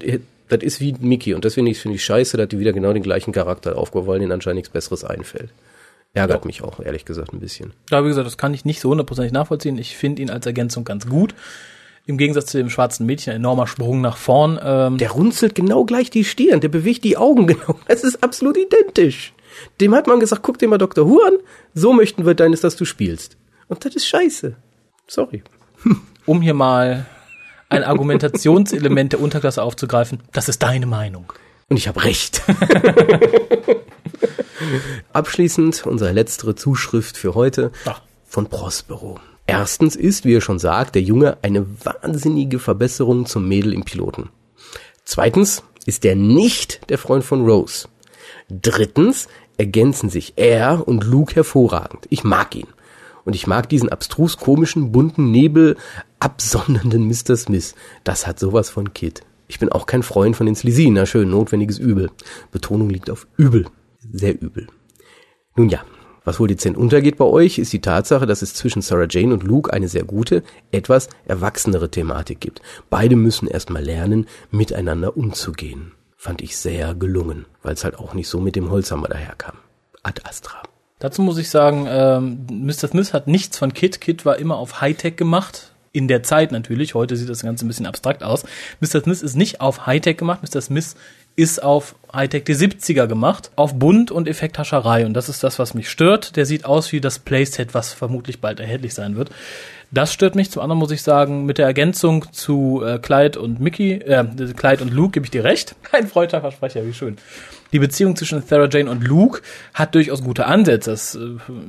das 0.49 0.63
ist 0.63 0.81
wie 0.81 0.93
Mickey. 0.99 1.33
Und 1.33 1.45
deswegen 1.45 1.73
finde 1.73 1.95
ich 1.95 2.03
scheiße, 2.03 2.37
dass 2.37 2.49
die 2.49 2.59
wieder 2.59 2.73
genau 2.73 2.93
den 2.93 3.03
gleichen 3.03 3.31
Charakter 3.31 3.77
aufgebaut, 3.77 4.07
weil 4.07 4.19
denen 4.19 4.31
anscheinend 4.31 4.57
nichts 4.57 4.69
Besseres 4.69 5.03
einfällt. 5.03 5.49
Ärgert 6.13 6.43
mich 6.43 6.61
auch, 6.61 6.81
ehrlich 6.81 7.05
gesagt, 7.05 7.31
ein 7.31 7.39
bisschen. 7.39 7.71
Da, 7.89 8.03
wie 8.03 8.09
gesagt, 8.09 8.27
das 8.27 8.37
kann 8.37 8.53
ich 8.53 8.65
nicht 8.65 8.81
so 8.81 8.89
hundertprozentig 8.89 9.31
nachvollziehen. 9.31 9.77
Ich 9.77 9.95
finde 9.95 10.21
ihn 10.21 10.29
als 10.29 10.45
Ergänzung 10.45 10.83
ganz 10.83 11.07
gut. 11.07 11.33
Im 12.05 12.17
Gegensatz 12.17 12.47
zu 12.47 12.57
dem 12.57 12.69
schwarzen 12.69 13.05
Mädchen, 13.05 13.31
ein 13.31 13.37
enormer 13.37 13.67
Sprung 13.67 14.01
nach 14.01 14.17
vorn. 14.17 14.59
Ähm, 14.61 14.97
Der 14.97 15.11
runzelt 15.11 15.55
genau 15.55 15.85
gleich 15.85 16.09
die 16.09 16.25
Stirn, 16.25 16.59
der 16.59 16.67
bewegt 16.67 17.05
die 17.05 17.15
Augen 17.15 17.47
genau. 17.47 17.79
Das 17.87 18.03
ist 18.03 18.21
absolut 18.23 18.57
identisch. 18.57 19.33
Dem 19.79 19.95
hat 19.95 20.07
man 20.07 20.19
gesagt, 20.19 20.43
guck 20.43 20.57
dir 20.57 20.67
mal 20.67 20.77
Dr. 20.77 21.07
Who 21.07 21.21
an, 21.25 21.37
so 21.73 21.93
möchten 21.93 22.25
wir 22.25 22.33
deines, 22.33 22.61
dass 22.61 22.75
du 22.75 22.83
spielst. 22.83 23.37
Und 23.69 23.85
das 23.85 23.95
ist 23.95 24.07
scheiße. 24.07 24.55
Sorry. 25.07 25.43
um 26.25 26.41
hier 26.41 26.53
mal 26.53 27.05
ein 27.71 27.83
Argumentationselement 27.83 29.13
der 29.13 29.21
Unterklasse 29.21 29.63
aufzugreifen, 29.63 30.19
das 30.33 30.49
ist 30.49 30.61
deine 30.61 30.85
Meinung. 30.85 31.31
Und 31.69 31.77
ich 31.77 31.87
habe 31.87 32.03
recht. 32.03 32.41
Abschließend 35.13 35.85
unsere 35.85 36.11
letztere 36.11 36.55
Zuschrift 36.55 37.17
für 37.17 37.33
heute 37.33 37.71
Ach. 37.85 38.01
von 38.25 38.47
Prospero. 38.47 39.19
Erstens 39.47 39.95
ist, 39.95 40.25
wie 40.25 40.35
er 40.35 40.41
schon 40.41 40.59
sagt, 40.59 40.95
der 40.95 41.01
Junge 41.01 41.37
eine 41.41 41.65
wahnsinnige 41.83 42.59
Verbesserung 42.59 43.25
zum 43.25 43.47
Mädel 43.47 43.73
im 43.73 43.83
Piloten. 43.83 44.29
Zweitens 45.05 45.63
ist 45.85 46.05
er 46.05 46.15
nicht 46.15 46.89
der 46.89 46.97
Freund 46.97 47.23
von 47.23 47.45
Rose. 47.45 47.87
Drittens 48.49 49.27
ergänzen 49.57 50.09
sich 50.09 50.33
er 50.35 50.87
und 50.87 51.05
Luke 51.05 51.35
hervorragend. 51.35 52.05
Ich 52.09 52.23
mag 52.23 52.53
ihn. 52.55 52.67
Und 53.25 53.35
ich 53.35 53.47
mag 53.47 53.69
diesen 53.69 53.89
abstrus 53.89 54.37
komischen, 54.37 54.91
bunten 54.91 55.31
Nebel 55.31 55.77
absondernden 56.19 57.07
Mr. 57.07 57.35
Smith. 57.35 57.75
Das 58.03 58.27
hat 58.27 58.39
sowas 58.39 58.69
von 58.69 58.93
Kid. 58.93 59.21
Ich 59.47 59.59
bin 59.59 59.69
auch 59.69 59.85
kein 59.85 60.03
Freund 60.03 60.35
von 60.35 60.45
den 60.45 60.55
Slesinen. 60.55 60.93
Na 60.93 61.05
schön, 61.05 61.29
notwendiges 61.29 61.77
Übel. 61.77 62.09
Betonung 62.51 62.89
liegt 62.89 63.09
auf 63.09 63.27
übel. 63.37 63.65
Sehr 64.11 64.41
übel. 64.41 64.67
Nun 65.55 65.69
ja, 65.69 65.81
was 66.23 66.39
wohl 66.39 66.47
dezent 66.47 66.77
untergeht 66.77 67.17
bei 67.17 67.25
euch, 67.25 67.57
ist 67.57 67.73
die 67.73 67.81
Tatsache, 67.81 68.25
dass 68.25 68.43
es 68.43 68.53
zwischen 68.53 68.81
Sarah 68.81 69.07
Jane 69.09 69.33
und 69.33 69.43
Luke 69.43 69.73
eine 69.73 69.87
sehr 69.87 70.03
gute, 70.03 70.43
etwas 70.71 71.09
erwachsenere 71.25 71.89
Thematik 71.89 72.39
gibt. 72.39 72.61
Beide 72.89 73.15
müssen 73.15 73.47
erstmal 73.47 73.83
lernen, 73.83 74.27
miteinander 74.51 75.17
umzugehen. 75.17 75.93
Fand 76.15 76.41
ich 76.41 76.55
sehr 76.55 76.93
gelungen, 76.93 77.45
weil 77.63 77.73
es 77.73 77.83
halt 77.83 77.97
auch 77.97 78.13
nicht 78.13 78.29
so 78.29 78.39
mit 78.39 78.55
dem 78.55 78.69
Holzhammer 78.69 79.07
daherkam. 79.07 79.55
Ad 80.03 80.21
Astra. 80.23 80.61
Dazu 81.01 81.23
muss 81.23 81.39
ich 81.39 81.49
sagen, 81.49 81.87
ähm, 81.89 82.45
Mr. 82.51 82.87
Smith 82.87 83.11
hat 83.11 83.27
nichts 83.27 83.57
von 83.57 83.73
Kit. 83.73 83.99
Kit 84.01 84.23
war 84.23 84.37
immer 84.37 84.57
auf 84.57 84.81
Hightech 84.81 85.15
gemacht. 85.15 85.71
In 85.93 86.07
der 86.07 86.21
Zeit 86.21 86.51
natürlich. 86.51 86.93
Heute 86.93 87.17
sieht 87.17 87.27
das 87.27 87.41
Ganze 87.41 87.65
ein 87.65 87.67
bisschen 87.67 87.87
abstrakt 87.87 88.23
aus. 88.23 88.45
Mr. 88.79 89.01
Smith 89.01 89.23
ist 89.23 89.35
nicht 89.35 89.61
auf 89.61 89.87
Hightech 89.87 90.15
gemacht. 90.15 90.41
Mr. 90.43 90.61
Smith 90.61 90.95
ist 91.35 91.63
auf 91.63 91.95
Hightech 92.13 92.43
der 92.43 92.55
70er 92.55 93.07
gemacht. 93.07 93.49
Auf 93.55 93.79
Bunt 93.79 94.11
und 94.11 94.27
Effekthascherei. 94.27 95.07
Und 95.07 95.15
das 95.15 95.27
ist 95.27 95.43
das, 95.43 95.57
was 95.57 95.73
mich 95.73 95.89
stört. 95.89 96.35
Der 96.35 96.45
sieht 96.45 96.65
aus 96.65 96.91
wie 96.91 97.01
das 97.01 97.17
Playset, 97.17 97.73
was 97.73 97.93
vermutlich 97.93 98.39
bald 98.39 98.59
erhältlich 98.59 98.93
sein 98.93 99.15
wird. 99.15 99.31
Das 99.89 100.13
stört 100.13 100.35
mich. 100.35 100.51
Zum 100.51 100.61
anderen 100.61 100.77
muss 100.77 100.91
ich 100.91 101.01
sagen, 101.01 101.45
mit 101.45 101.57
der 101.57 101.65
Ergänzung 101.65 102.31
zu 102.31 102.83
äh, 102.85 102.99
Clyde 102.99 103.41
und 103.41 103.59
Mickey, 103.59 103.93
äh, 103.93 104.23
Clyde 104.55 104.83
und 104.83 104.93
Luke 104.93 105.13
gebe 105.13 105.25
ich 105.25 105.31
dir 105.31 105.43
recht. 105.43 105.75
Ein 105.91 106.07
Freundschaftsversprecher, 106.07 106.85
wie 106.85 106.93
schön. 106.93 107.17
Die 107.73 107.79
Beziehung 107.79 108.15
zwischen 108.15 108.41
Sarah 108.41 108.67
Jane 108.69 108.89
und 108.89 109.07
Luke 109.07 109.41
hat 109.73 109.95
durchaus 109.95 110.23
gute 110.23 110.45
Ansätze. 110.45 110.91
Das 110.91 111.15
äh, 111.15 111.19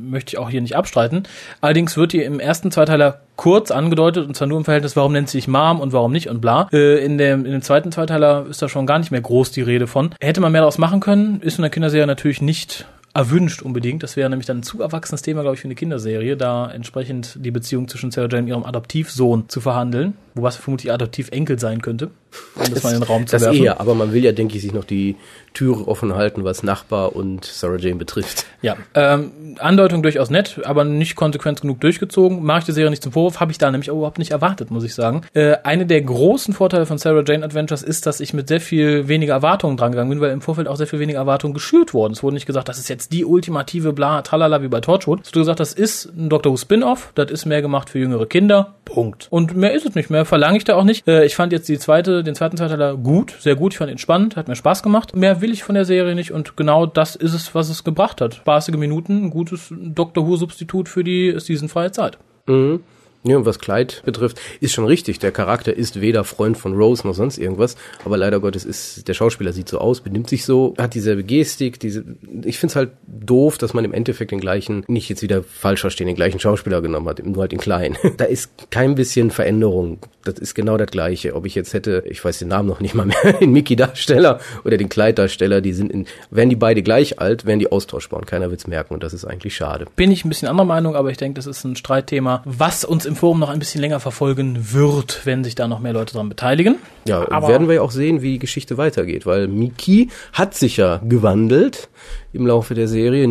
möchte 0.00 0.34
ich 0.34 0.38
auch 0.38 0.50
hier 0.50 0.61
nicht 0.61 0.76
abstreiten. 0.76 1.24
Allerdings 1.61 1.96
wird 1.96 2.12
hier 2.12 2.24
im 2.26 2.40
ersten 2.40 2.70
Zweiteiler 2.70 3.20
kurz 3.36 3.70
angedeutet, 3.70 4.26
und 4.26 4.36
zwar 4.36 4.48
nur 4.48 4.59
im 4.59 4.64
Verhältnis, 4.64 4.96
warum 4.96 5.12
nennt 5.12 5.28
sie 5.28 5.38
sich 5.38 5.48
Mom 5.48 5.80
und 5.80 5.92
warum 5.92 6.12
nicht 6.12 6.28
und 6.28 6.40
bla. 6.40 6.68
Äh, 6.72 7.05
in, 7.05 7.18
dem, 7.18 7.44
in 7.44 7.53
dem 7.53 7.62
zweiten 7.62 7.92
Zweiteiler 7.92 8.46
ist 8.48 8.62
da 8.62 8.68
schon 8.68 8.86
gar 8.86 8.98
nicht 8.98 9.11
mehr 9.11 9.20
groß 9.20 9.53
die 9.53 9.62
Rede 9.62 9.86
von. 9.86 10.14
Hätte 10.20 10.40
man 10.40 10.53
mehr 10.53 10.62
daraus 10.62 10.78
machen 10.78 11.00
können, 11.00 11.40
ist 11.40 11.59
in 11.59 11.62
der 11.62 11.70
Kinderserie 11.70 12.07
natürlich 12.07 12.42
nicht 12.42 12.86
erwünscht 13.14 13.62
unbedingt. 13.62 14.03
Das 14.03 14.16
wäre 14.16 14.30
nämlich 14.30 14.46
dann 14.46 14.59
ein 14.59 14.62
zu 14.62 14.80
erwachsenes 14.80 15.22
Thema, 15.22 15.42
glaube 15.42 15.55
ich, 15.55 15.61
für 15.61 15.68
eine 15.68 15.74
Kinderserie, 15.74 16.36
da 16.36 16.70
entsprechend 16.70 17.36
die 17.44 17.50
Beziehung 17.50 17.88
zwischen 17.88 18.11
Sarah 18.11 18.28
Jane 18.28 18.42
und 18.42 18.48
ihrem 18.48 18.64
Adoptivsohn 18.64 19.48
zu 19.48 19.61
verhandeln, 19.61 20.14
wobei 20.34 20.48
es 20.48 20.57
vermutlich 20.57 20.86
ihr 20.86 20.94
Adoptivenkel 20.94 21.59
sein 21.59 21.82
könnte. 21.82 22.11
Um 22.57 22.74
das, 22.74 22.83
mal 22.83 22.95
in 22.95 23.01
den 23.01 23.03
Raum 23.05 23.26
zu 23.26 23.37
das 23.37 23.43
werfen. 23.43 23.62
eher, 23.62 23.80
aber 23.80 23.95
man 23.95 24.12
will 24.12 24.24
ja, 24.24 24.33
denke 24.33 24.57
ich, 24.57 24.62
sich 24.62 24.72
noch 24.72 24.85
die 24.85 25.16
Türe 25.55 25.87
offen 25.87 26.14
halten, 26.14 26.45
was 26.45 26.62
Nachbar 26.62 27.14
und 27.14 27.45
Sarah 27.45 27.76
Jane 27.76 27.97
betrifft. 27.97 28.47
Ja, 28.62 28.76
ähm, 28.95 29.57
Andeutung 29.59 30.03
durchaus 30.03 30.30
nett, 30.30 30.61
aber 30.64 30.85
nicht 30.85 31.16
konsequent 31.16 31.61
genug 31.61 31.80
durchgezogen. 31.80 32.43
Mache 32.43 32.61
ich 32.61 32.64
der 32.66 32.74
Serie 32.74 32.91
nicht 32.91 33.03
zum 33.03 33.12
Vorwurf, 33.12 33.41
habe 33.41 33.53
ich 33.53 33.59
da 33.59 33.70
nämlich 33.70 33.91
auch 33.91 33.97
überhaupt 33.97 34.18
nicht 34.18 34.30
erwartet, 34.30 34.70
muss 34.70 34.85
ich 34.85 34.95
sagen. 34.95 35.22
Äh, 35.35 35.57
eine 35.64 35.87
der 35.87 36.01
großen 36.03 36.55
Vorteile 36.55 36.87
von 36.87 36.99
Sarah 36.99 37.22
Jane 37.26 37.45
Adventures 37.45 37.83
ist, 37.83 38.07
dass 38.07 38.20
ich 38.20 38.33
mit 38.33 38.49
sehr 38.49 38.61
viel 38.61 39.09
weniger 39.09 39.35
Erwartungen 39.35 39.76
dran 39.76 39.93
gegangen 39.93 40.11
bin, 40.11 40.20
weil 40.20 40.30
im 40.30 40.41
Vorfeld 40.41 40.68
auch 40.68 40.76
sehr 40.76 40.87
viel 40.87 40.99
weniger 40.99 41.18
Erwartungen 41.18 41.55
geschürt 41.55 41.93
wurden. 41.93 42.12
Es 42.12 42.22
wurde 42.22 42.35
nicht 42.35 42.47
gesagt, 42.47 42.68
das 42.68 42.78
ist 42.78 42.89
jetzt 42.89 43.12
die 43.12 43.24
ultimative 43.24 43.93
bla 43.93 44.22
tralala 44.22 44.62
wie 44.62 44.68
bei 44.68 44.80
Torchwood. 44.80 45.20
Es 45.22 45.28
wurde 45.28 45.41
gesagt, 45.41 45.61
das 45.61 45.74
ist 45.74 46.07
ein 46.16 46.28
Doctor 46.28 46.53
Who 46.53 46.57
Spin-off, 46.57 47.12
das 47.14 47.30
ist 47.30 47.47
mehr 47.47 47.62
gemacht 47.62 47.91
für 47.91 47.99
jüngere 47.99 48.26
Kinder. 48.26 48.74
Punkt. 48.85 49.28
Und 49.30 49.57
mehr 49.57 49.72
ist 49.72 49.87
es 49.87 49.95
nicht, 49.95 50.11
mehr 50.11 50.24
verlange 50.24 50.59
ich 50.59 50.64
da 50.64 50.76
auch 50.76 50.85
nicht. 50.85 51.07
Äh, 51.09 51.24
ich 51.24 51.35
fand 51.35 51.53
jetzt 51.53 51.68
die 51.68 51.78
zweite, 51.78 52.22
den 52.23 52.35
zweiten 52.35 52.57
Zweiteiler 52.57 52.97
gut, 52.97 53.35
sehr 53.39 53.57
gut, 53.57 53.73
ich 53.73 53.79
fand 53.79 53.91
ihn 53.91 53.99
spannend, 53.99 54.37
hat 54.37 54.49
mir 54.49 54.57
Spaß 54.57 54.83
gemacht. 54.83 55.14
Mehr 55.16 55.41
will 55.41 55.53
ich 55.53 55.64
von 55.64 55.75
der 55.75 55.85
Serie 55.85 56.14
nicht 56.14 56.33
und 56.33 56.57
genau 56.57 56.87
das 56.87 57.16
ist 57.16 57.35
es, 57.35 57.55
was 57.55 57.68
es 57.68 57.85
gebracht 57.85 58.20
hat. 58.20 58.35
Spaßige 58.35 58.77
Minuten, 58.77 59.25
ein 59.25 59.31
gutes 59.31 59.73
Doctor 59.77 60.27
Who-Substitut 60.27 60.89
für 60.89 61.05
die 61.05 61.35
seasonfreie 61.39 61.93
Zeit. 61.93 62.18
Mhm. 62.47 62.81
Ja, 63.25 63.37
und 63.37 63.47
was 63.47 63.61
Clyde 63.61 63.95
betrifft, 64.05 64.41
ist 64.61 64.73
schon 64.73 64.85
richtig. 64.85 65.20
Der 65.20 65.31
Charakter 65.31 65.77
ist 65.77 66.01
weder 66.01 66.25
Freund 66.25 66.57
von 66.59 66.75
Rose 66.75 67.07
noch 67.07 67.14
sonst 67.14 67.39
irgendwas, 67.39 67.77
aber 68.05 68.16
leider 68.16 68.41
Gottes 68.41 68.64
ist, 68.64 69.07
der 69.07 69.14
Schauspieler 69.14 69.53
sieht 69.53 69.68
so 69.68 69.79
aus, 69.79 70.01
benimmt 70.01 70.29
sich 70.29 70.45
so, 70.45 70.75
hat 70.77 70.95
dieselbe 70.95 71.23
Gestik, 71.23 71.79
diese, 71.79 72.05
ich 72.45 72.59
find's 72.59 72.75
halt 72.75 72.91
doof, 73.07 73.59
dass 73.59 73.75
man 73.75 73.85
im 73.85 73.95
Endeffekt 73.95 74.33
den 74.33 74.41
gleichen, 74.41 74.85
nicht 74.89 75.09
jetzt 75.09 75.23
wieder 75.23 75.45
falsch 75.45 75.83
verstehen, 75.83 76.09
den 76.09 76.16
gleichen 76.16 76.41
Schauspieler 76.41 76.83
genommen 76.83 77.09
hat, 77.09 77.25
nur 77.25 77.43
halt 77.43 77.53
in 77.53 77.61
klein. 77.61 77.97
da 78.16 78.25
ist 78.25 78.51
kein 78.70 78.97
bisschen 78.97 79.31
Veränderung. 79.31 80.01
Das 80.25 80.39
ist 80.39 80.55
genau 80.55 80.77
das 80.77 80.89
Gleiche. 80.89 81.35
Ob 81.35 81.47
ich 81.47 81.55
jetzt 81.55 81.75
hätte, 81.75 82.05
ich 82.07 82.25
weiß 82.25 82.39
den 82.39 82.49
Namen 82.49 82.68
noch 82.68 82.81
nicht 82.81 82.95
mal 82.95 83.07
mehr, 83.07 83.33
den 83.41 83.53
Mickey-Darsteller 83.53 84.41
oder 84.64 84.77
den 84.77 84.89
Clyde-Darsteller, 84.89 85.61
die 85.61 85.73
sind 85.73 85.93
in, 85.93 86.07
wären 86.31 86.51
die 86.51 86.57
beide 86.57 86.83
gleich 86.83 87.20
alt, 87.20 87.45
wären 87.47 87.59
die 87.59 87.70
austauschbar 87.70 88.18
und 88.20 88.27
keiner 88.27 88.51
wird's 88.51 88.66
merken 88.66 88.95
und 88.95 89.03
das 89.03 89.14
ist 89.14 89.25
eigentlich 89.25 89.55
schade. 89.55 89.87
Bin 89.97 90.11
ich 90.11 90.25
ein 90.25 90.29
bisschen 90.29 90.49
anderer 90.49 90.66
Meinung, 90.66 90.97
aber 90.97 91.11
ich 91.11 91.16
denke, 91.16 91.37
das 91.37 91.47
ist 91.47 91.64
ein 91.64 91.77
Streitthema, 91.77 92.43
was 92.45 92.85
uns 92.85 93.07
im 93.07 93.12
Forum 93.17 93.39
noch 93.41 93.49
ein 93.49 93.59
bisschen 93.59 93.81
länger 93.81 94.01
verfolgen 94.01 94.73
wird, 94.73 95.23
wenn 95.25 95.45
sich 95.45 95.55
da 95.55 95.69
noch 95.69 95.79
mehr 95.81 95.93
Leute 95.93 96.15
dran 96.15 96.29
beteiligen. 96.29 96.77
Ja, 97.07 97.31
Aber- 97.31 97.49
werden 97.49 97.69
wir 97.69 97.77
ja 97.77 97.83
auch 97.83 97.91
sehen, 97.91 98.23
wie 98.23 98.33
die 98.33 98.39
Geschichte 98.39 98.79
weitergeht, 98.79 99.27
weil 99.27 99.49
Miki 99.49 100.09
hat 100.33 100.55
sich 100.55 100.77
ja 100.77 101.01
gewandelt 101.07 101.89
im 102.33 102.47
Laufe 102.47 102.75
der 102.75 102.89
Serie 102.89 103.25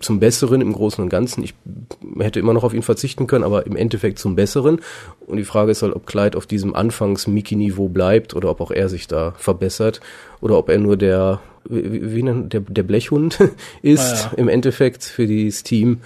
zum 0.00 0.18
Besseren 0.20 0.60
im 0.60 0.72
Großen 0.72 1.02
und 1.02 1.10
Ganzen. 1.10 1.42
Ich 1.44 1.54
hätte 2.18 2.40
immer 2.40 2.52
noch 2.54 2.64
auf 2.64 2.72
ihn 2.74 2.82
verzichten 2.82 3.26
können, 3.26 3.44
aber 3.44 3.66
im 3.66 3.76
Endeffekt 3.76 4.18
zum 4.18 4.34
Besseren. 4.36 4.80
Und 5.26 5.36
die 5.36 5.44
Frage 5.44 5.70
ist 5.72 5.82
halt, 5.82 5.94
ob 5.94 6.06
Clyde 6.06 6.36
auf 6.38 6.46
diesem 6.46 6.74
Anfangs-Miki-Niveau 6.74 7.88
bleibt 7.88 8.34
oder 8.34 8.50
ob 8.50 8.60
auch 8.60 8.70
er 8.70 8.88
sich 8.88 9.06
da 9.08 9.34
verbessert 9.36 10.00
oder 10.40 10.56
ob 10.58 10.68
er 10.68 10.78
nur 10.78 10.96
der, 10.96 11.40
wie, 11.68 12.14
wie 12.14 12.22
nennt, 12.22 12.52
der, 12.52 12.60
der 12.60 12.82
Blechhund 12.82 13.38
ist 13.82 14.26
Ah, 14.26 14.30
ja. 14.32 14.38
im 14.38 14.48
Endeffekt 14.48 15.04
für 15.04 15.26
dieses 15.26 15.62
Team. 15.62 16.00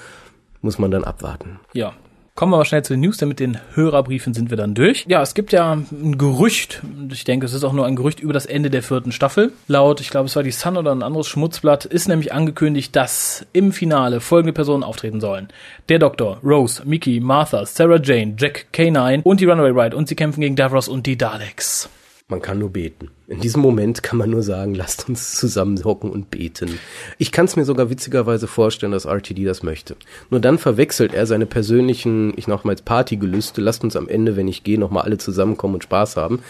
Muss 0.63 0.79
man 0.79 0.91
dann 0.91 1.05
abwarten. 1.05 1.59
Ja. 1.73 1.95
Kommen 2.41 2.55
wir 2.55 2.57
mal 2.57 2.65
schnell 2.65 2.83
zu 2.83 2.95
den 2.95 3.01
News, 3.01 3.19
denn 3.19 3.29
mit 3.29 3.39
den 3.39 3.59
Hörerbriefen 3.75 4.33
sind 4.33 4.49
wir 4.49 4.57
dann 4.57 4.73
durch. 4.73 5.05
Ja, 5.07 5.21
es 5.21 5.35
gibt 5.35 5.53
ja 5.53 5.73
ein 5.73 6.17
Gerücht, 6.17 6.81
und 6.83 7.13
ich 7.13 7.25
denke, 7.25 7.45
es 7.45 7.53
ist 7.53 7.65
auch 7.65 7.75
nur 7.75 7.85
ein 7.85 7.97
Gerücht 7.97 8.19
über 8.19 8.33
das 8.33 8.47
Ende 8.47 8.71
der 8.71 8.83
vierten 8.83 9.13
Staffel. 9.13 9.53
Laut, 9.69 10.01
ich 10.01 10.09
glaube, 10.09 10.25
es 10.25 10.37
war 10.37 10.43
die 10.43 10.51
Sun 10.51 10.79
oder 10.79 10.91
ein 10.91 11.03
anderes 11.03 11.29
Schmutzblatt, 11.29 11.85
ist 11.85 12.09
nämlich 12.09 12.33
angekündigt, 12.33 12.97
dass 12.97 13.45
im 13.53 13.73
Finale 13.73 14.21
folgende 14.21 14.55
Personen 14.55 14.85
auftreten 14.85 15.21
sollen. 15.21 15.49
Der 15.91 15.99
Doktor, 15.99 16.39
Rose, 16.43 16.81
Mickey, 16.87 17.21
Martha, 17.21 17.67
Sarah 17.67 18.01
Jane, 18.03 18.37
Jack 18.39 18.69
K9 18.73 19.21
und 19.23 19.41
die 19.41 19.45
Runaway 19.45 19.79
Ride 19.79 19.95
und 19.95 20.09
sie 20.09 20.17
kämpfen 20.17 20.41
gegen 20.41 20.57
Davros 20.57 20.89
und 20.89 21.05
die 21.07 21.19
Daleks. 21.19 21.91
Man 22.31 22.41
kann 22.41 22.61
nur 22.61 22.71
beten. 22.71 23.11
In 23.27 23.41
diesem 23.41 23.61
Moment 23.61 24.05
kann 24.05 24.17
man 24.17 24.31
nur 24.31 24.45
sagen, 24.45 24.77
lasst 24.77 25.09
uns 25.09 25.35
zusammenhocken 25.35 26.11
und 26.11 26.31
beten. 26.31 26.79
Ich 27.19 27.33
kann 27.33 27.47
es 27.47 27.57
mir 27.57 27.65
sogar 27.65 27.91
witzigerweise 27.91 28.47
vorstellen, 28.47 28.93
dass 28.93 29.05
RTD 29.05 29.45
das 29.45 29.65
möchte. 29.65 29.97
Nur 30.31 30.39
dann 30.39 30.57
verwechselt 30.57 31.13
er 31.13 31.27
seine 31.27 31.47
persönlichen, 31.47 32.33
ich 32.37 32.47
noch 32.47 32.63
mal 32.63 32.71
jetzt 32.71 32.85
Partygelüste, 32.85 33.61
lasst 33.61 33.83
uns 33.83 33.97
am 33.97 34.09
Ende, 34.09 34.37
wenn 34.37 34.47
ich 34.47 34.63
gehe, 34.63 34.79
nochmal 34.79 35.03
alle 35.03 35.19
zusammenkommen 35.19 35.75
und 35.75 35.83
Spaß 35.83 36.17
haben, 36.17 36.41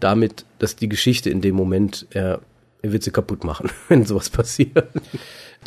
damit, 0.00 0.44
dass 0.58 0.74
die 0.74 0.88
Geschichte 0.88 1.30
in 1.30 1.40
dem 1.40 1.54
Moment, 1.54 2.08
er, 2.10 2.40
er 2.82 2.92
wird 2.92 3.04
sie 3.04 3.12
kaputt 3.12 3.44
machen, 3.44 3.70
wenn 3.88 4.04
sowas 4.04 4.30
passiert. 4.30 4.88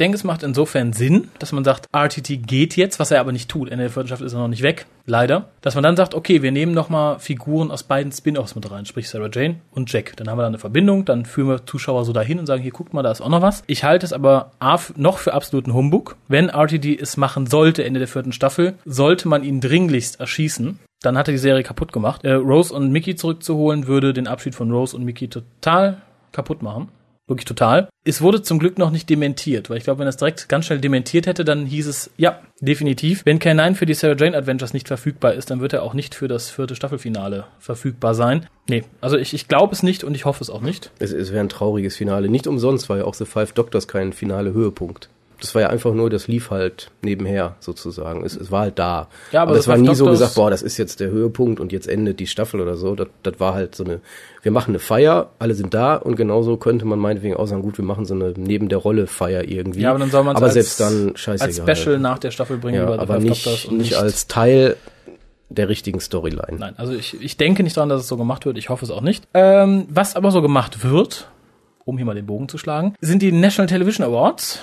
Ich 0.01 0.03
denke, 0.03 0.15
es 0.15 0.23
macht 0.23 0.41
insofern 0.41 0.93
Sinn, 0.93 1.29
dass 1.37 1.51
man 1.51 1.63
sagt, 1.63 1.85
RTT 1.95 2.47
geht 2.47 2.75
jetzt, 2.75 2.99
was 2.99 3.11
er 3.11 3.19
aber 3.19 3.31
nicht 3.31 3.51
tut. 3.51 3.69
Ende 3.69 3.83
der 3.83 3.91
vierten 3.91 4.07
Staffel 4.07 4.25
ist 4.25 4.33
er 4.33 4.39
noch 4.39 4.47
nicht 4.47 4.63
weg, 4.63 4.87
leider. 5.05 5.49
Dass 5.61 5.75
man 5.75 5.83
dann 5.83 5.95
sagt, 5.95 6.15
okay, 6.15 6.41
wir 6.41 6.51
nehmen 6.51 6.73
nochmal 6.73 7.19
Figuren 7.19 7.69
aus 7.69 7.83
beiden 7.83 8.11
Spin-Offs 8.11 8.55
mit 8.55 8.71
rein, 8.71 8.87
sprich 8.87 9.07
Sarah 9.07 9.29
Jane 9.31 9.57
und 9.69 9.93
Jack. 9.93 10.17
Dann 10.17 10.27
haben 10.27 10.39
wir 10.39 10.41
da 10.41 10.47
eine 10.47 10.57
Verbindung, 10.57 11.05
dann 11.05 11.23
führen 11.25 11.49
wir 11.49 11.67
Zuschauer 11.67 12.03
so 12.03 12.13
dahin 12.13 12.39
und 12.39 12.47
sagen, 12.47 12.63
hier 12.63 12.71
guckt 12.71 12.95
mal, 12.95 13.03
da 13.03 13.11
ist 13.11 13.21
auch 13.21 13.29
noch 13.29 13.43
was. 13.43 13.63
Ich 13.67 13.83
halte 13.83 14.03
es 14.03 14.11
aber 14.11 14.53
noch 14.95 15.19
für 15.19 15.35
absoluten 15.35 15.75
Humbug. 15.75 16.15
Wenn 16.27 16.49
RTD 16.49 16.99
es 16.99 17.15
machen 17.15 17.45
sollte, 17.45 17.83
Ende 17.83 17.99
der 17.99 18.07
vierten 18.07 18.31
Staffel, 18.31 18.73
sollte 18.85 19.27
man 19.27 19.43
ihn 19.43 19.61
dringlichst 19.61 20.19
erschießen. 20.19 20.79
Dann 21.03 21.15
hat 21.15 21.27
er 21.27 21.33
die 21.33 21.37
Serie 21.37 21.61
kaputt 21.61 21.93
gemacht. 21.93 22.23
Äh, 22.23 22.31
Rose 22.31 22.73
und 22.73 22.91
Mickey 22.91 23.15
zurückzuholen, 23.15 23.85
würde 23.85 24.13
den 24.13 24.25
Abschied 24.25 24.55
von 24.55 24.71
Rose 24.71 24.97
und 24.97 25.05
Mickey 25.05 25.27
total 25.27 26.01
kaputt 26.31 26.63
machen. 26.63 26.89
Wirklich 27.31 27.45
total. 27.45 27.87
Es 28.03 28.21
wurde 28.21 28.41
zum 28.41 28.59
Glück 28.59 28.77
noch 28.77 28.91
nicht 28.91 29.09
dementiert, 29.09 29.69
weil 29.69 29.77
ich 29.77 29.85
glaube, 29.85 29.99
wenn 29.99 30.07
es 30.09 30.17
direkt 30.17 30.49
ganz 30.49 30.65
schnell 30.65 30.81
dementiert 30.81 31.27
hätte, 31.27 31.45
dann 31.45 31.65
hieß 31.65 31.87
es, 31.87 32.11
ja, 32.17 32.41
definitiv. 32.59 33.21
Wenn 33.23 33.39
K9 33.39 33.75
für 33.75 33.85
die 33.85 33.93
Sarah 33.93 34.17
Jane 34.17 34.35
Adventures 34.35 34.73
nicht 34.73 34.89
verfügbar 34.89 35.33
ist, 35.33 35.49
dann 35.49 35.61
wird 35.61 35.71
er 35.71 35.83
auch 35.83 35.93
nicht 35.93 36.13
für 36.13 36.27
das 36.27 36.49
vierte 36.49 36.75
Staffelfinale 36.75 37.45
verfügbar 37.57 38.15
sein. 38.15 38.47
Nee, 38.67 38.83
also 38.99 39.15
ich, 39.15 39.33
ich 39.33 39.47
glaube 39.47 39.73
es 39.73 39.81
nicht 39.81 40.03
und 40.03 40.13
ich 40.13 40.25
hoffe 40.25 40.43
es 40.43 40.49
auch 40.49 40.59
nicht. 40.59 40.91
Es, 40.99 41.13
es 41.13 41.31
wäre 41.31 41.39
ein 41.39 41.47
trauriges 41.47 41.95
Finale. 41.95 42.27
Nicht 42.27 42.47
umsonst 42.47 42.89
war 42.89 42.97
ja 42.97 43.05
auch 43.05 43.13
The 43.13 43.23
Five 43.23 43.53
Doctors 43.53 43.87
kein 43.87 44.11
finale 44.11 44.51
Höhepunkt. 44.51 45.07
Das 45.41 45.53
war 45.55 45.63
ja 45.63 45.69
einfach 45.69 45.93
nur, 45.93 46.09
das 46.09 46.27
lief 46.27 46.51
halt 46.51 46.89
nebenher 47.01 47.55
sozusagen. 47.59 48.23
Es, 48.23 48.35
es 48.35 48.51
war 48.51 48.61
halt 48.61 48.79
da. 48.79 49.07
Ja, 49.31 49.41
aber 49.41 49.51
aber 49.51 49.59
es 49.59 49.67
war 49.67 49.77
nie 49.77 49.93
so 49.95 50.05
gesagt, 50.05 50.35
boah, 50.35 50.49
das 50.49 50.61
ist 50.61 50.77
jetzt 50.77 50.99
der 50.99 51.09
Höhepunkt 51.09 51.59
und 51.59 51.71
jetzt 51.71 51.87
endet 51.87 52.19
die 52.19 52.27
Staffel 52.27 52.61
oder 52.61 52.77
so. 52.77 52.95
Das, 52.95 53.07
das 53.23 53.39
war 53.39 53.53
halt 53.53 53.75
so 53.75 53.83
eine, 53.83 54.01
wir 54.41 54.51
machen 54.51 54.71
eine 54.71 54.79
Feier, 54.79 55.31
alle 55.39 55.53
sind 55.53 55.73
da 55.73 55.95
und 55.95 56.15
genauso 56.15 56.57
könnte 56.57 56.85
man 56.85 56.99
meinetwegen 56.99 57.35
auch 57.35 57.47
sagen, 57.47 57.61
gut, 57.61 57.77
wir 57.77 57.85
machen 57.85 58.05
so 58.05 58.13
eine 58.13 58.33
neben 58.37 58.69
der 58.69 58.77
Rolle 58.77 59.07
Feier 59.07 59.43
irgendwie. 59.43 59.81
Ja, 59.81 59.89
aber 59.89 59.99
dann 59.99 60.11
soll 60.11 60.23
man 60.23 60.41
es 60.41 60.53
selbst 60.53 60.79
dann 60.79 61.13
scheißegal. 61.15 61.67
als 61.67 61.79
Special 61.79 61.99
nach 61.99 62.19
der 62.19 62.31
Staffel 62.31 62.57
bringen 62.57 62.77
ja, 62.77 62.87
aber 62.87 63.19
nicht, 63.19 63.67
und 63.67 63.77
nicht 63.77 63.95
als 63.95 64.27
Teil 64.27 64.77
der 65.49 65.69
richtigen 65.69 65.99
Storyline. 65.99 66.57
Nein, 66.57 66.73
also 66.77 66.93
ich, 66.93 67.21
ich 67.21 67.37
denke 67.37 67.63
nicht 67.63 67.75
daran, 67.75 67.89
dass 67.89 68.01
es 68.01 68.07
so 68.07 68.17
gemacht 68.17 68.45
wird. 68.45 68.57
Ich 68.57 68.69
hoffe 68.69 68.85
es 68.85 68.91
auch 68.91 69.01
nicht. 69.01 69.27
Ähm, 69.33 69.85
was 69.89 70.15
aber 70.15 70.31
so 70.31 70.41
gemacht 70.41 70.83
wird, 70.83 71.27
um 71.83 71.97
hier 71.97 72.05
mal 72.05 72.15
den 72.15 72.25
Bogen 72.25 72.47
zu 72.47 72.57
schlagen, 72.57 72.95
sind 73.01 73.21
die 73.21 73.31
National 73.31 73.67
Television 73.67 74.05
Awards. 74.05 74.59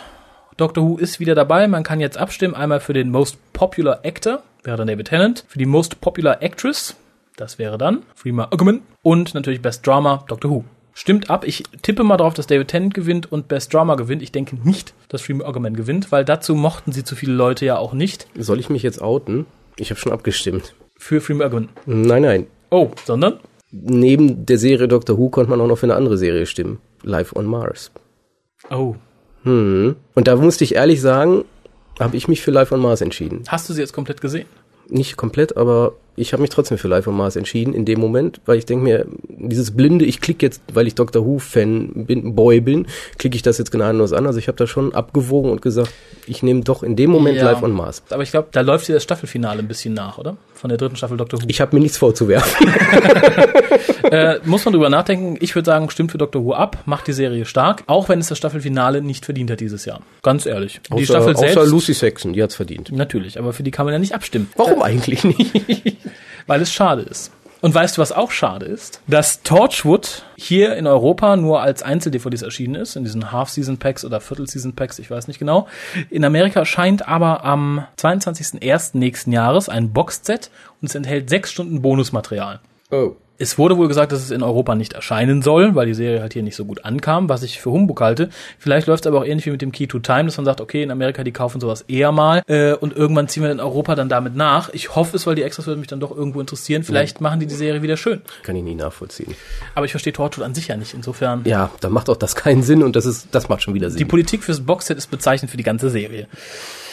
Doctor 0.59 0.83
Who 0.83 0.97
ist 0.99 1.21
wieder 1.21 1.37
dabei. 1.37 1.69
Man 1.69 1.85
kann 1.85 2.01
jetzt 2.01 2.19
abstimmen. 2.19 2.55
Einmal 2.55 2.81
für 2.81 2.93
den 2.93 3.11
Most 3.11 3.39
Popular 3.53 4.01
Actor, 4.03 4.43
wäre 4.65 4.77
dann 4.77 4.89
David 4.89 5.07
Tennant. 5.07 5.45
Für 5.47 5.59
die 5.59 5.67
Most 5.67 6.01
Popular 6.01 6.43
Actress, 6.43 6.97
das 7.37 7.61
wäre 7.61 7.79
dann 7.79 8.03
Freema 8.17 8.49
Ogman. 8.51 8.83
Und 9.03 9.35
natürlich 9.35 9.63
Best 9.63 9.87
Drama, 9.87 10.25
Doctor 10.27 10.51
Who. 10.51 10.65
Stimmt 10.95 11.31
ab. 11.31 11.45
Ich 11.47 11.63
tippe 11.83 12.03
mal 12.03 12.17
drauf, 12.17 12.35
dass 12.35 12.49
David 12.49 12.67
Tennant 12.67 12.93
gewinnt 12.93 13.31
und 13.31 13.47
Best 13.47 13.73
Drama 13.73 13.95
gewinnt. 13.95 14.21
Ich 14.21 14.33
denke 14.33 14.57
nicht, 14.57 14.95
dass 15.09 15.23
Freema 15.23 15.47
Ogman 15.49 15.77
gewinnt, 15.77 16.11
weil 16.11 16.25
dazu 16.25 16.57
mochten 16.57 16.91
sie 16.91 17.05
zu 17.05 17.15
viele 17.15 17.35
Leute 17.35 17.65
ja 17.65 17.79
auch 17.79 17.93
nicht. 17.93 18.27
Soll 18.37 18.59
ich 18.59 18.69
mich 18.69 18.83
jetzt 18.83 19.01
outen? 19.01 19.47
Ich 19.77 19.91
habe 19.91 20.01
schon 20.01 20.11
abgestimmt. 20.11 20.75
Für 20.97 21.21
Freema 21.21 21.47
Ogman. 21.47 21.69
Nein, 21.87 22.23
nein. 22.23 22.47
Oh, 22.71 22.91
sondern? 23.05 23.39
Neben 23.71 24.45
der 24.45 24.59
Serie 24.59 24.89
Doctor 24.89 25.19
Who 25.19 25.29
konnte 25.29 25.51
man 25.51 25.61
auch 25.61 25.69
noch 25.69 25.79
für 25.79 25.87
eine 25.87 25.95
andere 25.95 26.19
Serie 26.19 26.47
stimmen. 26.47 26.81
Live 27.05 27.37
on 27.37 27.47
Mars. 27.47 27.93
Oh. 28.71 28.97
Hm. 29.49 29.97
Und 30.15 30.29
da 30.29 30.37
musste 30.37 30.65
ich 30.65 30.75
ehrlich 30.75 31.01
sagen, 31.01 31.45
habe 31.99 32.17
ich 32.17 32.29
mich 32.29 32.43
für 32.43 32.51
Live 32.51 32.71
on 32.71 32.81
Mars 32.81 33.01
entschieden. 33.01 33.43
Hast 33.49 33.69
du 33.69 33.73
sie 33.73 33.81
jetzt 33.81 33.93
komplett 33.93 34.21
gesehen? 34.21 34.47
Nicht 34.91 35.17
komplett, 35.17 35.57
aber 35.57 35.95
ich 36.17 36.33
habe 36.33 36.41
mich 36.41 36.51
trotzdem 36.51 36.79
für 36.79 36.89
Live 36.89 37.07
on 37.07 37.17
Mars 37.17 37.37
entschieden 37.37 37.75
in 37.75 37.85
dem 37.85 38.01
Moment, 38.01 38.41
weil 38.47 38.59
ich 38.59 38.67
denke 38.67 38.85
mir, 38.85 39.07
dieses 39.29 39.71
blinde, 39.71 40.05
ich 40.05 40.21
klicke 40.21 40.45
jetzt, 40.47 40.63
weil 40.73 40.87
ich 40.87 40.95
Doctor 40.95 41.25
Who-Fan 41.25 42.07
bin, 42.07 42.35
Boy 42.35 42.61
bin, 42.61 42.87
klicke 43.19 43.37
ich 43.37 43.43
das 43.43 43.59
jetzt 43.59 43.71
gnadenlos 43.71 44.13
an. 44.13 44.27
Also 44.27 44.39
ich 44.39 44.49
habe 44.49 44.57
da 44.57 44.67
schon 44.67 44.95
abgewogen 44.95 45.51
und 45.51 45.63
gesagt, 45.63 45.93
ich 46.27 46.43
nehme 46.43 46.61
doch 46.63 46.83
in 46.83 46.97
dem 46.97 47.11
Moment 47.11 47.37
Ja. 47.37 47.45
Live 47.51 47.63
on 47.63 47.73
Mars. 47.73 48.03
Aber 48.11 48.23
ich 48.23 48.31
glaube, 48.31 48.49
da 48.53 48.61
läuft 48.63 48.89
dir 48.89 48.95
das 48.95 49.03
Staffelfinale 49.03 49.61
ein 49.61 49.69
bisschen 49.69 49.95
nach, 49.95 50.19
oder? 50.19 50.37
Von 50.59 50.71
der 50.71 50.77
dritten 50.77 50.97
Staffel 50.97 51.17
Doctor 51.17 51.41
Who. 51.41 51.47
Ich 51.47 51.61
habe 51.61 51.77
mir 51.77 51.81
nichts 51.81 51.99
vorzuwerfen. 51.99 52.69
äh, 54.11 54.41
muss 54.45 54.65
man 54.65 54.75
drüber 54.75 54.91
nachdenken. 54.91 55.37
Ich 55.41 55.55
würde 55.55 55.67
sagen, 55.67 55.89
stimmt 55.89 56.11
für 56.11 56.19
Doctor 56.19 56.45
Who 56.45 56.53
ab, 56.53 56.79
macht 56.85 57.07
die 57.07 57.13
Serie 57.13 57.45
stark, 57.45 57.85
auch 57.87 58.09
wenn 58.09 58.19
es 58.19 58.27
das 58.27 58.39
Staffelfinale 58.39 59.01
nicht 59.01 59.25
verdient 59.25 59.53
hat 59.53 59.61
dieses 59.61 59.85
Jahr. 59.85 60.01
Ganz 60.23 60.47
ehrlich. 60.47 60.81
die 60.89 60.95
außer, 60.95 61.05
Staffel 61.05 61.37
außer 61.37 61.53
selbst. 61.53 61.71
Lucy 61.71 61.95
Saxon, 61.95 62.33
die 62.33 62.43
hat's 62.43 62.57
verdient. 62.57 62.91
Natürlich, 62.91 63.39
aber 63.39 63.53
für 63.53 63.63
die 63.63 63.71
kann 63.71 63.87
man 63.87 63.93
ja 63.93 64.01
nicht 64.01 64.17
abstimmen. 64.17 64.51
Warum 64.57 64.83
eigentlich 64.83 65.23
nicht? 65.23 65.55
weil 66.49 66.61
es 66.61 66.73
schade 66.73 67.03
ist. 67.03 67.31
Und 67.61 67.75
weißt 67.75 67.97
du, 67.97 68.01
was 68.01 68.13
auch 68.13 68.31
schade 68.31 68.67
ist? 68.67 69.01
Dass 69.07 69.43
Torchwood 69.43 70.25
hier 70.37 70.77
in 70.77 70.87
Europa 70.87 71.37
nur 71.37 71.61
als 71.61 71.83
Einzel-DVDs 71.83 72.43
erschienen 72.43 72.77
ist, 72.77 72.95
in 72.95 73.05
diesen 73.05 73.33
Half-Season-Packs 73.33 74.05
oder 74.05 74.21
Viertel-Season-Packs, 74.21 74.99
ich 75.01 75.11
weiß 75.11 75.27
nicht 75.27 75.39
genau. 75.39 75.67
In 76.11 76.25
Amerika 76.25 76.61
erscheint 76.61 77.09
aber 77.09 77.45
am 77.45 77.85
22.01. 77.99 78.97
nächsten 78.97 79.33
Jahres 79.33 79.69
ein 79.69 79.93
Boxset 79.93 80.51
und 80.81 80.89
es 80.89 80.95
enthält 80.95 81.29
sechs 81.29 81.51
Stunden 81.51 81.83
Bonusmaterial. 81.83 82.61
Oh. 82.91 83.17
Es 83.41 83.57
wurde 83.57 83.77
wohl 83.77 83.87
gesagt, 83.87 84.11
dass 84.11 84.21
es 84.21 84.33
in 84.33 84.43
Europa 84.43 84.75
nicht 84.75 84.95
erscheinen 84.95 85.43
soll, 85.43 85.77
weil 85.77 85.87
die 85.87 85.95
Serie 85.95 86.21
halt 86.21 86.33
hier 86.33 86.43
nicht 86.43 86.57
so 86.57 86.65
gut 86.65 86.85
ankam, 86.85 87.29
was 87.29 87.45
ich 87.45 87.61
für 87.61 87.71
Humbug 87.71 88.01
halte. 88.01 88.31
Vielleicht 88.59 88.89
läuft 88.89 89.05
es 89.05 89.07
aber 89.07 89.21
auch 89.21 89.25
ähnlich 89.25 89.47
wie 89.47 89.53
mit 89.53 89.63
dem 89.63 89.71
Key 89.71 89.87
to 89.87 90.01
Time, 90.01 90.25
dass 90.25 90.37
man 90.37 90.45
sagt, 90.45 90.61
okay, 90.61 90.83
in 90.83 90.91
Amerika, 90.91 91.23
die 91.23 91.31
kaufen 91.31 91.61
sowas 91.61 91.83
eher 91.83 92.11
mal 92.11 92.43
äh, 92.49 92.73
und 92.73 92.97
irgendwann 92.97 93.29
ziehen 93.29 93.45
wir 93.45 93.53
in 93.53 93.61
Europa 93.61 93.95
dann 93.95 94.09
damit 94.09 94.35
nach. 94.35 94.71
Ich 94.73 94.97
hoffe 94.97 95.17
es, 95.17 95.25
weil 95.27 95.37
die 95.37 95.45
Extras 95.45 95.69
würden 95.69 95.79
mich 95.79 95.89
dann 95.89 96.01
doch 96.01 96.11
irgendwo 96.11 96.41
interessieren. 96.41 96.83
Vielleicht 96.83 97.21
machen 97.21 97.39
die 97.39 97.47
die 97.47 97.55
Serie 97.55 97.81
wieder 97.81 97.97
schön. 97.97 98.23
Kann 98.43 98.57
ich 98.57 98.65
nie 98.65 98.75
nachvollziehen. 98.75 99.37
Aber 99.77 99.87
ich 99.87 99.93
verstehe 99.93 100.13
Torchwood 100.13 100.45
an 100.45 100.55
sich 100.55 100.67
ja 100.67 100.77
nicht. 100.77 100.93
Insofern, 100.95 101.43
Ja, 101.45 101.71
da 101.81 101.91
macht 101.91 102.11
auch 102.11 102.17
das 102.17 102.35
keinen 102.35 102.65
Sinn 102.65 102.83
und 102.83 102.97
das 102.97 103.07
ist, 103.07 103.29
das 103.31 103.49
macht 103.49 103.63
schon 103.63 103.75
wieder 103.75 103.89
Sinn. 103.89 103.99
die 103.99 104.05
Politik 104.05 104.43
fürs 104.43 104.61
Boxset 104.61 104.99
ist 104.99 105.13
bezeichnend 105.13 105.51
für 105.51 105.57
die 105.57 105.63
ganze 105.63 105.91
Serie. 105.91 106.27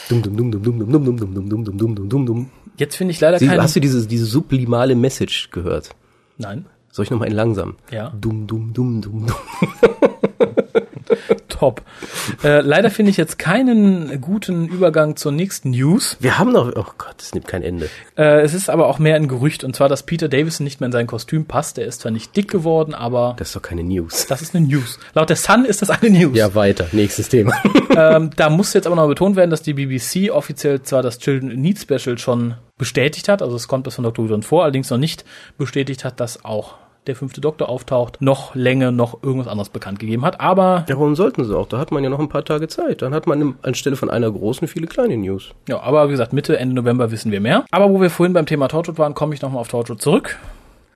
Dum, 0.08 0.22
dum, 0.22 0.36
dum, 0.36 0.52
dum, 0.52 0.62
dum, 0.62 0.78
dum, 0.78 1.04
dum, 1.04 1.16
dum, 1.16 1.34
dum, 1.34 1.48
dum, 1.50 1.64
dum, 1.64 1.94
dum, 1.96 2.08
dum, 2.08 2.26
dum. 2.26 2.50
Jetzt 2.78 2.94
finde 2.94 3.10
ich 3.10 3.20
leider 3.20 3.40
keine... 3.40 3.60
hast 3.60 3.74
du 3.74 3.80
diese, 3.80 4.06
diese 4.06 4.26
sublimale 4.26 4.94
Message 4.94 5.50
gehört? 5.50 5.90
Nein. 6.38 6.66
Soll 6.90 7.04
ich 7.04 7.10
nochmal 7.10 7.28
in 7.28 7.34
langsam? 7.34 7.76
Ja. 7.90 8.10
Dumm, 8.18 8.46
dumm, 8.46 8.72
dumm, 8.72 9.02
dumm, 9.02 9.26
dumm. 9.26 9.36
top. 11.48 11.82
äh, 12.44 12.60
leider 12.60 12.90
finde 12.90 13.10
ich 13.10 13.16
jetzt 13.16 13.38
keinen 13.38 14.20
guten 14.20 14.68
Übergang 14.68 15.16
zur 15.16 15.32
nächsten 15.32 15.70
News. 15.70 16.16
Wir 16.20 16.38
haben 16.38 16.52
noch, 16.52 16.68
oh 16.68 16.86
Gott, 16.98 17.16
es 17.20 17.34
nimmt 17.34 17.46
kein 17.46 17.62
Ende. 17.62 17.88
Äh, 18.16 18.40
es 18.42 18.54
ist 18.54 18.70
aber 18.70 18.86
auch 18.86 18.98
mehr 18.98 19.16
ein 19.16 19.28
Gerücht, 19.28 19.64
und 19.64 19.74
zwar, 19.76 19.88
dass 19.88 20.04
Peter 20.04 20.28
Davison 20.28 20.64
nicht 20.64 20.80
mehr 20.80 20.86
in 20.86 20.92
sein 20.92 21.06
Kostüm 21.06 21.46
passt. 21.46 21.78
Er 21.78 21.86
ist 21.86 22.00
zwar 22.00 22.12
nicht 22.12 22.36
dick 22.36 22.50
geworden, 22.50 22.94
aber 22.94 23.34
Das 23.38 23.48
ist 23.48 23.56
doch 23.56 23.62
keine 23.62 23.82
News. 23.82 24.26
das 24.26 24.42
ist 24.42 24.54
eine 24.54 24.66
News. 24.66 24.98
Laut 25.14 25.28
der 25.28 25.36
Sun 25.36 25.64
ist 25.64 25.82
das 25.82 25.90
eine 25.90 26.10
News. 26.10 26.36
Ja, 26.36 26.54
weiter. 26.54 26.86
Nächstes 26.92 27.28
Thema. 27.28 27.54
Ähm, 27.96 28.28
da 28.36 28.50
muss 28.50 28.74
jetzt 28.74 28.86
aber 28.86 28.94
noch 28.94 29.08
betont 29.08 29.36
werden, 29.36 29.50
dass 29.50 29.62
die 29.62 29.72
BBC 29.72 30.30
offiziell 30.30 30.82
zwar 30.82 31.02
das 31.02 31.18
Children 31.18 31.50
in 31.50 31.62
Need 31.62 31.78
Special 31.78 32.18
schon 32.18 32.56
bestätigt 32.76 33.26
hat, 33.30 33.40
also 33.40 33.56
es 33.56 33.68
kommt 33.68 33.84
bis 33.84 33.94
von 33.94 34.04
Dr. 34.04 34.28
Who 34.28 34.40
vor, 34.42 34.64
allerdings 34.64 34.90
noch 34.90 34.98
nicht 34.98 35.24
bestätigt 35.56 36.04
hat, 36.04 36.20
dass 36.20 36.44
auch 36.44 36.74
der 37.06 37.16
fünfte 37.16 37.40
Doktor 37.40 37.68
auftaucht, 37.68 38.20
noch 38.20 38.54
Länge, 38.54 38.92
noch 38.92 39.22
irgendwas 39.22 39.48
anderes 39.48 39.68
bekannt 39.68 39.98
gegeben 39.98 40.24
hat. 40.24 40.40
Aber 40.40 40.84
Ja, 40.88 40.96
warum 40.96 41.14
sollten 41.16 41.44
sie 41.44 41.56
auch? 41.56 41.68
Da 41.68 41.78
hat 41.78 41.92
man 41.92 42.02
ja 42.04 42.10
noch 42.10 42.18
ein 42.18 42.28
paar 42.28 42.44
Tage 42.44 42.68
Zeit. 42.68 43.02
Dann 43.02 43.14
hat 43.14 43.26
man 43.26 43.54
anstelle 43.62 43.96
von 43.96 44.10
einer 44.10 44.30
großen 44.30 44.68
viele 44.68 44.86
kleine 44.86 45.16
News. 45.16 45.50
Ja, 45.68 45.80
aber 45.80 46.06
wie 46.08 46.12
gesagt, 46.12 46.32
Mitte, 46.32 46.58
Ende 46.58 46.74
November 46.74 47.10
wissen 47.10 47.32
wir 47.32 47.40
mehr. 47.40 47.64
Aber 47.70 47.90
wo 47.90 48.00
wir 48.00 48.10
vorhin 48.10 48.32
beim 48.32 48.46
Thema 48.46 48.68
Torchwood 48.68 48.98
waren, 48.98 49.14
komme 49.14 49.34
ich 49.34 49.42
nochmal 49.42 49.60
auf 49.60 49.68
Torchwood 49.68 50.00
zurück. 50.02 50.36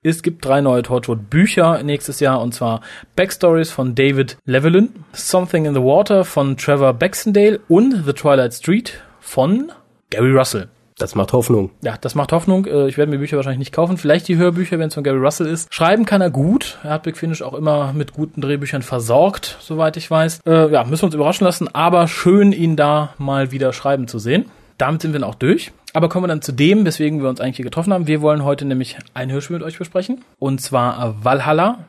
Es 0.03 0.23
gibt 0.23 0.43
drei 0.43 0.61
neue 0.61 0.81
Torchwood-Bücher 0.81 1.83
nächstes 1.83 2.19
Jahr, 2.19 2.41
und 2.41 2.55
zwar 2.55 2.81
Backstories 3.15 3.69
von 3.69 3.93
David 3.93 4.35
Llewellyn, 4.45 4.89
Something 5.13 5.65
in 5.65 5.75
the 5.75 5.81
Water 5.81 6.25
von 6.25 6.57
Trevor 6.57 6.93
Baxendale 6.93 7.59
und 7.67 8.03
The 8.05 8.13
Twilight 8.13 8.53
Street 8.53 8.99
von 9.19 9.71
Gary 10.09 10.31
Russell. 10.31 10.69
Das 11.01 11.15
macht 11.15 11.33
Hoffnung. 11.33 11.71
Ja, 11.81 11.95
das 11.99 12.15
macht 12.15 12.31
Hoffnung. 12.31 12.65
Äh, 12.65 12.87
Ich 12.87 12.97
werde 12.97 13.11
mir 13.11 13.17
Bücher 13.17 13.37
wahrscheinlich 13.37 13.59
nicht 13.59 13.73
kaufen. 13.73 13.97
Vielleicht 13.97 14.27
die 14.27 14.37
Hörbücher, 14.37 14.77
wenn 14.79 14.89
es 14.89 14.93
von 14.93 15.03
Gary 15.03 15.17
Russell 15.17 15.47
ist. 15.47 15.73
Schreiben 15.73 16.05
kann 16.05 16.21
er 16.21 16.29
gut. 16.29 16.77
Er 16.83 16.91
hat 16.91 17.03
Big 17.03 17.17
Finish 17.17 17.41
auch 17.41 17.53
immer 17.53 17.91
mit 17.93 18.13
guten 18.13 18.41
Drehbüchern 18.41 18.81
versorgt, 18.81 19.57
soweit 19.61 19.97
ich 19.97 20.09
weiß. 20.11 20.41
Äh, 20.45 20.71
ja, 20.71 20.83
müssen 20.83 21.01
wir 21.01 21.07
uns 21.07 21.15
überraschen 21.15 21.45
lassen, 21.45 21.67
aber 21.73 22.07
schön, 22.07 22.51
ihn 22.51 22.75
da 22.75 23.13
mal 23.17 23.51
wieder 23.51 23.73
schreiben 23.73 24.07
zu 24.07 24.19
sehen. 24.19 24.45
Damit 24.77 25.01
sind 25.01 25.13
wir 25.13 25.19
dann 25.19 25.29
auch 25.29 25.35
durch. 25.35 25.71
Aber 25.93 26.07
kommen 26.07 26.23
wir 26.23 26.27
dann 26.29 26.41
zu 26.41 26.53
dem, 26.53 26.85
weswegen 26.85 27.21
wir 27.21 27.29
uns 27.29 27.41
eigentlich 27.41 27.57
hier 27.57 27.65
getroffen 27.65 27.91
haben. 27.93 28.07
Wir 28.07 28.21
wollen 28.21 28.43
heute 28.45 28.65
nämlich 28.65 28.97
ein 29.13 29.31
Hörspiel 29.31 29.57
mit 29.57 29.65
euch 29.65 29.77
besprechen. 29.77 30.23
Und 30.39 30.61
zwar 30.61 31.15
Valhalla 31.23 31.79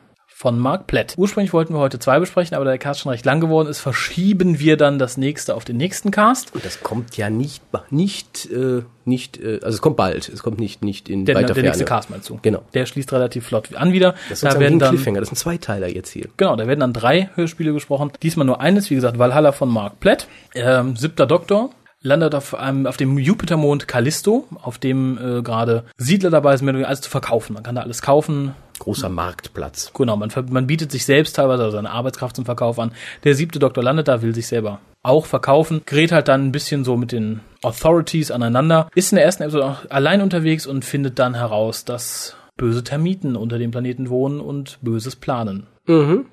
von 0.43 0.59
Mark 0.59 0.87
Platt. 0.87 1.13
Ursprünglich 1.15 1.53
wollten 1.53 1.73
wir 1.73 1.79
heute 1.79 1.99
zwei 1.99 2.19
besprechen, 2.19 2.53
aber 2.55 2.65
da 2.65 2.71
der 2.71 2.77
Cast 2.77 2.99
schon 2.99 3.13
recht 3.13 3.23
lang 3.23 3.39
geworden 3.39 3.69
ist, 3.69 3.79
verschieben 3.79 4.59
wir 4.59 4.75
dann 4.75 4.99
das 4.99 5.15
nächste 5.15 5.55
auf 5.55 5.63
den 5.63 5.77
nächsten 5.77 6.11
Cast. 6.11 6.53
Und 6.53 6.65
das 6.65 6.81
kommt 6.81 7.15
ja 7.15 7.29
nicht, 7.29 7.63
nicht, 7.91 8.51
äh, 8.51 8.81
nicht, 9.05 9.39
äh, 9.39 9.61
also 9.63 9.75
es 9.75 9.81
kommt 9.81 9.95
bald. 9.95 10.27
Es 10.27 10.43
kommt 10.43 10.59
nicht, 10.59 10.83
nicht 10.83 11.07
in 11.07 11.23
Der, 11.23 11.35
weiter 11.35 11.53
der 11.53 11.63
nächste 11.63 11.85
Ferne. 11.85 11.97
Cast 11.97 12.09
meinst 12.09 12.29
du? 12.29 12.39
Genau. 12.41 12.61
Der 12.73 12.85
schließt 12.85 13.13
relativ 13.13 13.45
flott 13.45 13.73
an 13.73 13.93
wieder. 13.93 14.15
Das 14.27 14.43
ist 14.43 14.53
da 14.53 14.59
werden 14.59 14.73
ein 14.73 14.79
dann, 14.79 14.95
Cliffhanger. 14.95 15.21
Das 15.21 15.29
sind 15.29 15.37
Zweiteiler 15.37 15.87
jetzt 15.87 16.09
hier. 16.09 16.27
genau, 16.35 16.57
da 16.57 16.67
werden 16.67 16.81
dann 16.81 16.91
drei 16.91 17.29
Hörspiele 17.35 17.71
gesprochen. 17.71 18.11
Diesmal 18.21 18.45
nur 18.45 18.59
eines, 18.59 18.89
wie 18.89 18.95
gesagt, 18.95 19.17
Valhalla 19.17 19.53
von 19.53 19.69
Mark 19.69 20.01
Platt. 20.01 20.27
Ähm, 20.55 20.97
siebter 20.97 21.25
Doktor 21.25 21.69
landet 22.01 22.35
auf 22.35 22.53
einem, 22.53 22.85
auf 22.85 22.97
dem 22.97 23.17
Jupitermond 23.17 23.87
Callisto, 23.87 24.45
auf 24.61 24.77
dem 24.77 25.17
äh, 25.17 25.41
gerade 25.41 25.85
Siedler 25.95 26.31
dabei 26.31 26.57
sind, 26.57 26.69
alles 26.83 26.99
zu 26.99 27.09
verkaufen. 27.09 27.53
Man 27.53 27.63
kann 27.63 27.75
da 27.75 27.81
alles 27.81 28.01
kaufen. 28.01 28.53
Großer 28.79 29.09
Marktplatz. 29.09 29.91
Genau, 29.93 30.15
man, 30.17 30.31
man 30.49 30.67
bietet 30.67 30.91
sich 30.91 31.05
selbst 31.05 31.35
teilweise 31.35 31.71
seine 31.71 31.91
Arbeitskraft 31.91 32.35
zum 32.35 32.45
Verkauf 32.45 32.79
an. 32.79 32.91
Der 33.23 33.35
siebte 33.35 33.59
Doktor 33.59 33.83
landet 33.83 34.07
da, 34.07 34.21
will 34.21 34.33
sich 34.33 34.47
selber 34.47 34.79
auch 35.03 35.25
verkaufen, 35.25 35.81
gerät 35.85 36.11
halt 36.11 36.27
dann 36.27 36.47
ein 36.47 36.51
bisschen 36.51 36.83
so 36.83 36.95
mit 36.97 37.11
den 37.11 37.41
Authorities 37.61 38.31
aneinander, 38.31 38.89
ist 38.95 39.11
in 39.11 39.17
der 39.17 39.25
ersten 39.25 39.43
Episode 39.43 39.65
auch 39.65 39.89
allein 39.89 40.21
unterwegs 40.21 40.65
und 40.65 40.85
findet 40.85 41.19
dann 41.19 41.35
heraus, 41.35 41.85
dass 41.85 42.37
böse 42.55 42.83
Termiten 42.83 43.35
unter 43.35 43.57
dem 43.57 43.71
Planeten 43.71 44.09
wohnen 44.09 44.39
und 44.39 44.79
Böses 44.81 45.15
planen. 45.15 45.67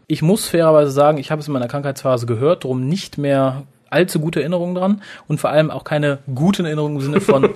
Ich 0.07 0.23
muss 0.23 0.47
fairerweise 0.47 0.93
sagen, 0.93 1.19
ich 1.19 1.31
habe 1.31 1.41
es 1.41 1.49
in 1.49 1.53
meiner 1.53 1.69
Krankheitsphase 1.69 2.27
gehört, 2.27 2.65
darum 2.65 2.89
nicht 2.89 3.19
mehr 3.19 3.65
allzu 3.91 4.21
gute 4.21 4.41
Erinnerungen 4.41 4.77
dran 4.77 5.03
und 5.27 5.41
vor 5.41 5.51
allem 5.51 5.71
auch 5.71 5.83
keine 5.83 6.19
guten 6.33 6.65
Erinnerungen 6.65 6.97
im 6.97 7.03
Sinne 7.03 7.21
von 7.21 7.51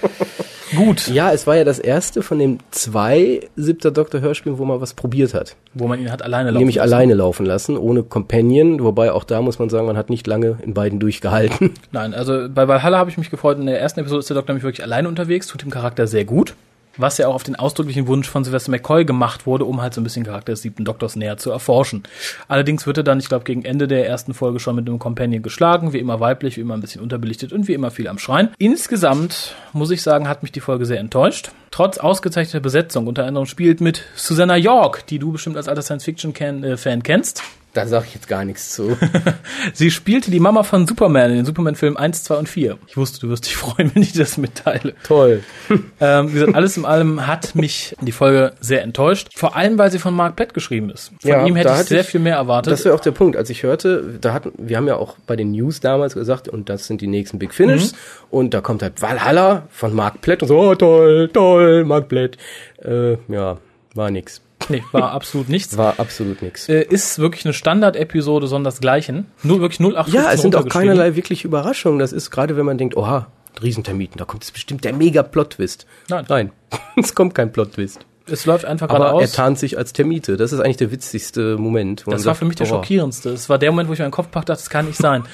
gut, 0.74 1.08
Ja, 1.08 1.32
es 1.32 1.46
war 1.46 1.56
ja 1.56 1.64
das 1.64 1.78
erste 1.78 2.22
von 2.22 2.38
den 2.38 2.58
zwei 2.70 3.40
siebter 3.56 3.90
Doktor 3.90 4.20
Hörspielen, 4.20 4.58
wo 4.58 4.64
man 4.64 4.80
was 4.80 4.94
probiert 4.94 5.34
hat. 5.34 5.54
wo 5.74 5.86
man 5.86 6.00
ihn 6.00 6.10
hat 6.10 6.22
alleine 6.22 6.50
laufen 6.50 6.58
Nämlich 6.60 6.76
lassen. 6.76 6.92
alleine 6.94 7.14
laufen 7.14 7.44
lassen, 7.46 7.76
ohne 7.76 8.02
Companion, 8.02 8.82
wobei 8.82 9.12
auch 9.12 9.24
da 9.24 9.42
muss 9.42 9.58
man 9.58 9.68
sagen, 9.68 9.86
man 9.86 9.96
hat 9.96 10.10
nicht 10.10 10.26
lange 10.26 10.58
in 10.64 10.74
beiden 10.74 10.98
durchgehalten. 10.98 11.72
Nein, 11.92 12.14
also 12.14 12.48
bei 12.48 12.66
Valhalla 12.66 12.98
habe 12.98 13.10
ich 13.10 13.18
mich 13.18 13.30
gefreut. 13.30 13.58
In 13.58 13.66
der 13.66 13.80
ersten 13.80 14.00
Episode 14.00 14.20
ist 14.20 14.30
der 14.30 14.34
Doktor 14.36 14.52
nämlich 14.52 14.64
wirklich 14.64 14.82
alleine 14.84 15.08
unterwegs, 15.08 15.46
tut 15.46 15.62
dem 15.62 15.70
Charakter 15.70 16.06
sehr 16.06 16.24
gut. 16.24 16.54
Was 16.96 17.18
ja 17.18 17.28
auch 17.28 17.34
auf 17.34 17.42
den 17.42 17.56
ausdrücklichen 17.56 18.06
Wunsch 18.06 18.28
von 18.28 18.44
Sylvester 18.44 18.70
McCoy 18.70 19.04
gemacht 19.04 19.46
wurde, 19.46 19.64
um 19.64 19.82
halt 19.82 19.94
so 19.94 20.00
ein 20.00 20.04
bisschen 20.04 20.24
Charakter 20.24 20.52
des 20.52 20.62
siebten 20.62 20.84
Doktors 20.84 21.16
näher 21.16 21.36
zu 21.36 21.50
erforschen. 21.50 22.02
Allerdings 22.48 22.86
wird 22.86 22.98
er 22.98 23.04
dann, 23.04 23.18
ich 23.18 23.28
glaube, 23.28 23.44
gegen 23.44 23.64
Ende 23.64 23.88
der 23.88 24.06
ersten 24.06 24.34
Folge 24.34 24.60
schon 24.60 24.76
mit 24.76 24.88
einem 24.88 24.98
Companion 24.98 25.42
geschlagen, 25.42 25.92
wie 25.92 25.98
immer 25.98 26.20
weiblich, 26.20 26.56
wie 26.56 26.62
immer 26.62 26.74
ein 26.74 26.80
bisschen 26.80 27.02
unterbelichtet 27.02 27.52
und 27.52 27.68
wie 27.68 27.74
immer 27.74 27.90
viel 27.90 28.08
am 28.08 28.18
Schreien. 28.18 28.50
Insgesamt, 28.58 29.54
muss 29.72 29.90
ich 29.90 30.02
sagen, 30.02 30.28
hat 30.28 30.42
mich 30.42 30.52
die 30.52 30.60
Folge 30.60 30.86
sehr 30.86 31.00
enttäuscht. 31.00 31.50
Trotz 31.70 31.98
ausgezeichneter 31.98 32.60
Besetzung, 32.60 33.06
unter 33.06 33.26
anderem 33.26 33.46
spielt 33.46 33.80
mit 33.80 34.04
Susanna 34.14 34.56
York, 34.56 35.06
die 35.08 35.18
du 35.18 35.32
bestimmt 35.32 35.56
als 35.56 35.68
alter 35.68 35.82
Science-Fiction-Fan 35.82 37.02
kennst. 37.02 37.42
Da 37.76 37.86
sage 37.86 38.06
ich 38.08 38.14
jetzt 38.14 38.26
gar 38.28 38.44
nichts 38.46 38.70
zu. 38.74 38.96
Sie 39.74 39.90
spielte 39.90 40.30
die 40.30 40.40
Mama 40.40 40.62
von 40.62 40.86
Superman 40.86 41.30
in 41.30 41.36
den 41.36 41.44
Superman-Filmen 41.44 41.96
1, 41.98 42.24
2 42.24 42.34
und 42.36 42.48
4. 42.48 42.78
Ich 42.86 42.96
wusste, 42.96 43.20
du 43.20 43.28
wirst 43.28 43.44
dich 43.46 43.56
freuen, 43.56 43.90
wenn 43.94 44.02
ich 44.02 44.14
das 44.14 44.38
mitteile. 44.38 44.94
Toll. 45.04 45.42
Ähm, 45.98 46.28
wie 46.30 46.34
gesagt, 46.34 46.54
alles 46.54 46.76
in 46.76 46.84
allem 46.84 47.26
hat 47.26 47.54
mich 47.54 47.96
die 48.02 48.12
Folge 48.12 48.52
sehr 48.60 48.82
enttäuscht. 48.82 49.28
Vor 49.34 49.56
allem, 49.56 49.78
weil 49.78 49.90
sie 49.90 49.98
von 49.98 50.14
Mark 50.14 50.36
Platt 50.36 50.52
geschrieben 50.54 50.90
ist. 50.90 51.10
Von 51.20 51.30
Ja, 51.30 51.46
ihm 51.46 51.56
hätte 51.56 51.70
ich 51.72 51.88
sehr 51.88 52.00
ich- 52.02 52.06
viel 52.06 52.20
mehr 52.20 52.36
erwartet. 52.36 52.70
Das 52.72 52.84
wäre 52.84 52.94
auch 52.94 53.00
der 53.00 53.12
Punkt. 53.12 53.36
Als 53.36 53.48
ich 53.50 53.62
hörte, 53.62 54.18
da 54.20 54.32
hatten, 54.34 54.52
wir 54.58 54.76
haben 54.76 54.86
ja 54.86 54.96
auch 54.96 55.16
bei 55.26 55.36
den 55.36 55.52
News 55.52 55.80
damals 55.80 56.14
gesagt, 56.14 56.48
und 56.48 56.68
das 56.68 56.86
sind 56.86 57.00
die 57.00 57.06
nächsten 57.06 57.38
Big 57.38 57.54
Finishes. 57.54 57.94
Und 58.30 58.52
da 58.54 58.60
kommt 58.60 58.82
halt 58.82 59.00
Valhalla 59.02 59.66
von 59.70 59.94
Mark 59.94 60.20
Platt 60.20 60.42
und 60.42 60.48
so, 60.48 60.58
oh, 60.58 60.74
toll, 60.74 61.28
toll, 61.32 61.84
Mark 61.84 62.08
Platt. 62.08 62.36
Äh, 62.84 63.16
ja, 63.28 63.56
war 63.94 64.10
nix. 64.10 64.40
Nee, 64.68 64.82
war 64.92 65.12
absolut 65.12 65.48
nichts. 65.48 65.76
War 65.76 65.98
absolut 65.98 66.42
nix. 66.42 66.68
Äh, 66.68 66.82
ist 66.82 67.18
wirklich 67.18 67.44
eine 67.44 67.54
Standard-Episode 67.54 68.46
sondersgleichen. 68.46 69.26
Nur 69.42 69.60
wirklich 69.60 69.80
0815 69.80 70.14
Ja, 70.14 70.32
es 70.32 70.42
sind 70.42 70.56
auch 70.56 70.68
keinerlei 70.68 71.16
wirkliche 71.16 71.46
Überraschungen. 71.46 71.98
Das 71.98 72.12
ist 72.12 72.30
gerade, 72.30 72.56
wenn 72.56 72.66
man 72.66 72.78
denkt, 72.78 72.96
oha, 72.96 73.28
Riesentermiten, 73.62 74.18
da 74.18 74.24
kommt 74.24 74.44
jetzt 74.44 74.52
bestimmt 74.52 74.84
der 74.84 74.92
Mega-Plot-Twist. 74.92 75.86
Nein. 76.08 76.26
Nein, 76.28 76.52
es 76.96 77.14
kommt 77.14 77.34
kein 77.34 77.52
Plot-Twist. 77.52 78.06
Es 78.28 78.44
läuft 78.46 78.64
einfach 78.64 78.88
Aber 78.88 78.98
er 78.98 79.10
geradeaus. 79.10 79.32
tarnt 79.32 79.58
sich 79.58 79.78
als 79.78 79.92
Termite. 79.92 80.36
Das 80.36 80.52
ist 80.52 80.60
eigentlich 80.60 80.76
der 80.78 80.90
witzigste 80.90 81.56
Moment. 81.56 82.06
wo 82.06 82.10
Das 82.10 82.20
war 82.20 82.34
sagt, 82.34 82.38
für 82.38 82.44
mich 82.44 82.56
der 82.56 82.66
oh, 82.66 82.70
schockierendste. 82.70 83.30
Das 83.30 83.48
war 83.48 83.58
der 83.58 83.70
Moment, 83.70 83.88
wo 83.88 83.92
ich 83.92 84.00
meinen 84.00 84.10
Kopf 84.10 84.30
packte, 84.30 84.52
das 84.52 84.68
kann 84.68 84.86
nicht 84.86 84.98
sein. 84.98 85.24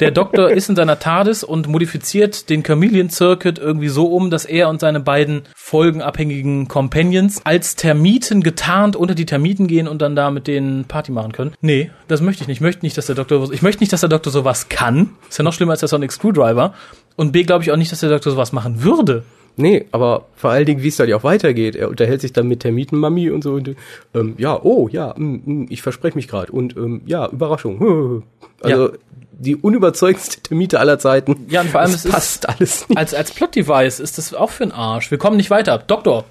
Der 0.00 0.10
Doktor 0.10 0.50
ist 0.50 0.68
in 0.68 0.76
seiner 0.76 0.98
TARDIS 0.98 1.44
und 1.44 1.68
modifiziert 1.68 2.48
den 2.48 2.62
Chameleon 2.62 3.10
Circuit 3.10 3.58
irgendwie 3.58 3.88
so 3.88 4.06
um, 4.06 4.30
dass 4.30 4.44
er 4.44 4.68
und 4.68 4.80
seine 4.80 5.00
beiden 5.00 5.42
folgenabhängigen 5.54 6.68
Companions 6.68 7.42
als 7.44 7.76
Termiten 7.76 8.42
getarnt 8.42 8.96
unter 8.96 9.14
die 9.14 9.26
Termiten 9.26 9.66
gehen 9.66 9.86
und 9.86 10.00
dann 10.00 10.16
da 10.16 10.30
mit 10.30 10.46
denen 10.46 10.84
Party 10.84 11.12
machen 11.12 11.32
können. 11.32 11.52
Nee, 11.60 11.90
das 12.08 12.20
möchte 12.20 12.42
ich 12.42 12.48
nicht. 12.48 12.58
Ich 12.58 12.62
möchte 12.62 12.84
nicht, 12.84 12.96
dass 12.96 13.06
der 13.06 13.14
Doktor, 13.14 13.52
ich 13.52 13.62
möchte 13.62 13.82
nicht, 13.82 13.92
dass 13.92 14.00
der 14.00 14.08
Doktor 14.08 14.30
sowas 14.30 14.68
kann. 14.68 15.10
Ist 15.28 15.38
ja 15.38 15.44
noch 15.44 15.52
schlimmer 15.52 15.72
als 15.72 15.80
der 15.80 15.88
Sonic 15.88 16.12
Screwdriver. 16.12 16.74
Und 17.16 17.32
B, 17.32 17.42
glaube 17.42 17.64
ich 17.64 17.72
auch 17.72 17.76
nicht, 17.76 17.92
dass 17.92 18.00
der 18.00 18.10
Doktor 18.10 18.30
sowas 18.30 18.52
machen 18.52 18.82
würde. 18.82 19.24
Nee, 19.58 19.86
aber 19.90 20.26
vor 20.36 20.50
allen 20.50 20.66
Dingen, 20.66 20.82
wie 20.84 20.88
es 20.88 20.96
dann 20.96 21.08
ja 21.08 21.16
auch 21.16 21.24
weitergeht. 21.24 21.74
Er 21.74 21.88
unterhält 21.88 22.20
sich 22.20 22.32
dann 22.32 22.46
mit 22.46 22.60
Termitenmami 22.60 23.28
und 23.30 23.42
so. 23.42 23.54
Und, 23.54 23.74
ähm, 24.14 24.34
ja, 24.38 24.58
oh, 24.62 24.88
ja, 24.88 25.14
mm, 25.16 25.42
mm, 25.44 25.66
ich 25.68 25.82
verspreche 25.82 26.16
mich 26.16 26.28
gerade. 26.28 26.52
Und 26.52 26.76
ähm, 26.76 27.02
ja, 27.06 27.28
Überraschung. 27.28 28.22
Also 28.60 28.90
die 29.38 29.54
unüberzeugendste 29.54 30.40
Termite 30.40 30.80
aller 30.80 30.98
Zeiten. 30.98 31.46
Ja, 31.48 31.60
und 31.60 31.70
vor 31.70 31.80
allem 31.80 31.90
es 31.90 31.98
es 31.98 32.04
ist- 32.06 32.10
passt 32.10 32.48
alles 32.48 32.88
nicht. 32.88 32.98
Als, 32.98 33.14
als 33.14 33.30
Plot-Device 33.30 34.00
ist 34.00 34.18
das 34.18 34.34
auch 34.34 34.50
für 34.50 34.64
einen 34.64 34.72
Arsch. 34.72 35.12
Wir 35.12 35.18
kommen 35.18 35.36
nicht 35.36 35.50
weiter. 35.50 35.78
Doktor, 35.78 36.24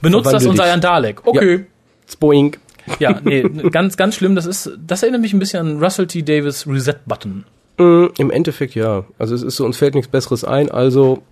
benutzt 0.00 0.32
das 0.32 0.46
und 0.46 0.56
sei 0.56 0.72
ein 0.72 0.80
Dalek. 0.80 1.26
Okay. 1.26 1.66
Spoink. 2.10 2.58
Ja, 3.00 3.20
nee, 3.24 3.42
ganz, 3.70 3.98
ganz 3.98 4.14
schlimm. 4.14 4.34
Das 4.34 4.46
ist, 4.46 4.70
das 4.86 5.02
erinnert 5.02 5.20
mich 5.20 5.34
ein 5.34 5.38
bisschen 5.38 5.60
an 5.66 5.82
Russell 5.82 6.06
T. 6.06 6.22
Davis 6.22 6.66
Reset 6.66 6.96
Button. 7.04 7.44
Mm, 7.76 8.06
Im 8.16 8.30
Endeffekt 8.30 8.74
ja. 8.74 9.04
Also 9.18 9.34
es 9.34 9.42
ist 9.42 9.56
so, 9.56 9.66
uns 9.66 9.76
fällt 9.76 9.94
nichts 9.94 10.10
Besseres 10.10 10.44
ein, 10.44 10.70
also 10.70 11.22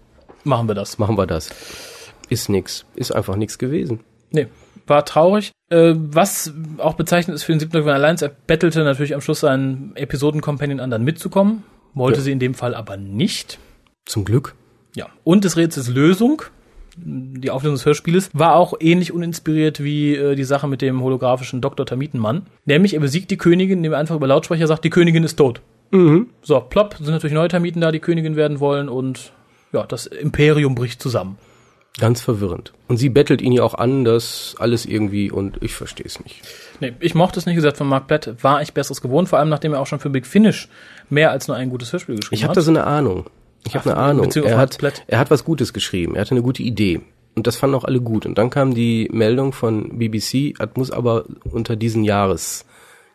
Machen 0.45 0.68
wir 0.68 0.74
das. 0.74 0.99
machen 0.99 1.16
wir 1.16 1.26
das. 1.26 1.51
Ist 2.28 2.49
nix. 2.49 2.84
Ist 2.95 3.12
einfach 3.12 3.36
nix 3.36 3.59
gewesen. 3.59 4.01
Nee. 4.30 4.47
war 4.86 5.05
traurig. 5.05 5.53
Äh, 5.70 5.95
was 5.97 6.53
auch 6.78 6.95
bezeichnet 6.95 7.34
ist 7.36 7.45
für 7.45 7.53
den 7.53 7.61
siebten 7.61 7.74
Doktor, 7.76 7.86
wenn 7.95 8.16
er 8.16 8.28
bettelte 8.47 8.82
natürlich 8.82 9.14
am 9.14 9.20
Schluss 9.20 9.40
seinen 9.40 9.93
Episoden-Companion 9.95 10.80
an, 10.80 10.90
dann 10.90 11.05
mitzukommen. 11.05 11.62
Wollte 11.95 12.18
Ja. 12.18 12.24
sie 12.24 12.32
in 12.32 12.38
dem 12.40 12.55
Fall 12.55 12.74
aber 12.74 12.97
nicht. 12.97 13.59
Zum 14.07 14.24
Glück. 14.24 14.55
Ja. 14.97 15.07
Und 15.24 15.45
des 15.45 15.57
Rätsels 15.57 15.88
Lösung, 15.88 16.43
die 16.97 17.51
Auflösung 17.51 17.76
des 17.76 17.86
Hörspieles, 17.86 18.30
war 18.32 18.57
auch 18.57 18.74
ähnlich 18.80 19.12
uninspiriert 19.12 19.82
wie 19.82 20.14
äh, 20.16 20.34
die 20.34 20.45
Sache 20.45 20.66
mit 20.66 20.82
dem 20.82 21.01
holographischen 21.03 21.61
Dr. 21.61 21.86
Termitenmann. 21.86 22.47
Nämlich, 22.64 22.95
er 22.95 23.01
besiegt 23.01 23.30
die 23.30 23.38
Königin, 23.38 23.78
indem 23.78 23.93
er 23.93 23.99
einfach 23.99 24.16
über 24.16 24.26
Lautsprecher 24.26 24.66
sagt, 24.66 24.84
die 24.84 24.90
Königin 24.90 25.24
ist 25.24 25.36
tot. 25.36 25.61
So, 26.43 26.59
plopp, 26.61 26.97
sind 26.97 27.09
natürlich 27.11 27.34
neue 27.34 27.49
Termiten 27.49 27.82
da, 27.82 27.93
die 27.93 28.01
Königin 28.01 28.34
werden 28.34 28.61
wollen 28.61 28.88
und 28.88 29.32
ja, 29.73 29.85
das 29.87 30.07
Imperium 30.07 30.75
bricht 30.75 31.03
zusammen. 31.03 31.39
Ganz 31.99 32.23
verwirrend. 32.23 32.73
Und 32.89 32.97
sie 32.97 33.11
bettelt 33.11 33.43
ihn 33.43 33.53
ja 33.53 33.62
auch 33.64 33.75
an, 33.75 34.05
dass 34.05 34.55
alles 34.59 34.87
irgendwie 34.87 35.31
und 35.31 35.62
ich 35.62 35.75
verstehe 35.75 36.07
es 36.07 36.20
nicht. 36.25 36.41
Nee, 36.81 36.95
ich 37.01 37.14
mochte 37.14 37.39
es 37.39 37.45
nicht 37.45 37.55
gesagt 37.55 37.77
von 37.77 37.87
Mark 37.87 38.07
Platt, 38.07 38.43
war 38.43 38.62
ich 38.62 38.73
besseres 38.73 39.03
gewohnt, 39.03 39.29
vor 39.29 39.39
allem 39.39 39.51
nachdem 39.51 39.75
er 39.75 39.81
auch 39.81 39.87
schon 39.87 40.01
für 40.01 40.09
Big 40.09 40.27
Finish 40.27 40.68
mehr 41.11 41.31
als 41.31 41.49
nur 41.49 41.57
ein 41.59 41.68
gutes 41.68 41.93
Hörspiel 41.93 42.16
geschrieben 42.16 42.35
Ich 42.35 42.45
habe 42.45 42.51
hat. 42.53 42.57
da 42.57 42.62
so 42.62 42.70
eine 42.70 42.85
Ahnung. 42.85 43.27
Ich 43.66 43.75
habe 43.77 43.91
eine 43.91 43.99
Ahnung. 43.99 44.31
Er 44.33 44.57
hat, 44.59 44.79
er 45.07 45.18
hat 45.18 45.31
was 45.31 45.45
Gutes 45.45 45.73
geschrieben. 45.73 46.14
Er 46.14 46.23
hatte 46.23 46.33
eine 46.33 46.43
gute 46.43 46.62
Idee. 46.62 47.03
Und 47.35 47.47
das 47.47 47.57
fanden 47.57 47.77
auch 47.77 47.85
alle 47.85 48.01
gut. 48.01 48.27
Und 48.27 48.37
dann 48.37 48.51
kam 48.51 48.75
die 48.75 49.09
Meldung 49.12 49.53
von 49.53 49.99
BBC, 49.99 50.55
das 50.59 50.70
muss 50.77 50.91
aber 50.91 51.25
unter 51.45 51.77
diesen 51.77 52.05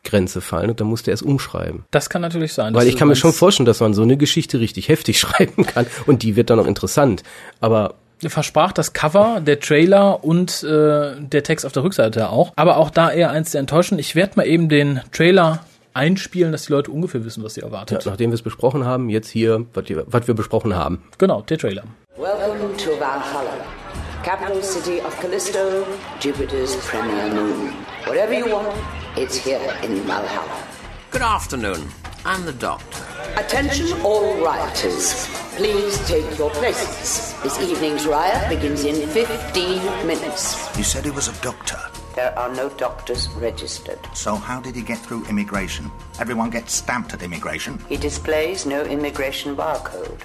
Jahresgrenze 0.08 0.41
fallen. 0.41 0.70
Und 0.70 0.80
dann 0.80 0.88
musste 0.88 1.12
er 1.12 1.16
es 1.16 1.22
umschreiben. 1.22 1.86
das 1.91 2.10
kann 2.10 2.22
natürlich 2.22 2.54
sein. 2.54 2.74
Weil 2.74 2.88
ich 2.88 2.98
kann 2.98 3.08
mir 3.08 3.16
schon 3.16 3.34
vorstellen, 3.34 3.66
dass 3.66 3.80
man 3.80 3.93
so 3.93 4.02
eine 4.02 4.18
Geschichte 4.18 4.60
richtig 4.60 4.89
heftig 4.89 5.20
schreiben 5.20 5.66
kann. 5.66 5.86
Und 6.06 6.24
die 6.24 6.36
wird 6.36 6.50
dann 6.50 6.60
auch 6.60 6.68
interessant. 6.68 7.24
Aber 7.60 7.95
versprach 8.26 8.72
das 8.72 8.93
Cover, 8.93 9.41
der 9.41 9.60
Trailer 9.60 10.24
und 10.24 10.64
äh, 10.64 11.16
der 11.20 11.43
Text 11.43 11.66
auf 11.66 11.72
der 11.72 11.84
Rückseite 11.84 12.30
auch. 12.30 12.52
Aber 12.56 12.78
auch 12.78 12.89
da 12.89 13.12
eher 13.12 13.30
eins 13.32 13.52
der 13.52 13.60
Enttäuschen. 13.60 14.00
Ich 14.00 14.16
werde 14.16 14.34
mal 14.38 14.48
eben 14.48 14.70
den 14.70 15.02
Trailer 15.12 15.64
einspielen, 15.93 16.52
dass 16.52 16.66
die 16.66 16.74
Leute 16.74 16.91
ungefähr 16.91 17.26
wissen, 17.26 17.43
was 17.43 17.56
sie 17.56 17.62
ja, 17.62 17.68
erwartet. 17.68 18.06
nachdem 18.06 18.32
wir 18.32 18.36
es 18.36 18.41
besprochen 18.41 18.86
haben, 18.86 19.10
jetzt 19.10 19.30
hier, 19.30 19.66
was 19.74 19.89
wir, 19.89 20.04
was 20.08 20.28
wir 20.28 20.36
besprochen 20.36 20.76
haben. 20.76 21.04
Genau, 21.18 21.41
der 21.41 21.58
Trailer. 21.58 21.84
Welcome 22.18 22.76
to 22.78 22.91
Valhalla, 23.00 23.66
capital 24.24 24.64
city 24.64 25.00
of 25.00 25.20
Callisto, 25.20 25.60
Jupiter's 26.20 26.76
premier 26.88 27.34
moon. 27.34 27.72
Whatever 28.06 28.34
you 28.34 28.45
want, 28.45 28.68
it's 29.18 29.36
here 29.36 29.76
in 29.82 29.95
Valhalla. 30.03 30.68
Good 31.09 31.24
afternoon. 31.24 31.89
I'm 32.24 32.45
the 32.45 32.53
doctor. 32.53 33.03
Attention 33.36 33.99
all 34.01 34.38
rioters. 34.43 35.28
Please 35.55 35.97
take 36.07 36.38
your 36.38 36.51
places. 36.51 37.34
This 37.41 37.59
evening's 37.59 38.05
riot 38.05 38.47
begins 38.47 38.84
in 38.84 39.07
15 39.07 40.05
minutes. 40.05 40.78
You 40.78 40.84
said 40.84 41.03
he 41.03 41.09
was 41.09 41.28
a 41.30 41.41
doctor. 41.41 41.80
There 42.15 42.38
are 42.38 42.53
no 42.53 42.70
doctors 42.70 43.28
registered. 43.30 43.99
So 44.13 44.36
how 44.36 44.61
did 44.61 44.76
he 44.76 44.84
get 44.84 44.99
through 44.99 45.26
immigration? 45.26 45.89
Everyone 46.20 46.51
gets 46.51 46.74
stamped 46.74 47.15
at 47.15 47.24
immigration. 47.24 47.80
He 47.89 47.97
displays 47.97 48.68
no 48.68 48.84
immigration 48.84 49.55
barcode. 49.55 50.22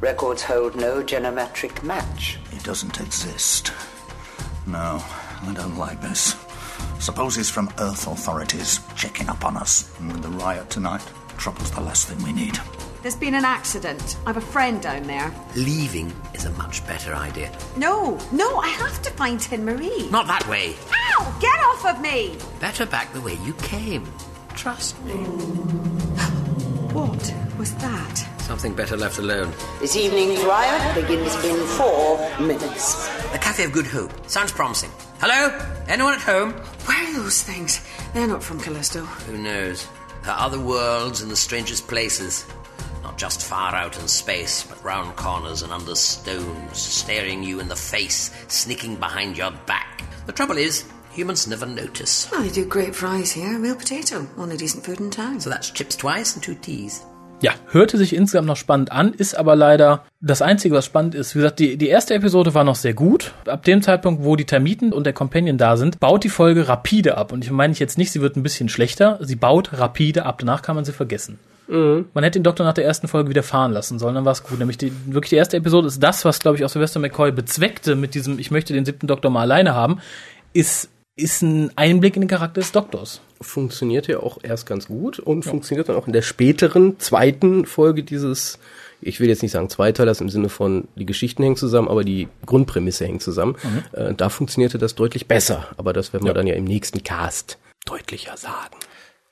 Records 0.00 0.42
hold 0.42 0.74
no 0.74 1.00
genometric 1.00 1.84
match. 1.84 2.38
He 2.50 2.58
doesn't 2.58 3.00
exist. 3.00 3.72
No, 4.66 5.00
I 5.42 5.52
don't 5.54 5.78
like 5.78 6.00
this. 6.00 6.34
Suppose 7.02 7.34
he's 7.34 7.50
from 7.50 7.68
Earth 7.80 8.06
authorities 8.06 8.78
checking 8.94 9.28
up 9.28 9.44
on 9.44 9.56
us. 9.56 9.92
And 9.98 10.12
with 10.12 10.22
the 10.22 10.28
riot 10.28 10.70
tonight, 10.70 11.02
trouble's 11.36 11.72
the 11.72 11.80
last 11.80 12.06
thing 12.06 12.22
we 12.22 12.32
need. 12.32 12.56
There's 13.02 13.16
been 13.16 13.34
an 13.34 13.44
accident. 13.44 14.16
I've 14.24 14.36
a 14.36 14.40
friend 14.40 14.80
down 14.80 15.02
there. 15.02 15.34
Leaving 15.56 16.12
is 16.32 16.44
a 16.44 16.52
much 16.52 16.86
better 16.86 17.12
idea. 17.12 17.50
No, 17.76 18.20
no, 18.30 18.56
I 18.58 18.68
have 18.68 19.02
to 19.02 19.10
find 19.10 19.40
Tin 19.40 19.64
Marie. 19.64 20.08
Not 20.12 20.28
that 20.28 20.46
way. 20.46 20.76
Ow! 20.92 21.38
Get 21.40 21.58
off 21.64 21.84
of 21.86 22.00
me! 22.00 22.38
Better 22.60 22.86
back 22.86 23.12
the 23.12 23.20
way 23.20 23.36
you 23.44 23.54
came. 23.54 24.06
Trust 24.54 25.02
me. 25.02 25.14
What 26.92 27.34
was 27.58 27.74
that? 27.76 28.16
Something 28.42 28.74
better 28.74 28.96
left 28.96 29.18
alone. 29.18 29.52
This 29.80 29.96
evening's 29.96 30.44
riot 30.44 30.94
begins 30.94 31.34
in 31.42 31.56
four 31.66 32.18
minutes. 32.38 33.08
The 33.32 33.38
Cafe 33.38 33.64
of 33.64 33.72
Good 33.72 33.86
Hope. 33.86 34.12
Sounds 34.28 34.52
promising. 34.52 34.90
Hello? 35.24 35.56
Anyone 35.86 36.14
at 36.14 36.20
home? 36.20 36.50
Where 36.50 36.98
are 36.98 37.22
those 37.22 37.44
things? 37.44 37.80
They're 38.12 38.26
not 38.26 38.42
from 38.42 38.58
Callisto. 38.58 39.04
Who 39.04 39.38
knows? 39.38 39.86
There 40.24 40.32
are 40.32 40.46
other 40.46 40.58
worlds 40.58 41.20
and 41.20 41.30
the 41.30 41.36
strangest 41.36 41.86
places. 41.86 42.44
Not 43.04 43.18
just 43.18 43.46
far 43.46 43.72
out 43.72 43.96
in 44.00 44.08
space, 44.08 44.64
but 44.64 44.82
round 44.82 45.14
corners 45.14 45.62
and 45.62 45.72
under 45.72 45.94
stones, 45.94 46.76
staring 46.76 47.44
you 47.44 47.60
in 47.60 47.68
the 47.68 47.76
face, 47.76 48.32
sneaking 48.48 48.96
behind 48.96 49.38
your 49.38 49.52
back. 49.64 50.02
The 50.26 50.32
trouble 50.32 50.58
is, 50.58 50.90
humans 51.12 51.46
never 51.46 51.66
notice. 51.66 52.28
Well, 52.32 52.42
they 52.42 52.50
do 52.50 52.64
great 52.64 52.92
fries 52.92 53.30
here. 53.30 53.60
Real 53.60 53.76
potato. 53.76 54.26
Only 54.36 54.56
decent 54.56 54.84
food 54.84 54.98
in 54.98 55.10
town. 55.10 55.38
So 55.38 55.50
that's 55.50 55.70
chips 55.70 55.94
twice 55.94 56.34
and 56.34 56.42
two 56.42 56.56
teas. 56.56 57.04
Ja, 57.42 57.52
hörte 57.72 57.98
sich 57.98 58.14
insgesamt 58.14 58.46
noch 58.46 58.56
spannend 58.56 58.92
an, 58.92 59.12
ist 59.12 59.36
aber 59.36 59.56
leider 59.56 60.04
das 60.20 60.42
Einzige, 60.42 60.76
was 60.76 60.86
spannend 60.86 61.16
ist. 61.16 61.34
Wie 61.34 61.40
gesagt, 61.40 61.58
die, 61.58 61.76
die 61.76 61.88
erste 61.88 62.14
Episode 62.14 62.54
war 62.54 62.62
noch 62.62 62.76
sehr 62.76 62.94
gut. 62.94 63.32
Ab 63.46 63.64
dem 63.64 63.82
Zeitpunkt, 63.82 64.22
wo 64.22 64.36
die 64.36 64.44
Termiten 64.44 64.92
und 64.92 65.04
der 65.04 65.12
Companion 65.12 65.58
da 65.58 65.76
sind, 65.76 65.98
baut 65.98 66.22
die 66.22 66.28
Folge 66.28 66.68
rapide 66.68 67.18
ab. 67.18 67.32
Und 67.32 67.44
ich 67.44 67.50
meine 67.50 67.72
ich 67.72 67.80
jetzt 67.80 67.98
nicht, 67.98 68.12
sie 68.12 68.20
wird 68.20 68.36
ein 68.36 68.44
bisschen 68.44 68.68
schlechter. 68.68 69.18
Sie 69.22 69.34
baut 69.34 69.72
rapide 69.72 70.24
ab. 70.24 70.38
Danach 70.38 70.62
kann 70.62 70.76
man 70.76 70.84
sie 70.84 70.92
vergessen. 70.92 71.40
Man 72.12 72.22
hätte 72.22 72.38
den 72.38 72.44
Doktor 72.44 72.64
nach 72.64 72.74
der 72.74 72.84
ersten 72.84 73.08
Folge 73.08 73.30
wieder 73.30 73.42
fahren 73.42 73.72
lassen 73.72 73.98
sollen, 73.98 74.14
dann 74.14 74.24
war 74.24 74.32
es 74.32 74.42
gut. 74.42 74.58
Nämlich 74.58 74.78
die, 74.78 74.92
wirklich 75.06 75.30
die 75.30 75.36
erste 75.36 75.56
Episode 75.56 75.88
ist 75.88 76.02
das, 76.02 76.24
was, 76.24 76.38
glaube 76.38 76.58
ich, 76.58 76.64
auch 76.64 76.68
Sylvester 76.68 77.00
McCoy 77.00 77.32
bezweckte 77.32 77.96
mit 77.96 78.14
diesem, 78.14 78.38
ich 78.38 78.50
möchte 78.50 78.74
den 78.74 78.84
siebten 78.84 79.06
Doktor 79.06 79.30
mal 79.30 79.42
alleine 79.42 79.74
haben, 79.74 79.98
ist, 80.52 80.90
ist 81.16 81.42
ein 81.42 81.70
Einblick 81.76 82.16
in 82.16 82.22
den 82.22 82.28
Charakter 82.28 82.60
des 82.60 82.72
Doktors. 82.72 83.20
Funktioniert 83.40 84.06
ja 84.06 84.20
auch 84.20 84.38
erst 84.42 84.66
ganz 84.66 84.86
gut 84.86 85.18
und 85.18 85.44
funktioniert 85.44 85.88
dann 85.88 85.96
auch 85.96 86.06
in 86.06 86.12
der 86.12 86.22
späteren, 86.22 86.98
zweiten 86.98 87.66
Folge 87.66 88.02
dieses, 88.02 88.58
ich 89.00 89.20
will 89.20 89.28
jetzt 89.28 89.42
nicht 89.42 89.50
sagen 89.52 89.68
Zweiteilers 89.68 90.20
im 90.20 90.28
Sinne 90.30 90.48
von, 90.48 90.88
die 90.96 91.04
Geschichten 91.06 91.42
hängen 91.42 91.56
zusammen, 91.56 91.88
aber 91.88 92.04
die 92.04 92.28
Grundprämisse 92.46 93.04
hängt 93.04 93.22
zusammen. 93.22 93.56
Äh, 93.92 94.14
da 94.14 94.28
funktionierte 94.28 94.78
das 94.78 94.94
deutlich 94.94 95.26
besser. 95.26 95.68
Aber 95.76 95.92
das 95.92 96.12
werden 96.12 96.24
wir 96.24 96.28
Ja. 96.30 96.34
dann 96.34 96.46
ja 96.46 96.54
im 96.54 96.64
nächsten 96.64 97.02
Cast 97.02 97.58
deutlicher 97.84 98.36
sagen. 98.36 98.76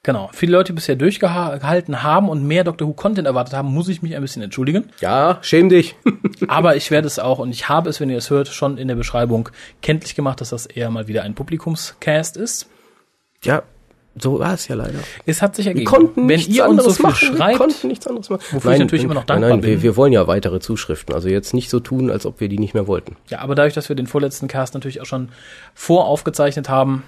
Genau. 0.02 0.30
Viele 0.32 0.52
Leute, 0.52 0.72
die 0.72 0.76
bisher 0.76 0.96
durchgehalten 0.96 2.02
haben 2.02 2.30
und 2.30 2.46
mehr 2.46 2.64
Doctor 2.64 2.88
Who 2.88 2.94
Content 2.94 3.26
erwartet 3.26 3.52
haben, 3.54 3.68
muss 3.68 3.88
ich 3.88 4.00
mich 4.00 4.16
ein 4.16 4.22
bisschen 4.22 4.40
entschuldigen. 4.42 4.88
Ja, 5.00 5.38
schäm 5.42 5.68
dich. 5.68 5.94
Aber 6.48 6.74
ich 6.76 6.90
werde 6.90 7.06
es 7.06 7.18
auch, 7.18 7.38
und 7.38 7.50
ich 7.50 7.68
habe 7.68 7.90
es, 7.90 8.00
wenn 8.00 8.08
ihr 8.08 8.16
es 8.16 8.30
hört, 8.30 8.48
schon 8.48 8.78
in 8.78 8.88
der 8.88 8.94
Beschreibung 8.94 9.50
kenntlich 9.82 10.14
gemacht, 10.14 10.40
dass 10.40 10.50
das 10.50 10.64
eher 10.64 10.90
mal 10.90 11.06
wieder 11.06 11.22
ein 11.24 11.34
Publikumscast 11.34 12.36
ist. 12.38 12.66
ja, 13.44 13.62
so 14.18 14.40
war 14.40 14.54
es 14.54 14.66
ja 14.68 14.74
leider. 14.74 14.98
Es 15.24 15.40
hat 15.40 15.54
sich 15.54 15.66
Wir 15.66 15.70
ergeben. 15.70 15.86
konnten 15.86 16.20
wenn 16.22 16.26
nichts 16.36 16.48
ihr 16.54 16.66
uns 16.66 16.82
so 16.82 16.90
anderes 16.90 16.96
viel 16.96 17.06
machen. 17.06 17.28
wir 17.30 17.36
schreibt, 17.36 17.58
konnten 17.58 17.86
nichts 17.88 18.06
anderes 18.08 18.28
machen. 18.30 18.42
wofür 18.50 18.72
ich 18.72 18.78
natürlich 18.80 19.04
immer 19.04 19.14
noch 19.14 19.20
nein, 19.20 19.40
dankbar 19.40 19.50
nein, 19.50 19.60
bin. 19.60 19.70
Wir, 19.70 19.82
wir 19.82 19.96
wollen 19.96 20.12
ja 20.12 20.26
weitere 20.26 20.58
Zuschriften. 20.60 21.14
Also 21.14 21.28
jetzt 21.28 21.54
nicht 21.54 21.70
so 21.70 21.78
tun, 21.78 22.10
als 22.10 22.26
ob 22.26 22.40
wir 22.40 22.48
die 22.48 22.58
nicht 22.58 22.74
mehr 22.74 22.86
wollten. 22.88 23.16
ja, 23.28 23.38
aber 23.38 23.54
dadurch, 23.54 23.74
dass 23.74 23.88
wir 23.88 23.94
den 23.96 24.06
vorletzten 24.08 24.48
Cast 24.48 24.74
natürlich 24.74 25.00
auch 25.00 25.06
schon 25.06 25.28
voraufgezeichnet 25.74 26.68
haben, 26.68 27.04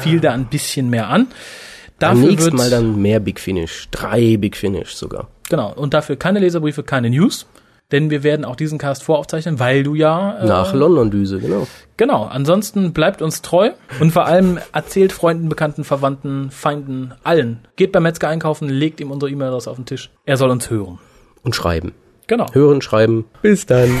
fiel 0.00 0.20
da 0.20 0.32
ein 0.32 0.46
bisschen 0.46 0.90
mehr 0.90 1.08
an. 1.08 1.28
Dafür 2.00 2.28
nächsten 2.28 2.44
wird, 2.44 2.54
Mal 2.54 2.70
dann 2.70 3.00
mehr 3.00 3.20
Big 3.20 3.38
Finish. 3.38 3.88
Drei 3.90 4.36
Big 4.36 4.56
Finish 4.56 4.94
sogar. 4.94 5.28
genau, 5.48 5.72
und 5.72 5.94
dafür 5.94 6.16
keine 6.16 6.40
Leserbriefe, 6.40 6.82
keine 6.82 7.10
News. 7.10 7.46
Denn 7.92 8.08
wir 8.08 8.22
werden 8.22 8.44
auch 8.44 8.54
diesen 8.54 8.78
Cast 8.78 9.02
voraufzeichnen, 9.02 9.58
weil 9.58 9.82
du 9.82 9.96
ja 9.96 10.38
äh, 10.38 10.46
Nach 10.46 10.72
London-Düse, 10.72 11.40
genau. 11.40 11.66
Genau, 11.96 12.24
ansonsten 12.24 12.92
bleibt 12.92 13.20
uns 13.20 13.42
treu 13.42 13.70
und 13.98 14.12
vor 14.12 14.26
allem 14.26 14.58
erzählt 14.72 15.12
Freunden, 15.12 15.48
Bekannten, 15.48 15.82
Verwandten, 15.82 16.52
Feinden, 16.52 17.14
allen. 17.24 17.66
Geht 17.74 17.90
beim 17.90 18.04
Metzger 18.04 18.28
einkaufen, 18.28 18.68
legt 18.68 19.00
ihm 19.00 19.10
unsere 19.10 19.32
E-Mail-Adresse 19.32 19.68
auf 19.70 19.76
den 19.76 19.86
Tisch. 19.86 20.10
Er 20.24 20.36
soll 20.36 20.50
uns 20.50 20.70
hören. 20.70 21.00
Und 21.42 21.56
schreiben. 21.56 21.92
Genau. 22.28 22.46
Hören, 22.52 22.80
schreiben. 22.80 23.24
Bis 23.42 23.66
dann. 23.66 24.00